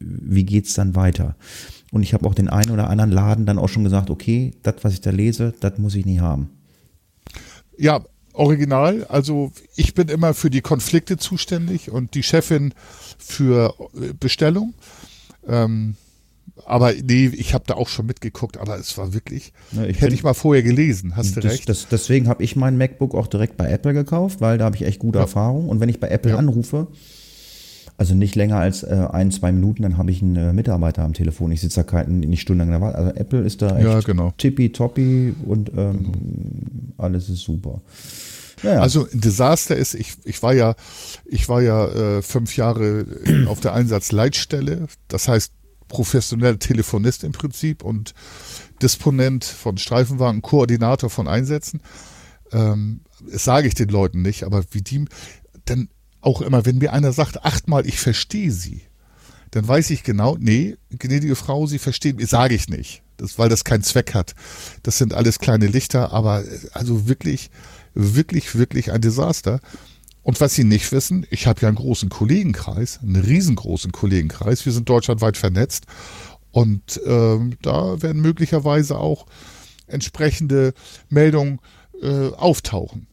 wie 0.00 0.44
geht's 0.44 0.74
dann 0.74 0.96
weiter. 0.96 1.36
Und 1.92 2.02
ich 2.02 2.12
habe 2.12 2.26
auch 2.26 2.34
den 2.34 2.48
einen 2.48 2.72
oder 2.72 2.90
anderen 2.90 3.12
Laden 3.12 3.46
dann 3.46 3.58
auch 3.58 3.68
schon 3.68 3.84
gesagt, 3.84 4.10
okay, 4.10 4.52
das, 4.64 4.74
was 4.82 4.94
ich 4.94 5.00
da 5.00 5.10
lese, 5.10 5.54
das 5.60 5.78
muss 5.78 5.94
ich 5.94 6.06
nie 6.06 6.18
haben. 6.18 6.50
Ja, 7.78 8.00
original. 8.32 9.04
Also 9.04 9.52
ich 9.76 9.94
bin 9.94 10.08
immer 10.08 10.34
für 10.34 10.50
die 10.50 10.60
Konflikte 10.60 11.18
zuständig 11.18 11.92
und 11.92 12.14
die 12.14 12.24
Chefin 12.24 12.74
für 13.16 13.74
äh, 13.94 14.12
Bestellung. 14.12 14.74
Ähm, 15.46 15.94
aber 16.64 16.92
nee, 16.92 17.26
ich 17.26 17.54
habe 17.54 17.64
da 17.66 17.74
auch 17.74 17.88
schon 17.88 18.06
mitgeguckt, 18.06 18.58
aber 18.58 18.78
es 18.78 18.96
war 18.98 19.12
wirklich, 19.12 19.52
ja, 19.72 19.84
ich 19.84 20.00
hätte 20.00 20.14
ich 20.14 20.22
mal 20.22 20.34
vorher 20.34 20.62
gelesen, 20.62 21.16
hast 21.16 21.36
du 21.36 21.40
das, 21.40 21.52
recht. 21.52 21.68
Das, 21.68 21.88
deswegen 21.88 22.28
habe 22.28 22.42
ich 22.42 22.56
mein 22.56 22.76
MacBook 22.76 23.14
auch 23.14 23.26
direkt 23.26 23.56
bei 23.56 23.70
Apple 23.70 23.92
gekauft, 23.92 24.40
weil 24.40 24.58
da 24.58 24.64
habe 24.64 24.76
ich 24.76 24.82
echt 24.82 24.98
gute 24.98 25.18
ja. 25.18 25.24
Erfahrung. 25.24 25.68
Und 25.68 25.80
wenn 25.80 25.88
ich 25.88 26.00
bei 26.00 26.08
Apple 26.08 26.32
ja. 26.32 26.38
anrufe, 26.38 26.88
also 28.00 28.14
nicht 28.14 28.34
länger 28.34 28.56
als 28.56 28.82
äh, 28.82 29.08
ein, 29.10 29.30
zwei 29.30 29.52
Minuten, 29.52 29.82
dann 29.82 29.98
habe 29.98 30.10
ich 30.10 30.22
einen 30.22 30.36
äh, 30.36 30.52
Mitarbeiter 30.54 31.02
am 31.02 31.12
Telefon. 31.12 31.52
Ich 31.52 31.60
sitze 31.60 31.80
da 31.80 31.82
kein, 31.82 32.20
nicht 32.20 32.40
stundenlang 32.40 32.74
in 32.74 32.80
der 32.80 32.88
Wahl. 32.88 32.94
Also 32.94 33.14
Apple 33.14 33.40
ist 33.40 33.60
da 33.60 33.76
echt 33.76 33.84
ja, 33.84 34.00
genau. 34.00 34.32
tippitoppi 34.38 35.34
und 35.46 35.70
ähm, 35.76 35.76
genau. 35.76 36.12
alles 36.96 37.28
ist 37.28 37.42
super. 37.42 37.82
Ja, 38.62 38.74
ja. 38.74 38.80
Also 38.80 39.06
ein 39.12 39.20
Desaster 39.20 39.76
ist, 39.76 39.94
ich, 39.94 40.14
ich 40.24 40.42
war 40.42 40.54
ja, 40.54 40.74
ich 41.26 41.48
war 41.48 41.60
ja 41.60 41.86
äh, 41.88 42.22
fünf 42.22 42.56
Jahre 42.56 43.04
auf 43.48 43.60
der 43.60 43.74
Einsatzleitstelle. 43.74 44.86
Das 45.08 45.28
heißt, 45.28 45.52
professioneller 45.90 46.58
Telefonist 46.58 47.24
im 47.24 47.32
Prinzip 47.32 47.82
und 47.84 48.14
Disponent 48.80 49.44
von 49.44 49.76
Streifenwagen, 49.76 50.40
Koordinator 50.40 51.10
von 51.10 51.28
Einsätzen. 51.28 51.82
Ähm, 52.52 53.02
das 53.30 53.44
sage 53.44 53.68
ich 53.68 53.74
den 53.74 53.90
Leuten 53.90 54.22
nicht, 54.22 54.44
aber 54.44 54.64
wie 54.70 54.80
die, 54.80 55.04
dann 55.66 55.90
auch 56.22 56.40
immer, 56.40 56.64
wenn 56.64 56.78
mir 56.78 56.94
einer 56.94 57.12
sagt, 57.12 57.44
achtmal, 57.44 57.86
ich 57.86 58.00
verstehe 58.00 58.50
sie, 58.50 58.82
dann 59.50 59.66
weiß 59.66 59.90
ich 59.90 60.02
genau, 60.02 60.36
nee, 60.38 60.76
gnädige 60.90 61.36
Frau, 61.36 61.66
Sie 61.66 61.78
verstehen, 61.78 62.24
sage 62.24 62.54
ich 62.54 62.68
nicht, 62.68 63.02
das, 63.16 63.38
weil 63.38 63.48
das 63.48 63.64
keinen 63.64 63.82
Zweck 63.82 64.14
hat. 64.14 64.34
Das 64.82 64.98
sind 64.98 65.12
alles 65.12 65.38
kleine 65.38 65.66
Lichter, 65.66 66.12
aber 66.12 66.44
also 66.72 67.08
wirklich, 67.08 67.50
wirklich, 67.94 68.54
wirklich 68.54 68.92
ein 68.92 69.00
Desaster. 69.00 69.60
Und 70.22 70.40
was 70.40 70.54
Sie 70.54 70.64
nicht 70.64 70.92
wissen, 70.92 71.26
ich 71.30 71.46
habe 71.46 71.62
ja 71.62 71.68
einen 71.68 71.76
großen 71.76 72.08
Kollegenkreis, 72.08 73.00
einen 73.02 73.16
riesengroßen 73.16 73.92
Kollegenkreis. 73.92 74.66
Wir 74.66 74.72
sind 74.72 74.88
deutschlandweit 74.88 75.36
vernetzt 75.36 75.86
und 76.50 77.00
ähm, 77.06 77.54
da 77.62 78.02
werden 78.02 78.20
möglicherweise 78.20 78.98
auch 78.98 79.26
entsprechende 79.86 80.74
Meldungen 81.08 81.60
äh, 82.02 82.28
auftauchen. 82.28 83.06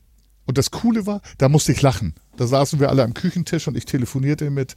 Und 0.45 0.57
das 0.57 0.71
Coole 0.71 1.05
war, 1.05 1.21
da 1.37 1.49
musste 1.49 1.71
ich 1.71 1.81
lachen. 1.81 2.13
Da 2.37 2.47
saßen 2.47 2.79
wir 2.79 2.89
alle 2.89 3.03
am 3.03 3.13
Küchentisch 3.13 3.67
und 3.67 3.75
ich 3.75 3.85
telefonierte 3.85 4.49
mit 4.49 4.75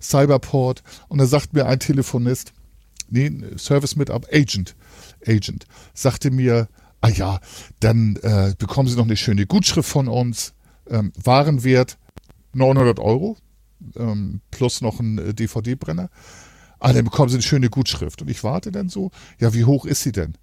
Cyberport 0.00 0.82
und 1.08 1.18
da 1.18 1.26
sagt 1.26 1.54
mir 1.54 1.66
ein 1.66 1.80
Telefonist, 1.80 2.52
nee, 3.08 3.30
Service 3.56 3.96
Mitarbeiter, 3.96 4.36
Agent, 4.36 4.76
Agent, 5.26 5.66
sagte 5.94 6.30
mir, 6.30 6.68
ah 7.00 7.08
ja, 7.08 7.40
dann 7.80 8.16
äh, 8.22 8.54
bekommen 8.58 8.88
Sie 8.88 8.96
noch 8.96 9.04
eine 9.04 9.16
schöne 9.16 9.46
Gutschrift 9.46 9.88
von 9.88 10.08
uns 10.08 10.54
ähm, 10.90 11.12
Warenwert 11.22 11.98
900 12.54 12.98
Euro 12.98 13.36
ähm, 13.96 14.40
plus 14.50 14.80
noch 14.80 15.00
ein 15.00 15.18
äh, 15.18 15.34
DVD-Brenner. 15.34 16.10
Ah, 16.80 16.92
dann 16.92 17.04
bekommen 17.04 17.28
Sie 17.28 17.36
eine 17.36 17.42
schöne 17.42 17.70
Gutschrift. 17.70 18.22
Und 18.22 18.28
ich 18.28 18.44
warte 18.44 18.70
dann 18.70 18.88
so, 18.88 19.10
ja, 19.38 19.52
wie 19.54 19.64
hoch 19.64 19.84
ist 19.84 20.02
sie 20.02 20.12
denn? 20.12 20.34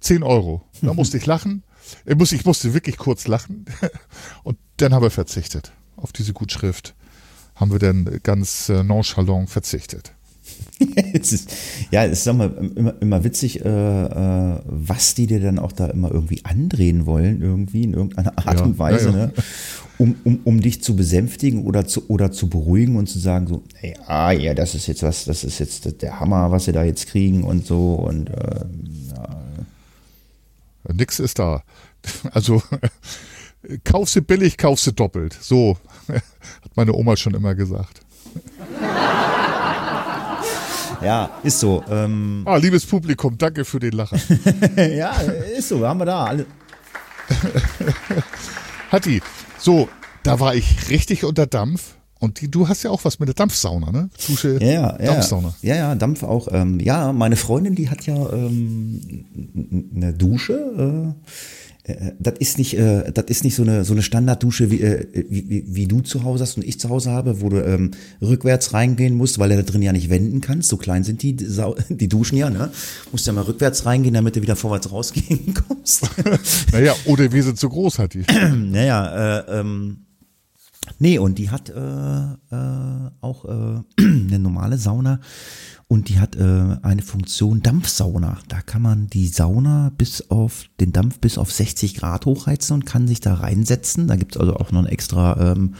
10 0.00 0.22
Euro. 0.22 0.62
Da 0.82 0.94
musste 0.94 1.16
ich 1.16 1.26
lachen. 1.26 1.64
Ich 2.06 2.16
musste, 2.16 2.36
ich 2.36 2.44
musste 2.44 2.74
wirklich 2.74 2.96
kurz 2.96 3.26
lachen. 3.26 3.66
Und 4.42 4.58
dann 4.76 4.94
haben 4.94 5.02
wir 5.02 5.10
verzichtet. 5.10 5.72
Auf 5.96 6.12
diese 6.12 6.32
Gutschrift 6.32 6.94
haben 7.54 7.72
wir 7.72 7.78
dann 7.78 8.20
ganz 8.22 8.68
äh, 8.68 8.82
nonchalant 8.82 9.50
verzichtet. 9.50 10.12
es 11.14 11.32
ist, 11.32 11.50
ja, 11.90 12.04
es 12.04 12.20
ist 12.20 12.26
immer, 12.26 12.50
immer, 12.76 12.94
immer 13.00 13.24
witzig, 13.24 13.64
äh, 13.64 13.68
äh, 13.68 14.60
was 14.64 15.14
die 15.14 15.26
dir 15.26 15.40
dann 15.40 15.58
auch 15.58 15.72
da 15.72 15.86
immer 15.86 16.10
irgendwie 16.10 16.44
andrehen 16.44 17.06
wollen, 17.06 17.42
irgendwie 17.42 17.84
in 17.84 17.94
irgendeiner 17.94 18.36
Art 18.38 18.58
ja, 18.58 18.64
und 18.64 18.78
Weise, 18.78 19.10
ja, 19.10 19.16
ja. 19.16 19.26
Ne? 19.26 19.32
Um, 19.96 20.16
um, 20.24 20.40
um 20.42 20.60
dich 20.60 20.82
zu 20.82 20.96
besänftigen 20.96 21.64
oder 21.64 21.86
zu, 21.86 22.08
oder 22.08 22.32
zu 22.32 22.48
beruhigen 22.48 22.96
und 22.96 23.08
zu 23.08 23.20
sagen 23.20 23.46
so, 23.46 23.62
hey, 23.76 23.94
ah 24.06 24.32
ja, 24.32 24.52
das 24.52 24.74
ist 24.74 24.88
jetzt 24.88 25.04
was, 25.04 25.24
das 25.24 25.44
ist 25.44 25.60
jetzt 25.60 26.02
der 26.02 26.18
Hammer, 26.18 26.50
was 26.50 26.64
sie 26.64 26.72
da 26.72 26.82
jetzt 26.82 27.06
kriegen 27.06 27.44
und 27.44 27.64
so 27.64 27.94
und 27.94 28.28
äh, 28.28 28.64
Nix 30.92 31.18
ist 31.18 31.38
da. 31.38 31.62
Also 32.32 32.62
kauf 33.84 34.10
sie 34.10 34.20
billig, 34.20 34.58
kauf 34.58 34.78
sie 34.78 34.92
doppelt. 34.92 35.38
So 35.40 35.78
hat 36.08 36.76
meine 36.76 36.92
Oma 36.92 37.16
schon 37.16 37.32
immer 37.32 37.54
gesagt. 37.54 38.02
Ja, 41.04 41.30
ist 41.42 41.60
so. 41.60 41.84
Ähm 41.90 42.42
ah, 42.46 42.56
liebes 42.56 42.86
Publikum, 42.86 43.36
danke 43.36 43.64
für 43.64 43.78
den 43.78 43.92
Lacher. 43.92 44.16
ja, 44.76 45.12
ist 45.56 45.68
so, 45.68 45.86
haben 45.86 46.00
wir 46.00 46.06
da. 46.06 46.24
Alle. 46.24 46.46
Hatti, 48.90 49.20
so, 49.58 49.88
da 50.22 50.40
war 50.40 50.54
ich 50.54 50.88
richtig 50.88 51.24
unter 51.24 51.46
Dampf. 51.46 51.94
Und 52.20 52.40
die, 52.40 52.50
du 52.50 52.68
hast 52.68 52.82
ja 52.84 52.90
auch 52.90 53.04
was 53.04 53.18
mit 53.18 53.28
der 53.28 53.34
Dampfsauna, 53.34 53.90
ne? 53.92 54.08
Dusche, 54.26 54.58
ja, 54.62 54.92
Dampfsauna. 54.92 55.54
Ja, 55.60 55.76
ja, 55.76 55.94
Dampf 55.94 56.22
auch. 56.22 56.48
Ähm, 56.50 56.80
ja, 56.80 57.12
meine 57.12 57.36
Freundin, 57.36 57.74
die 57.74 57.90
hat 57.90 58.06
ja 58.06 58.14
ähm, 58.32 59.26
eine 59.94 60.14
Dusche. 60.14 61.14
Äh, 61.14 61.28
das 62.18 62.34
ist 62.38 62.56
nicht, 62.56 62.78
äh, 62.78 63.12
das 63.12 63.26
ist 63.26 63.44
nicht 63.44 63.54
so 63.54 63.62
eine 63.62 63.84
so 63.84 63.92
eine 63.92 64.02
Standarddusche 64.02 64.70
wie, 64.70 64.80
äh, 64.80 65.06
wie, 65.12 65.64
wie 65.66 65.86
du 65.86 66.00
zu 66.00 66.24
Hause 66.24 66.44
hast 66.44 66.56
und 66.56 66.64
ich 66.64 66.80
zu 66.80 66.88
Hause 66.88 67.10
habe, 67.10 67.42
wo 67.42 67.50
du 67.50 67.62
ähm, 67.62 67.90
rückwärts 68.22 68.72
reingehen 68.72 69.14
musst, 69.14 69.38
weil 69.38 69.50
du 69.50 69.56
da 69.56 69.62
drin 69.62 69.82
ja 69.82 69.92
nicht 69.92 70.08
wenden 70.08 70.40
kannst. 70.40 70.70
So 70.70 70.78
klein 70.78 71.04
sind 71.04 71.22
die 71.22 71.36
die 71.90 72.08
Duschen 72.08 72.38
ja, 72.38 72.48
ne? 72.48 72.70
Musst 73.12 73.26
ja 73.26 73.34
mal 73.34 73.42
rückwärts 73.42 73.84
reingehen, 73.84 74.14
damit 74.14 74.34
du 74.34 74.40
wieder 74.40 74.56
vorwärts 74.56 74.90
rausgehen 74.90 75.52
kommst. 75.68 76.08
naja, 76.72 76.94
oder 77.04 77.30
wir 77.30 77.42
sind 77.42 77.58
zu 77.58 77.68
groß, 77.68 77.98
hat 77.98 78.14
die. 78.14 78.24
naja, 78.54 79.40
äh, 79.40 79.60
ähm, 79.60 79.98
Nee, 80.98 81.18
und 81.18 81.38
die 81.38 81.50
hat 81.50 81.70
äh, 81.70 81.74
äh, 81.74 83.10
auch 83.20 83.44
äh, 83.44 83.82
eine 83.98 84.38
normale 84.38 84.78
Sauna 84.78 85.20
und 85.88 86.08
die 86.08 86.18
hat 86.18 86.36
äh, 86.36 86.76
eine 86.82 87.02
Funktion 87.02 87.62
Dampfsauna. 87.62 88.38
Da 88.48 88.60
kann 88.60 88.82
man 88.82 89.08
die 89.08 89.28
Sauna 89.28 89.92
bis 89.96 90.30
auf 90.30 90.64
den 90.80 90.92
Dampf 90.92 91.18
bis 91.20 91.38
auf 91.38 91.52
60 91.52 91.94
Grad 91.94 92.26
hochheizen 92.26 92.74
und 92.74 92.86
kann 92.86 93.08
sich 93.08 93.20
da 93.20 93.34
reinsetzen. 93.34 94.08
Da 94.08 94.16
gibt 94.16 94.34
es 94.34 94.40
also 94.40 94.56
auch 94.56 94.72
noch 94.72 94.80
ein 94.80 94.86
extra 94.86 95.52
ähm, 95.52 95.74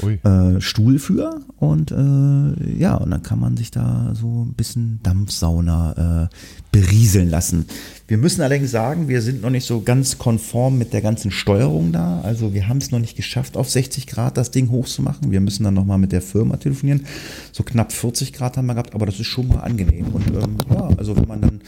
äh, 0.00 0.60
Stuhl 0.60 0.98
für 0.98 1.40
und 1.56 1.90
äh, 1.90 2.76
ja, 2.76 2.94
und 2.96 3.10
dann 3.10 3.22
kann 3.22 3.38
man 3.38 3.56
sich 3.56 3.70
da 3.70 4.14
so 4.14 4.44
ein 4.44 4.54
bisschen 4.54 5.00
Dampfsauna 5.02 6.24
äh, 6.24 6.28
berieseln 6.72 7.28
lassen. 7.28 7.66
Wir 8.08 8.16
müssen 8.18 8.40
allerdings 8.40 8.70
sagen, 8.70 9.08
wir 9.08 9.22
sind 9.22 9.42
noch 9.42 9.50
nicht 9.50 9.66
so 9.66 9.82
ganz 9.82 10.18
konform 10.18 10.78
mit 10.78 10.92
der 10.92 11.02
ganzen 11.02 11.30
Steuerung 11.30 11.92
da. 11.92 12.20
Also 12.22 12.52
wir 12.52 12.66
haben 12.66 12.78
es 12.78 12.90
noch 12.90 12.98
nicht 12.98 13.14
geschafft, 13.14 13.56
auf 13.56 13.70
60 13.70 14.06
Grad 14.06 14.36
das 14.36 14.50
Ding 14.50 14.70
hochzumachen. 14.70 15.30
Wir 15.30 15.40
müssen 15.40 15.64
dann 15.64 15.74
nochmal 15.74 15.98
mit 15.98 16.12
der 16.12 16.22
Firma 16.22 16.56
telefonieren. 16.56 17.06
So 17.52 17.62
knapp 17.62 17.92
40 17.92 18.32
Grad 18.32 18.56
haben 18.56 18.66
wir 18.66 18.74
gehabt, 18.74 18.94
aber 18.94 19.06
das 19.06 19.20
ist 19.20 19.28
schon 19.28 19.48
mal 19.48 19.60
angenehm. 19.60 20.06
Und 20.08 20.28
ähm, 20.28 20.56
ja, 20.70 20.88
also 20.96 21.16
wenn 21.16 21.28
man 21.28 21.40
dann 21.42 21.60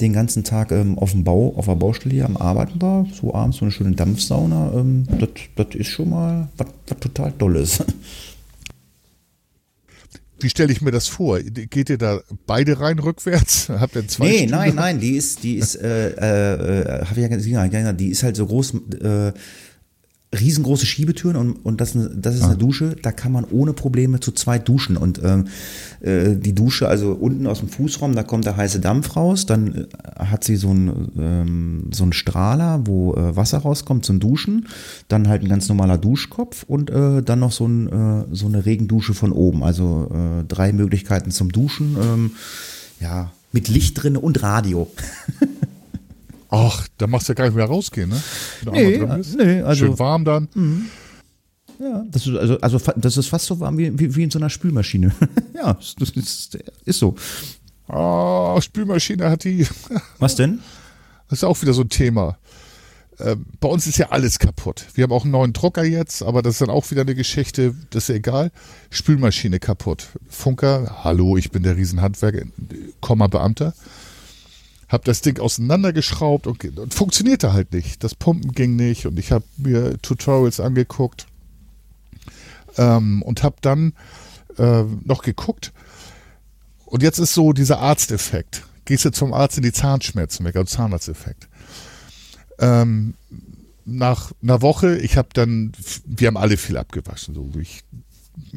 den 0.00 0.12
ganzen 0.12 0.44
Tag 0.44 0.72
ähm, 0.72 0.98
auf 0.98 1.12
dem 1.12 1.24
Bau, 1.24 1.54
auf 1.56 1.66
der 1.66 1.76
Baustelle 1.76 2.14
hier 2.14 2.26
am 2.26 2.36
Arbeiten 2.36 2.82
war, 2.82 3.06
so 3.12 3.32
abends 3.34 3.58
so 3.58 3.64
eine 3.64 3.72
schöne 3.72 3.92
Dampfsauna, 3.92 4.72
ähm, 4.74 5.04
das 5.56 5.74
ist 5.74 5.88
schon 5.88 6.10
mal 6.10 6.48
was 6.56 6.68
total 7.00 7.32
Tolles. 7.32 7.82
Wie 10.40 10.50
stelle 10.50 10.72
ich 10.72 10.80
mir 10.80 10.90
das 10.90 11.08
vor? 11.08 11.40
Geht 11.40 11.90
ihr 11.90 11.98
da 11.98 12.20
beide 12.46 12.80
rein 12.80 12.98
rückwärts? 12.98 13.68
Habt 13.80 13.96
ihr 13.96 14.06
zwei? 14.06 14.26
Nee, 14.26 14.36
Stühle? 14.38 14.50
nein, 14.50 14.74
nein, 14.74 15.00
die 15.00 15.16
ist, 15.16 15.42
die 15.42 15.56
ist, 15.56 15.76
äh, 15.76 16.10
äh, 16.10 17.04
habe 17.04 17.20
ich 17.20 17.30
ja 17.30 17.66
gesagt, 17.66 18.00
die 18.00 18.08
ist 18.08 18.22
halt 18.22 18.36
so 18.36 18.46
groß, 18.46 18.74
äh, 19.02 19.32
riesengroße 20.32 20.84
Schiebetüren 20.84 21.36
und, 21.36 21.64
und 21.64 21.80
das, 21.80 21.96
das 22.14 22.34
ist 22.34 22.42
eine 22.42 22.56
Dusche, 22.56 22.96
da 23.02 23.12
kann 23.12 23.32
man 23.32 23.44
ohne 23.44 23.72
Probleme 23.72 24.20
zu 24.20 24.32
zweit 24.32 24.68
duschen. 24.68 24.98
Und 24.98 25.20
ähm, 25.24 25.46
äh, 26.00 26.34
die 26.36 26.54
Dusche, 26.54 26.86
also 26.86 27.12
unten 27.12 27.46
aus 27.46 27.60
dem 27.60 27.68
Fußraum, 27.68 28.14
da 28.14 28.22
kommt 28.22 28.44
der 28.44 28.56
heiße 28.56 28.80
Dampf 28.80 29.16
raus, 29.16 29.46
dann 29.46 29.74
äh, 29.74 29.86
hat 30.18 30.44
sie 30.44 30.56
so 30.56 30.70
einen 30.70 31.12
ähm, 31.18 31.90
so 31.92 32.02
einen 32.02 32.12
Strahler, 32.12 32.82
wo 32.84 33.14
äh, 33.14 33.36
Wasser 33.36 33.58
rauskommt 33.58 34.04
zum 34.04 34.20
Duschen, 34.20 34.68
dann 35.08 35.28
halt 35.28 35.42
ein 35.42 35.48
ganz 35.48 35.68
normaler 35.68 35.96
Duschkopf 35.96 36.64
und 36.64 36.90
äh, 36.90 37.22
dann 37.22 37.40
noch 37.40 37.52
so, 37.52 37.66
ein, 37.66 37.88
äh, 37.88 38.24
so 38.32 38.46
eine 38.46 38.66
Regendusche 38.66 39.14
von 39.14 39.32
oben. 39.32 39.62
Also 39.62 40.10
äh, 40.12 40.44
drei 40.46 40.72
Möglichkeiten 40.72 41.30
zum 41.30 41.52
Duschen. 41.52 41.96
Ähm, 42.00 42.30
ja, 43.00 43.32
mit 43.52 43.68
Licht 43.68 44.02
drin 44.02 44.16
und 44.16 44.42
Radio. 44.42 44.90
Ach, 46.50 46.88
da 46.96 47.06
machst 47.06 47.28
du 47.28 47.32
ja 47.32 47.34
gar 47.34 47.44
nicht 47.44 47.56
mehr 47.56 47.66
rausgehen, 47.66 48.08
ne? 48.08 48.22
Nee, 48.72 48.98
nee, 49.36 49.62
also, 49.62 49.86
Schön 49.86 49.98
warm 49.98 50.24
dann. 50.24 50.48
Ja, 51.78 52.04
das 52.10 52.26
ist, 52.26 52.36
also, 52.36 52.58
also 52.58 52.78
das 52.96 53.16
ist 53.16 53.28
fast 53.28 53.46
so 53.46 53.60
warm 53.60 53.78
wie, 53.78 53.96
wie, 53.98 54.16
wie 54.16 54.24
in 54.24 54.30
so 54.30 54.38
einer 54.38 54.50
Spülmaschine. 54.50 55.12
ja, 55.54 55.74
das 55.98 56.10
ist, 56.10 56.58
ist 56.84 56.98
so. 56.98 57.14
Ah, 57.86 58.60
Spülmaschine 58.60 59.30
hat 59.30 59.44
die. 59.44 59.66
Was 60.18 60.34
denn? 60.34 60.60
Das 61.28 61.40
ist 61.40 61.44
auch 61.44 61.60
wieder 61.62 61.72
so 61.72 61.82
ein 61.82 61.88
Thema. 61.88 62.38
Ähm, 63.20 63.46
bei 63.60 63.68
uns 63.68 63.86
ist 63.86 63.98
ja 63.98 64.10
alles 64.10 64.38
kaputt. 64.38 64.86
Wir 64.94 65.04
haben 65.04 65.12
auch 65.12 65.24
einen 65.24 65.32
neuen 65.32 65.52
Drucker 65.52 65.84
jetzt, 65.84 66.22
aber 66.22 66.42
das 66.42 66.54
ist 66.54 66.60
dann 66.60 66.70
auch 66.70 66.90
wieder 66.90 67.02
eine 67.02 67.14
Geschichte, 67.14 67.74
das 67.90 68.04
ist 68.04 68.08
ja 68.08 68.14
egal. 68.16 68.52
Spülmaschine 68.90 69.58
kaputt. 69.58 70.08
Funker, 70.28 71.02
hallo, 71.04 71.36
ich 71.36 71.50
bin 71.50 71.62
der 71.62 71.76
Riesenhandwerker, 71.76 72.46
Komma 73.00 73.26
Beamter. 73.26 73.74
Hab 74.88 75.04
das 75.04 75.20
Ding 75.20 75.38
auseinandergeschraubt 75.38 76.46
und, 76.46 76.78
und 76.78 76.94
funktionierte 76.94 77.52
halt 77.52 77.72
nicht. 77.72 78.02
Das 78.02 78.14
Pumpen 78.14 78.52
ging 78.52 78.76
nicht 78.76 79.06
und 79.06 79.18
ich 79.18 79.32
habe 79.32 79.44
mir 79.56 80.00
Tutorials 80.00 80.60
angeguckt 80.60 81.26
ähm, 82.78 83.22
und 83.22 83.42
habe 83.42 83.56
dann 83.60 83.92
äh, 84.56 84.84
noch 85.04 85.22
geguckt. 85.22 85.72
Und 86.86 87.02
jetzt 87.02 87.18
ist 87.18 87.34
so 87.34 87.52
dieser 87.52 87.80
Arzteffekt. 87.80 88.64
Gehst 88.86 89.04
du 89.04 89.10
zum 89.10 89.34
Arzt 89.34 89.58
in 89.58 89.62
die 89.62 89.72
Zahnschmerzen 89.72 90.46
weg, 90.46 90.56
also 90.56 90.74
Zahnarzteffekt. 90.74 91.48
Ähm, 92.58 93.14
nach 93.84 94.32
einer 94.42 94.62
Woche, 94.62 94.96
ich 94.96 95.16
habe 95.16 95.28
dann, 95.32 95.72
wir 96.06 96.28
haben 96.28 96.36
alle 96.36 96.56
viel 96.56 96.76
abgewaschen. 96.76 97.34
So. 97.34 97.50
Ich, 97.60 97.84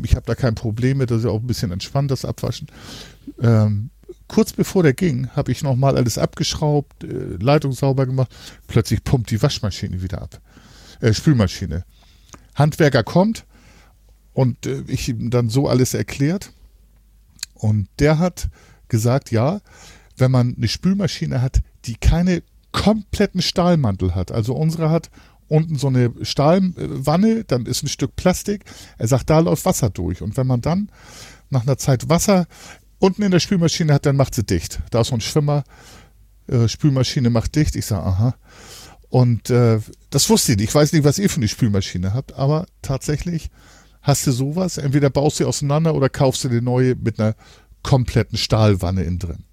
ich 0.02 0.16
habe 0.16 0.26
da 0.26 0.36
kein 0.36 0.56
Problem 0.56 1.00
mit, 1.00 1.12
das 1.12 1.20
ist 1.20 1.26
auch 1.26 1.42
ein 1.42 1.48
bisschen 1.48 1.72
entspannt, 1.72 2.12
das 2.12 2.26
Abwaschen. 2.26 2.68
Ähm, 3.42 3.90
kurz 4.32 4.54
bevor 4.54 4.82
der 4.82 4.94
ging, 4.94 5.28
habe 5.36 5.52
ich 5.52 5.62
nochmal 5.62 5.98
alles 5.98 6.18
abgeschraubt, 6.18 7.04
äh, 7.04 7.36
Leitung 7.38 7.74
sauber 7.74 8.06
gemacht. 8.06 8.34
Plötzlich 8.66 9.04
pumpt 9.04 9.30
die 9.30 9.42
Waschmaschine 9.42 10.02
wieder 10.02 10.22
ab. 10.22 10.40
Äh, 11.02 11.14
Spülmaschine. 11.14 11.84
Handwerker 12.56 13.04
kommt 13.04 13.46
und 14.32 14.66
äh, 14.66 14.84
ich 14.88 15.10
ihm 15.10 15.32
dann 15.32 15.50
so 15.50 15.68
alles 15.68 15.94
erklärt. 15.94 16.54
Und 17.56 17.90
der 18.00 18.20
hat 18.20 18.48
gesagt, 18.88 19.32
ja, 19.32 19.60
wenn 20.16 20.32
man 20.32 20.56
eine 20.56 20.70
Spülmaschine 20.70 21.42
hat, 21.42 21.62
die 21.84 21.96
keine 21.96 22.42
kompletten 22.72 23.42
Stahlmantel 23.42 24.16
hat, 24.16 24.32
also 24.32 24.56
unsere 24.56 24.90
hat 24.90 25.10
unten 25.50 25.76
so 25.76 25.88
eine 25.88 26.14
Stahlwanne, 26.22 27.44
dann 27.44 27.66
ist 27.66 27.84
ein 27.84 27.90
Stück 27.90 28.16
Plastik. 28.16 28.64
Er 28.98 29.10
sagt, 29.10 29.30
da 29.30 29.40
läuft 29.40 29.66
Wasser 29.66 29.90
durch. 29.90 30.22
Und 30.22 30.38
wenn 30.38 30.48
man 30.48 30.62
dann 30.62 30.90
nach 31.50 31.64
einer 31.64 31.78
Zeit 31.78 32.08
Wasser 32.08 32.48
unten 33.02 33.24
in 33.24 33.32
der 33.32 33.40
Spülmaschine 33.40 33.94
hat, 33.94 34.06
dann 34.06 34.16
macht 34.16 34.36
sie 34.36 34.44
dicht. 34.44 34.80
Da 34.92 35.02
ist 35.02 35.08
so 35.08 35.16
ein 35.16 35.22
Schwimmer, 35.22 35.64
äh, 36.48 36.68
Spülmaschine 36.68 37.30
macht 37.30 37.56
dicht. 37.56 37.76
Ich 37.76 37.86
sage, 37.86 38.06
aha. 38.06 38.36
Und 39.10 39.50
äh, 39.50 39.80
das 40.10 40.30
wusste 40.30 40.54
ich 40.54 40.58
nicht. 40.60 40.70
Ich 40.70 40.76
weiß 40.76 40.94
nicht, 40.94 41.04
was 41.04 41.20
ihr 41.20 41.30
für 41.30 41.38
eine 41.38 41.48
Spülmaschine 41.48 42.14
habt, 42.14 42.34
aber 42.34 42.66
tatsächlich 42.82 43.50
hast 44.02 44.26
du 44.28 44.32
sowas. 44.32 44.78
Entweder 44.78 45.10
baust 45.10 45.40
du 45.40 45.44
sie 45.44 45.48
auseinander 45.48 45.96
oder 45.96 46.10
kaufst 46.10 46.44
du 46.44 46.50
eine 46.50 46.62
neue 46.62 46.96
mit 46.96 47.20
einer 47.20 47.36
kompletten 47.84 48.38
Stahlwanne 48.38 49.04
innen 49.04 49.20
drin. 49.20 49.44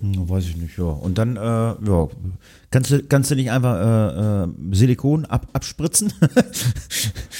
Hm, 0.00 0.28
weiß 0.28 0.44
ich 0.44 0.56
nicht, 0.56 0.76
ja. 0.76 0.84
Und 0.84 1.18
dann, 1.18 1.36
äh, 1.36 1.40
ja, 1.40 2.08
kannst 2.70 2.90
du, 2.90 3.02
kannst 3.02 3.30
du 3.30 3.34
nicht 3.34 3.50
einfach 3.50 3.76
äh, 3.80 4.44
äh, 4.44 4.74
Silikon 4.74 5.24
ab, 5.24 5.46
abspritzen? 5.52 6.12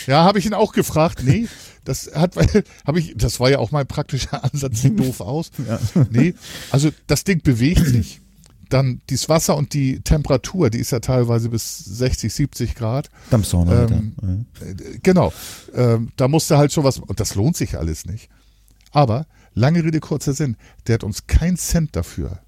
Ja, 0.06 0.24
habe 0.24 0.38
ich 0.38 0.46
ihn 0.46 0.54
auch 0.54 0.72
gefragt. 0.72 1.22
Nee, 1.22 1.48
das 1.89 2.11
hat, 2.14 2.36
habe 2.86 2.99
ich, 2.99 3.14
das 3.16 3.41
war 3.41 3.51
ja 3.51 3.59
auch 3.59 3.70
mein 3.70 3.86
praktischer 3.86 4.45
Ansatz, 4.53 4.82
sieht 4.82 4.99
doof 4.99 5.20
aus. 5.20 5.51
Ja. 5.66 5.80
Nee, 6.11 6.34
also 6.70 6.91
das 7.07 7.24
Ding 7.24 7.43
bewegt 7.43 7.86
sich. 7.86 8.20
Dann 8.68 9.01
dieses 9.09 9.30
Wasser 9.30 9.57
und 9.57 9.72
die 9.72 10.01
Temperatur, 10.01 10.68
die 10.68 10.78
ist 10.78 10.93
ja 10.93 11.01
teilweise 11.01 11.49
bis 11.49 11.78
60, 11.78 12.30
70 12.30 12.74
Grad. 12.74 13.09
Dampfsauna. 13.30 13.86
Ähm, 13.86 14.12
ja. 14.20 14.66
Äh, 14.66 14.99
Genau. 15.03 15.32
Ähm, 15.74 16.11
da 16.16 16.28
musste 16.28 16.59
halt 16.59 16.70
schon 16.70 16.84
was, 16.84 16.99
und 16.99 17.18
das 17.18 17.34
lohnt 17.34 17.57
sich 17.57 17.78
alles 17.78 18.05
nicht. 18.05 18.28
Aber, 18.91 19.26
lange 19.55 19.82
Rede, 19.82 20.01
kurzer 20.01 20.34
Sinn, 20.34 20.59
der 20.86 20.95
hat 20.95 21.05
uns 21.05 21.26
keinen 21.26 21.57
Cent 21.57 21.97
dafür 21.97 22.41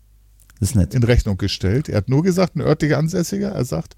Das 0.61 0.73
in 0.73 1.03
Rechnung 1.03 1.39
gestellt. 1.39 1.89
Er 1.89 1.97
hat 1.97 2.11
nur 2.11 2.23
gesagt, 2.23 2.55
ein 2.55 2.61
örtlicher 2.61 2.99
Ansässiger, 2.99 3.53
er 3.53 3.65
sagt, 3.65 3.97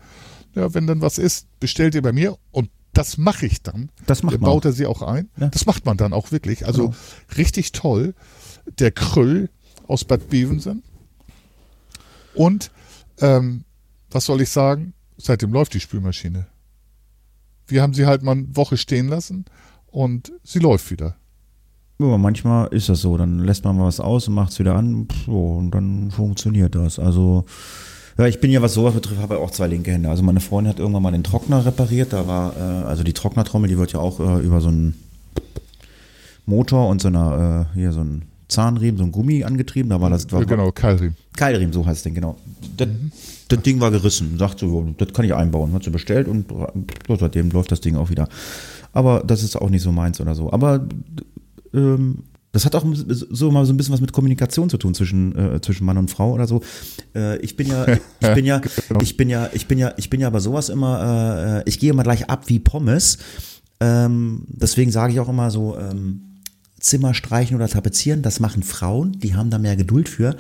ja, 0.55 0.73
wenn 0.75 0.87
dann 0.87 1.01
was 1.01 1.19
ist, 1.19 1.49
bestellt 1.59 1.97
ihr 1.97 2.03
bei 2.03 2.13
mir 2.13 2.39
und 2.53 2.71
das 2.93 3.17
mache 3.19 3.47
ich 3.47 3.63
dann. 3.63 3.91
Das 4.07 4.23
macht 4.23 4.35
Dann 4.35 4.41
man 4.43 4.51
baut 4.51 4.65
er 4.65 4.73
sie 4.73 4.87
auch 4.87 5.03
ein. 5.03 5.29
Ja. 5.39 5.49
Das 5.49 5.67
macht 5.67 5.85
man 5.87 5.97
dann 5.97 6.13
auch 6.13 6.31
wirklich. 6.33 6.67
Also 6.67 6.89
Genau. 6.89 6.97
richtig 7.37 7.73
toll. 7.73 8.15
Der 8.79 8.91
Krüll 8.93 9.49
aus 9.89 10.05
Bad 10.05 10.29
Bevensen. 10.29 10.83
Und 12.35 12.71
ähm, 13.21 13.65
was 14.11 14.27
soll 14.27 14.41
ich 14.41 14.51
sagen? 14.51 14.95
Seitdem 15.17 15.53
läuft 15.53 15.75
die 15.75 15.81
Spülmaschine. 15.81 16.47
Wir 17.67 17.83
haben 17.83 17.95
sie 17.95 18.07
halt 18.07 18.23
mal 18.23 18.33
eine 18.33 18.57
Woche 18.57 18.77
stehen 18.77 19.09
lassen 19.09 19.45
und 19.87 20.33
sie 20.43 20.59
läuft 20.59 20.91
wieder. 20.91 21.17
Ja, 21.99 22.19
manchmal 22.19 22.69
ist 22.69 22.89
das 22.89 23.01
so. 23.01 23.17
Dann 23.17 23.39
lässt 23.39 23.65
man 23.65 23.77
mal 23.77 23.85
was 23.87 24.01
aus 24.01 24.29
und 24.29 24.35
macht 24.35 24.53
es 24.53 24.59
wieder 24.59 24.75
an. 24.75 25.07
So, 25.27 25.55
und 25.55 25.71
dann 25.71 26.11
funktioniert 26.11 26.75
das. 26.75 26.99
Also, 26.99 27.45
ja, 28.19 28.27
ich 28.27 28.41
bin 28.41 28.51
ja, 28.51 28.61
was 28.61 28.75
sowas 28.75 28.95
betrifft, 28.95 29.21
habe 29.21 29.39
auch 29.39 29.51
zwei 29.51 29.67
linke 29.67 29.91
Hände. 29.91 30.09
Also 30.09 30.23
meine 30.23 30.41
Freundin 30.41 30.73
hat 30.73 30.79
irgendwann 30.79 31.03
mal 31.03 31.13
den 31.13 31.25
Trockner 31.25 31.65
repariert. 31.65 32.13
Da 32.13 32.27
war, 32.27 32.57
äh, 32.57 32.85
also 32.85 33.03
die 33.03 33.13
Trocknertrommel, 33.13 33.69
die 33.69 33.79
wird 33.79 33.93
ja 33.93 34.01
auch 34.01 34.21
äh, 34.21 34.43
über 34.43 34.61
so 34.61 34.69
einen 34.69 34.95
Motor 36.47 36.89
und 36.89 37.01
so 37.01 37.09
einer, 37.09 37.69
äh, 37.75 37.79
hier 37.79 37.93
so 37.93 38.01
ein 38.01 38.23
Zahnriemen, 38.49 38.99
so 38.99 39.05
ein 39.05 39.13
Gummi 39.13 39.45
angetrieben. 39.45 39.91
Da 39.91 40.01
war 40.01 40.11
das, 40.11 40.31
war, 40.31 40.41
Ja, 40.41 40.47
genau, 40.47 40.71
Keilriemen. 40.73 41.17
Keilriemen, 41.37 41.73
so 41.73 41.87
heißt 41.87 41.99
es 41.99 42.03
denn, 42.03 42.15
genau. 42.15 42.37
Das, 42.77 42.89
das 43.49 43.63
Ding 43.63 43.81
war 43.81 43.91
gerissen. 43.91 44.37
Sagt 44.39 44.59
so, 44.59 44.85
ja, 44.87 44.95
das 44.99 45.15
kann 45.15 45.25
ich 45.25 45.35
einbauen. 45.35 45.73
Hat 45.73 45.85
sie 45.85 45.91
bestellt 45.91 46.29
und 46.29 46.47
seitdem 47.09 47.51
läuft 47.51 47.73
das 47.73 47.81
Ding 47.81 47.97
auch 47.97 48.11
wieder. 48.11 48.29
Aber 48.93 49.23
das 49.27 49.43
ist 49.43 49.57
auch 49.57 49.71
nicht 49.71 49.83
so 49.83 49.91
meins 49.91 50.21
oder 50.21 50.35
so. 50.35 50.53
Aber 50.53 50.87
ähm, 51.73 52.25
das 52.53 52.67
hat 52.67 52.75
auch 52.75 52.85
so 52.85 53.51
mal 53.51 53.65
so 53.65 53.73
ein 53.73 53.77
bisschen 53.79 53.95
was 53.95 54.01
mit 54.03 54.13
Kommunikation 54.13 54.69
zu 54.69 54.77
tun 54.77 54.95
zwischen, 54.95 55.37
äh, 55.37 55.61
zwischen 55.63 55.87
Mann 55.87 55.97
und 55.97 56.11
Frau 56.11 56.33
oder 56.33 56.47
so. 56.47 56.63
Äh, 57.15 57.39
ich 57.39 57.57
bin 57.57 57.67
ja, 57.67 57.87
ich 57.89 58.35
bin 58.35 58.45
ja, 58.45 58.61
ich 59.01 59.17
bin 59.17 59.31
ja, 59.31 59.49
ich 59.53 59.67
bin 59.67 59.79
ja, 59.79 59.95
ich 59.97 60.11
bin 60.11 60.21
ja 60.21 60.29
bei 60.29 60.39
sowas 60.39 60.69
immer, 60.69 61.63
äh, 61.65 61.69
ich 61.69 61.79
gehe 61.79 61.91
immer 61.91 62.03
gleich 62.03 62.29
ab 62.29 62.45
wie 62.47 62.59
Pommes. 62.59 63.19
Ähm, 63.81 64.45
deswegen 64.49 64.91
sage 64.91 65.15
ich 65.15 65.21
auch 65.21 65.31
immer 65.31 65.51
so, 65.51 65.79
ähm, 65.79 66.33
Zimmer 66.79 67.15
streichen 67.15 67.57
oder 67.57 67.69
tapezieren, 67.69 68.23
das 68.23 68.41
machen 68.41 68.63
Frauen, 68.63 69.13
die 69.19 69.35
haben 69.35 69.51
da 69.51 69.59
mehr 69.59 69.77
Geduld 69.77 70.09
für. 70.09 70.37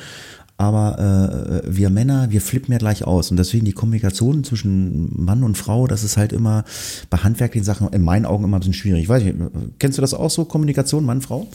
Aber 0.58 1.62
äh, 1.64 1.76
wir 1.76 1.88
Männer, 1.88 2.30
wir 2.30 2.40
flippen 2.40 2.72
ja 2.72 2.78
gleich 2.78 3.04
aus. 3.04 3.30
Und 3.30 3.36
deswegen 3.38 3.64
die 3.64 3.72
Kommunikation 3.72 4.44
zwischen 4.44 5.10
Mann 5.24 5.42
und 5.42 5.56
Frau, 5.56 5.86
das 5.86 6.04
ist 6.04 6.16
halt 6.16 6.32
immer 6.32 6.64
bei 7.10 7.18
handwerklichen 7.18 7.64
Sachen 7.64 7.88
in 7.88 8.02
meinen 8.02 8.26
Augen 8.26 8.44
immer 8.44 8.58
ein 8.58 8.60
bisschen 8.60 8.74
schwierig. 8.74 9.02
Ich 9.02 9.08
weiß 9.08 9.24
nicht, 9.24 9.36
kennst 9.78 9.98
du 9.98 10.02
das 10.02 10.14
auch 10.14 10.30
so, 10.30 10.44
Kommunikation 10.44 11.04
Mann-Frau? 11.04 11.48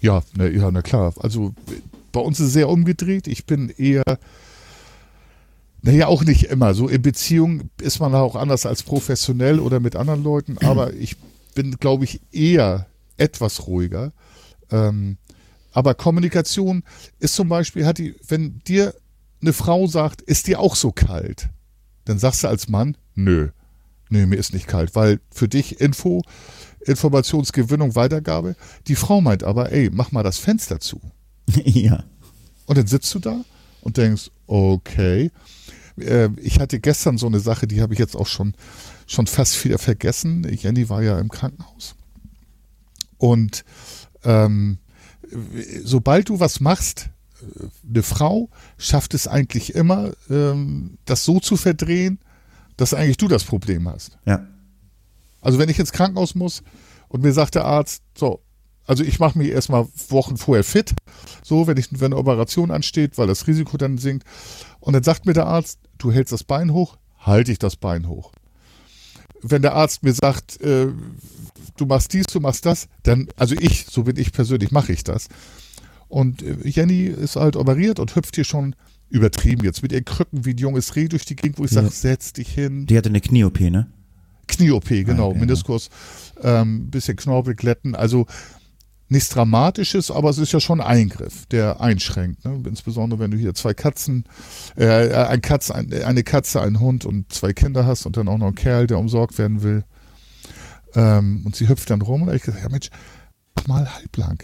Ja, 0.00 0.22
na, 0.36 0.46
ja, 0.46 0.70
na 0.70 0.82
klar. 0.82 1.12
Also 1.20 1.54
bei 2.12 2.20
uns 2.20 2.40
ist 2.40 2.48
es 2.48 2.52
sehr 2.52 2.68
umgedreht. 2.68 3.26
Ich 3.26 3.46
bin 3.46 3.70
eher, 3.70 4.04
naja, 5.82 6.06
auch 6.06 6.24
nicht 6.24 6.44
immer. 6.44 6.74
So 6.74 6.88
in 6.88 7.02
Beziehung 7.02 7.70
ist 7.80 8.00
man 8.00 8.14
auch 8.14 8.36
anders 8.36 8.66
als 8.66 8.82
professionell 8.82 9.58
oder 9.60 9.80
mit 9.80 9.96
anderen 9.96 10.22
Leuten, 10.22 10.58
aber 10.64 10.94
ich 10.94 11.16
bin, 11.54 11.76
glaube 11.78 12.04
ich, 12.04 12.20
eher 12.32 12.86
etwas 13.16 13.66
ruhiger. 13.66 14.12
Ähm, 14.70 15.16
aber 15.72 15.94
Kommunikation 15.94 16.82
ist 17.18 17.34
zum 17.34 17.48
Beispiel, 17.48 17.86
hat 17.86 17.98
die, 17.98 18.14
wenn 18.26 18.60
dir 18.66 18.94
eine 19.40 19.52
Frau 19.52 19.86
sagt, 19.86 20.22
ist 20.22 20.46
dir 20.46 20.60
auch 20.60 20.74
so 20.74 20.90
kalt, 20.92 21.48
dann 22.04 22.18
sagst 22.18 22.42
du 22.42 22.48
als 22.48 22.68
Mann, 22.68 22.96
nö, 23.14 23.50
nö, 24.08 24.26
mir 24.26 24.36
ist 24.36 24.52
nicht 24.52 24.66
kalt, 24.66 24.94
weil 24.94 25.20
für 25.30 25.48
dich 25.48 25.80
Info, 25.80 26.22
Informationsgewinnung, 26.88 27.94
Weitergabe, 27.94 28.56
die 28.86 28.94
Frau 28.94 29.20
meint 29.20 29.44
aber, 29.44 29.72
ey, 29.72 29.90
mach 29.92 30.12
mal 30.12 30.22
das 30.22 30.38
Fenster 30.38 30.80
zu. 30.80 31.00
ja. 31.64 32.04
Und 32.66 32.78
dann 32.78 32.86
sitzt 32.86 33.14
du 33.14 33.18
da 33.18 33.44
und 33.80 33.96
denkst, 33.96 34.30
okay. 34.46 35.30
Äh, 35.98 36.28
ich 36.36 36.60
hatte 36.60 36.80
gestern 36.80 37.18
so 37.18 37.26
eine 37.26 37.40
Sache, 37.40 37.66
die 37.66 37.80
habe 37.80 37.92
ich 37.92 37.98
jetzt 37.98 38.16
auch 38.16 38.26
schon, 38.26 38.54
schon 39.06 39.26
fast 39.26 39.64
wieder 39.64 39.78
vergessen. 39.78 40.46
Jenny 40.50 40.88
war 40.88 41.02
ja 41.02 41.18
im 41.18 41.28
Krankenhaus. 41.28 41.94
Und 43.16 43.64
ähm, 44.24 44.78
sobald 45.82 46.28
du 46.28 46.40
was 46.40 46.60
machst, 46.60 47.10
äh, 47.40 47.64
eine 47.88 48.02
Frau 48.02 48.50
schafft 48.76 49.14
es 49.14 49.26
eigentlich 49.26 49.74
immer, 49.74 50.12
ähm, 50.30 50.98
das 51.04 51.24
so 51.24 51.40
zu 51.40 51.56
verdrehen, 51.56 52.20
dass 52.76 52.94
eigentlich 52.94 53.16
du 53.16 53.28
das 53.28 53.44
Problem 53.44 53.88
hast. 53.88 54.18
Ja. 54.24 54.46
Also 55.40 55.58
wenn 55.58 55.68
ich 55.68 55.78
ins 55.78 55.92
Krankenhaus 55.92 56.34
muss 56.34 56.62
und 57.08 57.22
mir 57.22 57.32
sagt 57.32 57.54
der 57.54 57.64
Arzt, 57.64 58.02
so, 58.16 58.40
also 58.86 59.04
ich 59.04 59.18
mache 59.18 59.38
mich 59.38 59.48
erstmal 59.48 59.86
Wochen 60.08 60.36
vorher 60.36 60.64
fit, 60.64 60.94
so, 61.42 61.66
wenn, 61.66 61.76
ich, 61.76 61.88
wenn 61.92 62.12
eine 62.12 62.16
Operation 62.16 62.70
ansteht, 62.70 63.18
weil 63.18 63.26
das 63.26 63.46
Risiko 63.46 63.76
dann 63.76 63.98
sinkt. 63.98 64.26
Und 64.80 64.94
dann 64.94 65.02
sagt 65.02 65.26
mir 65.26 65.34
der 65.34 65.46
Arzt, 65.46 65.78
du 65.98 66.10
hältst 66.10 66.32
das 66.32 66.42
Bein 66.42 66.72
hoch, 66.72 66.96
halte 67.18 67.52
ich 67.52 67.58
das 67.58 67.76
Bein 67.76 68.08
hoch. 68.08 68.32
Wenn 69.42 69.62
der 69.62 69.74
Arzt 69.74 70.02
mir 70.02 70.14
sagt, 70.14 70.60
äh, 70.62 70.88
du 71.76 71.86
machst 71.86 72.12
dies, 72.12 72.26
du 72.26 72.40
machst 72.40 72.66
das, 72.66 72.88
dann, 73.02 73.28
also 73.36 73.54
ich, 73.60 73.86
so 73.86 74.04
bin 74.04 74.16
ich 74.16 74.32
persönlich, 74.32 74.72
mache 74.72 74.92
ich 74.92 75.04
das. 75.04 75.28
Und 76.08 76.42
äh, 76.42 76.56
Jenny 76.64 77.04
ist 77.04 77.36
halt 77.36 77.56
operiert 77.56 78.00
und 78.00 78.16
hüpft 78.16 78.34
hier 78.34 78.44
schon 78.44 78.74
übertrieben 79.10 79.64
jetzt 79.64 79.82
mit 79.82 79.92
ihren 79.92 80.04
Krücken 80.04 80.44
wie 80.44 80.50
ein 80.50 80.58
junges 80.58 80.96
Reh 80.96 81.08
durch 81.08 81.24
die 81.24 81.36
Gegend, 81.36 81.58
wo 81.58 81.64
ich 81.64 81.70
ja. 81.70 81.82
sage, 81.82 81.92
setz 81.92 82.32
dich 82.32 82.48
hin. 82.48 82.86
Die 82.86 82.96
hatte 82.96 83.08
eine 83.10 83.20
Knie-OP, 83.20 83.60
ne? 83.60 83.86
Knie-OP, 84.48 84.88
genau. 84.88 85.28
Ah, 85.28 85.30
okay, 85.30 85.38
Meniskus, 85.38 85.90
ähm, 86.42 86.90
bisschen 86.90 87.16
Knorpel 87.16 87.54
glätten. 87.54 87.94
Also 87.94 88.26
nichts 89.08 89.30
Dramatisches, 89.30 90.10
aber 90.10 90.30
es 90.30 90.38
ist 90.38 90.52
ja 90.52 90.60
schon 90.60 90.80
ein 90.80 90.86
Eingriff, 90.86 91.46
der 91.46 91.80
einschränkt. 91.80 92.44
Ne? 92.44 92.62
Insbesondere 92.66 93.20
wenn 93.20 93.30
du 93.30 93.36
hier 93.36 93.54
zwei 93.54 93.74
Katzen, 93.74 94.24
äh, 94.76 95.12
ein 95.12 95.40
Katz, 95.40 95.70
ein, 95.70 95.92
eine 95.92 96.22
Katze, 96.22 96.60
einen 96.60 96.80
Hund 96.80 97.04
und 97.04 97.32
zwei 97.32 97.52
Kinder 97.52 97.86
hast 97.86 98.06
und 98.06 98.16
dann 98.16 98.28
auch 98.28 98.38
noch 98.38 98.46
einen 98.46 98.54
Kerl, 98.54 98.86
der 98.86 98.98
umsorgt 98.98 99.38
werden 99.38 99.62
will. 99.62 99.84
Ähm, 100.94 101.42
und 101.44 101.56
sie 101.56 101.68
hüpft 101.68 101.90
dann 101.90 102.02
rum 102.02 102.22
und 102.22 102.34
ich 102.34 102.42
gesagt, 102.42 102.62
ja 102.62 102.68
Mensch, 102.68 102.90
mach 103.56 103.66
mal 103.66 103.94
halblang. 103.94 104.42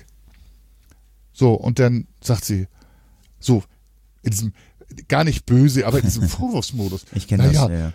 So, 1.33 1.55
und 1.55 1.79
dann 1.79 2.07
sagt 2.23 2.45
sie, 2.45 2.69
so, 3.41 3.63
in 4.23 4.31
diesem, 4.31 4.53
gar 5.09 5.25
nicht 5.25 5.47
böse, 5.47 5.87
aber 5.87 5.99
in 5.99 6.05
diesem 6.05 6.23
Vorwurfsmodus. 6.29 7.07
Ich 7.13 7.29
kenne 7.29 7.45
naja, 7.45 7.69
das, 7.69 7.79
ja. 7.79 7.93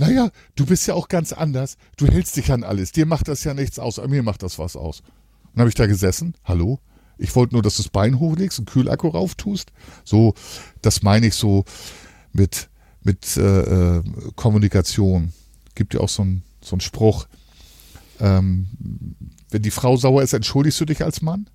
Naja, 0.00 0.30
du 0.56 0.64
bist 0.64 0.86
ja 0.86 0.94
auch 0.94 1.08
ganz 1.08 1.34
anders. 1.34 1.76
Du 1.98 2.06
hältst 2.06 2.34
dich 2.34 2.50
an 2.50 2.64
alles. 2.64 2.90
Dir 2.90 3.04
macht 3.04 3.28
das 3.28 3.44
ja 3.44 3.52
nichts 3.52 3.78
aus, 3.78 3.98
aber 3.98 4.08
mir 4.08 4.22
macht 4.22 4.42
das 4.42 4.58
was 4.58 4.74
aus. 4.74 5.02
Dann 5.52 5.60
habe 5.60 5.68
ich 5.68 5.74
da 5.74 5.86
gesessen. 5.86 6.34
Hallo? 6.42 6.80
Ich 7.18 7.36
wollte 7.36 7.54
nur, 7.54 7.62
dass 7.62 7.76
du 7.76 7.82
das 7.82 7.92
Bein 7.92 8.18
hochlegst, 8.18 8.58
einen 8.58 8.64
Kühlakku 8.64 9.08
rauf 9.08 9.34
tust. 9.34 9.72
So, 10.04 10.32
das 10.80 11.02
meine 11.02 11.26
ich 11.26 11.34
so 11.34 11.66
mit, 12.32 12.70
mit 13.02 13.36
äh, 13.36 13.98
äh, 13.98 14.02
Kommunikation. 14.36 15.34
Gibt 15.74 15.92
ja 15.92 16.00
auch 16.00 16.08
so 16.08 16.22
einen 16.22 16.44
so 16.62 16.80
Spruch. 16.80 17.28
Ähm, 18.20 18.68
wenn 19.50 19.60
die 19.60 19.70
Frau 19.70 19.98
sauer 19.98 20.22
ist, 20.22 20.32
entschuldigst 20.32 20.80
du 20.80 20.86
dich 20.86 21.04
als 21.04 21.20
Mann? 21.20 21.50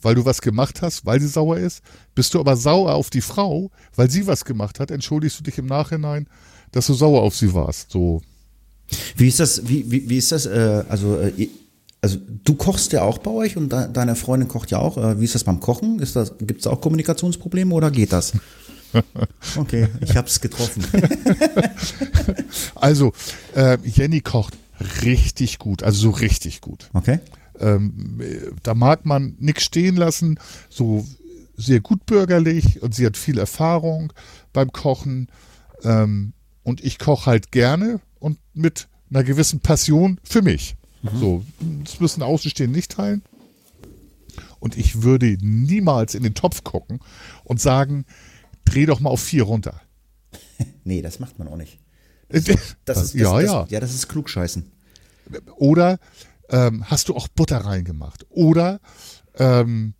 Weil 0.00 0.14
du 0.14 0.24
was 0.24 0.42
gemacht 0.42 0.80
hast, 0.80 1.06
weil 1.06 1.20
sie 1.20 1.26
sauer 1.26 1.56
ist. 1.56 1.82
Bist 2.14 2.34
du 2.34 2.38
aber 2.38 2.56
sauer 2.56 2.94
auf 2.94 3.10
die 3.10 3.20
Frau, 3.20 3.72
weil 3.96 4.08
sie 4.08 4.28
was 4.28 4.44
gemacht 4.44 4.78
hat, 4.78 4.92
entschuldigst 4.92 5.40
du 5.40 5.42
dich 5.42 5.58
im 5.58 5.66
Nachhinein, 5.66 6.28
dass 6.72 6.86
du 6.86 6.94
sauer 6.94 7.22
auf 7.22 7.36
sie 7.36 7.54
warst. 7.54 7.90
So. 7.90 8.22
Wie 9.16 9.28
ist 9.28 9.40
das, 9.40 9.68
wie, 9.68 9.90
wie, 9.90 10.08
wie 10.08 10.18
ist 10.18 10.32
das, 10.32 10.46
äh, 10.46 10.84
also 10.88 11.18
äh, 11.18 11.48
also 12.00 12.18
du 12.44 12.54
kochst 12.54 12.92
ja 12.92 13.02
auch 13.02 13.18
bei 13.18 13.30
euch 13.30 13.56
und 13.56 13.72
de 13.72 13.86
deine 13.92 14.16
Freundin 14.16 14.48
kocht 14.48 14.72
ja 14.72 14.78
auch. 14.78 14.98
Äh, 14.98 15.20
wie 15.20 15.24
ist 15.24 15.34
das 15.34 15.44
beim 15.44 15.60
Kochen? 15.60 16.00
Ist 16.00 16.16
das, 16.16 16.36
gibt 16.38 16.60
es 16.60 16.66
auch 16.66 16.80
Kommunikationsprobleme 16.80 17.72
oder 17.74 17.90
geht 17.90 18.12
das? 18.12 18.32
Okay, 19.56 19.88
ich 20.02 20.18
habe 20.18 20.28
es 20.28 20.38
getroffen. 20.38 20.84
also, 22.74 23.14
äh, 23.54 23.78
Jenny 23.84 24.20
kocht 24.20 24.54
richtig 25.02 25.58
gut, 25.58 25.82
also 25.82 25.98
so 25.98 26.10
richtig 26.10 26.60
gut. 26.60 26.90
Okay. 26.92 27.20
Ähm, 27.58 28.20
da 28.62 28.74
mag 28.74 29.06
man 29.06 29.34
nichts 29.38 29.64
stehen 29.64 29.96
lassen, 29.96 30.38
so 30.68 31.06
sehr 31.56 31.80
gut 31.80 32.04
bürgerlich 32.04 32.82
und 32.82 32.94
sie 32.94 33.06
hat 33.06 33.16
viel 33.16 33.38
Erfahrung 33.38 34.12
beim 34.52 34.72
Kochen. 34.72 35.28
Ähm, 35.84 36.34
und 36.62 36.82
ich 36.82 36.98
koche 36.98 37.26
halt 37.26 37.52
gerne 37.52 38.00
und 38.18 38.38
mit 38.54 38.88
einer 39.10 39.24
gewissen 39.24 39.60
Passion 39.60 40.20
für 40.24 40.42
mich. 40.42 40.76
Mhm. 41.02 41.18
So, 41.18 41.44
das 41.84 42.00
müssen 42.00 42.22
Außenstehende 42.22 42.76
nicht 42.76 42.92
teilen. 42.92 43.22
Und 44.60 44.76
ich 44.78 45.02
würde 45.02 45.36
niemals 45.40 46.14
in 46.14 46.22
den 46.22 46.34
Topf 46.34 46.62
gucken 46.62 47.00
und 47.44 47.60
sagen, 47.60 48.06
dreh 48.64 48.86
doch 48.86 49.00
mal 49.00 49.10
auf 49.10 49.20
vier 49.20 49.42
runter. 49.42 49.80
nee, 50.84 51.02
das 51.02 51.18
macht 51.18 51.38
man 51.38 51.48
auch 51.48 51.56
nicht. 51.56 51.78
Das, 52.28 52.44
das 52.44 52.54
ist, 52.54 52.76
das, 52.84 53.14
ja, 53.14 53.40
das, 53.40 53.44
ja. 53.44 53.66
ja, 53.68 53.80
das 53.80 53.94
ist 53.94 54.08
klugscheißen. 54.08 54.70
Oder 55.56 55.98
ähm, 56.48 56.84
hast 56.88 57.08
du 57.08 57.16
auch 57.16 57.28
Butter 57.28 57.58
reingemacht? 57.58 58.26
Oder, 58.30 58.80
ähm, 59.36 59.94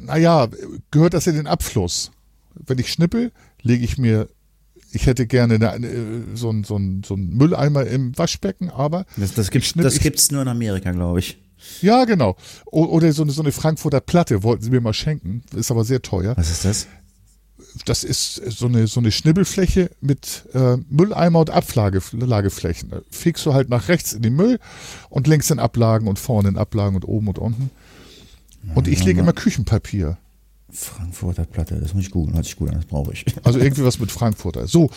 naja, 0.00 0.48
gehört 0.90 1.14
das 1.14 1.26
in 1.26 1.36
den 1.36 1.46
Abfluss? 1.46 2.10
Wenn 2.54 2.78
ich 2.78 2.90
schnippel, 2.90 3.32
lege 3.60 3.84
ich 3.84 3.98
mir 3.98 4.28
ich 4.94 5.06
hätte 5.06 5.26
gerne 5.26 5.54
eine, 5.54 6.24
so, 6.34 6.50
ein, 6.50 6.64
so, 6.64 6.76
ein, 6.76 7.02
so 7.04 7.14
einen 7.14 7.36
Mülleimer 7.36 7.86
im 7.86 8.16
Waschbecken, 8.16 8.70
aber. 8.70 9.04
Das, 9.16 9.94
das 9.94 10.00
gibt 10.02 10.18
es 10.18 10.30
nur 10.30 10.42
in 10.42 10.48
Amerika, 10.48 10.92
glaube 10.92 11.18
ich. 11.18 11.38
Ja, 11.80 12.04
genau. 12.04 12.36
Oder 12.66 13.12
so 13.12 13.22
eine, 13.22 13.32
so 13.32 13.42
eine 13.42 13.52
Frankfurter 13.52 14.00
Platte 14.00 14.42
wollten 14.42 14.62
sie 14.62 14.70
mir 14.70 14.80
mal 14.80 14.92
schenken. 14.92 15.42
Ist 15.54 15.70
aber 15.70 15.84
sehr 15.84 16.02
teuer. 16.02 16.36
Was 16.36 16.50
ist 16.50 16.64
das? 16.64 16.86
Das 17.86 18.04
ist 18.04 18.34
so 18.34 18.66
eine, 18.66 18.86
so 18.86 19.00
eine 19.00 19.10
Schnibbelfläche 19.10 19.90
mit 20.00 20.44
äh, 20.52 20.76
Mülleimer 20.88 21.40
und 21.40 21.50
Ablageflächen. 21.50 22.90
Da 22.90 23.00
fegst 23.10 23.44
du 23.46 23.54
halt 23.54 23.68
nach 23.68 23.88
rechts 23.88 24.12
in 24.12 24.22
den 24.22 24.36
Müll 24.36 24.60
und 25.08 25.26
links 25.26 25.50
in 25.50 25.58
Ablagen 25.58 26.06
und 26.06 26.18
vorne 26.18 26.50
in 26.50 26.56
Ablagen 26.56 26.94
und 26.94 27.04
oben 27.04 27.28
und 27.28 27.38
unten. 27.38 27.70
Und 28.74 28.88
ich 28.88 29.04
lege 29.04 29.20
immer 29.20 29.32
Küchenpapier. 29.32 30.18
Frankfurter 30.74 31.44
Platte, 31.44 31.76
das 31.76 31.94
muss 31.94 32.04
ich 32.04 32.10
googeln, 32.10 32.34
hört 32.34 32.46
sich 32.46 32.56
gut 32.56 32.68
an, 32.68 32.76
das 32.76 32.86
brauche 32.86 33.12
ich. 33.12 33.24
Also 33.44 33.58
irgendwie 33.58 33.84
was 33.84 33.98
mit 33.98 34.10
Frankfurter. 34.10 34.66
So, 34.66 34.90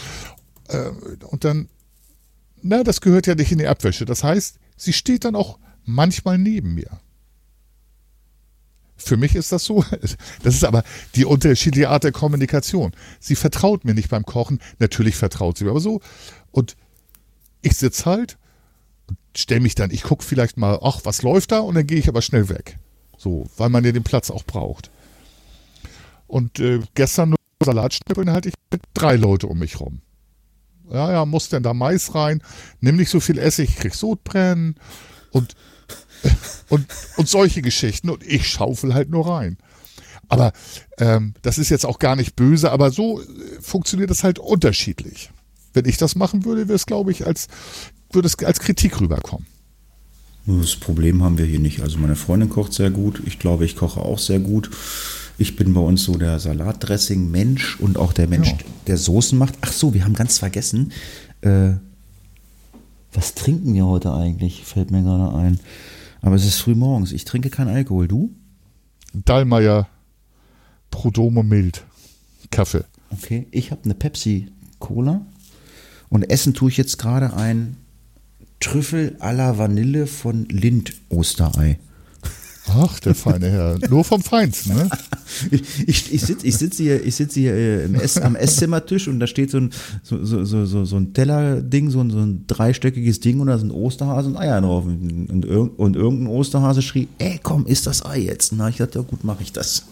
äh, 0.68 0.90
und 1.28 1.44
dann, 1.44 1.70
na, 2.62 2.84
das 2.84 3.02
gehört 3.02 3.28
ja 3.28 3.36
nicht 3.36 3.52
in 3.52 3.60
die 3.60 3.68
Abwäsche. 3.68 4.06
Das 4.06 4.24
heißt, 4.24 4.58
sie 4.76 4.94
steht 4.94 5.24
dann 5.24 5.36
auch 5.36 5.60
manchmal 5.86 6.38
neben 6.38 6.74
mir. 6.74 6.99
Für 8.98 9.18
mich 9.18 9.36
ist 9.36 9.52
das 9.52 9.64
so. 9.64 9.86
Das 10.44 10.56
ist 10.56 10.64
aber 10.64 10.84
die 11.16 11.26
unterschiedliche 11.26 11.90
Art 11.90 12.04
der 12.04 12.12
Kommunikation. 12.12 12.91
Sie 13.20 13.36
vertraut 13.36 13.86
mir 13.86 13.94
nicht 13.94 14.10
beim 14.10 14.26
Kochen. 14.26 14.60
Natürlich 14.80 15.16
vertraut 15.16 15.58
sie 15.58 15.66
mir, 15.66 15.72
aber 15.72 15.80
so. 15.80 16.02
Und 16.52 16.76
ich 17.62 17.76
sitze 17.78 18.06
halt 18.06 18.38
und 19.08 19.18
stelle 19.36 19.62
mich 19.62 19.76
dann, 19.76 19.91
ich 19.91 20.02
gucke 20.02 20.24
vielleicht 20.24 20.58
mal, 20.58 20.80
ach, 20.82 21.02
was 21.04 21.22
läuft 21.22 21.52
da? 21.52 21.60
Und 21.60 21.76
dann 21.76 21.86
gehe 21.86 21.99
ich 21.99 22.10
aber 22.10 22.24
schnell 22.24 22.49
weg. 22.49 22.80
So, 23.18 23.48
weil 23.58 23.70
man 23.70 23.84
ja 23.84 23.91
den 23.91 24.04
Platz 24.04 24.32
auch 24.32 24.44
braucht. 24.44 24.90
Und 26.28 26.60
äh, 26.60 26.80
gestern 26.94 27.30
nur 27.30 27.38
Salatschnippeln 27.64 28.32
hatte 28.32 28.49
ich 28.49 28.56
mit 28.72 28.82
drei 28.94 29.16
Leute 29.16 29.48
um 29.48 29.60
mich 29.60 29.80
rum. 29.80 30.02
Ja, 30.91 31.12
ja, 31.12 31.26
muss 31.26 31.49
denn 31.49 31.64
da 31.64 31.74
Mais 31.74 32.16
rein? 32.16 32.41
Nimm 32.80 32.95
nicht 32.95 33.10
so 33.10 33.20
viel 33.20 33.38
Essig, 33.38 33.76
krieg 33.76 33.94
Sodbrennen 33.94 34.76
und, 35.32 35.56
und, 36.70 36.86
und 37.18 37.28
solche 37.28 37.62
Geschichten. 37.62 38.10
Und 38.10 38.26
ich 38.26 38.48
schaufel 38.48 38.94
halt 38.94 39.10
nur 39.10 39.28
rein. 39.28 39.58
Aber 40.30 40.52
ähm, 40.98 41.34
das 41.41 41.58
ist 41.58 41.70
jetzt 41.70 41.86
auch 41.86 41.99
gar 41.99 42.16
nicht 42.16 42.36
böse, 42.36 42.72
aber 42.72 42.91
so 42.91 43.22
äh, 43.22 43.26
funktioniert 43.62 44.10
das 44.10 44.24
halt 44.24 44.40
unterschiedlich. 44.40 45.32
Wenn 45.74 45.86
ich 45.86 45.98
das 45.98 46.16
machen 46.16 46.45
würde, 46.45 46.62
würde 46.62 46.74
es, 46.74 46.86
glaube 46.86 47.12
ich, 47.12 47.26
als, 47.26 47.48
würde 48.12 48.28
es 48.28 48.38
als 48.40 48.60
Kritik 48.60 48.99
rüberkommen. 48.99 49.45
Das 50.45 50.78
Problem 50.78 51.24
haben 51.24 51.38
wir 51.38 51.45
hier 51.45 51.60
nicht. 51.60 51.82
Also 51.82 51.98
meine 51.98 52.16
Freundin 52.16 52.49
kocht 52.49 52.74
sehr 52.74 52.90
gut. 52.90 53.22
Ich 53.26 53.38
glaube, 53.38 53.66
ich 53.66 53.76
koche 53.76 53.99
auch 54.02 54.18
sehr 54.18 54.40
gut. 54.40 54.70
Ich 55.38 55.55
bin 55.55 55.73
bei 55.73 55.81
uns 55.81 56.03
so 56.03 56.18
der 56.18 56.39
Salatdressing-Mensch 56.39 57.80
und 57.80 57.97
auch 57.97 58.14
der 58.14 58.27
Mensch, 58.27 58.49
ja. 58.49 58.57
der 58.88 58.97
Soßen 58.97 59.38
macht. 59.38 59.53
Ach 59.61 59.72
so, 59.72 59.93
wir 59.93 60.03
haben 60.03 60.15
ganz 60.15 60.39
vergessen. 60.39 60.91
Äh, 61.41 61.73
was 63.14 63.35
trinken 63.35 63.73
wir 63.73 63.85
heute 63.85 64.14
eigentlich? 64.14 64.64
Fällt 64.65 64.91
mir 64.91 65.03
gerade 65.03 65.35
ein. 65.35 65.59
Aber 66.22 66.35
es 66.35 66.45
ist 66.45 66.59
früh 66.59 66.76
morgens. 66.76 67.11
Ich 67.11 67.26
trinke 67.26 67.49
keinen 67.49 67.69
Alkohol. 67.69 68.07
Du? 68.07 68.31
Dallmayr 69.14 69.88
Prodome 70.89 71.43
Mild. 71.43 71.85
Kaffee. 72.49 72.84
Okay, 73.11 73.47
ich 73.51 73.72
habe 73.72 73.84
eine 73.85 73.93
Pepsi 73.93 74.51
Cola. 74.80 75.26
Und 76.09 76.30
essen 76.30 76.53
tue 76.53 76.69
ich 76.69 76.77
jetzt 76.77 76.97
gerade 76.97 77.34
ein 77.34 77.77
Trüffel 78.59 79.18
à 79.19 79.31
la 79.34 79.57
Vanille 79.57 80.07
von 80.07 80.45
Lind 80.45 80.93
Osterei. 81.09 81.77
Ach, 82.69 82.99
der 82.99 83.15
feine 83.15 83.49
Herr. 83.49 83.77
Nur 83.89 84.03
vom 84.03 84.22
Feinsten, 84.22 84.76
ne? 84.76 84.89
Ich, 85.52 85.88
ich, 85.88 86.14
ich 86.14 86.22
sitze 86.22 86.48
ich 86.48 86.57
sitz 86.57 86.77
hier, 86.77 87.06
ich 87.06 87.15
sitz 87.15 87.34
hier 87.34 87.53
äh, 87.53 87.85
im 87.85 87.95
Ess, 87.95 88.18
am 88.18 88.35
Esszimmertisch 88.35 89.10
und 89.10 89.19
da 89.19 89.27
steht 89.27 89.52
so 89.52 89.57
ein, 89.57 89.72
so, 90.02 90.23
so, 90.23 90.45
so, 90.45 90.85
so 90.85 90.95
ein 90.95 91.14
Tellerding, 91.14 91.89
so 91.89 91.99
ein, 91.99 92.10
so 92.10 92.19
ein 92.19 92.45
dreistöckiges 92.48 93.19
Ding 93.19 93.41
und 93.41 93.48
da 93.48 93.57
sind 93.57 93.72
Osterhase 93.72 94.30
und 94.30 94.38
Eier 94.38 94.61
drauf. 94.61 94.85
Und, 94.85 95.30
und, 95.30 95.45
und 95.45 95.95
irgendein 95.95 96.27
Osterhase 96.27 96.81
schrie, 96.81 97.10
ey, 97.18 97.39
komm, 97.44 97.65
isst 97.65 97.88
das 97.88 98.06
Ei 98.06 98.19
jetzt. 98.19 98.53
Na, 98.53 98.69
ich 98.69 98.77
dachte, 98.77 98.99
ja 98.99 99.06
gut, 99.06 99.23
mache 99.23 99.44
ich 99.44 99.52
das. 99.52 99.85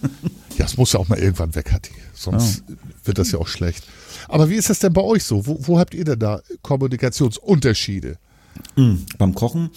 Ja, 0.57 0.65
es 0.65 0.77
muss 0.77 0.93
ja 0.93 0.99
auch 0.99 1.09
mal 1.09 1.19
irgendwann 1.19 1.53
weg, 1.53 1.71
Hatti. 1.73 1.91
Sonst 2.13 2.63
ja. 2.67 2.75
wird 3.03 3.17
das 3.17 3.31
ja 3.31 3.39
auch 3.39 3.47
schlecht. 3.47 3.83
Aber 4.29 4.49
wie 4.49 4.55
ist 4.55 4.69
das 4.69 4.79
denn 4.79 4.93
bei 4.93 5.01
euch 5.01 5.25
so? 5.25 5.45
Wo, 5.45 5.57
wo 5.61 5.79
habt 5.79 5.93
ihr 5.93 6.05
denn 6.05 6.19
da 6.19 6.41
Kommunikationsunterschiede? 6.61 8.17
Mhm. 8.77 9.05
Beim 9.17 9.35
Kochen 9.35 9.69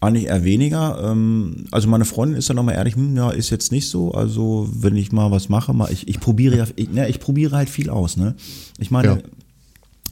eigentlich 0.00 0.26
eher 0.26 0.44
weniger. 0.44 1.10
Ähm, 1.10 1.64
also 1.70 1.88
meine 1.88 2.04
Freundin 2.04 2.38
ist 2.38 2.48
dann 2.48 2.56
nochmal 2.56 2.76
ehrlich, 2.76 2.94
hm, 2.94 3.16
ja, 3.16 3.30
ist 3.30 3.50
jetzt 3.50 3.72
nicht 3.72 3.88
so. 3.88 4.12
Also 4.12 4.68
wenn 4.72 4.96
ich 4.96 5.12
mal 5.12 5.30
was 5.30 5.48
mache, 5.48 5.72
mal, 5.74 5.90
ich, 5.90 6.06
ich 6.08 6.20
probiere 6.20 6.56
ja, 6.56 6.64
ich, 6.76 6.90
ne, 6.90 7.08
ich 7.08 7.18
probiere 7.18 7.56
halt 7.56 7.68
viel 7.68 7.90
aus. 7.90 8.16
Ne? 8.16 8.34
Ich 8.78 8.90
meine, 8.90 9.22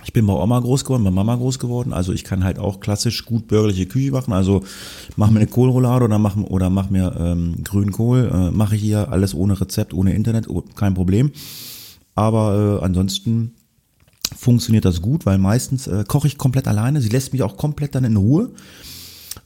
Ich 0.05 0.13
bin 0.13 0.25
bei 0.25 0.35
Oma 0.35 0.61
groß 0.61 0.85
geworden, 0.85 1.03
bei 1.03 1.11
Mama 1.11 1.35
groß 1.35 1.59
geworden, 1.59 1.93
also 1.93 2.13
ich 2.13 2.23
kann 2.23 2.45
halt 2.45 2.61
auch 2.61 2.79
klassisch 2.79 3.25
gut 3.25 3.49
bürgerliche 3.49 3.87
Küche 3.87 4.13
machen. 4.13 4.33
Also 4.33 4.63
mach 5.17 5.31
mir 5.31 5.41
eine 5.41 5.49
Kohlroulade 5.49 6.05
oder 6.05 6.19
mach, 6.19 6.37
oder 6.37 6.71
mach 6.71 6.91
mir 6.91 7.13
ähm, 7.19 7.65
Grünkohl. 7.65 8.31
Äh, 8.33 8.51
mache 8.53 8.77
ich 8.77 8.83
hier 8.83 9.11
alles 9.11 9.35
ohne 9.35 9.61
Rezept, 9.61 9.93
ohne 9.95 10.15
Internet, 10.15 10.49
oh, 10.49 10.63
kein 10.77 10.95
Problem. 10.95 11.33
Aber 12.15 12.79
äh, 12.81 12.85
ansonsten 12.85 13.55
funktioniert 14.37 14.85
das 14.85 15.03
gut, 15.03 15.27
weil 15.27 15.39
meistens 15.39 15.89
äh, 15.89 16.05
koche 16.07 16.29
ich 16.29 16.39
komplett 16.39 16.69
alleine. 16.69 17.01
Sie 17.01 17.09
lässt 17.09 17.33
mich 17.33 17.43
auch 17.43 17.57
komplett 17.57 17.97
dann 17.97 18.05
in 18.05 18.17
Ruhe. 18.17 18.51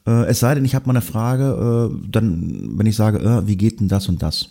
Äh, 0.06 0.26
es 0.26 0.40
sei 0.40 0.54
denn, 0.54 0.64
ich 0.64 0.74
habe 0.74 0.86
mal 0.86 0.92
eine 0.92 1.02
Frage, 1.02 1.90
äh, 1.92 2.08
dann, 2.08 2.78
wenn 2.78 2.86
ich 2.86 2.96
sage, 2.96 3.18
äh, 3.18 3.46
wie 3.46 3.56
geht 3.56 3.80
denn 3.80 3.88
das 3.88 4.08
und 4.08 4.22
das? 4.22 4.50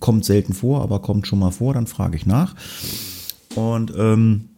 Kommt 0.00 0.24
selten 0.24 0.52
vor, 0.52 0.82
aber 0.82 1.00
kommt 1.00 1.26
schon 1.26 1.38
mal 1.38 1.50
vor, 1.50 1.74
dann 1.74 1.86
frage 1.86 2.16
ich 2.16 2.26
nach. 2.26 2.54
Und 3.54 3.92
ähm, 3.96 4.48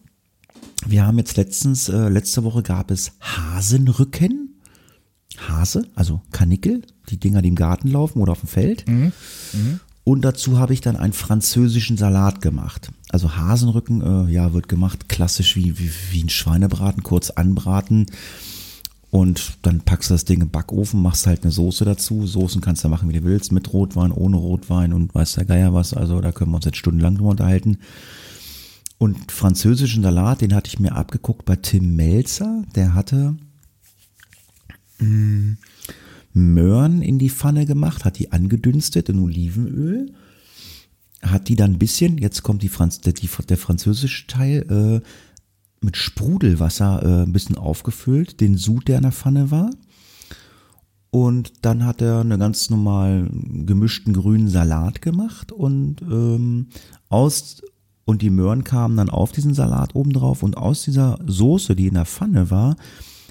wir 0.86 1.06
haben 1.06 1.19
jetzt 1.19 1.36
letztens, 1.36 1.89
äh, 1.89 2.09
letzte 2.09 2.44
Woche 2.44 2.62
gab 2.62 2.90
es 2.90 3.12
Hasenrücken. 3.20 4.44
Hase, 5.47 5.86
also 5.94 6.20
Kanickel, 6.32 6.82
die 7.10 7.19
Dinger, 7.19 7.43
die 7.43 7.48
im 7.48 7.55
Garten 7.55 7.89
laufen 7.89 8.20
oder 8.20 8.32
auf 8.32 8.40
dem 8.40 8.48
Feld. 8.48 8.89
Mhm. 8.89 9.12
Mhm. 9.52 9.81
Und 10.02 10.23
dazu 10.23 10.59
habe 10.59 10.73
ich 10.73 10.81
dann 10.81 10.97
einen 10.97 11.12
französischen 11.12 11.98
Salat 11.98 12.40
gemacht. 12.40 12.90
Also 13.10 13.36
Hasenrücken, 13.36 14.01
äh, 14.01 14.32
ja, 14.32 14.55
wird 14.55 14.69
gemacht 14.69 15.09
klassisch 15.09 15.55
wie, 15.55 15.78
wie, 15.78 15.90
wie 16.10 16.24
ein 16.24 16.31
Schweinebraten, 16.31 17.02
kurz 17.02 17.31
anbraten. 17.31 18.06
Und 19.10 19.59
dann 19.62 19.80
packst 19.80 20.10
du 20.10 20.14
das 20.14 20.26
Ding 20.26 20.43
im 20.43 20.51
Backofen, 20.51 21.01
machst 21.01 21.26
halt 21.26 21.43
eine 21.43 21.52
Soße 21.52 21.85
dazu. 21.85 22.26
Soßen 22.26 22.60
kannst 22.60 22.85
du 22.85 22.89
machen, 22.89 23.09
wie 23.09 23.14
du 23.14 23.24
willst, 23.24 23.52
mit 23.52 23.72
Rotwein, 23.72 24.12
ohne 24.12 24.36
Rotwein 24.36 24.93
und 24.93 25.14
weiß 25.14 25.35
der 25.35 25.47
Geier 25.47 25.72
was. 25.72 25.94
Also 25.94 26.20
da 26.20 26.30
können 26.30 26.51
wir 26.51 26.56
uns 26.56 26.66
jetzt 26.66 26.76
stundenlang 26.76 27.16
drüber 27.16 27.30
unterhalten. 27.30 27.78
Und 28.98 29.32
französischen 29.32 30.02
Salat, 30.02 30.43
den 30.43 30.55
hatte 30.55 30.68
ich 30.68 30.80
mir 30.80 30.93
abgeguckt 30.93 31.44
bei 31.47 31.56
Tim 31.56 31.97
Melzer. 31.97 32.64
Der 32.74 32.94
hatte 32.94 33.36
mm, 34.98 35.52
Möhren 36.35 37.01
in 37.01 37.18
die 37.18 37.30
Pfanne 37.30 37.64
gemacht, 37.64 38.05
hat 38.05 38.18
die 38.18 38.32
angedünstet 38.32 39.09
in 39.09 39.20
Olivenöl, 39.20 40.12
hat 41.22 41.48
die 41.48 41.56
dann 41.56 41.72
ein 41.72 41.78
bisschen, 41.78 42.18
jetzt 42.18 42.43
kommt 42.43 42.62
die 42.62 42.68
Franz, 42.68 43.01
der, 43.01 43.14
die, 43.14 43.28
der 43.48 43.56
französische 43.56 44.26
Teil, 44.26 45.02
äh, 45.02 45.09
mit 45.80 45.96
Sprudelwasser 45.96 47.02
äh, 47.02 47.22
ein 47.22 47.32
bisschen 47.32 47.56
aufgefüllt, 47.56 48.40
den 48.40 48.56
Sud, 48.56 48.88
der 48.88 48.96
in 48.96 49.02
der 49.02 49.12
Pfanne 49.12 49.50
war. 49.50 49.70
Und 51.10 51.64
dann 51.64 51.84
hat 51.84 52.02
er 52.02 52.20
einen 52.20 52.38
ganz 52.38 52.68
normal 52.68 53.30
gemischten 53.32 54.12
grünen 54.12 54.48
Salat 54.48 55.00
gemacht 55.00 55.52
und 55.52 56.02
ähm, 56.02 56.66
aus 57.09 57.62
und 58.05 58.22
die 58.22 58.30
Möhren 58.30 58.64
kamen 58.64 58.96
dann 58.96 59.10
auf 59.10 59.32
diesen 59.32 59.52
Salat 59.52 59.94
oben 59.94 60.12
drauf 60.12 60.42
und 60.42 60.56
aus 60.56 60.82
dieser 60.82 61.18
Soße, 61.26 61.76
die 61.76 61.88
in 61.88 61.94
der 61.94 62.06
Pfanne 62.06 62.50
war, 62.50 62.76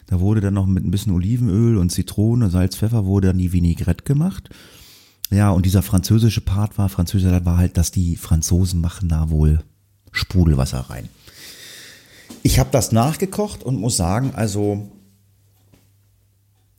da 0.07 0.19
wurde 0.19 0.39
dann 0.39 0.53
noch 0.53 0.65
mit 0.65 0.85
ein 0.85 0.91
bisschen 0.91 1.13
Olivenöl 1.13 1.77
und 1.77 1.91
Zitrone, 1.91 2.49
Salz, 2.49 2.77
Pfeffer 2.77 3.05
wurde 3.05 3.27
dann 3.27 3.37
die 3.37 3.51
Vinaigrette 3.51 4.03
gemacht. 4.03 4.49
Ja, 5.29 5.51
und 5.51 5.65
dieser 5.65 5.81
französische 5.81 6.41
Part 6.41 6.77
war, 6.77 6.87
französischer 6.89 7.43
war 7.43 7.57
halt, 7.57 7.75
dass 7.77 7.91
die 7.91 8.15
Franzosen 8.15 8.79
machen 8.79 9.09
da 9.09 9.29
wohl 9.29 9.59
Sprudelwasser 10.11 10.79
rein. 10.89 11.09
Ich 12.43 12.59
habe 12.59 12.69
das 12.71 12.91
nachgekocht 12.91 13.63
und 13.63 13.79
muss 13.79 13.97
sagen, 13.97 14.31
also 14.35 14.91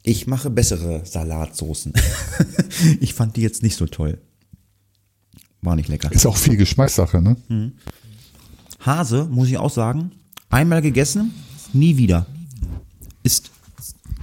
ich 0.02 0.26
mache 0.26 0.50
bessere 0.50 1.04
Salatsoßen. 1.04 1.92
ich 3.00 3.14
fand 3.14 3.36
die 3.36 3.42
jetzt 3.42 3.62
nicht 3.62 3.76
so 3.76 3.86
toll. 3.86 4.18
War 5.60 5.76
nicht 5.76 5.88
lecker. 5.88 6.10
Ist 6.12 6.26
auch 6.26 6.36
viel 6.36 6.56
Geschmackssache, 6.56 7.20
ne? 7.20 7.36
Mhm. 7.48 7.72
Hase, 8.80 9.28
muss 9.30 9.48
ich 9.48 9.58
auch 9.58 9.70
sagen, 9.70 10.12
einmal 10.48 10.82
gegessen, 10.82 11.34
nie 11.72 11.96
wieder. 11.96 12.26
Ist 13.22 13.50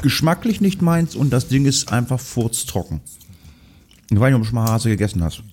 geschmacklich 0.02 0.62
nicht 0.62 0.82
meins 0.82 1.16
und 1.16 1.32
das 1.32 1.48
Ding 1.50 1.66
ist 1.66 1.92
einfach 1.92 2.20
furztrocken. 2.20 3.02
Ich 4.10 4.20
weiß 4.20 4.28
nicht, 4.28 4.36
ob 4.36 4.42
du 4.42 4.48
schon 4.48 4.56
mal 4.56 4.72
Hase 4.72 4.90
gegessen 4.90 5.24
hast. 5.24 5.44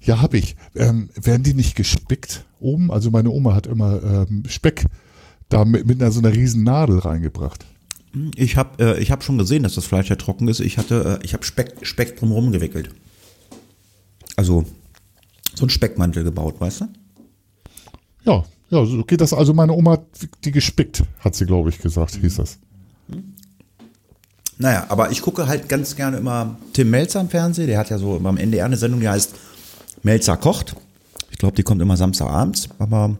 Ja, 0.00 0.20
habe 0.20 0.38
ich. 0.38 0.56
Ähm, 0.74 1.10
werden 1.14 1.42
die 1.42 1.54
nicht 1.54 1.74
gespickt 1.74 2.44
oben? 2.64 2.90
Also 2.90 3.10
meine 3.10 3.30
Oma 3.30 3.54
hat 3.54 3.66
immer 3.66 4.02
ähm, 4.02 4.42
Speck 4.48 4.86
da 5.48 5.64
mit, 5.64 5.86
mit 5.86 6.00
einer 6.00 6.10
so 6.10 6.20
einer 6.20 6.32
riesen 6.32 6.64
Nadel 6.64 6.98
reingebracht. 6.98 7.64
Ich 8.36 8.56
habe 8.56 8.98
äh, 8.98 9.04
hab 9.04 9.24
schon 9.24 9.38
gesehen, 9.38 9.62
dass 9.62 9.74
das 9.74 9.86
Fleisch 9.86 10.08
ja 10.08 10.16
trocken 10.16 10.48
ist. 10.48 10.60
Ich 10.60 10.78
hatte, 10.78 11.20
äh, 11.20 11.24
ich 11.24 11.34
habe 11.34 11.44
Speck, 11.44 11.74
Speck 11.82 12.16
drumherum 12.16 12.52
gewickelt. 12.52 12.90
Also 14.36 14.64
so 15.54 15.66
ein 15.66 15.70
Speckmantel 15.70 16.24
gebaut, 16.24 16.60
weißt 16.60 16.82
du? 16.82 16.88
Ja, 18.24 18.44
ja, 18.70 18.84
so 18.84 19.04
geht 19.04 19.20
das. 19.20 19.32
Also 19.32 19.52
meine 19.52 19.72
Oma 19.72 19.92
hat 19.92 20.06
die 20.44 20.50
gespickt, 20.50 21.04
hat 21.20 21.34
sie, 21.34 21.46
glaube 21.46 21.68
ich, 21.68 21.78
gesagt, 21.78 22.16
hieß 22.16 22.36
das. 22.36 22.58
Naja, 24.58 24.86
aber 24.88 25.10
ich 25.10 25.20
gucke 25.20 25.48
halt 25.48 25.68
ganz 25.68 25.96
gerne 25.96 26.16
immer 26.16 26.56
Tim 26.72 26.90
Melzer 26.90 27.20
im 27.20 27.28
Fernsehen. 27.28 27.66
Der 27.66 27.78
hat 27.78 27.90
ja 27.90 27.98
so 27.98 28.20
am 28.22 28.36
NDR 28.36 28.64
eine 28.64 28.76
Sendung, 28.76 29.00
die 29.00 29.08
heißt 29.08 29.34
Melzer 30.02 30.36
kocht. 30.36 30.76
Ich 31.34 31.38
glaube, 31.38 31.56
die 31.56 31.64
kommt 31.64 31.82
immer 31.82 31.96
Samstagabends, 31.96 32.68
aber 32.78 33.18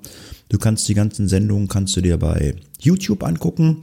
du 0.49 0.57
kannst 0.57 0.89
die 0.89 0.95
ganzen 0.95 1.27
Sendungen 1.27 1.67
kannst 1.67 1.97
du 1.97 2.01
dir 2.01 2.17
bei 2.17 2.55
YouTube 2.79 3.25
angucken. 3.25 3.83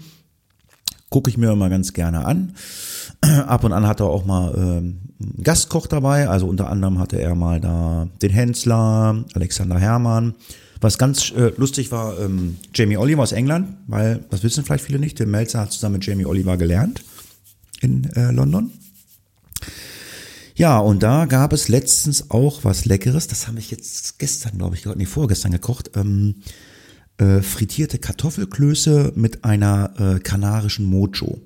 Gucke 1.09 1.29
ich 1.29 1.37
mir 1.37 1.51
immer 1.51 1.69
ganz 1.69 1.91
gerne 1.91 2.23
an. 2.23 2.55
Ab 3.21 3.65
und 3.65 3.73
an 3.73 3.85
hat 3.85 3.99
er 3.99 4.05
auch 4.05 4.25
mal 4.25 4.53
ähm, 4.55 5.01
Gastkoch 5.43 5.85
dabei, 5.85 6.29
also 6.29 6.47
unter 6.47 6.69
anderem 6.69 6.97
hatte 6.97 7.19
er 7.21 7.35
mal 7.35 7.59
da 7.59 8.07
den 8.21 8.31
Hensler, 8.31 9.25
Alexander 9.33 9.77
Herrmann. 9.77 10.35
Was 10.79 10.97
ganz 10.97 11.31
äh, 11.31 11.51
lustig 11.57 11.91
war, 11.91 12.17
ähm, 12.17 12.55
Jamie 12.73 12.95
Oliver 12.95 13.23
aus 13.23 13.33
England, 13.33 13.67
weil, 13.87 14.23
das 14.29 14.43
wissen 14.43 14.63
vielleicht 14.63 14.85
viele 14.85 14.99
nicht, 14.99 15.19
der 15.19 15.27
Melzer 15.27 15.59
hat 15.59 15.73
zusammen 15.73 15.95
mit 15.95 16.05
Jamie 16.05 16.25
Oliver 16.25 16.55
gelernt 16.55 17.03
in 17.81 18.05
äh, 18.15 18.31
London. 18.31 18.71
Ja, 20.55 20.79
und 20.79 21.03
da 21.03 21.25
gab 21.25 21.53
es 21.53 21.67
letztens 21.67 22.29
auch 22.29 22.63
was 22.63 22.85
Leckeres, 22.85 23.27
das 23.27 23.47
habe 23.47 23.59
ich 23.59 23.71
jetzt 23.71 24.19
gestern, 24.19 24.57
glaube 24.57 24.75
ich, 24.75 24.85
nee, 24.85 25.05
vorgestern 25.05 25.51
gekocht, 25.51 25.91
ähm, 25.95 26.35
äh, 27.17 27.41
frittierte 27.41 27.99
Kartoffelklöße 27.99 29.13
mit 29.15 29.43
einer 29.43 29.93
äh, 29.97 30.19
kanarischen 30.19 30.85
Mojo. 30.85 31.39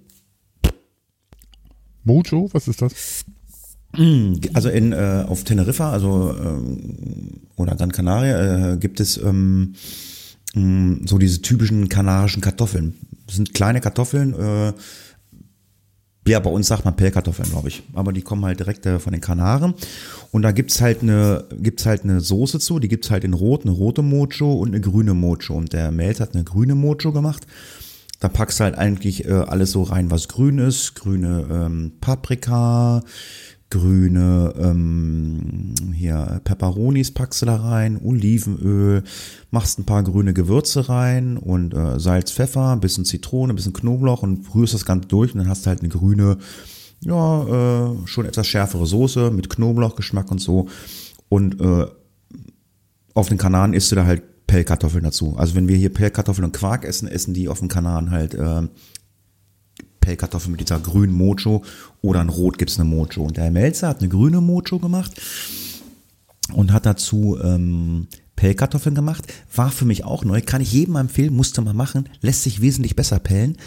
Mojo, 2.03 2.49
was 2.53 2.67
ist 2.67 2.81
das? 2.81 3.25
Mm, 3.97 4.35
also 4.53 4.69
in, 4.69 4.91
äh, 4.91 5.25
auf 5.27 5.43
Teneriffa, 5.43 5.91
also 5.91 6.31
äh, 6.31 7.61
oder 7.61 7.75
Gran 7.75 7.91
Canaria, 7.91 8.73
äh, 8.73 8.77
gibt 8.77 8.99
es 8.99 9.17
ähm, 9.17 9.75
mm, 10.53 11.05
so 11.05 11.17
diese 11.17 11.41
typischen 11.41 11.89
kanarischen 11.89 12.41
Kartoffeln. 12.41 12.95
Das 13.25 13.35
sind 13.35 13.53
kleine 13.53 13.81
Kartoffeln, 13.81 14.33
äh, 14.33 14.73
ja, 16.27 16.39
bei 16.39 16.49
uns 16.49 16.67
sagt 16.67 16.85
man 16.85 16.95
Pellkartoffeln, 16.95 17.49
glaube 17.49 17.67
ich. 17.67 17.83
Aber 17.93 18.11
die 18.11 18.21
kommen 18.21 18.45
halt 18.45 18.59
direkt 18.59 18.85
äh, 18.85 18.99
von 18.99 19.11
den 19.11 19.21
Kanaren. 19.21 19.75
Und 20.31 20.41
da 20.41 20.51
gibt's 20.51 20.81
halt 20.81 21.03
eine, 21.03 21.45
gibt's 21.57 21.85
halt 21.85 22.03
eine 22.03 22.19
Soße 22.19 22.59
zu, 22.59 22.79
die 22.79 22.87
gibt's 22.87 23.11
halt 23.11 23.23
in 23.23 23.33
Rot, 23.33 23.61
eine 23.63 23.71
rote 23.71 24.01
Mojo 24.01 24.53
und 24.53 24.69
eine 24.69 24.81
grüne 24.81 25.13
Mojo. 25.13 25.53
Und 25.53 25.73
der 25.73 25.91
Melt 25.91 26.19
hat 26.19 26.33
eine 26.33 26.43
grüne 26.43 26.75
Mojo 26.75 27.11
gemacht. 27.11 27.45
Da 28.19 28.29
packst 28.29 28.59
du 28.59 28.63
halt 28.63 28.75
eigentlich 28.75 29.25
äh, 29.25 29.33
alles 29.33 29.71
so 29.71 29.83
rein, 29.83 30.09
was 30.09 30.27
grün 30.27 30.57
ist. 30.57 30.95
Grüne 30.95 31.45
ähm, 31.51 31.91
Paprika, 32.01 33.03
grüne 33.75 34.53
ähm, 34.57 35.73
hier 35.93 36.39
Peperonis 36.43 37.11
packst 37.11 37.41
du 37.41 37.45
da 37.45 37.57
rein, 37.57 37.99
Olivenöl, 38.01 39.03
machst 39.51 39.79
ein 39.79 39.85
paar 39.85 40.03
grüne 40.03 40.33
Gewürze 40.33 40.87
rein 40.87 41.37
und 41.37 41.73
äh, 41.73 41.99
Salz, 41.99 42.31
Pfeffer, 42.31 42.71
ein 42.71 42.79
bisschen 42.79 43.05
Zitrone, 43.05 43.53
ein 43.53 43.55
bisschen 43.55 43.73
Knoblauch 43.73 44.23
und 44.23 44.53
rührst 44.55 44.73
das 44.73 44.85
Ganze 44.85 45.07
durch 45.09 45.33
und 45.33 45.39
dann 45.39 45.49
hast 45.49 45.65
du 45.65 45.69
halt 45.69 45.81
eine 45.81 45.89
grüne, 45.89 46.37
ja, 47.01 47.91
äh, 47.91 48.07
schon 48.07 48.25
etwas 48.25 48.47
schärfere 48.47 48.85
Soße 48.85 49.31
mit 49.31 49.49
Knoblauchgeschmack 49.49 50.31
und 50.31 50.39
so. 50.39 50.67
Und 51.27 51.59
äh, 51.59 51.85
auf 53.13 53.27
den 53.27 53.37
Kanaren 53.37 53.73
isst 53.73 53.91
du 53.91 53.95
da 53.95 54.05
halt 54.05 54.23
Pellkartoffeln 54.47 55.03
dazu. 55.03 55.35
Also 55.37 55.55
wenn 55.55 55.67
wir 55.67 55.75
hier 55.75 55.93
Pellkartoffeln 55.93 56.45
und 56.45 56.53
Quark 56.53 56.85
essen, 56.85 57.07
essen 57.07 57.33
die 57.33 57.49
auf 57.49 57.59
dem 57.59 57.67
Kanaren 57.67 58.11
halt 58.11 58.35
äh, 58.35 58.61
Pellkartoffeln 60.05 60.51
mit 60.51 60.61
dieser 60.61 60.79
grünen 60.79 61.13
Mojo 61.13 61.63
oder 62.01 62.21
in 62.21 62.29
Rot 62.29 62.59
gibt 62.59 62.69
es 62.69 62.79
eine 62.79 62.87
Mojo. 62.87 63.23
Und 63.23 63.37
der 63.37 63.45
Herr 63.45 63.51
Melzer 63.51 63.87
hat 63.87 63.99
eine 63.99 64.09
grüne 64.09 64.39
Mojo 64.39 64.77
gemacht 64.77 65.19
und 66.53 66.71
hat 66.71 66.85
dazu 66.85 67.39
ähm, 67.43 68.07
Pellkartoffeln 68.35 68.93
gemacht. 68.93 69.25
War 69.55 69.71
für 69.71 69.85
mich 69.85 70.03
auch 70.03 70.23
neu, 70.23 70.41
kann 70.41 70.61
ich 70.61 70.71
jedem 70.71 70.95
empfehlen, 70.95 71.35
musste 71.35 71.61
man 71.61 71.75
machen, 71.75 72.07
lässt 72.21 72.43
sich 72.43 72.61
wesentlich 72.61 72.95
besser 72.95 73.17
pellen. 73.17 73.57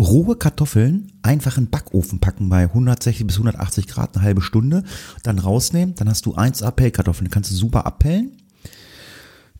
Rohe 0.00 0.36
Kartoffeln 0.36 1.12
einfach 1.22 1.58
in 1.58 1.64
den 1.64 1.70
Backofen 1.70 2.18
packen 2.18 2.48
bei 2.48 2.64
160 2.64 3.26
bis 3.26 3.36
180 3.36 3.86
Grad 3.86 4.16
eine 4.16 4.24
halbe 4.24 4.42
Stunde, 4.42 4.84
dann 5.22 5.38
rausnehmen, 5.38 5.94
dann 5.96 6.08
hast 6.08 6.26
du 6.26 6.34
1A 6.36 6.70
Pellkartoffeln, 6.72 7.30
kannst 7.30 7.50
du 7.50 7.54
super 7.54 7.86
abpellen. 7.86 8.32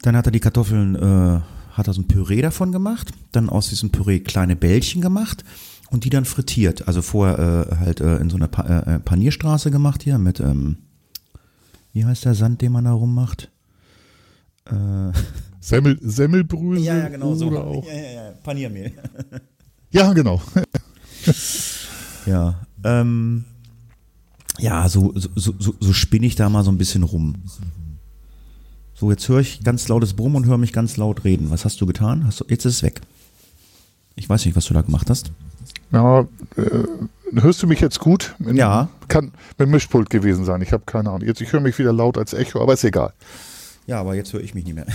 Dann 0.02 0.16
hat 0.16 0.26
er 0.26 0.32
die 0.32 0.40
Kartoffeln, 0.40 0.94
äh, 0.94 1.40
hat 1.72 1.86
er 1.86 1.92
so 1.92 2.02
ein 2.02 2.08
Püree 2.08 2.40
davon 2.40 2.70
gemacht, 2.70 3.12
dann 3.32 3.48
aus 3.48 3.68
diesem 3.68 3.90
Püree 3.90 4.20
kleine 4.20 4.56
Bällchen 4.56 5.00
gemacht 5.00 5.44
und 5.90 6.05
die 6.05 6.10
dann 6.10 6.24
frittiert. 6.24 6.86
Also 6.89 7.02
vorher 7.02 7.39
äh, 7.70 7.77
halt 7.77 8.01
äh, 8.01 8.16
in 8.19 8.31
so 8.31 8.36
einer 8.36 8.48
pa 8.48 8.62
äh, 8.62 8.94
äh, 8.94 8.98
Panierstraße 8.98 9.70
gemacht 9.70 10.02
hier 10.02 10.19
mit, 10.19 10.40
ähm, 10.40 10.78
wie 11.93 12.05
heißt 12.05 12.24
der 12.24 12.35
Sand, 12.35 12.60
den 12.62 12.73
man 12.73 12.85
da 12.85 12.93
rummacht? 12.93 13.51
Äh, 14.66 15.12
Semmel, 15.60 15.98
Semmelbrösel 16.02 16.85
Ja, 16.85 16.97
ja, 16.97 17.09
genau 17.09 17.35
so. 17.35 17.48
oder 17.48 17.65
auch. 17.65 17.86
Ja, 17.86 17.94
ja, 17.94 18.10
ja, 18.10 18.31
Paniermehl. 18.43 18.93
Ja, 19.90 20.12
genau. 20.12 20.40
Ja, 22.27 22.60
ähm, 22.85 23.44
ja, 24.59 24.89
so, 24.89 25.12
so, 25.15 25.31
so, 25.35 25.74
so 25.81 25.93
spinne 25.93 26.27
ich 26.27 26.36
da 26.36 26.48
mal 26.51 26.65
so 26.65 26.70
ein 26.70 26.78
bisschen 26.78 27.02
rum. 27.02 27.36
So, 28.94 29.10
jetzt 29.10 29.28
höre 29.28 29.40
ich 29.40 29.62
ganz 29.62 29.89
lautes 29.89 30.15
Brummen 30.15 30.36
und 30.36 30.47
höre 30.47 30.59
mich 30.59 30.73
ganz 30.73 30.97
laut 30.97 31.24
reden. 31.24 31.51
Was 31.51 31.65
hast 31.65 31.81
du 31.81 31.86
getan? 31.86 32.27
Hast 32.27 32.40
du, 32.40 32.44
jetzt 32.48 32.65
ist 32.65 32.77
es 32.77 32.82
weg. 32.82 33.01
Ich 34.16 34.28
weiß 34.28 34.44
nicht, 34.44 34.56
was 34.56 34.66
du 34.66 34.74
da 34.74 34.82
gemacht 34.82 35.09
hast. 35.09 35.31
Ja, 35.90 36.20
äh, 36.56 36.85
hörst 37.35 37.62
du 37.62 37.66
mich 37.66 37.81
jetzt 37.81 38.01
gut? 38.01 38.35
In, 38.39 38.56
Ja. 38.56 38.89
Kann 39.09 39.32
mit 39.56 39.69
Mischpult 39.69 40.10
gewesen 40.10 40.44
sein. 40.44 40.60
Ich 40.62 40.73
habe 40.73 40.85
keine 40.86 41.10
Ahnung. 41.10 41.27
Jetzt 41.27 41.40
ich 41.40 41.52
höre 41.52 41.60
mich 41.60 41.78
wieder 41.78 41.93
laut 41.93 42.19
als 42.19 42.35
Echo, 42.35 42.60
aber 42.62 42.74
ist 42.74 42.85
egal. 42.85 43.12
Ja, 43.86 44.01
aber 44.01 44.15
jetzt 44.15 44.32
höre 44.32 44.43
ich 44.43 44.55
mich 44.55 44.65
nicht 44.65 44.74
mehr. 44.74 44.86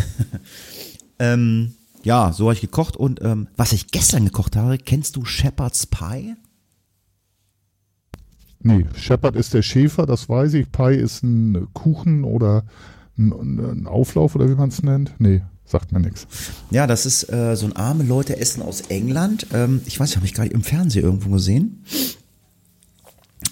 ähm, 1.19 1.73
ja, 2.03 2.31
so 2.31 2.45
habe 2.45 2.53
ich 2.53 2.61
gekocht 2.61 2.95
und 2.95 3.21
ähm, 3.23 3.47
was 3.55 3.71
ich 3.71 3.87
gestern 3.87 4.25
gekocht 4.25 4.55
habe, 4.55 4.77
kennst 4.77 5.15
du 5.15 5.25
Shepherd's 5.25 5.87
Pie? 5.87 6.35
Nee, 8.59 8.85
Shepard 8.95 9.35
ist 9.35 9.53
der 9.53 9.61
Schäfer, 9.61 10.05
das 10.05 10.29
weiß 10.29 10.53
ich. 10.53 10.71
Pie 10.71 10.95
ist 10.95 11.21
ein 11.21 11.67
Kuchen 11.73 12.23
oder 12.23 12.63
ein, 13.17 13.31
ein 13.31 13.87
Auflauf 13.87 14.35
oder 14.35 14.49
wie 14.49 14.55
man 14.55 14.69
es 14.69 14.81
nennt. 14.83 15.13
Nee, 15.19 15.41
sagt 15.65 15.91
mir 15.91 15.99
nichts. 15.99 16.27
Ja, 16.71 16.87
das 16.87 17.05
ist 17.05 17.31
äh, 17.31 17.55
so 17.55 17.65
ein 17.65 17.75
arme 17.75 18.03
Leute 18.03 18.37
essen 18.37 18.61
aus 18.61 18.81
England. 18.89 19.47
Ähm, 19.53 19.81
ich 19.85 19.99
weiß 19.99 20.15
habe 20.15 20.25
ich 20.25 20.33
gerade 20.33 20.49
im 20.49 20.63
Fernsehen 20.63 21.03
irgendwo 21.03 21.29
gesehen. 21.29 21.83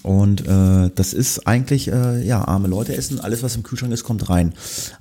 Und 0.03 0.47
äh, 0.47 0.89
das 0.95 1.13
ist 1.13 1.47
eigentlich, 1.47 1.91
äh, 1.91 2.25
ja, 2.25 2.43
arme 2.43 2.67
Leute 2.67 2.95
essen, 2.95 3.19
alles 3.19 3.43
was 3.43 3.55
im 3.55 3.63
Kühlschrank 3.63 3.93
ist, 3.93 4.03
kommt 4.03 4.29
rein. 4.29 4.53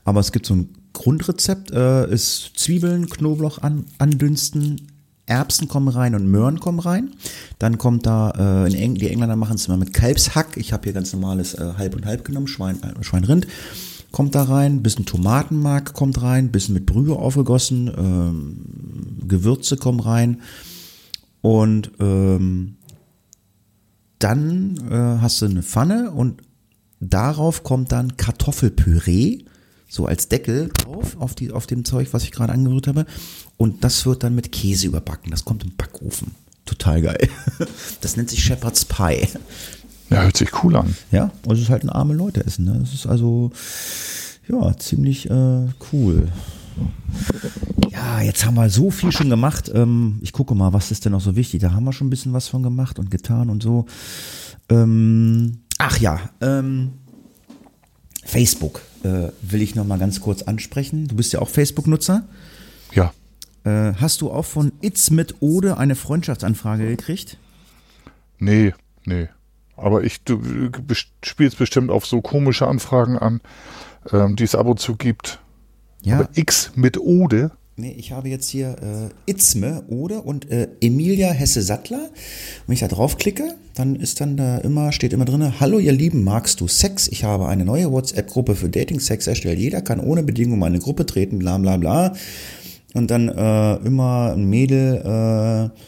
Aber 0.04 0.20
es 0.20 0.32
gibt 0.32 0.46
so 0.46 0.54
ein 0.54 0.68
Grundrezept, 0.92 1.70
äh, 1.70 2.10
ist 2.12 2.52
Zwiebeln, 2.56 3.08
Knoblauch 3.08 3.58
an, 3.58 3.86
andünsten, 3.98 4.88
Erbsen 5.26 5.68
kommen 5.68 5.88
rein 5.88 6.14
und 6.14 6.26
Möhren 6.26 6.58
kommen 6.58 6.80
rein. 6.80 7.12
Dann 7.58 7.78
kommt 7.78 8.04
da, 8.04 8.64
äh, 8.64 8.72
in 8.72 8.74
Eng 8.74 8.94
die 8.96 9.08
Engländer 9.08 9.36
machen 9.36 9.54
es 9.54 9.68
immer 9.68 9.76
mit 9.76 9.94
Kalbshack. 9.94 10.56
Ich 10.56 10.72
habe 10.72 10.84
hier 10.84 10.92
ganz 10.92 11.12
normales 11.12 11.54
äh, 11.54 11.74
Halb 11.78 11.94
und 11.94 12.04
Halb 12.04 12.24
genommen, 12.24 12.48
Schwein, 12.48 12.82
äh, 12.82 13.02
Schweinrind. 13.02 13.46
Kommt 14.12 14.34
da 14.34 14.42
rein, 14.42 14.82
bisschen 14.82 15.06
Tomatenmark 15.06 15.94
kommt 15.94 16.20
rein, 16.20 16.50
bisschen 16.50 16.74
mit 16.74 16.86
Brühe 16.86 17.14
aufgegossen, 17.14 17.90
ähm, 17.96 19.28
Gewürze 19.28 19.76
kommen 19.76 20.00
rein. 20.00 20.40
Und 21.42 21.92
ähm, 22.00 22.76
dann 24.18 24.76
äh, 24.90 25.20
hast 25.20 25.40
du 25.40 25.46
eine 25.46 25.62
Pfanne 25.62 26.10
und 26.10 26.42
darauf 27.00 27.64
kommt 27.64 27.92
dann 27.92 28.16
Kartoffelpüree, 28.16 29.44
so 29.88 30.06
als 30.06 30.28
Deckel 30.28 30.68
drauf, 30.68 31.16
auf, 31.18 31.34
die, 31.34 31.50
auf 31.50 31.66
dem 31.66 31.84
Zeug, 31.84 32.08
was 32.12 32.22
ich 32.24 32.30
gerade 32.30 32.52
angerührt 32.52 32.86
habe. 32.86 33.06
Und 33.56 33.82
das 33.82 34.06
wird 34.06 34.22
dann 34.22 34.34
mit 34.34 34.52
Käse 34.52 34.86
überbacken. 34.86 35.30
Das 35.30 35.44
kommt 35.44 35.64
im 35.64 35.74
Backofen. 35.76 36.32
Total 36.64 37.02
geil. 37.02 37.28
Das 38.00 38.16
nennt 38.16 38.30
sich 38.30 38.42
Shepherd's 38.42 38.84
Pie. 38.84 39.28
Ja, 40.10 40.22
hört 40.22 40.36
sich 40.36 40.64
cool 40.64 40.76
an. 40.76 40.94
Ja, 41.12 41.30
und 41.46 41.54
es 41.54 41.62
ist 41.62 41.70
halt 41.70 41.84
ein 41.84 41.90
arme 41.90 42.14
Leute 42.14 42.44
essen. 42.44 42.64
Ne? 42.64 42.78
Das 42.80 42.92
ist 42.92 43.06
also, 43.06 43.52
ja, 44.48 44.76
ziemlich 44.76 45.30
äh, 45.30 45.66
cool. 45.92 46.28
Ja, 47.90 48.20
jetzt 48.20 48.44
haben 48.44 48.54
wir 48.54 48.68
so 48.70 48.90
viel 48.90 49.12
schon 49.12 49.30
gemacht. 49.30 49.70
Ähm, 49.72 50.18
ich 50.22 50.32
gucke 50.32 50.54
mal, 50.54 50.72
was 50.72 50.90
ist 50.90 51.04
denn 51.04 51.12
noch 51.12 51.20
so 51.20 51.36
wichtig? 51.36 51.60
Da 51.60 51.72
haben 51.72 51.84
wir 51.84 51.92
schon 51.92 52.08
ein 52.08 52.10
bisschen 52.10 52.32
was 52.32 52.48
von 52.48 52.62
gemacht 52.62 52.98
und 52.98 53.10
getan 53.10 53.50
und 53.50 53.62
so. 53.62 53.86
Ähm, 54.68 55.58
ach 55.78 55.98
ja, 55.98 56.20
ähm, 56.40 56.92
Facebook 58.24 58.82
äh, 59.02 59.28
will 59.42 59.62
ich 59.62 59.74
noch 59.74 59.84
mal 59.86 59.98
ganz 59.98 60.20
kurz 60.20 60.42
ansprechen. 60.42 61.08
Du 61.08 61.16
bist 61.16 61.32
ja 61.32 61.40
auch 61.40 61.48
Facebook-Nutzer. 61.48 62.24
Ja. 62.94 63.12
Äh, 63.64 63.94
hast 63.94 64.20
du 64.22 64.30
auch 64.30 64.44
von 64.44 64.72
It's 64.80 65.10
mit 65.10 65.36
Ode 65.40 65.76
eine 65.76 65.94
Freundschaftsanfrage 65.94 66.86
gekriegt? 66.86 67.36
Nee, 68.38 68.72
nee. 69.04 69.28
Aber 69.80 70.04
ich, 70.04 70.22
du 70.22 70.38
best- 70.86 71.08
spielst 71.24 71.58
bestimmt 71.58 71.90
auf 71.90 72.06
so 72.06 72.20
komische 72.20 72.66
Anfragen 72.66 73.16
an, 73.18 73.40
ähm, 74.12 74.36
die 74.36 74.44
es 74.44 74.54
ab 74.54 74.66
und 74.66 74.78
zu 74.78 74.96
gibt. 74.96 75.40
Ja. 76.02 76.16
Aber 76.20 76.28
X 76.34 76.72
mit 76.74 76.98
Ode? 76.98 77.50
Nee, 77.76 77.94
ich 77.96 78.12
habe 78.12 78.28
jetzt 78.28 78.48
hier 78.50 78.76
äh, 79.26 79.30
Itzme 79.30 79.84
Ode 79.88 80.20
und 80.20 80.50
äh, 80.50 80.68
Emilia 80.82 81.30
Hesse-Sattler. 81.30 82.10
Wenn 82.66 82.74
ich 82.74 82.80
da 82.80 82.88
draufklicke, 82.88 83.54
dann 83.74 83.96
ist 83.96 84.20
dann 84.20 84.36
da 84.36 84.58
immer, 84.58 84.92
steht 84.92 85.14
immer 85.14 85.24
drin, 85.24 85.60
Hallo 85.60 85.78
ihr 85.78 85.92
Lieben, 85.92 86.22
magst 86.22 86.60
du 86.60 86.68
Sex? 86.68 87.08
Ich 87.08 87.24
habe 87.24 87.48
eine 87.48 87.64
neue 87.64 87.90
WhatsApp-Gruppe 87.90 88.54
für 88.54 88.68
Dating-Sex 88.68 89.26
erstellt. 89.26 89.58
Jeder 89.58 89.80
kann 89.80 89.98
ohne 90.00 90.22
Bedingung 90.22 90.54
in 90.54 90.58
meine 90.60 90.78
Gruppe 90.78 91.06
treten, 91.06 91.38
bla 91.38 91.56
bla 91.56 91.78
bla. 91.78 92.12
Und 92.92 93.10
dann 93.10 93.28
äh, 93.30 93.76
immer 93.76 94.32
ein 94.34 94.44
Mädel, 94.44 94.96
äh, 94.96 95.80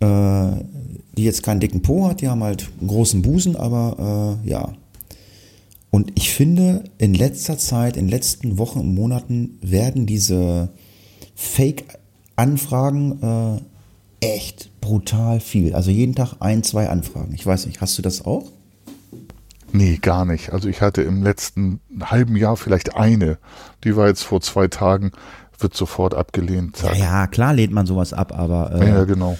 die 0.00 1.24
jetzt 1.24 1.42
keinen 1.42 1.60
dicken 1.60 1.82
Po 1.82 2.08
hat, 2.08 2.20
die 2.20 2.28
haben 2.28 2.42
halt 2.42 2.68
einen 2.78 2.88
großen 2.88 3.22
Busen, 3.22 3.56
aber 3.56 4.38
äh, 4.44 4.48
ja. 4.48 4.72
Und 5.90 6.12
ich 6.14 6.30
finde, 6.30 6.84
in 6.98 7.14
letzter 7.14 7.56
Zeit, 7.56 7.96
in 7.96 8.04
den 8.04 8.10
letzten 8.10 8.58
Wochen 8.58 8.80
und 8.80 8.94
Monaten 8.94 9.58
werden 9.62 10.04
diese 10.04 10.68
Fake-Anfragen 11.34 13.22
äh, 13.22 13.60
echt 14.20 14.70
brutal 14.80 15.40
viel. 15.40 15.74
Also 15.74 15.90
jeden 15.90 16.14
Tag 16.14 16.34
ein, 16.40 16.62
zwei 16.62 16.88
Anfragen. 16.90 17.32
Ich 17.34 17.46
weiß 17.46 17.66
nicht, 17.66 17.80
hast 17.80 17.96
du 17.96 18.02
das 18.02 18.24
auch? 18.24 18.50
Nee, 19.72 19.98
gar 20.00 20.24
nicht. 20.24 20.52
Also 20.52 20.68
ich 20.68 20.80
hatte 20.80 21.02
im 21.02 21.22
letzten 21.22 21.80
halben 22.00 22.36
Jahr 22.36 22.56
vielleicht 22.56 22.94
eine. 22.96 23.38
Die 23.84 23.96
war 23.96 24.08
jetzt 24.08 24.22
vor 24.22 24.40
zwei 24.40 24.68
Tagen, 24.68 25.12
wird 25.58 25.74
sofort 25.74 26.14
abgelehnt. 26.14 26.82
Ja, 26.82 26.94
ja, 26.94 27.26
klar 27.26 27.54
lehnt 27.54 27.72
man 27.72 27.86
sowas 27.86 28.12
ab, 28.12 28.38
aber 28.38 28.72
äh, 28.72 28.88
Ja, 28.88 29.04
genau. 29.04 29.36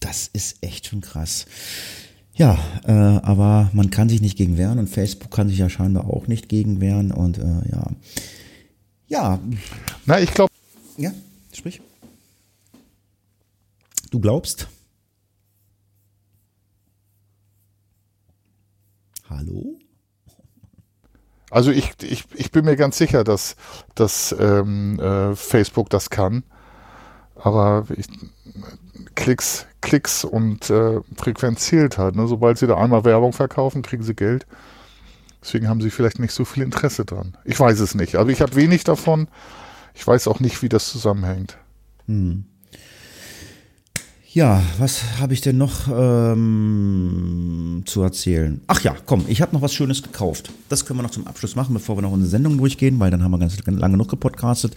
Das 0.00 0.28
ist 0.28 0.62
echt 0.62 0.86
schon 0.86 1.00
krass. 1.00 1.46
Ja, 2.34 2.58
äh, 2.84 2.92
aber 2.92 3.70
man 3.72 3.90
kann 3.90 4.08
sich 4.08 4.20
nicht 4.20 4.36
gegen 4.36 4.58
wehren 4.58 4.78
und 4.78 4.88
Facebook 4.88 5.30
kann 5.30 5.48
sich 5.48 5.58
ja 5.58 5.70
scheinbar 5.70 6.10
auch 6.10 6.26
nicht 6.26 6.48
gegen 6.48 6.80
wehren 6.80 7.10
und 7.10 7.38
äh, 7.38 7.70
ja. 7.70 7.86
Ja, 9.08 9.40
Na, 10.04 10.20
ich 10.20 10.34
glaube, 10.34 10.52
ja, 10.96 11.12
sprich. 11.52 11.80
Du 14.10 14.20
glaubst? 14.20 14.68
Hallo? 19.28 19.78
also 21.50 21.70
ich, 21.70 21.92
ich, 22.02 22.24
ich 22.34 22.50
bin 22.50 22.66
mir 22.66 22.76
ganz 22.76 22.98
sicher, 22.98 23.24
dass, 23.24 23.56
dass 23.94 24.34
ähm, 24.38 24.98
äh, 25.00 25.34
Facebook 25.34 25.88
das 25.88 26.10
kann. 26.10 26.44
Aber 27.36 27.86
ich, 27.96 28.06
Klicks, 29.14 29.66
Klicks 29.80 30.24
und 30.24 30.70
äh, 30.70 31.00
Frequenz 31.16 31.60
zählt 31.60 31.98
halt. 31.98 32.16
Ne? 32.16 32.26
Sobald 32.26 32.58
sie 32.58 32.66
da 32.66 32.76
einmal 32.76 33.04
Werbung 33.04 33.32
verkaufen, 33.32 33.82
kriegen 33.82 34.02
sie 34.02 34.14
Geld. 34.14 34.46
Deswegen 35.42 35.68
haben 35.68 35.80
sie 35.80 35.90
vielleicht 35.90 36.18
nicht 36.18 36.32
so 36.32 36.44
viel 36.44 36.62
Interesse 36.62 37.04
dran. 37.04 37.36
Ich 37.44 37.58
weiß 37.58 37.78
es 37.80 37.94
nicht. 37.94 38.16
Also 38.16 38.30
ich 38.30 38.40
habe 38.40 38.56
wenig 38.56 38.84
davon. 38.84 39.28
Ich 39.94 40.06
weiß 40.06 40.28
auch 40.28 40.40
nicht, 40.40 40.62
wie 40.62 40.68
das 40.68 40.90
zusammenhängt. 40.90 41.56
Ja, 44.36 44.62
was 44.76 45.18
habe 45.18 45.32
ich 45.32 45.40
denn 45.40 45.56
noch 45.56 45.88
ähm, 45.88 47.84
zu 47.86 48.02
erzählen? 48.02 48.60
Ach 48.66 48.82
ja, 48.82 48.94
komm, 49.06 49.24
ich 49.28 49.40
habe 49.40 49.54
noch 49.54 49.62
was 49.62 49.72
Schönes 49.72 50.02
gekauft. 50.02 50.52
Das 50.68 50.84
können 50.84 50.98
wir 50.98 51.04
noch 51.04 51.10
zum 51.10 51.26
Abschluss 51.26 51.56
machen, 51.56 51.72
bevor 51.72 51.96
wir 51.96 52.02
noch 52.02 52.12
unsere 52.12 52.28
Sendung 52.28 52.58
durchgehen, 52.58 53.00
weil 53.00 53.10
dann 53.10 53.22
haben 53.22 53.30
wir 53.30 53.38
ganz 53.38 53.56
lange 53.64 53.92
genug 53.92 54.10
gepodcastet. 54.10 54.74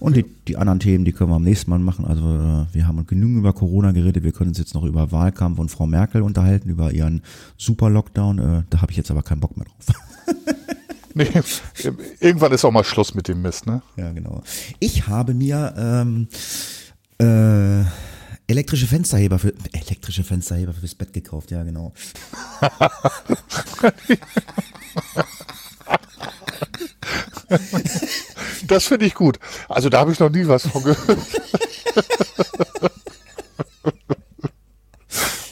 Und 0.00 0.16
die, 0.16 0.24
die 0.48 0.56
anderen 0.56 0.80
Themen, 0.80 1.04
die 1.04 1.12
können 1.12 1.30
wir 1.30 1.36
am 1.36 1.44
nächsten 1.44 1.70
Mal 1.70 1.78
machen. 1.78 2.06
Also 2.06 2.24
äh, 2.24 2.74
wir 2.74 2.88
haben 2.88 3.06
genügend 3.06 3.38
über 3.38 3.52
Corona 3.52 3.92
geredet. 3.92 4.24
Wir 4.24 4.32
können 4.32 4.48
uns 4.48 4.58
jetzt 4.58 4.74
noch 4.74 4.82
über 4.82 5.12
Wahlkampf 5.12 5.60
und 5.60 5.68
Frau 5.68 5.86
Merkel 5.86 6.22
unterhalten, 6.22 6.68
über 6.68 6.90
ihren 6.90 7.22
Super-Lockdown. 7.56 8.38
Äh, 8.40 8.62
da 8.68 8.82
habe 8.82 8.90
ich 8.90 8.96
jetzt 8.96 9.12
aber 9.12 9.22
keinen 9.22 9.38
Bock 9.38 9.56
mehr 9.56 9.66
drauf. 9.66 9.96
Nee, 11.14 11.26
irgendwann 12.20 12.52
ist 12.52 12.64
auch 12.64 12.70
mal 12.70 12.84
Schluss 12.84 13.12
mit 13.12 13.26
dem 13.26 13.42
Mist, 13.42 13.66
ne? 13.66 13.82
Ja, 13.96 14.12
genau. 14.12 14.42
Ich 14.78 15.08
habe 15.08 15.34
mir 15.34 15.74
ähm, 15.76 16.28
äh, 17.18 17.84
elektrische 18.48 18.86
Fensterheber 18.86 19.38
für 19.38 19.54
elektrische 19.72 20.24
Fensterheber 20.24 20.72
fürs 20.72 20.94
Bett 20.94 21.12
gekauft, 21.12 21.50
ja 21.52 21.62
genau. 21.62 21.92
Das 28.66 28.84
finde 28.84 29.06
ich 29.06 29.14
gut. 29.14 29.38
Also 29.68 29.88
da 29.88 30.00
habe 30.00 30.12
ich 30.12 30.18
noch 30.18 30.28
nie 30.28 30.46
was 30.46 30.66
von 30.66 30.82
gehört. 30.82 31.18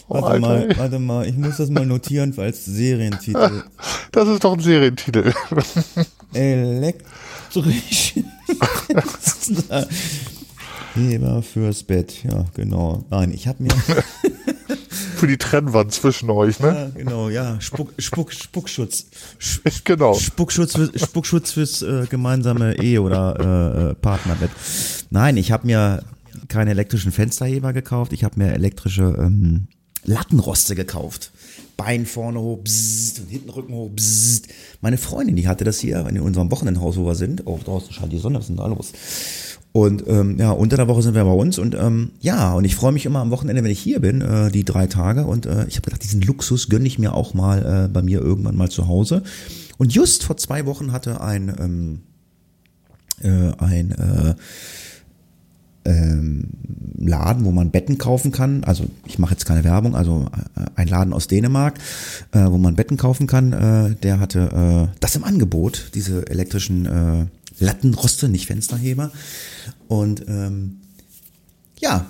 Oh, 0.09 0.23
Warte 0.23 0.27
Alter, 0.35 0.41
mal, 0.47 0.77
warte 0.77 0.99
mal, 1.01 1.27
ich 1.27 1.35
muss 1.37 1.57
das 1.57 1.69
mal 1.69 1.85
notieren 1.85 2.33
als 2.39 2.65
Serientitel. 2.65 3.65
Das 4.13 4.29
ist 4.29 4.45
doch 4.45 4.53
ein 4.53 4.61
Serientitel. 4.61 5.33
Elektrische 6.33 8.25
Fensterheber 10.97 11.43
fürs 11.43 11.83
Bett, 11.83 12.25
ja 12.25 12.47
genau. 12.55 13.05
Nein, 13.11 13.31
ich 13.33 13.47
habe 13.47 13.63
mir 13.63 13.71
Für 14.89 15.27
die 15.27 15.37
Trennwand 15.37 15.93
zwischen 15.93 16.31
euch, 16.31 16.61
ne? 16.61 16.69
Ja, 16.69 16.89
genau, 16.89 17.29
ja. 17.29 17.61
Spuck, 17.61 17.93
Spuck, 17.99 18.33
Spuckschutz. 18.33 19.07
genau. 19.85 20.15
Spuckschutz, 20.15 20.75
für, 20.75 20.91
Spuckschutz 20.99 21.53
fürs 21.53 21.83
äh, 21.83 22.07
gemeinsame 22.09 22.79
Ehe- 22.79 23.01
oder 23.01 23.91
äh, 23.91 23.95
Partnerbett. 23.95 24.51
Nein, 25.11 25.37
ich 25.37 25.53
habe 25.53 25.67
mir 25.67 26.03
keine 26.49 26.71
elektrischen 26.71 27.13
Fensterheber 27.13 27.73
gekauft. 27.73 28.13
Ich 28.13 28.25
habe 28.25 28.39
mir 28.39 28.53
elektrische 28.53 29.17
ähm, 29.19 29.69
Lattenroste 30.05 30.75
gekauft. 30.75 31.33
Bein 31.77 32.07
vorne 32.07 32.41
hoch, 32.41 32.59
bzzzt, 32.63 33.21
und 33.21 33.29
hinten 33.29 33.51
Rücken 33.51 33.75
hoch, 33.75 33.91
bzzzt. 33.91 34.49
Meine 34.81 34.99
Freundin, 34.99 35.37
die 35.37 35.49
hatte 35.49 35.65
das 35.65 35.79
hier 35.79 36.07
in 36.07 36.21
unserem 36.21 36.51
Wochenendhaus, 36.51 36.97
wo 36.97 37.07
wir 37.07 37.15
sind. 37.15 37.43
Oh, 37.47 37.59
draußen 37.63 37.93
scheint 37.93 38.13
die 38.13 38.19
Sonne, 38.19 38.37
was 38.39 38.45
ist 38.45 38.49
denn 38.49 38.57
da 38.57 38.67
los? 38.67 38.93
Und 39.77 40.05
ähm, 40.07 40.39
ja, 40.39 40.53
unter 40.53 40.79
der 40.79 40.89
Woche 40.89 41.03
sind 41.03 41.15
wir 41.15 41.25
bei 41.25 41.31
uns 41.31 41.59
und 41.59 41.75
ähm, 41.75 42.13
ja, 42.21 42.55
und 42.55 42.65
ich 42.65 42.75
freue 42.75 42.93
mich 42.93 43.05
immer 43.05 43.19
am 43.19 43.31
Wochenende, 43.31 43.63
wenn 43.63 43.71
ich 43.71 43.79
hier 43.79 44.01
bin, 44.01 44.23
äh, 44.23 44.51
die 44.51 44.65
drei 44.65 44.87
Tage. 44.87 45.27
Und 45.27 45.45
äh, 45.45 45.67
ich 45.67 45.77
habe 45.77 45.83
gedacht, 45.83 46.03
diesen 46.03 46.23
Luxus 46.23 46.71
gönne 46.71 46.87
ich 46.87 46.99
mir 46.99 47.13
auch 47.13 47.35
mal 47.35 47.85
äh, 47.85 47.89
bei 47.93 48.01
mir 48.01 48.23
irgendwann 48.23 48.57
mal 48.57 48.71
zu 48.71 48.89
Hause. 48.89 49.23
Und 49.77 49.93
just 49.93 50.25
vor 50.25 50.39
zwei 50.39 50.65
Wochen 50.65 50.93
hatte 50.93 51.21
ein 51.21 51.55
ähm, 51.61 51.99
äh, 53.21 53.53
ein 53.63 53.91
äh, 53.91 54.35
ähm, 55.85 56.49
Laden, 56.97 57.45
wo 57.45 57.51
man 57.51 57.71
Betten 57.71 57.99
kaufen 57.99 58.33
kann. 58.33 58.65
Also 58.65 58.87
ich 59.05 59.19
mache 59.19 59.33
jetzt 59.33 59.45
keine 59.45 59.63
Werbung, 59.63 59.95
also 59.95 60.25
äh, 60.57 60.63
ein 60.75 60.89
Laden 60.89 61.13
aus 61.13 61.29
Dänemark, 61.29 61.79
äh, 62.33 62.47
wo 62.47 62.57
man 62.57 62.77
Betten 62.77 62.97
kaufen 62.97 63.27
kann. 63.27 63.53
Äh, 63.53 63.95
der 63.97 64.21
hatte 64.21 64.89
äh, 64.91 64.97
das 65.01 65.17
im 65.17 65.25
Angebot, 65.25 65.91
diese 65.93 66.27
elektrischen 66.31 66.87
äh, 66.87 67.27
Lattenroste, 67.59 68.29
nicht 68.29 68.47
Fensterheber. 68.47 69.11
Und 69.89 70.25
ähm, 70.29 70.81
ja, 71.79 72.07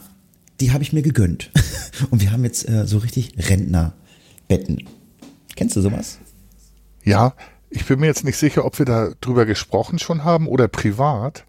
die 0.60 0.72
habe 0.72 0.82
ich 0.82 0.92
mir 0.92 1.02
gegönnt. 1.02 1.50
Und 2.10 2.20
wir 2.22 2.32
haben 2.32 2.44
jetzt 2.44 2.68
äh, 2.68 2.86
so 2.86 2.98
richtig 2.98 3.34
Rentnerbetten. 3.48 4.84
Kennst 5.54 5.76
du 5.76 5.80
sowas? 5.80 6.18
Ja, 7.04 7.34
ich 7.70 7.84
bin 7.86 8.00
mir 8.00 8.06
jetzt 8.06 8.24
nicht 8.24 8.36
sicher, 8.36 8.64
ob 8.64 8.78
wir 8.78 8.86
da 8.86 9.10
drüber 9.20 9.46
gesprochen 9.46 9.98
schon 9.98 10.24
haben 10.24 10.46
oder 10.48 10.68
privat. 10.68 11.44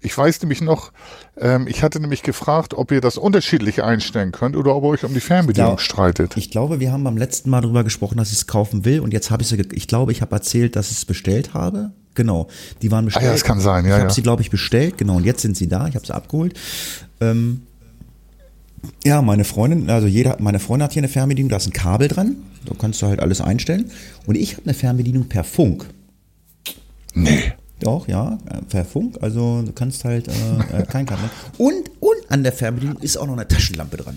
Ich 0.00 0.16
weiß 0.16 0.40
nämlich 0.42 0.60
noch, 0.60 0.92
ähm, 1.36 1.66
ich 1.66 1.82
hatte 1.82 1.98
nämlich 1.98 2.22
gefragt, 2.22 2.72
ob 2.74 2.92
ihr 2.92 3.00
das 3.00 3.18
unterschiedlich 3.18 3.82
einstellen 3.82 4.30
könnt 4.30 4.54
oder 4.56 4.76
ob 4.76 4.84
ihr 4.84 4.88
euch 4.90 5.04
um 5.04 5.12
die 5.12 5.20
Fernbedienung 5.20 5.72
Ja. 5.72 5.78
streitet. 5.78 6.36
Ich 6.36 6.50
glaube, 6.50 6.78
wir 6.78 6.92
haben 6.92 7.02
beim 7.02 7.16
letzten 7.16 7.50
Mal 7.50 7.62
darüber 7.62 7.82
gesprochen, 7.82 8.16
dass 8.16 8.28
ich 8.30 8.38
es 8.38 8.46
kaufen 8.46 8.84
will. 8.84 9.00
Und 9.00 9.12
jetzt 9.12 9.32
habe 9.32 9.42
ich 9.42 9.52
ich 9.52 9.88
glaube, 9.88 10.12
ich 10.12 10.22
habe 10.22 10.34
erzählt, 10.36 10.76
dass 10.76 10.92
ich 10.92 10.98
es 10.98 11.04
bestellt 11.04 11.52
habe. 11.52 11.90
Genau, 12.14 12.48
die 12.82 12.90
waren 12.90 13.04
bestellt. 13.04 13.24
Ah 13.24 13.28
ja, 13.28 13.32
das 13.32 13.44
kann 13.44 13.60
sein, 13.60 13.84
ja, 13.84 13.90
Ich 13.90 13.94
habe 13.94 14.08
ja. 14.08 14.14
sie, 14.14 14.22
glaube 14.22 14.42
ich, 14.42 14.50
bestellt. 14.50 14.98
Genau, 14.98 15.16
und 15.16 15.24
jetzt 15.24 15.42
sind 15.42 15.56
sie 15.56 15.68
da. 15.68 15.86
Ich 15.86 15.94
habe 15.94 16.04
sie 16.06 16.14
abgeholt. 16.14 16.54
Ähm, 17.20 17.62
ja, 19.04 19.22
meine 19.22 19.44
Freundin, 19.44 19.90
also 19.90 20.06
jeder, 20.06 20.36
meine 20.40 20.58
Freundin 20.58 20.84
hat 20.84 20.92
hier 20.92 21.00
eine 21.00 21.08
Fernbedienung, 21.08 21.50
da 21.50 21.56
ist 21.56 21.66
ein 21.66 21.72
Kabel 21.72 22.08
dran. 22.08 22.36
Da 22.64 22.74
kannst 22.78 23.02
du 23.02 23.06
halt 23.06 23.20
alles 23.20 23.40
einstellen. 23.40 23.90
Und 24.26 24.36
ich 24.36 24.52
habe 24.52 24.64
eine 24.64 24.74
Fernbedienung 24.74 25.28
per 25.28 25.44
Funk. 25.44 25.86
Nee. 27.14 27.52
Doch, 27.80 28.08
ja, 28.08 28.38
per 28.68 28.84
Funk. 28.84 29.16
Also 29.20 29.62
du 29.62 29.72
kannst 29.72 30.04
halt 30.04 30.28
äh, 30.28 30.80
äh, 30.80 30.86
kein 30.86 31.06
Kabel. 31.06 31.30
Und, 31.58 31.90
und 32.00 32.16
an 32.28 32.42
der 32.42 32.52
Fernbedienung 32.52 32.98
ist 32.98 33.16
auch 33.16 33.26
noch 33.26 33.34
eine 33.34 33.46
Taschenlampe 33.46 33.96
dran. 33.96 34.16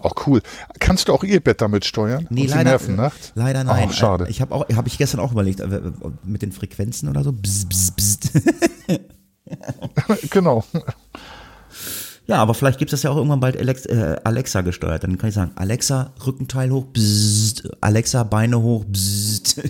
Auch 0.00 0.14
cool. 0.26 0.42
Kannst 0.78 1.08
du 1.08 1.12
auch 1.12 1.24
ihr 1.24 1.40
Bett 1.40 1.60
damit 1.60 1.84
steuern? 1.84 2.26
Nee, 2.30 2.42
Und 2.42 2.48
leider, 2.50 2.70
nerven 2.70 2.94
äh, 2.94 2.96
nachts? 2.98 3.32
leider 3.34 3.64
nein. 3.64 3.88
Ach, 3.90 3.94
schade. 3.94 4.26
Äh, 4.26 4.30
Ich 4.30 4.40
habe 4.40 4.54
auch, 4.54 4.68
habe 4.68 4.86
ich 4.88 4.96
gestern 4.98 5.20
auch 5.20 5.32
überlegt, 5.32 5.60
äh, 5.60 5.80
mit 6.24 6.42
den 6.42 6.52
Frequenzen 6.52 7.08
oder 7.08 7.24
so. 7.24 7.32
Bzz, 7.32 7.64
bzz, 7.66 7.90
bzz. 7.96 8.30
genau. 10.30 10.64
ja, 12.26 12.36
aber 12.36 12.54
vielleicht 12.54 12.78
gibt 12.78 12.92
es 12.92 13.00
das 13.00 13.02
ja 13.04 13.10
auch 13.10 13.16
irgendwann 13.16 13.40
bald 13.40 13.56
Alex, 13.58 13.86
äh, 13.86 14.16
Alexa 14.22 14.60
gesteuert. 14.60 15.02
Dann 15.02 15.18
kann 15.18 15.30
ich 15.30 15.34
sagen, 15.34 15.50
Alexa, 15.56 16.12
Rückenteil 16.24 16.70
hoch, 16.70 16.84
bzz, 16.92 17.62
Alexa, 17.80 18.22
Beine 18.24 18.60
hoch, 18.62 18.84
bzz. 18.86 19.60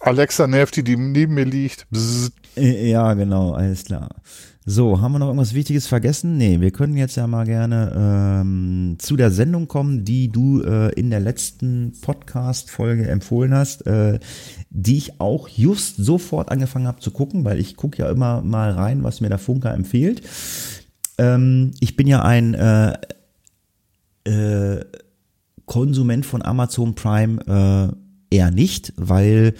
Alexa 0.00 0.46
nervt 0.46 0.76
die, 0.76 0.84
die 0.84 0.96
neben 0.96 1.34
mir 1.34 1.44
liegt. 1.44 1.86
Bzzzt. 1.90 2.32
Äh, 2.56 2.90
Ja, 2.90 3.14
genau, 3.14 3.52
alles 3.52 3.84
klar. 3.84 4.08
So, 4.70 5.00
haben 5.00 5.12
wir 5.12 5.18
noch 5.18 5.28
irgendwas 5.28 5.54
Wichtiges 5.54 5.86
vergessen? 5.86 6.36
Nee, 6.36 6.60
wir 6.60 6.72
können 6.72 6.94
jetzt 6.94 7.16
ja 7.16 7.26
mal 7.26 7.46
gerne 7.46 7.90
ähm, 7.96 8.96
zu 8.98 9.16
der 9.16 9.30
Sendung 9.30 9.66
kommen, 9.66 10.04
die 10.04 10.28
du 10.30 10.60
äh, 10.60 10.92
in 10.92 11.08
der 11.08 11.20
letzten 11.20 11.94
Podcast-Folge 12.02 13.08
empfohlen 13.08 13.54
hast, 13.54 13.86
äh, 13.86 14.18
die 14.68 14.98
ich 14.98 15.22
auch 15.22 15.48
just 15.48 15.96
sofort 15.96 16.50
angefangen 16.50 16.86
habe 16.86 17.00
zu 17.00 17.10
gucken, 17.12 17.46
weil 17.46 17.58
ich 17.58 17.76
gucke 17.76 17.96
ja 17.96 18.10
immer 18.10 18.42
mal 18.42 18.72
rein, 18.72 19.04
was 19.04 19.22
mir 19.22 19.30
der 19.30 19.38
Funker 19.38 19.72
empfiehlt. 19.72 20.20
Ähm, 21.16 21.70
ich 21.80 21.96
bin 21.96 22.06
ja 22.06 22.20
ein 22.20 22.52
äh, 22.52 22.92
äh, 24.24 24.84
Konsument 25.64 26.26
von 26.26 26.42
Amazon 26.42 26.94
Prime 26.94 27.96
äh, 28.30 28.36
eher 28.36 28.50
nicht, 28.50 28.92
weil 28.96 29.54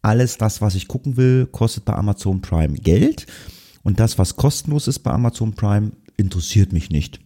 alles 0.00 0.38
das, 0.38 0.62
was 0.62 0.74
ich 0.74 0.88
gucken 0.88 1.18
will, 1.18 1.44
kostet 1.52 1.84
bei 1.84 1.92
Amazon 1.92 2.40
Prime 2.40 2.78
Geld. 2.78 3.26
Und 3.84 4.00
das, 4.00 4.18
was 4.18 4.34
kostenlos 4.34 4.88
ist 4.88 5.00
bei 5.00 5.12
Amazon 5.12 5.52
Prime, 5.52 5.92
interessiert 6.16 6.72
mich 6.72 6.90
nicht. 6.90 7.20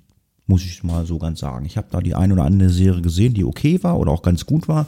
Muss 0.47 0.64
ich 0.64 0.82
mal 0.82 1.06
so 1.06 1.18
ganz 1.18 1.40
sagen. 1.40 1.66
Ich 1.66 1.76
habe 1.76 1.89
da 1.90 2.01
die 2.01 2.14
ein 2.14 2.32
oder 2.32 2.44
andere 2.44 2.70
Serie 2.70 3.01
gesehen, 3.01 3.35
die 3.35 3.44
okay 3.44 3.82
war 3.82 3.98
oder 3.98 4.10
auch 4.12 4.22
ganz 4.22 4.44
gut 4.44 4.66
war. 4.66 4.86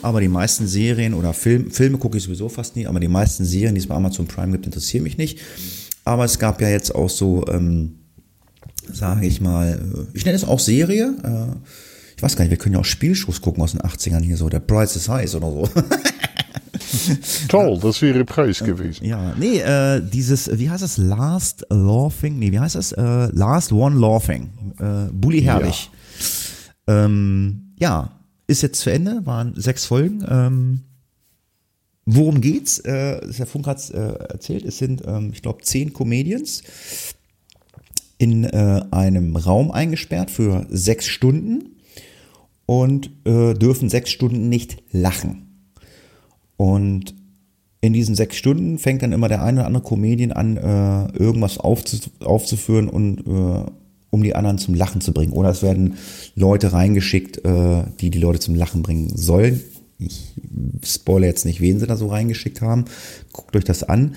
Aber 0.00 0.20
die 0.20 0.28
meisten 0.28 0.66
Serien 0.66 1.14
oder 1.14 1.32
Film, 1.34 1.70
Filme 1.70 1.98
gucke 1.98 2.18
ich 2.18 2.24
sowieso 2.24 2.48
fast 2.48 2.76
nie, 2.76 2.86
aber 2.86 3.00
die 3.00 3.08
meisten 3.08 3.44
Serien, 3.44 3.74
die 3.74 3.80
es 3.80 3.88
bei 3.88 3.94
Amazon 3.94 4.26
Prime 4.26 4.52
gibt, 4.52 4.64
interessieren 4.64 5.02
mich 5.02 5.18
nicht. 5.18 5.38
Aber 6.04 6.24
es 6.24 6.38
gab 6.38 6.60
ja 6.60 6.68
jetzt 6.68 6.94
auch 6.94 7.10
so, 7.10 7.44
ähm, 7.48 7.96
sage 8.90 9.26
ich 9.26 9.40
mal, 9.40 9.80
äh, 9.80 10.16
ich 10.16 10.24
nenne 10.24 10.36
es 10.36 10.44
auch 10.44 10.60
Serie. 10.60 11.14
Äh, 11.22 11.56
ich 12.16 12.22
weiß 12.22 12.36
gar 12.36 12.44
nicht, 12.44 12.50
wir 12.50 12.58
können 12.58 12.74
ja 12.74 12.80
auch 12.80 12.84
Spielshows 12.84 13.40
gucken 13.40 13.62
aus 13.62 13.72
den 13.72 13.80
80ern 13.80 14.22
hier 14.22 14.36
so, 14.36 14.48
der 14.48 14.60
Price 14.60 14.94
is 14.94 15.08
Heiß 15.08 15.34
oder 15.34 15.50
so. 15.50 15.68
Toll, 17.48 17.78
das 17.80 18.02
wäre 18.02 18.24
Preis 18.24 18.62
gewesen. 18.62 19.04
Ja, 19.04 19.34
nee, 19.38 19.58
äh, 19.58 20.00
dieses, 20.02 20.58
wie 20.58 20.70
heißt 20.70 20.82
das? 20.82 20.98
Last 20.98 21.66
Laughing? 21.70 22.38
Nee, 22.38 22.52
wie 22.52 22.60
heißt 22.60 22.74
das? 22.74 22.92
Äh, 22.92 23.28
Last 23.32 23.72
One 23.72 23.98
Laughing. 23.98 24.50
Äh, 24.78 25.12
Bully 25.12 25.42
Herbig. 25.42 25.90
Ja. 26.86 27.04
Ähm, 27.04 27.74
ja, 27.78 28.10
ist 28.46 28.62
jetzt 28.62 28.80
zu 28.80 28.90
Ende, 28.90 29.24
waren 29.24 29.54
sechs 29.56 29.86
Folgen. 29.86 30.24
Ähm, 30.28 30.80
worum 32.04 32.40
geht's? 32.40 32.78
Äh, 32.80 33.20
der 33.26 33.46
Funk 33.46 33.66
hat's 33.66 33.90
äh, 33.90 33.98
erzählt, 33.98 34.64
es 34.64 34.78
sind, 34.78 35.02
ähm, 35.06 35.30
ich 35.32 35.42
glaube, 35.42 35.62
zehn 35.62 35.92
Comedians 35.92 36.62
in 38.18 38.44
äh, 38.44 38.82
einem 38.90 39.36
Raum 39.36 39.70
eingesperrt 39.70 40.30
für 40.30 40.66
sechs 40.70 41.06
Stunden 41.06 41.76
und 42.66 43.10
äh, 43.24 43.54
dürfen 43.54 43.88
sechs 43.88 44.10
Stunden 44.10 44.48
nicht 44.48 44.82
lachen. 44.92 45.51
Und 46.62 47.16
in 47.80 47.92
diesen 47.92 48.14
sechs 48.14 48.36
Stunden 48.36 48.78
fängt 48.78 49.02
dann 49.02 49.10
immer 49.10 49.26
der 49.26 49.42
eine 49.42 49.58
oder 49.58 49.66
andere 49.66 49.82
Comedian 49.82 50.30
an, 50.30 50.56
äh, 50.56 51.18
irgendwas 51.18 51.58
aufzu 51.58 51.98
aufzuführen 52.20 52.88
und 52.88 53.26
äh, 53.26 53.68
um 54.10 54.22
die 54.22 54.36
anderen 54.36 54.58
zum 54.58 54.74
Lachen 54.74 55.00
zu 55.00 55.12
bringen. 55.12 55.32
Oder 55.32 55.48
es 55.48 55.64
werden 55.64 55.94
Leute 56.36 56.72
reingeschickt, 56.72 57.44
äh, 57.44 57.82
die 57.98 58.10
die 58.10 58.20
Leute 58.20 58.38
zum 58.38 58.54
Lachen 58.54 58.82
bringen 58.82 59.10
sollen. 59.16 59.60
Ich 59.98 60.34
spoilere 60.84 61.30
jetzt 61.30 61.46
nicht, 61.46 61.60
wen 61.60 61.80
sie 61.80 61.88
da 61.88 61.96
so 61.96 62.06
reingeschickt 62.06 62.60
haben. 62.60 62.84
Guckt 63.32 63.56
euch 63.56 63.64
das 63.64 63.82
an. 63.82 64.14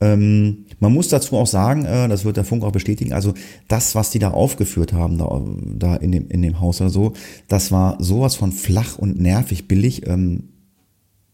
Ähm, 0.00 0.66
man 0.78 0.94
muss 0.94 1.08
dazu 1.08 1.36
auch 1.36 1.48
sagen, 1.48 1.84
äh, 1.84 2.06
das 2.06 2.24
wird 2.24 2.36
der 2.36 2.44
Funk 2.44 2.62
auch 2.62 2.70
bestätigen, 2.70 3.12
also 3.12 3.34
das, 3.66 3.96
was 3.96 4.10
die 4.10 4.20
da 4.20 4.30
aufgeführt 4.30 4.92
haben, 4.92 5.18
da, 5.18 5.42
da 5.76 5.96
in, 5.96 6.12
dem, 6.12 6.28
in 6.28 6.42
dem 6.42 6.60
Haus 6.60 6.80
oder 6.80 6.90
so, 6.90 7.14
das 7.48 7.72
war 7.72 7.96
sowas 8.00 8.36
von 8.36 8.52
flach 8.52 8.96
und 8.96 9.20
nervig 9.20 9.66
billig. 9.66 10.06
Ähm, 10.06 10.44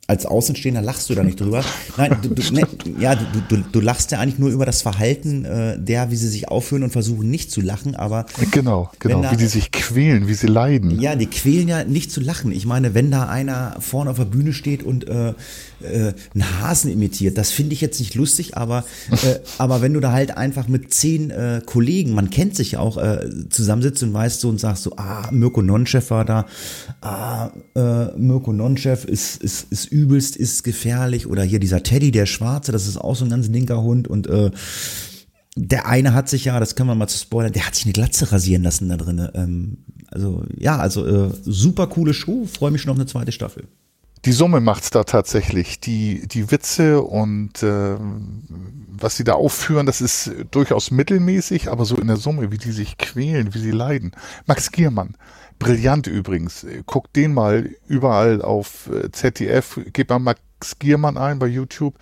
als 0.07 0.27
Außenstehender 0.27 0.83
lachst 0.83 1.09
du 1.09 1.15
da 1.15 1.23
nicht 1.23 1.41
drüber. 1.41 1.65
Nein, 1.97 2.17
du, 2.23 2.29
du, 2.29 2.55
ne, 2.55 2.63
ja, 3.01 3.15
du, 3.15 3.57
du, 3.73 3.81
lachst 3.81 4.11
ja 4.13 4.21
eigentlich 4.21 4.39
nur 4.39 4.51
über 4.51 4.67
das 4.67 4.83
Verhalten 4.83 5.45
äh, 5.47 5.79
der, 5.79 6.11
wie 6.11 6.17
sie 6.17 6.29
sich 6.29 6.49
aufführen 6.49 6.83
und 6.83 6.91
versuchen 6.91 7.31
nicht 7.31 7.51
zu 7.51 7.61
lachen, 7.63 7.95
aber 7.97 8.27
Genau, 8.51 8.91
genau, 8.99 9.23
da- 9.23 9.33
wie 9.33 9.37
die 9.37 9.47
sich 9.47 9.71
quälen, 9.73 10.29
wie 10.29 10.35
sie 10.35 10.47
leiden. 10.47 11.01
ja, 11.01 11.17
die 11.17 11.27
quälen 11.27 11.69
ja 11.69 11.85
nicht 11.85 12.13
zu 12.13 12.21
lachen. 12.21 12.53
Ich 12.53 12.67
meine, 12.67 12.93
wenn 12.95 13.11
da 13.11 13.29
einer 13.29 13.77
vorne 13.81 14.11
auf 14.11 14.17
der 14.19 14.25
Bühne 14.27 14.53
steht 14.53 14.83
und 14.83 15.09
äh, 15.09 15.31
äh, 15.31 16.13
einen 16.35 16.61
Hasen 16.61 16.91
imitiert, 16.91 17.39
das 17.39 17.51
finde 17.51 17.73
ich 17.73 17.81
jetzt 17.81 17.99
nicht 17.99 18.15
lustig, 18.15 18.57
aber, 18.59 18.85
äh, 19.11 19.39
aber 19.59 19.81
wenn 19.81 19.95
du 19.95 20.01
da 20.01 20.13
halt 20.13 20.37
einfach 20.37 20.69
mit 20.69 20.93
zehn 20.93 21.31
äh, 21.31 21.63
Kollegen, 21.65 22.13
man 22.15 22.29
kennt 22.31 22.57
sich 22.57 22.73
ja 22.73 22.81
auch, 22.81 22.99
äh, 22.99 23.31
zusammensitzt 23.49 24.03
und 24.03 24.13
weißt 24.13 24.41
so 24.41 24.49
und 24.51 24.61
sagst 24.61 24.83
so, 24.83 24.97
ah, 24.97 25.29
Mirko 25.31 25.63
Nonchef 25.63 26.11
war 26.11 26.25
da, 26.27 26.47
ah, 27.01 27.51
äh, 27.75 28.07
Mirko 28.19 28.53
Nonchef 28.53 29.05
ist, 29.07 29.43
ist, 29.43 29.67
ist 29.73 29.94
übelst, 29.95 30.37
ist 30.37 30.65
gefährlich 30.65 31.27
oder 31.27 31.45
hier 31.45 31.61
dieser 31.61 31.83
Teddy, 31.83 32.11
der 32.11 32.27
Schwarze, 32.27 32.73
das 32.73 32.87
ist 32.87 32.97
auch 32.97 33.15
so 33.15 33.25
ein 33.25 33.31
ganz 33.31 33.49
linker 33.49 33.81
Hund 33.83 34.09
und 34.09 34.27
äh, 34.27 34.51
der 35.57 35.87
eine 35.87 36.15
hat 36.15 36.29
sich 36.29 36.47
ja, 36.47 36.59
das 36.59 36.75
können 36.75 36.89
wir 36.89 36.97
mal 36.97 37.07
zu 37.07 37.19
spoilern, 37.19 37.53
der 37.53 37.67
hat 37.67 37.77
sich 37.77 37.85
eine 37.85 37.93
Glatze 37.93 38.33
rasieren 38.33 38.65
lassen 38.65 38.89
da 38.89 38.97
drin. 38.97 39.29
Ähm, 39.35 39.79
also 40.11 40.43
ja, 40.59 40.79
also 40.79 41.07
äh, 41.07 41.31
super 41.45 41.87
coole 41.87 42.13
Show, 42.13 42.47
freue 42.47 42.73
mich 42.73 42.83
schon 42.83 42.91
auf 42.91 42.97
eine 42.97 43.07
zweite 43.07 43.31
Staffel. 43.31 43.69
Die 44.25 44.33
Summe 44.33 44.61
macht's 44.61 44.89
da 44.91 45.05
tatsächlich. 45.05 45.81
Die, 45.81 46.27
die 46.27 46.51
Witze 46.51 47.03
und 47.03 47.63
äh, 47.63 47.97
was 48.89 49.17
sie 49.17 49.25
da 49.25 49.35
aufführen, 49.35 49.85
das 49.85 50.01
ist 50.01 50.31
durchaus 50.51 50.91
mittelmäßig, 50.91 51.71
aber 51.71 51.85
so 51.85 51.97
in 51.97 52.07
der 52.07 52.17
Summe, 52.17 52.51
wie 52.51 52.59
die 52.59 52.73
sich 52.73 52.97
quälen, 52.97 53.53
wie 53.53 53.59
sie 53.59 53.71
leiden. 53.71 54.13
Max 54.47 54.73
Giermann, 54.73 55.17
Brillant 55.59 56.07
übrigens. 56.07 56.67
Guck 56.87 57.13
den 57.13 57.35
mal 57.35 57.71
überall 57.87 58.43
auf 58.43 58.89
äh, 58.89 59.11
ZDF. 59.11 59.81
Gib 59.93 60.11
mal 60.11 60.19
Max 60.19 60.79
Giermann 60.79 61.17
ein 61.17 61.39
bei 61.39 61.47
YouTube. 61.47 61.95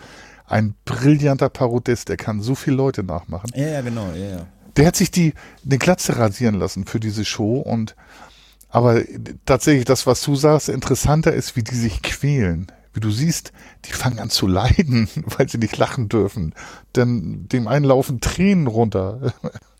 Ein 0.47 0.75
brillanter 0.85 1.49
Parodist, 1.49 2.09
der 2.09 2.17
kann 2.17 2.41
so 2.41 2.55
viele 2.55 2.77
Leute 2.77 3.03
nachmachen. 3.03 3.51
Ja, 3.55 3.69
ja, 3.69 3.81
genau, 3.81 4.11
ja, 4.13 4.37
ja. 4.37 4.47
Der 4.77 4.87
hat 4.87 4.97
sich 4.97 5.11
die 5.11 5.35
eine 5.65 5.79
Glatze 5.79 6.19
rasieren 6.19 6.55
lassen 6.57 6.87
für 6.87 7.01
diese 7.01 7.25
Show 7.25 7.59
und 7.59 7.95
aber 8.69 9.03
tatsächlich 9.45 9.85
das, 9.85 10.07
was 10.07 10.23
du 10.23 10.35
sagst, 10.35 10.71
interessanter 10.71 11.33
ist, 11.33 11.57
wie 11.57 11.63
die 11.63 11.75
sich 11.75 12.01
quälen. 12.03 12.73
Wie 12.95 13.01
du 13.01 13.11
siehst, 13.11 13.53
die 13.85 13.93
fangen 13.93 14.19
an 14.19 14.31
zu 14.31 14.47
leiden, 14.47 15.09
weil 15.37 15.49
sie 15.49 15.59
nicht 15.59 15.77
lachen 15.77 16.09
dürfen. 16.09 16.55
Denn 16.97 17.49
dem 17.49 17.69
einen 17.69 17.85
laufen 17.85 18.21
Tränen 18.21 18.67
runter. 18.67 19.35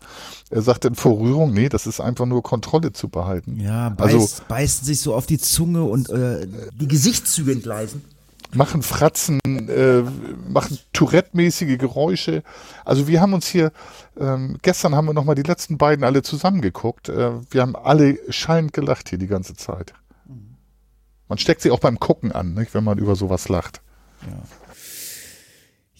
Er 0.53 0.61
sagt 0.61 0.85
in 0.85 0.93
Vorrührung, 0.93 1.51
nee, 1.51 1.67
das 1.67 1.87
ist 1.87 1.99
einfach 1.99 2.27
nur 2.27 2.43
Kontrolle 2.43 2.93
zu 2.93 3.09
behalten. 3.09 3.59
Ja, 3.59 3.89
beißt, 3.89 4.13
also, 4.13 4.43
beißen 4.47 4.85
sich 4.85 5.01
so 5.01 5.15
auf 5.15 5.25
die 5.25 5.39
Zunge 5.39 5.83
und 5.83 6.09
äh, 6.09 6.47
die 6.79 6.87
Gesichtszüge 6.87 7.53
entgleisen. 7.53 8.03
Machen 8.53 8.83
Fratzen, 8.83 9.39
äh, 9.43 10.03
machen 10.47 10.77
Tourette-mäßige 10.93 11.79
Geräusche. 11.79 12.43
Also 12.85 13.07
wir 13.07 13.19
haben 13.19 13.33
uns 13.33 13.47
hier, 13.47 13.71
ähm, 14.19 14.59
gestern 14.61 14.93
haben 14.93 15.05
wir 15.05 15.15
nochmal 15.15 15.33
die 15.33 15.41
letzten 15.41 15.79
beiden 15.79 16.05
alle 16.05 16.21
zusammengeguckt. 16.21 17.09
Äh, 17.09 17.31
wir 17.49 17.61
haben 17.61 17.75
alle 17.75 18.19
schallend 18.29 18.73
gelacht 18.73 19.09
hier 19.09 19.17
die 19.17 19.25
ganze 19.25 19.55
Zeit. 19.55 19.95
Man 21.29 21.39
steckt 21.39 21.61
sie 21.61 21.71
auch 21.71 21.79
beim 21.79 21.99
Gucken 21.99 22.31
an, 22.31 22.53
nicht, 22.53 22.75
wenn 22.75 22.83
man 22.83 22.99
über 22.99 23.15
sowas 23.15 23.49
lacht. 23.49 23.81
Ja. 24.21 24.37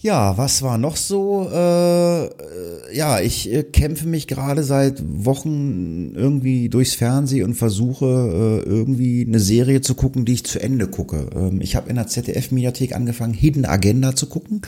Ja, 0.04 0.36
was 0.36 0.60
war 0.60 0.76
noch 0.76 0.96
so? 0.96 1.48
Äh, 1.50 2.94
ja, 2.94 3.20
ich 3.20 3.50
äh, 3.50 3.62
kämpfe 3.62 4.06
mich 4.06 4.26
gerade 4.26 4.62
seit 4.62 5.02
Wochen 5.02 6.12
irgendwie 6.14 6.68
durchs 6.68 6.92
Fernsehen 6.92 7.46
und 7.46 7.54
versuche 7.54 8.04
äh, 8.04 8.68
irgendwie 8.68 9.24
eine 9.26 9.40
Serie 9.40 9.80
zu 9.80 9.94
gucken, 9.94 10.26
die 10.26 10.34
ich 10.34 10.44
zu 10.44 10.60
Ende 10.60 10.88
gucke. 10.88 11.30
Ähm, 11.34 11.62
ich 11.62 11.74
habe 11.74 11.88
in 11.88 11.96
der 11.96 12.06
ZDF-Mediathek 12.06 12.94
angefangen, 12.94 13.32
Hidden 13.32 13.64
Agenda 13.64 14.14
zu 14.14 14.26
gucken. 14.26 14.60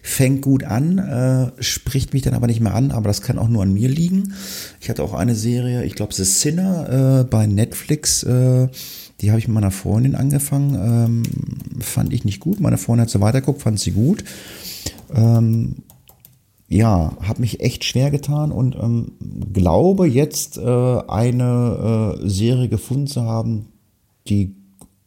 Fängt 0.00 0.42
gut 0.42 0.62
an, 0.62 0.98
äh, 0.98 1.50
spricht 1.60 2.12
mich 2.12 2.22
dann 2.22 2.34
aber 2.34 2.46
nicht 2.46 2.60
mehr 2.60 2.76
an, 2.76 2.92
aber 2.92 3.08
das 3.08 3.20
kann 3.20 3.36
auch 3.36 3.48
nur 3.48 3.64
an 3.64 3.74
mir 3.74 3.88
liegen. 3.88 4.34
Ich 4.80 4.90
hatte 4.90 5.02
auch 5.02 5.14
eine 5.14 5.34
Serie, 5.34 5.82
ich 5.82 5.96
glaube, 5.96 6.14
The 6.14 6.22
Sinner 6.22 7.20
äh, 7.20 7.24
bei 7.24 7.46
Netflix. 7.48 8.22
Äh, 8.22 8.68
die 9.20 9.30
habe 9.30 9.40
ich 9.40 9.48
mit 9.48 9.54
meiner 9.54 9.70
Freundin 9.70 10.14
angefangen. 10.14 10.74
Ähm, 10.74 11.22
fand 11.80 12.12
ich 12.12 12.24
nicht 12.24 12.38
gut. 12.38 12.60
Meine 12.60 12.78
Freundin 12.78 13.02
hat 13.02 13.10
so 13.10 13.20
weitergeguckt, 13.20 13.62
fand 13.62 13.80
sie 13.80 13.92
gut. 13.92 14.22
Ähm, 15.14 15.82
ja, 16.68 17.12
habe 17.20 17.40
mich 17.40 17.60
echt 17.60 17.84
schwer 17.84 18.10
getan 18.10 18.50
und 18.50 18.76
ähm, 18.76 19.12
glaube 19.52 20.06
jetzt 20.06 20.58
äh, 20.58 20.62
eine 21.08 22.18
äh, 22.22 22.28
Serie 22.28 22.68
gefunden 22.68 23.06
zu 23.06 23.22
haben, 23.22 23.66
die 24.26 24.56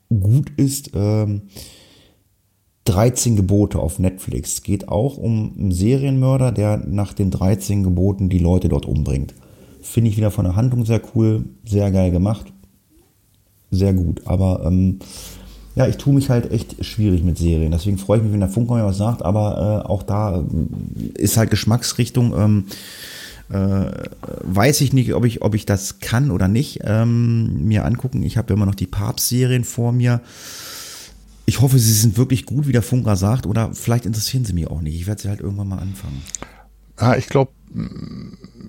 gut 0.09 0.51
ist. 0.57 0.91
Ähm, 0.93 1.43
13 2.87 3.35
Gebote 3.35 3.79
auf 3.79 3.99
Netflix. 3.99 4.63
Geht 4.63 4.87
auch 4.87 5.17
um 5.17 5.53
einen 5.57 5.71
Serienmörder, 5.71 6.53
der 6.53 6.77
nach 6.77 7.11
den 7.13 7.31
13 7.31 7.83
Geboten 7.83 8.29
die 8.29 8.39
Leute 8.39 8.69
dort 8.69 8.85
umbringt. 8.85 9.35
Finde 9.81 10.09
ich 10.09 10.17
wieder 10.17 10.31
von 10.31 10.45
der 10.45 10.55
Handlung 10.55 10.85
sehr 10.85 11.01
cool, 11.13 11.45
sehr 11.65 11.91
geil 11.91 12.11
gemacht, 12.11 12.53
sehr 13.71 13.93
gut. 13.93 14.25
Aber 14.25 14.63
ähm, 14.65 14.99
ja, 15.77 15.85
ich 15.85 15.97
tue 15.97 16.13
mich 16.13 16.31
halt 16.31 16.51
echt 16.51 16.83
schwierig 16.83 17.23
mit 17.23 17.37
Serien. 17.37 17.71
Deswegen 17.71 17.99
freue 17.99 18.17
ich 18.17 18.23
mich, 18.23 18.33
wenn 18.33 18.39
der 18.39 18.49
Funker 18.49 18.73
mir 18.73 18.85
was 18.85 18.97
sagt, 18.97 19.23
aber 19.23 19.83
äh, 19.85 19.87
auch 19.87 20.01
da 20.01 20.39
äh, 20.39 21.21
ist 21.21 21.37
halt 21.37 21.51
Geschmacksrichtung. 21.51 22.33
Ähm, 22.35 22.65
äh, 23.49 23.91
weiß 24.41 24.81
ich 24.81 24.91
nicht, 24.91 25.13
ob 25.13 25.23
ich, 25.23 25.43
ob 25.43 25.53
ich 25.53 25.67
das 25.67 25.99
kann 25.99 26.31
oder 26.31 26.47
nicht, 26.47 26.79
ähm, 26.83 27.63
mir 27.65 27.85
angucken. 27.85 28.23
Ich 28.23 28.37
habe 28.37 28.51
immer 28.53 28.65
noch 28.65 28.73
die 28.73 28.87
Papst-Serien 28.87 29.63
vor 29.63 29.91
mir. 29.91 30.21
Ich 31.45 31.61
hoffe, 31.61 31.77
sie 31.77 31.93
sind 31.93 32.17
wirklich 32.17 32.47
gut, 32.47 32.67
wie 32.67 32.73
der 32.73 32.81
Funker 32.81 33.15
sagt, 33.15 33.45
oder 33.45 33.69
vielleicht 33.73 34.07
interessieren 34.07 34.45
sie 34.45 34.53
mich 34.53 34.67
auch 34.67 34.81
nicht. 34.81 34.95
Ich 34.95 35.05
werde 35.05 35.21
sie 35.21 35.29
halt 35.29 35.41
irgendwann 35.41 35.67
mal 35.67 35.79
anfangen. 35.79 36.23
Ja, 36.99 37.15
ich 37.15 37.27
glaube, 37.27 37.51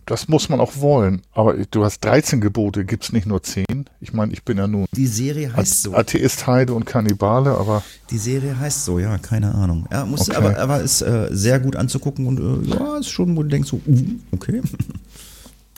das 0.07 0.29
muss 0.29 0.49
man 0.49 0.61
auch 0.61 0.77
wollen. 0.77 1.23
Aber 1.33 1.55
du 1.55 1.85
hast 1.85 2.05
13 2.05 2.41
Gebote, 2.41 2.85
gibt 2.85 3.05
es 3.05 3.13
nicht 3.13 3.27
nur 3.27 3.43
10. 3.43 3.65
Ich 4.01 4.13
meine, 4.13 4.33
ich 4.33 4.45
bin 4.45 4.59
ja 4.59 4.67
nun 4.67 4.87
die 4.93 5.07
Serie 5.07 5.55
heißt 5.55 5.83
so. 5.83 5.95
Atheist, 5.95 6.47
Heide 6.47 6.75
und 6.75 6.85
Kannibale, 6.85 7.57
aber. 7.57 7.83
Die 8.11 8.19
Serie 8.19 8.59
heißt 8.59 8.85
so, 8.85 8.99
ja, 8.99 9.19
keine 9.19 9.55
Ahnung. 9.55 9.87
Ja, 9.91 10.05
muss, 10.05 10.29
okay. 10.29 10.37
aber, 10.37 10.59
aber 10.59 10.81
ist 10.81 11.03
äh, 11.03 11.29
sehr 11.31 11.61
gut 11.61 11.77
anzugucken 11.77 12.27
und 12.27 12.39
äh, 12.39 12.71
ja, 12.71 12.99
ist 12.99 13.11
schon, 13.11 13.37
wo 13.37 13.43
du 13.43 13.49
denkst, 13.49 13.71
so, 13.71 13.81
uh, 13.87 14.05
okay. 14.33 14.63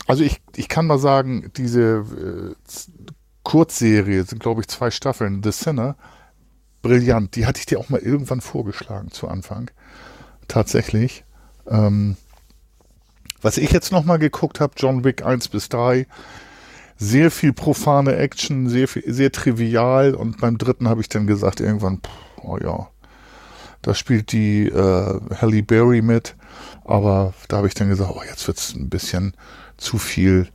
Also 0.07 0.25
ich, 0.25 0.41
ich 0.57 0.69
kann 0.69 0.87
mal 0.87 0.99
sagen, 0.99 1.53
diese 1.57 1.81
äh, 1.81 2.55
Kurzserie 3.45 4.25
sind, 4.25 4.41
glaube 4.41 4.61
ich, 4.61 4.67
zwei 4.67 4.91
Staffeln. 4.91 5.43
The 5.45 5.53
Sinner, 5.53 5.95
brillant. 6.83 7.37
Die 7.37 7.47
hatte 7.47 7.61
ich 7.61 7.67
dir 7.67 7.79
auch 7.79 7.91
mal 7.91 8.01
irgendwann 8.01 8.41
vorgeschlagen 8.41 9.13
zu 9.13 9.29
Anfang. 9.29 9.71
Tatsächlich. 10.49 11.25
Ähm, 11.69 12.17
was 13.43 13.57
ich 13.57 13.71
jetzt 13.73 13.93
nochmal 13.93 14.19
geguckt 14.19 14.61
habe, 14.61 14.75
John 14.77 15.05
Wick 15.05 15.25
1 15.25 15.49
bis 15.49 15.69
3, 15.69 16.07
sehr 16.97 17.31
viel 17.31 17.53
profane 17.53 18.17
Action, 18.17 18.69
sehr, 18.69 18.87
sehr 19.07 19.33
trivial. 19.33 20.15
Und 20.15 20.41
beim 20.41 20.59
dritten 20.59 20.89
habe 20.89 21.01
ich 21.01 21.09
dann 21.09 21.27
gesagt, 21.27 21.61
irgendwann, 21.61 21.99
pff, 21.99 22.45
oh 22.45 22.59
ja, 22.59 22.89
da 23.83 23.95
spielt 23.95 24.33
die 24.33 24.67
äh, 24.67 25.21
Halle 25.41 25.63
Berry 25.63 26.03
mit, 26.03 26.37
aber 26.85 27.33
da 27.49 27.59
habe 27.59 27.69
ich 27.69 27.75
dann 27.75 27.89
gesagt, 27.89 28.13
oh, 28.15 28.23
jetzt 28.29 28.47
wird 28.47 28.59
es 28.59 28.75
ein 28.75 28.91
bisschen 28.91 29.35
zu 29.79 29.97
viel 29.97 30.49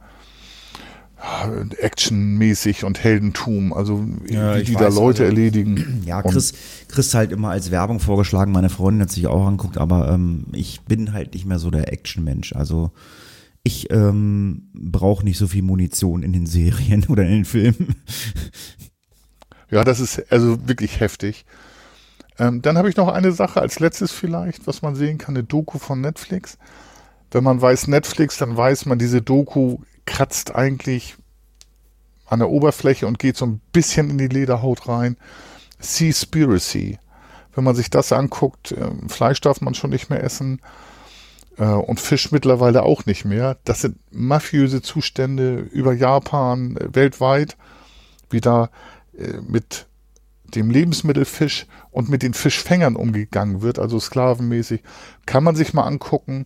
actionmäßig 1.80 2.84
und 2.84 3.04
Heldentum, 3.04 3.74
also 3.74 4.06
ja, 4.28 4.58
wie 4.58 4.64
die 4.64 4.74
da 4.74 4.88
Leute 4.88 5.24
also, 5.24 5.24
erledigen. 5.24 6.02
Ja, 6.06 6.22
Chris, 6.22 6.54
Chris 6.88 7.14
halt 7.16 7.32
immer 7.32 7.50
als 7.50 7.72
Werbung 7.72 8.00
vorgeschlagen, 8.00 8.52
meine 8.52 8.70
Freundin 8.70 9.04
hat 9.04 9.12
sich 9.12 9.26
auch 9.28 9.48
anguckt, 9.48 9.78
aber 9.78 10.10
ähm, 10.10 10.46
ich 10.52 10.82
bin 10.82 11.14
halt 11.14 11.34
nicht 11.34 11.46
mehr 11.46 11.58
so 11.58 11.72
der 11.72 11.92
Actionmensch. 11.92 12.54
Also 12.54 12.92
ich 13.64 13.92
ähm, 13.92 14.70
brauche 14.74 15.26
nicht 15.26 15.40
so 15.40 15.48
viel 15.48 15.64
Munition 15.64 16.22
in 16.22 16.32
den 16.32 16.46
Serien 16.46 17.06
oder 17.10 17.24
in 17.24 17.32
den 17.32 17.46
Filmen. 17.46 17.96
Ja, 19.72 19.84
das 19.84 20.00
ist 20.00 20.32
also 20.32 20.68
wirklich 20.68 21.00
heftig. 21.00 21.46
Ähm, 22.38 22.62
dann 22.62 22.78
habe 22.78 22.90
ich 22.90 22.98
noch 22.98 23.08
eine 23.08 23.32
Sache 23.32 23.62
als 23.62 23.80
letztes 23.80 24.12
vielleicht, 24.12 24.68
was 24.68 24.82
man 24.82 24.96
sehen 24.96 25.18
kann, 25.18 25.36
eine 25.36 25.44
Doku 25.44 25.80
von 25.80 26.02
Netflix. 26.02 26.58
Wenn 27.32 27.44
man 27.44 27.60
weiß 27.60 27.88
Netflix, 27.88 28.38
dann 28.38 28.56
weiß 28.56 28.86
man, 28.86 29.00
diese 29.00 29.22
Doku 29.22 29.80
kratzt 30.06 30.56
eigentlich 30.56 31.16
an 32.28 32.40
der 32.40 32.50
Oberfläche 32.50 33.08
und 33.08 33.20
geht 33.20 33.38
so 33.38 33.46
ein 33.46 33.62
bisschen 33.72 34.10
in 34.10 34.18
die 34.18 34.28
Lederhaut 34.28 34.88
rein. 34.88 35.18
Seaspiracy. 35.80 37.00
Wenn 37.54 37.64
man 37.64 37.76
sich 37.76 37.90
das 37.90 38.12
anguckt, 38.12 38.72
äh, 38.72 38.92
Fleisch 39.08 39.42
darf 39.42 39.62
man 39.62 39.76
schon 39.76 39.92
nicht 39.92 40.10
mehr 40.10 40.24
essen 40.24 40.62
äh, 41.58 41.66
und 41.66 42.00
Fisch 42.00 42.32
mittlerweile 42.32 42.84
auch 42.84 43.06
nicht 43.06 43.26
mehr. 43.26 43.58
Das 43.64 43.82
sind 43.82 43.98
mafiöse 44.12 44.82
Zustände 44.82 45.60
über 45.60 45.94
Japan, 45.94 46.76
äh, 46.78 46.94
weltweit, 46.94 47.58
wie 48.30 48.42
da 48.42 48.70
mit 49.48 49.88
dem 50.44 50.70
Lebensmittelfisch 50.70 51.68
und 51.92 52.10
mit 52.10 52.22
den 52.22 52.34
Fischfängern 52.34 52.98
umgegangen 52.98 53.62
wird, 53.62 53.80
also 53.80 53.98
sklavenmäßig, 53.98 54.84
kann 55.26 55.44
man 55.44 55.56
sich 55.56 55.74
mal 55.74 55.84
angucken. 55.84 56.46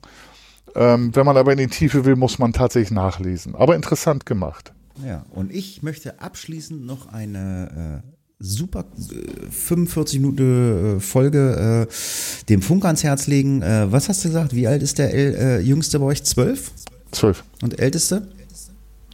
Ähm, 0.76 1.16
wenn 1.16 1.26
man 1.26 1.38
aber 1.38 1.52
in 1.52 1.58
die 1.58 1.68
Tiefe 1.68 2.06
will, 2.06 2.16
muss 2.16 2.40
man 2.40 2.54
tatsächlich 2.54 2.92
nachlesen. 2.92 3.56
Aber 3.56 3.76
interessant 3.76 4.26
gemacht. 4.26 4.74
Ja, 5.06 5.26
und 5.32 5.54
ich 5.54 5.82
möchte 5.82 6.20
abschließend 6.22 6.86
noch 6.86 7.12
eine 7.12 8.02
äh, 8.04 8.10
super 8.40 8.86
äh, 9.12 9.52
45 9.52 10.20
Minuten 10.20 10.98
äh, 10.98 11.00
Folge 11.00 11.88
äh, 11.90 12.46
dem 12.50 12.62
Funk 12.62 12.86
ans 12.86 13.04
Herz 13.04 13.28
legen. 13.28 13.62
Äh, 13.62 13.92
was 13.92 14.10
hast 14.10 14.24
du 14.24 14.30
gesagt? 14.30 14.56
Wie 14.56 14.68
alt 14.68 14.84
ist 14.84 14.98
der 14.98 15.14
El 15.14 15.36
äh, 15.36 15.60
Jüngste 15.60 16.00
bei 16.00 16.06
euch? 16.06 16.24
Zwölf? 16.24 16.72
Zwölf. 17.12 17.44
Und 17.62 17.80
Älteste? 17.80 18.28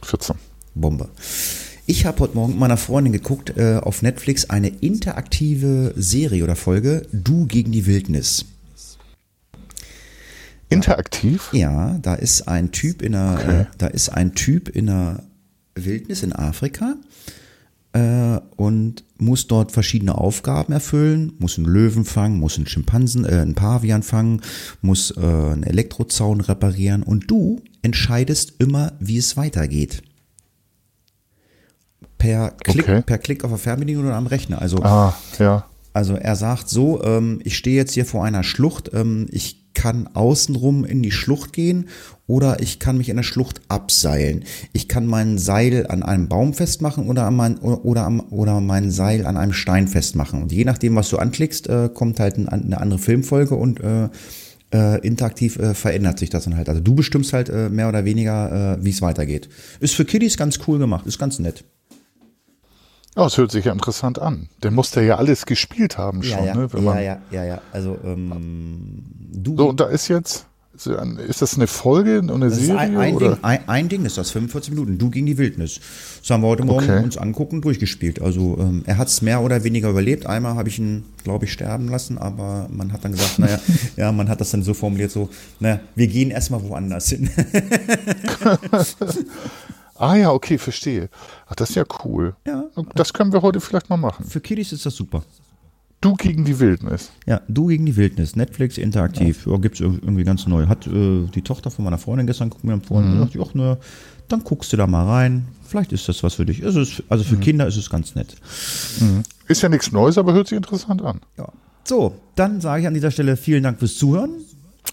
14. 0.02 0.36
Bombe. 0.74 1.08
Ich 1.86 2.04
habe 2.04 2.18
heute 2.20 2.34
Morgen 2.34 2.52
mit 2.52 2.60
meiner 2.60 2.76
Freundin 2.76 3.12
geguckt 3.12 3.58
auf 3.58 4.02
Netflix 4.02 4.50
eine 4.50 4.68
interaktive 4.68 5.94
Serie 5.96 6.42
oder 6.42 6.56
Folge 6.56 7.06
Du 7.12 7.46
gegen 7.46 7.70
die 7.70 7.86
Wildnis. 7.86 8.44
Interaktiv? 10.68 11.50
Ja, 11.52 11.98
da 12.02 12.14
ist 12.14 12.48
ein 12.48 12.72
Typ 12.72 13.02
in 13.02 13.14
einer, 13.14 13.38
okay. 13.38 13.60
äh, 13.60 13.64
da 13.78 13.86
ist 13.86 14.08
ein 14.08 14.34
Typ 14.34 14.68
in 14.68 14.88
einer 14.88 15.22
Wildnis 15.74 16.22
in 16.22 16.32
Afrika 16.32 16.96
äh, 17.92 18.40
und 18.56 19.04
muss 19.18 19.46
dort 19.46 19.72
verschiedene 19.72 20.16
Aufgaben 20.16 20.72
erfüllen, 20.72 21.32
muss 21.38 21.56
einen 21.56 21.66
Löwen 21.66 22.04
fangen, 22.04 22.38
muss 22.38 22.56
einen 22.56 22.66
Schimpansen, 22.66 23.24
äh, 23.24 23.40
einen 23.40 23.54
Pavian 23.54 24.02
fangen, 24.02 24.42
muss 24.82 25.12
äh, 25.16 25.20
einen 25.20 25.62
Elektrozaun 25.62 26.40
reparieren 26.40 27.02
und 27.02 27.30
du 27.30 27.62
entscheidest 27.82 28.54
immer, 28.58 28.92
wie 28.98 29.18
es 29.18 29.36
weitergeht. 29.36 30.02
Per 32.18 32.50
Klick, 32.50 32.82
okay. 32.82 33.02
per 33.02 33.18
Klick 33.18 33.44
auf 33.44 33.50
der 33.50 33.58
Fernbedienung 33.58 34.06
oder 34.06 34.16
am 34.16 34.26
Rechner. 34.26 34.60
Also, 34.60 34.82
ah, 34.82 35.14
ja. 35.38 35.66
also 35.92 36.14
er 36.14 36.34
sagt 36.34 36.68
so, 36.68 37.02
ähm, 37.04 37.40
ich 37.44 37.56
stehe 37.56 37.76
jetzt 37.76 37.92
hier 37.92 38.06
vor 38.06 38.24
einer 38.24 38.42
Schlucht, 38.42 38.90
ähm, 38.94 39.26
ich 39.30 39.65
kann 39.76 40.08
außenrum 40.14 40.86
in 40.86 41.02
die 41.02 41.10
Schlucht 41.10 41.52
gehen 41.52 41.88
oder 42.26 42.60
ich 42.60 42.78
kann 42.78 42.96
mich 42.96 43.10
in 43.10 43.16
der 43.16 43.22
Schlucht 43.22 43.60
abseilen. 43.68 44.44
Ich 44.72 44.88
kann 44.88 45.06
mein 45.06 45.36
Seil 45.36 45.86
an 45.86 46.02
einem 46.02 46.28
Baum 46.28 46.54
festmachen 46.54 47.06
oder, 47.08 47.26
an 47.26 47.36
mein, 47.36 47.58
oder, 47.58 48.04
am, 48.06 48.20
oder 48.30 48.62
mein 48.62 48.90
Seil 48.90 49.26
an 49.26 49.36
einem 49.36 49.52
Stein 49.52 49.86
festmachen. 49.86 50.42
Und 50.42 50.50
je 50.50 50.64
nachdem, 50.64 50.96
was 50.96 51.10
du 51.10 51.18
anklickst, 51.18 51.68
äh, 51.68 51.90
kommt 51.92 52.18
halt 52.20 52.38
ein, 52.38 52.48
eine 52.48 52.80
andere 52.80 52.98
Filmfolge 52.98 53.54
und 53.54 53.78
äh, 53.80 54.08
äh, 54.72 55.06
interaktiv 55.06 55.58
äh, 55.58 55.74
verändert 55.74 56.18
sich 56.18 56.30
das 56.30 56.44
dann 56.44 56.56
halt. 56.56 56.70
Also 56.70 56.80
du 56.80 56.94
bestimmst 56.94 57.34
halt 57.34 57.50
äh, 57.50 57.68
mehr 57.68 57.90
oder 57.90 58.06
weniger, 58.06 58.78
äh, 58.78 58.84
wie 58.84 58.90
es 58.90 59.02
weitergeht. 59.02 59.50
Ist 59.80 59.94
für 59.94 60.06
Kiddies 60.06 60.38
ganz 60.38 60.58
cool 60.66 60.78
gemacht, 60.78 61.06
ist 61.06 61.18
ganz 61.18 61.38
nett. 61.38 61.64
Ja, 63.16 63.26
es 63.26 63.38
hört 63.38 63.50
sich 63.50 63.64
ja 63.64 63.72
interessant 63.72 64.20
an. 64.20 64.48
Der 64.62 64.70
muss 64.70 64.94
ja 64.94 65.16
alles 65.16 65.46
gespielt 65.46 65.96
haben 65.96 66.22
schon, 66.22 66.44
ja, 66.44 66.54
ja, 66.54 66.54
ne? 66.54 66.68
ja, 66.74 67.00
ja, 67.00 67.18
ja, 67.30 67.44
ja. 67.44 67.60
Also 67.72 67.98
ähm, 68.04 69.04
du. 69.32 69.56
So, 69.56 69.70
und 69.70 69.80
da 69.80 69.86
ist 69.86 70.08
jetzt 70.08 70.46
ist 70.76 71.40
das 71.40 71.56
eine 71.56 71.66
Folge, 71.66 72.18
eine 72.18 72.50
das 72.50 72.58
Serie? 72.58 72.76
Ein, 72.76 72.96
ein, 72.98 73.14
oder? 73.14 73.30
Ding, 73.30 73.44
ein, 73.44 73.66
ein, 73.66 73.88
Ding 73.88 74.04
ist 74.04 74.18
das, 74.18 74.30
45 74.32 74.74
Minuten. 74.74 74.98
Du 74.98 75.08
gegen 75.08 75.24
die 75.24 75.38
Wildnis. 75.38 75.80
Das 76.20 76.30
haben 76.30 76.42
wir 76.42 76.48
heute 76.48 76.66
Morgen 76.66 76.84
Okay. 76.84 77.02
uns 77.02 77.16
angucken, 77.16 77.62
durchgespielt. 77.62 78.20
Also 78.20 78.58
ähm, 78.60 78.82
er 78.84 78.98
hat 78.98 79.08
es 79.08 79.22
mehr 79.22 79.40
oder 79.40 79.64
weniger 79.64 79.88
überlebt. 79.88 80.26
Einmal 80.26 80.54
habe 80.56 80.68
ich 80.68 80.78
ihn, 80.78 81.04
glaube 81.24 81.46
ich, 81.46 81.52
sterben 81.52 81.88
lassen, 81.88 82.18
aber 82.18 82.68
man 82.70 82.92
hat 82.92 83.06
dann 83.06 83.12
gesagt, 83.12 83.38
naja, 83.38 83.58
ja, 83.96 84.12
man 84.12 84.28
hat 84.28 84.42
das 84.42 84.50
dann 84.50 84.62
so 84.62 84.74
formuliert, 84.74 85.10
so, 85.10 85.30
naja, 85.60 85.80
wir 85.94 86.08
gehen 86.08 86.30
erstmal 86.30 86.62
woanders 86.62 87.08
hin. 87.08 87.30
Ah 89.98 90.16
ja, 90.16 90.32
okay, 90.32 90.58
verstehe. 90.58 91.08
Ach, 91.46 91.54
das 91.54 91.70
ist 91.70 91.76
ja 91.76 91.84
cool. 92.04 92.34
Ja. 92.46 92.64
Das 92.94 93.12
können 93.12 93.32
wir 93.32 93.42
heute 93.42 93.60
vielleicht 93.60 93.90
mal 93.90 93.96
machen. 93.96 94.24
Für 94.24 94.40
Kiddies 94.40 94.72
ist 94.72 94.86
das 94.86 94.94
super. 94.94 95.22
Du 96.00 96.14
gegen 96.14 96.44
die 96.44 96.60
Wildnis. 96.60 97.10
Ja, 97.26 97.40
du 97.48 97.68
gegen 97.68 97.86
die 97.86 97.96
Wildnis, 97.96 98.36
Netflix 98.36 98.76
interaktiv, 98.76 99.46
ja. 99.46 99.56
gibt's 99.56 99.80
irgendwie 99.80 100.24
ganz 100.24 100.46
neu. 100.46 100.66
Hat 100.66 100.86
äh, 100.86 101.24
die 101.34 101.42
Tochter 101.42 101.70
von 101.70 101.84
meiner 101.84 101.98
Freundin 101.98 102.26
gestern 102.26 102.50
gucken 102.50 102.68
mir 102.68 102.74
empfohlen, 102.74 103.14
mhm. 103.14 103.20
dachte 103.20 103.38
ich, 103.38 103.44
ach 103.44 103.54
ne, 103.54 103.78
dann 104.28 104.44
guckst 104.44 104.72
du 104.72 104.76
da 104.76 104.86
mal 104.86 105.06
rein. 105.06 105.48
Vielleicht 105.66 105.92
ist 105.92 106.08
das 106.08 106.22
was 106.22 106.34
für 106.34 106.44
dich. 106.44 106.64
Also, 106.64 106.80
es, 106.80 107.02
also 107.08 107.24
für 107.24 107.36
mhm. 107.36 107.40
Kinder 107.40 107.66
ist 107.66 107.76
es 107.76 107.88
ganz 107.88 108.14
nett. 108.14 108.36
Mhm. 109.00 109.22
Ist 109.48 109.62
ja 109.62 109.68
nichts 109.68 109.90
Neues, 109.90 110.18
aber 110.18 110.34
hört 110.34 110.48
sich 110.48 110.56
interessant 110.56 111.02
an. 111.02 111.20
Ja. 111.38 111.48
So, 111.84 112.16
dann 112.34 112.60
sage 112.60 112.82
ich 112.82 112.86
an 112.86 112.94
dieser 112.94 113.10
Stelle 113.10 113.36
vielen 113.36 113.62
Dank 113.62 113.78
fürs 113.78 113.96
Zuhören 113.96 114.30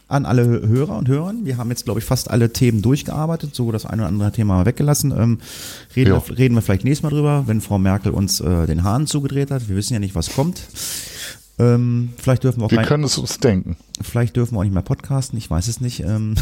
an 0.07 0.25
alle 0.25 0.43
Hörer 0.45 0.97
und 0.97 1.07
Hörern. 1.07 1.45
Wir 1.45 1.57
haben 1.57 1.69
jetzt, 1.69 1.85
glaube 1.85 1.99
ich, 1.99 2.05
fast 2.05 2.29
alle 2.29 2.51
Themen 2.53 2.81
durchgearbeitet, 2.81 3.55
so 3.55 3.71
das 3.71 3.85
eine 3.85 4.03
oder 4.03 4.09
andere 4.09 4.31
Thema 4.31 4.55
mal 4.57 4.65
weggelassen. 4.65 5.11
Ähm, 5.11 5.39
reden, 5.95 6.11
Ja. 6.13 6.27
wir, 6.27 6.37
reden 6.37 6.55
wir 6.55 6.61
vielleicht 6.61 6.83
nächstes 6.83 7.03
Mal 7.03 7.09
drüber, 7.09 7.43
wenn 7.47 7.61
Frau 7.61 7.79
Merkel 7.79 8.11
uns 8.11 8.39
äh, 8.41 8.65
den 8.67 8.83
Hahn 8.83 9.07
zugedreht 9.07 9.51
hat. 9.51 9.69
Wir 9.69 9.75
wissen 9.75 9.93
ja 9.93 9.99
nicht, 9.99 10.15
was 10.15 10.33
kommt. 10.33 10.61
Ähm, 11.59 12.09
vielleicht 12.17 12.43
dürfen 12.43 12.61
wir 12.61 12.65
auch 12.65 12.71
Wir 12.71 12.81
können 12.81 13.03
es 13.03 13.17
uns 13.17 13.39
denken. 13.39 13.77
Vielleicht 14.01 14.35
dürfen 14.35 14.55
wir 14.55 14.59
auch 14.59 14.63
nicht 14.63 14.73
mehr 14.73 14.81
podcasten, 14.81 15.37
ich 15.37 15.49
weiß 15.49 15.67
es 15.67 15.81
nicht. 15.81 15.99
Ähm, 16.01 16.35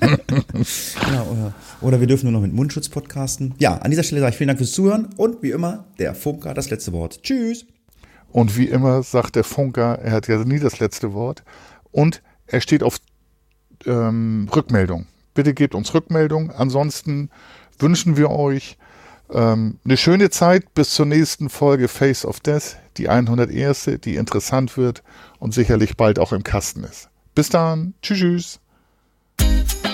ja, 0.00 1.22
oder, 1.30 1.54
oder 1.80 2.00
wir 2.00 2.06
dürfen 2.06 2.26
nur 2.30 2.32
noch 2.32 2.46
mit 2.46 2.52
Mundschutz 2.52 2.88
podcasten. 2.88 3.54
Ja, 3.58 3.76
an 3.78 3.90
dieser 3.90 4.02
Stelle 4.02 4.20
sage 4.20 4.32
ich 4.32 4.36
vielen 4.36 4.48
Dank 4.48 4.58
fürs 4.58 4.72
Zuhören 4.72 5.08
und 5.16 5.42
wie 5.42 5.50
immer, 5.50 5.84
der 5.98 6.14
Funker 6.14 6.50
hat 6.50 6.58
das 6.58 6.70
letzte 6.70 6.92
Wort. 6.92 7.22
Tschüss. 7.22 7.64
Und 8.30 8.56
wie 8.56 8.66
immer 8.66 9.02
sagt 9.02 9.36
der 9.36 9.44
Funker, 9.44 9.98
er 9.98 10.12
hat 10.12 10.28
ja 10.28 10.42
nie 10.44 10.58
das 10.58 10.78
letzte 10.78 11.12
Wort. 11.12 11.42
Und 11.90 12.22
er 12.52 12.60
steht 12.60 12.82
auf 12.82 12.98
ähm, 13.86 14.48
Rückmeldung. 14.54 15.06
Bitte 15.34 15.54
gebt 15.54 15.74
uns 15.74 15.92
Rückmeldung. 15.94 16.50
Ansonsten 16.50 17.30
wünschen 17.78 18.16
wir 18.16 18.30
euch 18.30 18.76
ähm, 19.32 19.78
eine 19.84 19.96
schöne 19.96 20.30
Zeit 20.30 20.74
bis 20.74 20.94
zur 20.94 21.06
nächsten 21.06 21.48
Folge 21.48 21.88
Face 21.88 22.24
of 22.24 22.40
Death, 22.40 22.76
die 22.96 23.08
101., 23.08 23.90
die 24.04 24.16
interessant 24.16 24.76
wird 24.76 25.02
und 25.38 25.54
sicherlich 25.54 25.96
bald 25.96 26.18
auch 26.18 26.32
im 26.32 26.44
Kasten 26.44 26.84
ist. 26.84 27.08
Bis 27.34 27.48
dann. 27.48 27.94
Tschüss. 28.02 28.60
tschüss. 29.38 29.91